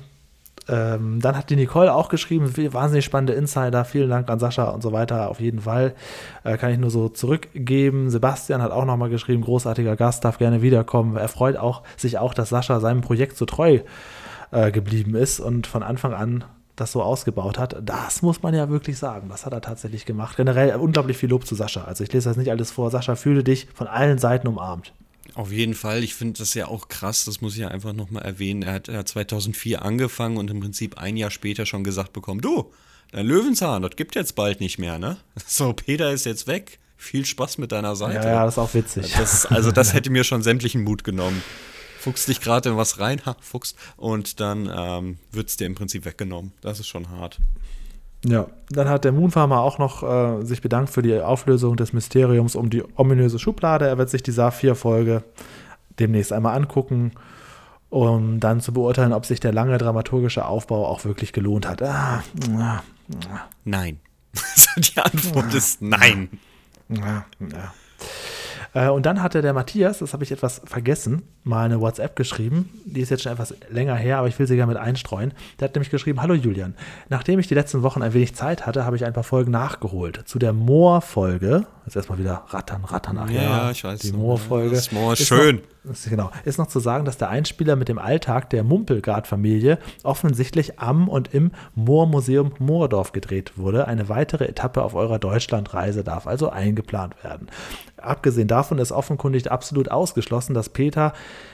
ähm, 0.70 1.22
dann 1.22 1.38
hat 1.38 1.50
die 1.50 1.56
Nicole 1.56 1.93
auch 1.93 2.10
geschrieben, 2.10 2.52
wahnsinnig 2.74 3.06
spannende 3.06 3.34
Insider, 3.34 3.86
vielen 3.86 4.10
Dank 4.10 4.30
an 4.30 4.39
Sascha 4.39 4.66
und 4.66 4.84
so 4.84 4.91
weiter, 4.91 5.30
auf 5.30 5.39
jeden 5.39 5.62
Fall. 5.62 5.95
Äh, 6.43 6.58
kann 6.58 6.72
ich 6.72 6.78
nur 6.78 6.89
so 6.89 7.08
zurückgeben. 7.08 8.10
Sebastian 8.10 8.62
hat 8.62 8.72
auch 8.72 8.84
nochmal 8.84 9.10
geschrieben, 9.10 9.43
großartiger 9.43 9.95
Gast, 9.95 10.26
darf 10.26 10.38
gerne 10.38 10.62
wiederkommen. 10.62 11.16
Er 11.16 11.30
freut 11.30 11.56
auch, 11.56 11.84
sich 11.95 12.18
auch, 12.18 12.34
dass 12.34 12.50
Sascha 12.50 12.80
seinem 12.82 13.02
Projekt 13.02 13.38
so 13.38 13.45
treu 13.45 13.80
äh, 14.52 14.72
geblieben 14.72 15.16
ist 15.16 15.39
und 15.39 15.68
von 15.68 15.84
Anfang 15.84 16.14
an 16.14 16.43
das 16.78 16.91
so 16.91 17.01
ausgebaut 17.01 17.57
hat. 17.57 17.75
Das 17.82 18.21
muss 18.21 18.41
man 18.43 18.53
ja 18.53 18.69
wirklich 18.69 18.97
sagen. 18.97 19.28
Das 19.30 19.45
hat 19.45 19.51
er 19.51 19.61
tatsächlich 19.61 20.05
gemacht. 20.05 20.38
Generell 20.38 20.75
unglaublich 20.75 21.17
viel 21.17 21.30
Lob 21.30 21.45
zu 21.45 21.55
Sascha. 21.55 21.84
Also 21.84 22.03
ich 22.03 22.13
lese 22.13 22.30
das 22.30 22.38
nicht 22.38 22.51
alles 22.51 22.71
vor. 22.71 22.91
Sascha, 22.91 23.15
fühle 23.15 23.43
dich 23.43 23.67
von 23.73 23.88
allen 23.88 24.19
Seiten 24.19 24.47
umarmt. 24.47 24.93
Auf 25.34 25.51
jeden 25.51 25.73
Fall. 25.73 26.03
Ich 26.03 26.13
finde 26.13 26.39
das 26.39 26.53
ja 26.53 26.67
auch 26.67 26.88
krass. 26.88 27.25
Das 27.25 27.41
muss 27.41 27.53
ich 27.53 27.59
ja 27.61 27.69
einfach 27.69 27.93
nochmal 27.93 28.23
erwähnen. 28.23 28.61
Er 28.61 28.73
hat 28.73 28.88
ja 28.88 29.03
2004 29.03 29.82
angefangen 29.82 30.38
und 30.38 30.51
im 30.51 30.59
Prinzip 30.59 30.99
ein 30.99 31.17
Jahr 31.17 31.32
später 31.32 31.65
schon 31.65 31.84
gesagt 31.84 32.13
bekommen, 32.13 32.41
du, 32.41 32.71
dein 33.11 33.25
Löwenzahn, 33.25 33.82
das 33.82 33.95
gibt 33.95 34.13
jetzt 34.15 34.36
bald 34.36 34.61
nicht 34.61 34.78
mehr, 34.78 34.99
ne? 34.99 35.17
So, 35.47 35.73
Peter 35.73 36.11
ist 36.11 36.25
jetzt 36.25 36.45
weg. 36.45 36.80
Viel 36.95 37.25
Spaß 37.25 37.57
mit 37.57 37.71
deiner 37.71 37.95
Seite. 37.95 38.28
Ja, 38.28 38.34
ja 38.34 38.45
das 38.45 38.55
ist 38.55 38.59
auch 38.59 38.73
witzig. 38.73 39.13
Das, 39.17 39.45
also 39.47 39.71
das 39.71 39.93
hätte 39.93 40.09
mir 40.09 40.23
schon 40.23 40.43
sämtlichen 40.43 40.84
Mut 40.84 41.03
genommen 41.03 41.41
fuchst 42.00 42.28
dich 42.28 42.41
gerade 42.41 42.70
in 42.70 42.78
was 42.78 43.00
rein, 43.00 43.22
ha, 43.26 43.36
fuchst, 43.39 43.78
und 43.98 44.39
dann 44.39 44.70
ähm, 44.74 45.18
wird 45.32 45.50
es 45.50 45.58
dir 45.58 45.68
im 45.68 45.76
Prinzip 45.76 46.06
weggenommen. 46.06 46.54
Das 46.62 46.80
ist 46.80 46.88
schon 46.88 47.10
hart. 47.10 47.39
Ja, 48.26 48.48
dann 48.70 48.89
hat 48.89 49.06
der 49.06 49.12
Moonfarmer 49.12 49.62
auch 49.62 49.78
noch 49.78 50.04
äh, 50.04 50.43
sich 50.43 50.62
bedankt 50.62 50.89
für 50.89 51.02
die 51.02 51.20
Auflösung 51.20 51.76
des 51.78 51.93
Mysteriums 51.93 52.56
um 52.56 52.70
die 52.70 52.84
ominöse 52.95 53.39
Schublade. 53.39 53.88
Er 53.88 53.98
wird 53.98 54.10
sich 54.10 54.24
die 54.24 54.32
Saphir-Folge 54.32 55.24
demnächst 56.00 56.34
einmal 56.34 56.56
angucken, 56.56 57.12
um 57.89 58.39
dann 58.39 58.60
zu 58.60 58.74
beurteilen, 58.74 59.14
ob 59.14 59.26
sich 59.26 59.39
der 59.39 59.54
lange 59.54 59.78
dramaturgische 59.78 60.45
Aufbau 60.45 60.88
auch 60.88 61.06
wirklich 61.06 61.32
gelohnt 61.32 61.68
hat. 61.68 61.82
Ah, 61.82 62.24
ah, 62.58 62.84
ah. 63.32 63.39
Nein. 63.64 64.00
die 64.78 64.98
Antwort 64.98 65.54
ist 65.54 65.82
nein. 65.82 66.39
Ja, 66.89 67.26
ja. 67.39 67.74
Äh, 68.78 68.89
und 68.89 69.07
dann 69.07 69.23
hatte 69.23 69.41
der 69.41 69.53
Matthias, 69.53 69.99
das 69.99 70.13
habe 70.13 70.23
ich 70.23 70.32
etwas 70.32 70.61
vergessen, 70.65 71.23
mal 71.43 71.65
eine 71.65 71.82
WhatsApp 71.82 72.15
geschrieben. 72.15 72.69
Die 72.86 73.01
ist 73.01 73.09
jetzt 73.09 73.23
schon 73.23 73.32
etwas 73.32 73.55
länger 73.69 73.95
her, 73.95 74.19
aber 74.19 74.28
ich 74.28 74.38
will 74.38 74.45
sie 74.45 74.55
gerne 74.55 74.71
mit 74.71 74.80
einstreuen. 74.80 75.34
Der 75.59 75.67
hat 75.67 75.75
nämlich 75.75 75.89
geschrieben: 75.89 76.21
Hallo 76.21 76.36
Julian, 76.36 76.75
nachdem 77.09 77.39
ich 77.39 77.47
die 77.47 77.55
letzten 77.55 77.82
Wochen 77.82 78.03
ein 78.03 78.13
wenig 78.13 78.36
Zeit 78.36 78.67
hatte, 78.67 78.86
habe 78.86 78.95
ich 78.95 79.03
ein 79.03 79.13
paar 79.13 79.23
Folgen 79.23 79.51
nachgeholt. 79.51 80.21
Zu 80.28 80.38
der 80.38 80.53
Moor-Folge, 80.53 81.65
jetzt 81.86 81.95
erstmal 81.95 82.19
wieder 82.19 82.43
rattern, 82.49 82.84
rattern, 82.86 83.17
ach 83.19 83.32
ja, 83.32 83.41
ja 83.41 83.71
ich 83.71 83.84
weiß. 83.84 83.99
Die 84.01 84.11
Moor-Folge. 84.11 84.75
Das 84.75 84.91
Moor 84.91 85.13
ist, 85.13 85.21
ist 85.21 85.28
schön. 85.28 85.61
Noch, 85.84 85.93
ist, 85.93 86.07
genau. 86.07 86.30
Ist 86.45 86.59
noch 86.59 86.67
zu 86.67 86.80
sagen, 86.80 87.05
dass 87.05 87.17
der 87.17 87.30
Einspieler 87.30 87.75
mit 87.75 87.88
dem 87.88 87.97
Alltag 87.97 88.51
der 88.51 88.63
Mumpelgard-Familie 88.63 89.80
offensichtlich 90.03 90.80
am 90.80 91.09
und 91.09 91.34
im 91.34 91.51
Moormuseum 91.73 92.53
Moordorf 92.59 93.11
gedreht 93.11 93.53
wurde. 93.57 93.88
Eine 93.88 94.07
weitere 94.07 94.45
Etappe 94.45 94.84
auf 94.84 94.93
eurer 94.93 95.17
Deutschlandreise 95.17 96.03
darf 96.03 96.28
also 96.28 96.49
eingeplant 96.49 97.23
werden. 97.23 97.47
Abgesehen 97.98 98.48
davon 98.48 98.80
ist 98.80 98.91
offenkundig 98.91 99.52
absolut 99.52 99.89
ausgeschlossen, 99.89 100.54
dass 100.54 100.70
Peter 100.70 101.14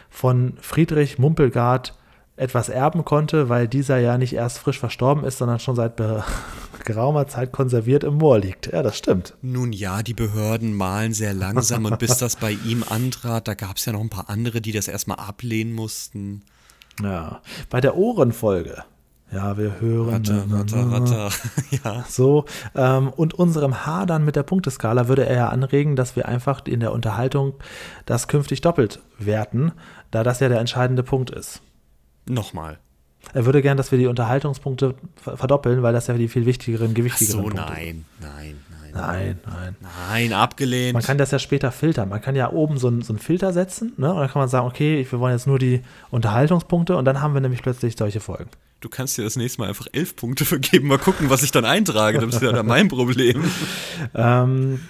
von 0.10 0.58
Friedrich 0.60 1.18
Mumpelgard 1.18 1.96
etwas 2.36 2.70
erben 2.70 3.06
konnte, 3.06 3.48
weil 3.50 3.68
dieser 3.68 3.98
ja 3.98 4.18
nicht 4.18 4.34
erst 4.34 4.58
frisch 4.58 4.80
verstorben 4.80 5.24
ist, 5.24 5.38
sondern 5.38 5.60
schon 5.60 5.76
seit 5.76 6.02
geraumer 6.86 7.28
Zeit 7.28 7.52
konserviert 7.52 8.04
im 8.04 8.16
Moor 8.16 8.39
liegt. 8.39 8.72
Ja, 8.72 8.82
das 8.82 8.98
stimmt. 8.98 9.36
Nun 9.41 9.72
ja, 9.72 10.02
die 10.02 10.14
Behörden 10.14 10.74
malen 10.74 11.14
sehr 11.14 11.34
langsam 11.34 11.86
und 11.86 12.00
bis 12.00 12.18
das 12.18 12.36
bei 12.36 12.58
ihm 12.66 12.84
antrat, 12.88 13.48
da 13.48 13.54
gab 13.54 13.78
es 13.78 13.86
ja 13.86 13.94
noch 13.94 14.02
ein 14.02 14.10
paar 14.10 14.30
andere, 14.30 14.62
die 14.62 14.72
das 14.72 14.88
erstmal 14.88 15.20
ablehnen 15.20 15.74
mussten. 15.74 16.44
Ja, 17.02 17.41
bei 17.70 17.82
der 17.82 17.96
Ohrenfolge 17.96 18.84
Ja, 19.34 19.57
wir 19.57 19.79
hören. 19.79 20.09
Ratter, 20.09 20.45
ratter, 20.51 20.91
ratter. 20.91 21.29
ja. 21.84 22.05
So, 22.07 22.45
ähm, 22.75 23.09
und 23.09 23.34
unserem 23.34 23.86
Hadern 23.86 24.23
mit 24.25 24.36
der 24.36 24.43
Punkteskala 24.43 25.07
würde 25.07 25.25
er 25.25 25.36
ja 25.36 25.49
anregen, 25.49 25.95
dass 25.95 26.15
wir 26.15 26.27
einfach 26.27 26.65
in 26.65 26.79
der 26.81 26.91
Unterhaltung 26.91 27.53
das 28.05 28.27
künftig 28.27 28.61
doppelt 28.61 28.99
werten, 29.17 29.71
da 30.11 30.23
das 30.23 30.39
ja 30.39 30.49
der 30.49 30.59
entscheidende 30.59 31.03
Punkt 31.03 31.31
ist. 31.31 31.61
Nochmal. 32.27 32.77
Er 33.34 33.45
würde 33.45 33.61
gern, 33.61 33.77
dass 33.77 33.91
wir 33.91 33.97
die 33.97 34.07
Unterhaltungspunkte 34.07 34.95
ver- 35.15 35.38
verdoppeln, 35.38 35.81
weil 35.81 35.93
das 35.93 36.07
ja 36.07 36.13
die 36.15 36.27
viel 36.27 36.45
wichtigeren, 36.45 36.89
Ach 36.91 36.93
gewichtigeren 36.93 37.38
so, 37.38 37.41
Punkte 37.47 37.61
nein, 37.61 38.05
nein, 38.21 38.55
nein. 38.69 38.91
Nein, 38.95 39.39
nein. 39.47 39.75
Nein, 40.09 40.34
abgelehnt. 40.34 40.93
Man 40.93 41.01
kann 41.01 41.17
das 41.17 41.31
ja 41.31 41.39
später 41.39 41.71
filtern. 41.71 42.09
Man 42.09 42.21
kann 42.21 42.36
ja 42.36 42.51
oben 42.51 42.77
so 42.77 42.89
einen 42.89 43.01
so 43.01 43.11
einen 43.13 43.17
Filter 43.19 43.51
setzen, 43.51 43.93
ne? 43.97 44.13
Und 44.13 44.19
dann 44.19 44.29
kann 44.29 44.39
man 44.41 44.49
sagen, 44.49 44.67
okay, 44.67 45.07
wir 45.09 45.19
wollen 45.19 45.34
jetzt 45.34 45.47
nur 45.47 45.57
die 45.57 45.81
Unterhaltungspunkte 46.11 46.95
und 46.95 47.05
dann 47.05 47.19
haben 47.19 47.34
wir 47.34 47.41
nämlich 47.41 47.63
plötzlich 47.63 47.95
solche 47.97 48.19
Folgen. 48.19 48.51
Du 48.84 48.89
kannst 48.89 49.17
dir 49.17 49.23
das 49.23 49.38
nächste 49.38 49.61
Mal 49.61 49.69
einfach 49.69 49.88
elf 49.93 50.17
Punkte 50.17 50.43
vergeben. 50.43 50.89
Mal 50.89 50.97
gucken, 50.97 51.29
was 51.29 51.41
ich 51.41 51.51
dann 51.51 51.63
eintrage. 51.63 52.19
Das 52.19 52.36
ist 52.36 52.41
ja 52.41 52.51
dann 52.51 52.67
mein 52.67 52.89
Problem. 52.89 53.43
Ähm, 54.15 54.81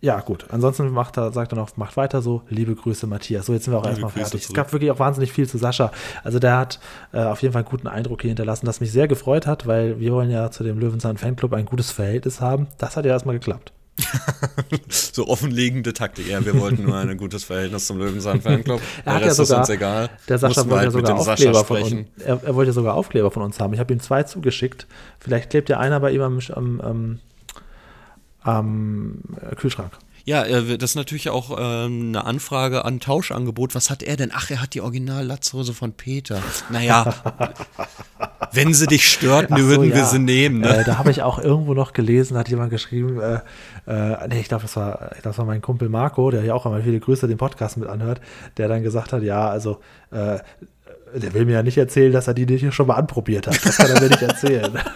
ja, 0.00 0.18
gut. 0.20 0.46
Ansonsten 0.50 0.90
macht 0.90 1.18
er, 1.18 1.30
sagt 1.30 1.52
er 1.52 1.56
noch, 1.56 1.76
macht 1.76 1.96
weiter 1.96 2.22
so. 2.22 2.42
Liebe 2.48 2.74
Grüße, 2.74 3.06
Matthias. 3.06 3.46
So, 3.46 3.52
jetzt 3.52 3.64
sind 3.64 3.74
wir 3.74 3.78
auch 3.78 3.82
Liebe 3.82 3.90
erstmal 3.90 4.12
Grüße 4.12 4.30
fertig. 4.30 4.48
Es 4.48 4.54
gab 4.54 4.72
wirklich 4.72 4.90
auch 4.90 4.98
wahnsinnig 4.98 5.32
viel 5.32 5.48
zu 5.48 5.58
Sascha. 5.58 5.92
Also 6.24 6.38
der 6.38 6.56
hat 6.56 6.80
äh, 7.12 7.22
auf 7.22 7.42
jeden 7.42 7.52
Fall 7.52 7.62
einen 7.62 7.70
guten 7.70 7.86
Eindruck 7.86 8.22
hier 8.22 8.30
hinterlassen, 8.30 8.66
das 8.66 8.80
mich 8.80 8.90
sehr 8.90 9.08
gefreut 9.08 9.46
hat, 9.46 9.66
weil 9.66 10.00
wir 10.00 10.12
wollen 10.12 10.30
ja 10.30 10.50
zu 10.50 10.64
dem 10.64 10.78
Löwenzahn 10.78 11.18
Fanclub 11.18 11.52
ein 11.52 11.66
gutes 11.66 11.90
Verhältnis 11.90 12.40
haben. 12.40 12.66
Das 12.78 12.96
hat 12.96 13.04
ja 13.04 13.12
erstmal 13.12 13.36
geklappt. 13.36 13.72
So 14.90 15.26
offenlegende 15.28 15.92
Taktik. 15.92 16.28
Ja, 16.28 16.44
wir 16.44 16.58
wollten 16.58 16.84
nur 16.84 16.96
ein 16.96 17.16
gutes 17.16 17.44
Verhältnis 17.44 17.86
zum 17.86 17.98
Löwenzahn 17.98 18.40
Fanclub. 18.40 18.80
Hat 18.80 19.06
Der 19.06 19.12
ja 19.12 19.18
Rest 19.18 19.40
ist 19.40 19.48
sogar, 19.48 19.60
uns 19.60 19.68
egal. 19.70 20.10
der 20.28 20.38
Sascha 20.38 20.68
wollte 20.68 20.74
ja 20.74 20.80
halt 20.80 20.92
sogar 20.92 21.18
Aufkleber 21.18 21.64
von 21.64 21.82
uns. 21.82 22.06
Er, 22.24 22.40
er 22.42 22.54
wollte 22.54 22.70
ja 22.70 22.72
sogar 22.72 22.94
Aufkleber 22.94 23.30
von 23.30 23.42
uns 23.42 23.60
haben. 23.60 23.74
Ich 23.74 23.80
habe 23.80 23.92
ihm 23.92 24.00
zwei 24.00 24.22
zugeschickt. 24.22 24.86
Vielleicht 25.18 25.50
klebt 25.50 25.68
ja 25.68 25.78
einer 25.78 26.00
bei 26.00 26.12
ihm 26.12 26.22
am, 26.22 26.38
am, 26.54 26.80
am, 26.80 27.20
am 28.42 29.22
Kühlschrank. 29.56 29.92
Ja, 30.30 30.44
äh, 30.44 30.78
das 30.78 30.90
ist 30.90 30.94
natürlich 30.94 31.28
auch 31.28 31.58
ähm, 31.58 32.10
eine 32.10 32.24
Anfrage 32.24 32.84
an 32.84 33.00
Tauschangebot. 33.00 33.74
Was 33.74 33.90
hat 33.90 34.04
er 34.04 34.14
denn? 34.14 34.30
Ach, 34.32 34.48
er 34.48 34.62
hat 34.62 34.74
die 34.74 34.80
Original-Latzhose 34.80 35.74
von 35.74 35.92
Peter. 35.92 36.40
Naja, 36.70 37.12
wenn 38.52 38.72
sie 38.72 38.86
dich 38.86 39.10
stört, 39.10 39.48
so, 39.48 39.56
würden 39.56 39.90
wir 39.90 39.96
ja. 39.96 40.04
sie 40.04 40.20
nehmen. 40.20 40.60
Ne? 40.60 40.68
Äh, 40.68 40.84
da 40.84 40.98
habe 40.98 41.10
ich 41.10 41.22
auch 41.22 41.40
irgendwo 41.40 41.74
noch 41.74 41.94
gelesen, 41.94 42.38
hat 42.38 42.48
jemand 42.48 42.70
geschrieben, 42.70 43.20
äh, 43.20 43.40
äh, 43.88 44.28
nee, 44.28 44.38
ich 44.38 44.46
glaube, 44.46 44.62
das 44.62 44.76
war, 44.76 45.10
das 45.20 45.36
war 45.36 45.46
mein 45.46 45.62
Kumpel 45.62 45.88
Marco, 45.88 46.30
der 46.30 46.44
ja 46.44 46.54
auch 46.54 46.64
einmal 46.64 46.84
viele 46.84 47.00
Grüße 47.00 47.26
den 47.26 47.36
Podcast 47.36 47.76
mit 47.76 47.88
anhört, 47.88 48.20
der 48.56 48.68
dann 48.68 48.84
gesagt 48.84 49.12
hat, 49.12 49.24
ja, 49.24 49.48
also 49.48 49.80
äh, 50.12 50.38
der 51.12 51.34
will 51.34 51.44
mir 51.44 51.54
ja 51.54 51.64
nicht 51.64 51.76
erzählen, 51.76 52.12
dass 52.12 52.28
er 52.28 52.34
die 52.34 52.46
nicht 52.46 52.72
schon 52.72 52.86
mal 52.86 52.94
anprobiert 52.94 53.48
hat. 53.48 53.66
Das 53.66 53.78
kann 53.78 53.90
er 53.90 54.00
mir 54.00 54.10
nicht 54.10 54.22
erzählen. 54.22 54.70
Der 54.80 54.88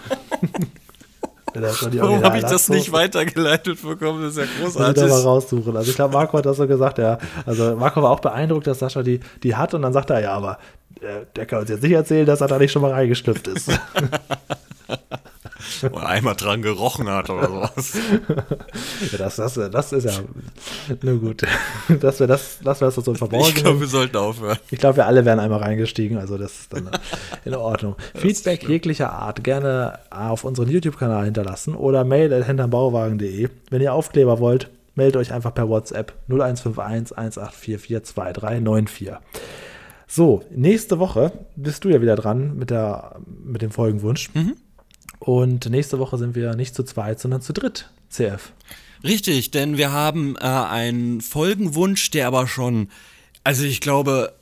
hat 0.45 0.53
schon 0.55 0.61
die 0.61 1.44
Warum 1.61 2.23
habe 2.23 2.37
ich 2.37 2.43
das 2.43 2.69
nicht 2.69 2.91
weitergeleitet 2.91 3.81
bekommen? 3.81 4.23
Das 4.23 4.31
ist 4.31 4.37
ja 4.37 4.45
Muss 4.61 4.69
ich 4.71 4.75
da 4.75 4.81
mal 4.81 4.93
großartig. 4.93 5.25
raussuchen. 5.25 5.77
Also 5.77 5.89
ich 5.89 5.95
glaube, 5.95 6.13
Marco 6.13 6.37
hat 6.37 6.45
das 6.45 6.57
so 6.57 6.67
gesagt, 6.67 6.97
ja. 6.97 7.17
Also 7.45 7.75
Marco 7.75 8.01
war 8.01 8.11
auch 8.11 8.19
beeindruckt, 8.19 8.67
dass 8.67 8.79
Sascha 8.79 9.03
die, 9.03 9.19
die 9.43 9.55
hat 9.55 9.73
und 9.73 9.81
dann 9.81 9.93
sagt 9.93 10.09
er, 10.09 10.19
ja, 10.21 10.33
aber 10.33 10.57
äh, 11.01 11.25
der 11.35 11.45
kann 11.45 11.59
uns 11.59 11.69
jetzt 11.69 11.83
nicht 11.83 11.91
erzählen, 11.93 12.25
dass 12.25 12.41
er 12.41 12.47
da 12.47 12.57
nicht 12.59 12.71
schon 12.71 12.81
mal 12.81 12.91
reingeschlüpft 12.91 13.47
ist. 13.47 13.69
Oder 15.83 16.07
einmal 16.07 16.35
dran 16.35 16.61
gerochen 16.61 17.09
hat 17.09 17.29
oder 17.29 17.47
sowas. 17.47 17.97
Ja, 19.11 19.17
das, 19.17 19.35
das, 19.37 19.53
das 19.53 19.93
ist 19.93 20.05
ja. 20.05 20.11
Nur 21.01 21.19
gut. 21.19 21.43
Dass 21.99 22.19
wir 22.19 22.27
das, 22.27 22.59
lassen 22.61 22.81
wir 22.81 22.87
das 22.87 22.95
so 22.95 23.11
im 23.11 23.17
Verborgenen. 23.17 23.55
Ich 23.55 23.63
glaube, 23.63 23.79
wir 23.79 23.87
sollten 23.87 24.17
aufhören. 24.17 24.57
Ich 24.71 24.79
glaube, 24.79 24.97
wir 24.97 25.05
alle 25.05 25.25
wären 25.25 25.39
einmal 25.39 25.59
reingestiegen, 25.59 26.17
also 26.17 26.37
das 26.37 26.59
ist 26.59 26.73
dann 26.73 26.89
in 27.45 27.55
Ordnung. 27.55 27.95
Feedback 28.15 28.67
jeglicher 28.67 29.11
Art 29.11 29.43
gerne 29.43 29.99
auf 30.09 30.43
unseren 30.43 30.69
YouTube-Kanal 30.69 31.25
hinterlassen 31.25 31.75
oder 31.75 32.03
mail 32.03 32.33
at 32.33 32.45
hintermbauwagen.de. 32.45 33.49
Wenn 33.69 33.81
ihr 33.81 33.93
Aufkleber 33.93 34.39
wollt, 34.39 34.69
meldet 34.95 35.17
euch 35.17 35.33
einfach 35.33 35.53
per 35.53 35.69
WhatsApp 35.69 36.13
0151 36.27 37.17
1844 37.17 38.03
2394. 38.03 39.11
So, 40.07 40.43
nächste 40.51 40.99
Woche 40.99 41.31
bist 41.55 41.83
du 41.83 41.89
ja 41.89 42.01
wieder 42.01 42.15
dran 42.15 42.55
mit, 42.57 42.69
der, 42.69 43.15
mit 43.43 43.61
dem 43.61 43.71
Folgenwunsch. 43.71 44.29
Und 45.19 45.69
nächste 45.69 45.99
Woche 45.99 46.17
sind 46.17 46.35
wir 46.35 46.55
nicht 46.55 46.75
zu 46.75 46.83
zweit, 46.83 47.19
sondern 47.19 47.41
zu 47.41 47.53
dritt. 47.53 47.89
CF. 48.09 48.51
Richtig, 49.03 49.51
denn 49.51 49.77
wir 49.77 49.91
haben 49.91 50.35
äh, 50.37 50.45
einen 50.45 51.21
Folgenwunsch, 51.21 52.11
der 52.11 52.27
aber 52.27 52.47
schon, 52.47 52.89
also 53.43 53.63
ich 53.63 53.81
glaube, 53.81 54.33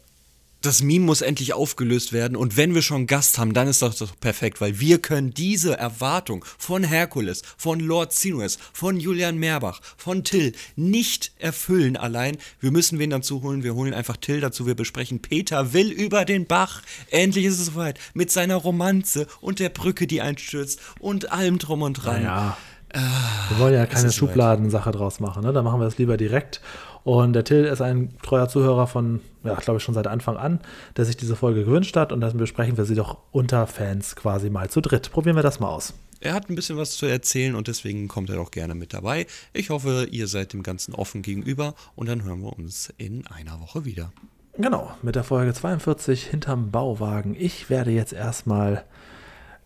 das 0.63 0.81
Meme 0.81 1.05
muss 1.05 1.21
endlich 1.21 1.53
aufgelöst 1.53 2.13
werden 2.13 2.37
und 2.37 2.55
wenn 2.57 2.73
wir 2.73 2.81
schon 2.81 3.05
Gast 3.05 3.37
haben, 3.37 3.53
dann 3.53 3.67
ist 3.67 3.81
das 3.81 3.97
doch 3.97 4.17
perfekt, 4.19 4.61
weil 4.61 4.79
wir 4.79 4.99
können 4.99 5.33
diese 5.33 5.77
Erwartung 5.77 6.45
von 6.57 6.83
Herkules, 6.83 7.43
von 7.57 7.79
Lord 7.79 8.13
Sinues, 8.13 8.57
von 8.71 8.97
Julian 8.97 9.37
Meerbach, 9.37 9.81
von 9.97 10.23
Till 10.23 10.53
nicht 10.75 11.33
erfüllen 11.37 11.97
allein. 11.97 12.37
Wir 12.61 12.71
müssen 12.71 12.97
wen 12.97 13.09
dazu 13.09 13.43
holen, 13.43 13.63
wir 13.63 13.75
holen 13.75 13.93
einfach 13.93 14.17
Till 14.17 14.39
dazu, 14.39 14.65
wir 14.65 14.75
besprechen 14.75 15.21
Peter 15.21 15.73
will 15.73 15.91
über 15.91 16.23
den 16.23 16.47
Bach. 16.47 16.81
Endlich 17.11 17.45
ist 17.45 17.59
es 17.59 17.67
soweit 17.67 17.99
mit 18.13 18.31
seiner 18.31 18.55
Romanze 18.55 19.27
und 19.41 19.59
der 19.59 19.69
Brücke, 19.69 20.07
die 20.07 20.21
einstürzt 20.21 20.79
und 20.99 21.31
allem 21.31 21.59
drum 21.59 21.81
und 21.81 21.93
dran. 21.93 22.23
Ja. 22.23 22.57
Wir 22.93 23.59
wollen 23.59 23.73
ja 23.73 23.85
keine. 23.87 24.11
Schubladensache 24.11 24.91
draus 24.91 25.19
machen, 25.19 25.43
ne? 25.43 25.51
Da 25.51 25.63
machen 25.63 25.79
wir 25.79 25.87
es 25.87 25.97
lieber 25.97 26.15
direkt. 26.15 26.61
Und 27.03 27.33
der 27.33 27.43
Till 27.43 27.65
ist 27.65 27.81
ein 27.81 28.17
treuer 28.21 28.47
Zuhörer 28.47 28.87
von, 28.87 29.19
ja, 29.43 29.55
glaube 29.55 29.77
ich, 29.77 29.83
schon 29.83 29.93
seit 29.93 30.07
Anfang 30.07 30.37
an, 30.37 30.59
der 30.95 31.05
sich 31.05 31.17
diese 31.17 31.35
Folge 31.35 31.65
gewünscht 31.65 31.95
hat. 31.97 32.11
Und 32.11 32.21
dann 32.21 32.37
besprechen 32.37 32.77
wir 32.77 32.85
sie 32.85 32.95
doch 32.95 33.17
unter 33.31 33.67
Fans 33.67 34.15
quasi 34.15 34.49
mal 34.49 34.69
zu 34.69 34.81
dritt. 34.81 35.11
Probieren 35.11 35.35
wir 35.35 35.43
das 35.43 35.59
mal 35.59 35.69
aus. 35.69 35.93
Er 36.21 36.33
hat 36.33 36.49
ein 36.49 36.55
bisschen 36.55 36.77
was 36.77 36.91
zu 36.91 37.05
erzählen 37.05 37.53
und 37.53 37.67
deswegen 37.67 38.07
kommt 38.07 38.29
er 38.29 38.37
doch 38.37 38.51
gerne 38.51 38.75
mit 38.75 38.93
dabei. 38.93 39.27
Ich 39.51 39.69
hoffe, 39.69 40.07
ihr 40.09 40.27
seid 40.27 40.53
dem 40.53 40.63
Ganzen 40.63 40.95
offen 40.95 41.21
gegenüber 41.21 41.75
und 41.95 42.07
dann 42.07 42.23
hören 42.23 42.41
wir 42.41 42.53
uns 42.53 42.93
in 42.97 43.27
einer 43.27 43.59
Woche 43.59 43.83
wieder. 43.83 44.13
Genau, 44.57 44.95
mit 45.01 45.15
der 45.15 45.25
Folge 45.25 45.53
42 45.53 46.27
hinterm 46.27 46.71
Bauwagen. 46.71 47.35
Ich 47.37 47.69
werde 47.69 47.91
jetzt 47.91 48.13
erstmal 48.13 48.85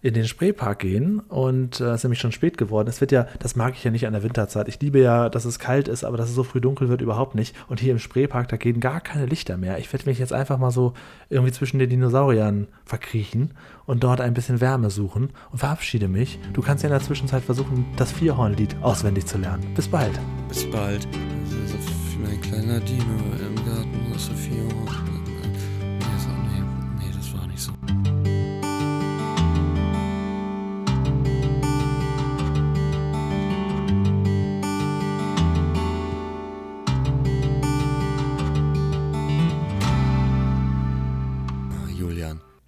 in 0.08 0.14
den 0.14 0.26
Spreepark 0.26 0.80
gehen 0.80 1.20
und 1.20 1.82
äh, 1.82 1.90
es 1.90 1.96
ist 1.96 2.04
nämlich 2.06 2.22
schon 2.22 2.32
spät 2.32 2.58
geworden. 2.58 2.88
Es 2.88 3.02
wird 3.02 3.12
ja, 3.12 3.28
das 3.40 3.58
mag 3.58 3.74
ich 3.76 3.84
ja 3.84 3.92
nicht 3.92 4.08
an 4.08 4.14
der 4.14 4.24
Winterzeit. 4.24 4.70
Ich 4.70 4.80
liebe 4.80 5.00
ja, 5.00 5.28
dass 5.28 5.44
es 5.44 5.60
kalt 5.60 5.90
ist, 5.90 6.06
aber 6.06 6.16
dass 6.16 6.30
es 6.30 6.36
so 6.36 6.44
früh 6.44 6.62
dunkel 6.62 6.88
wird, 6.88 7.02
überhaupt 7.02 7.36
nicht. 7.36 7.54
Und 7.68 7.82
hier 7.82 7.92
im 7.92 8.00
Spreepark, 8.00 8.48
da 8.48 8.56
gehen 8.56 8.80
gar 8.80 9.02
keine 9.02 9.26
Lichter 9.26 9.58
mehr. 9.58 9.80
Ich 9.80 9.92
werde 9.92 10.06
mich 10.06 10.18
jetzt 10.18 10.32
einfach 10.32 10.58
mal 10.58 10.72
so 10.72 10.94
irgendwie 11.30 11.52
zwischen 11.52 11.78
den 11.78 11.90
Dinosauriern 11.90 12.68
verkriechen 12.86 13.52
und 13.86 14.02
dort 14.06 14.22
ein 14.22 14.34
bisschen 14.34 14.62
Wärme 14.62 14.90
suchen 14.92 15.32
und 15.52 15.58
verabschiede 15.58 16.08
mich. 16.08 16.40
Du 16.54 16.62
kannst 16.62 16.84
ja 16.84 16.88
in 16.88 16.94
der 16.94 17.02
Zwischenzeit 17.02 17.44
versuchen, 17.44 17.86
das 17.98 18.14
Vierhornlied 18.14 18.78
auswendig 18.82 19.26
zu 19.26 19.38
lernen. 19.38 19.74
Bis 19.76 19.90
bald. 19.90 20.18
Bis 20.48 20.64
bald. 20.72 21.06
Mein 22.24 22.42
kleiner 22.42 22.80
Dino 22.80 23.04
im 23.40 23.56
Garten 23.66 24.14
so, 24.18 24.32
nee, 26.30 26.64
nee, 27.00 27.12
das 27.16 27.34
war 27.38 27.46
nicht 27.46 27.62
so. 27.62 27.72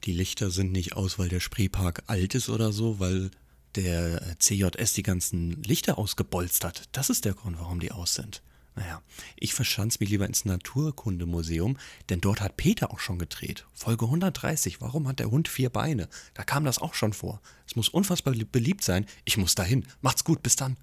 Die 0.03 0.13
Lichter 0.13 0.51
sind 0.51 0.71
nicht 0.71 0.93
aus, 0.93 1.19
weil 1.19 1.29
der 1.29 1.39
Spreepark 1.39 2.03
alt 2.07 2.35
ist 2.35 2.49
oder 2.49 2.71
so, 2.71 2.99
weil 2.99 3.31
der 3.75 4.37
CJS 4.39 4.93
die 4.93 5.03
ganzen 5.03 5.61
Lichter 5.63 5.97
ausgebolzt 5.97 6.63
hat. 6.63 6.83
Das 6.91 7.09
ist 7.09 7.25
der 7.25 7.33
Grund, 7.33 7.59
warum 7.59 7.79
die 7.79 7.91
aus 7.91 8.15
sind. 8.15 8.41
Naja, 8.75 9.01
ich 9.35 9.53
verschanze 9.53 9.97
mich 9.99 10.09
lieber 10.09 10.25
ins 10.25 10.45
Naturkundemuseum, 10.45 11.77
denn 12.07 12.21
dort 12.21 12.39
hat 12.39 12.55
Peter 12.55 12.91
auch 12.91 12.99
schon 12.99 13.19
gedreht. 13.19 13.65
Folge 13.73 14.05
130, 14.05 14.79
warum 14.79 15.07
hat 15.07 15.19
der 15.19 15.31
Hund 15.31 15.49
vier 15.49 15.69
Beine? 15.69 16.07
Da 16.33 16.43
kam 16.43 16.63
das 16.63 16.79
auch 16.79 16.93
schon 16.93 17.11
vor. 17.11 17.41
Es 17.67 17.75
muss 17.75 17.89
unfassbar 17.89 18.33
beliebt 18.33 18.83
sein. 18.83 19.05
Ich 19.25 19.37
muss 19.37 19.55
dahin. 19.55 19.85
Macht's 20.01 20.23
gut, 20.23 20.41
bis 20.43 20.55
dann. 20.55 20.77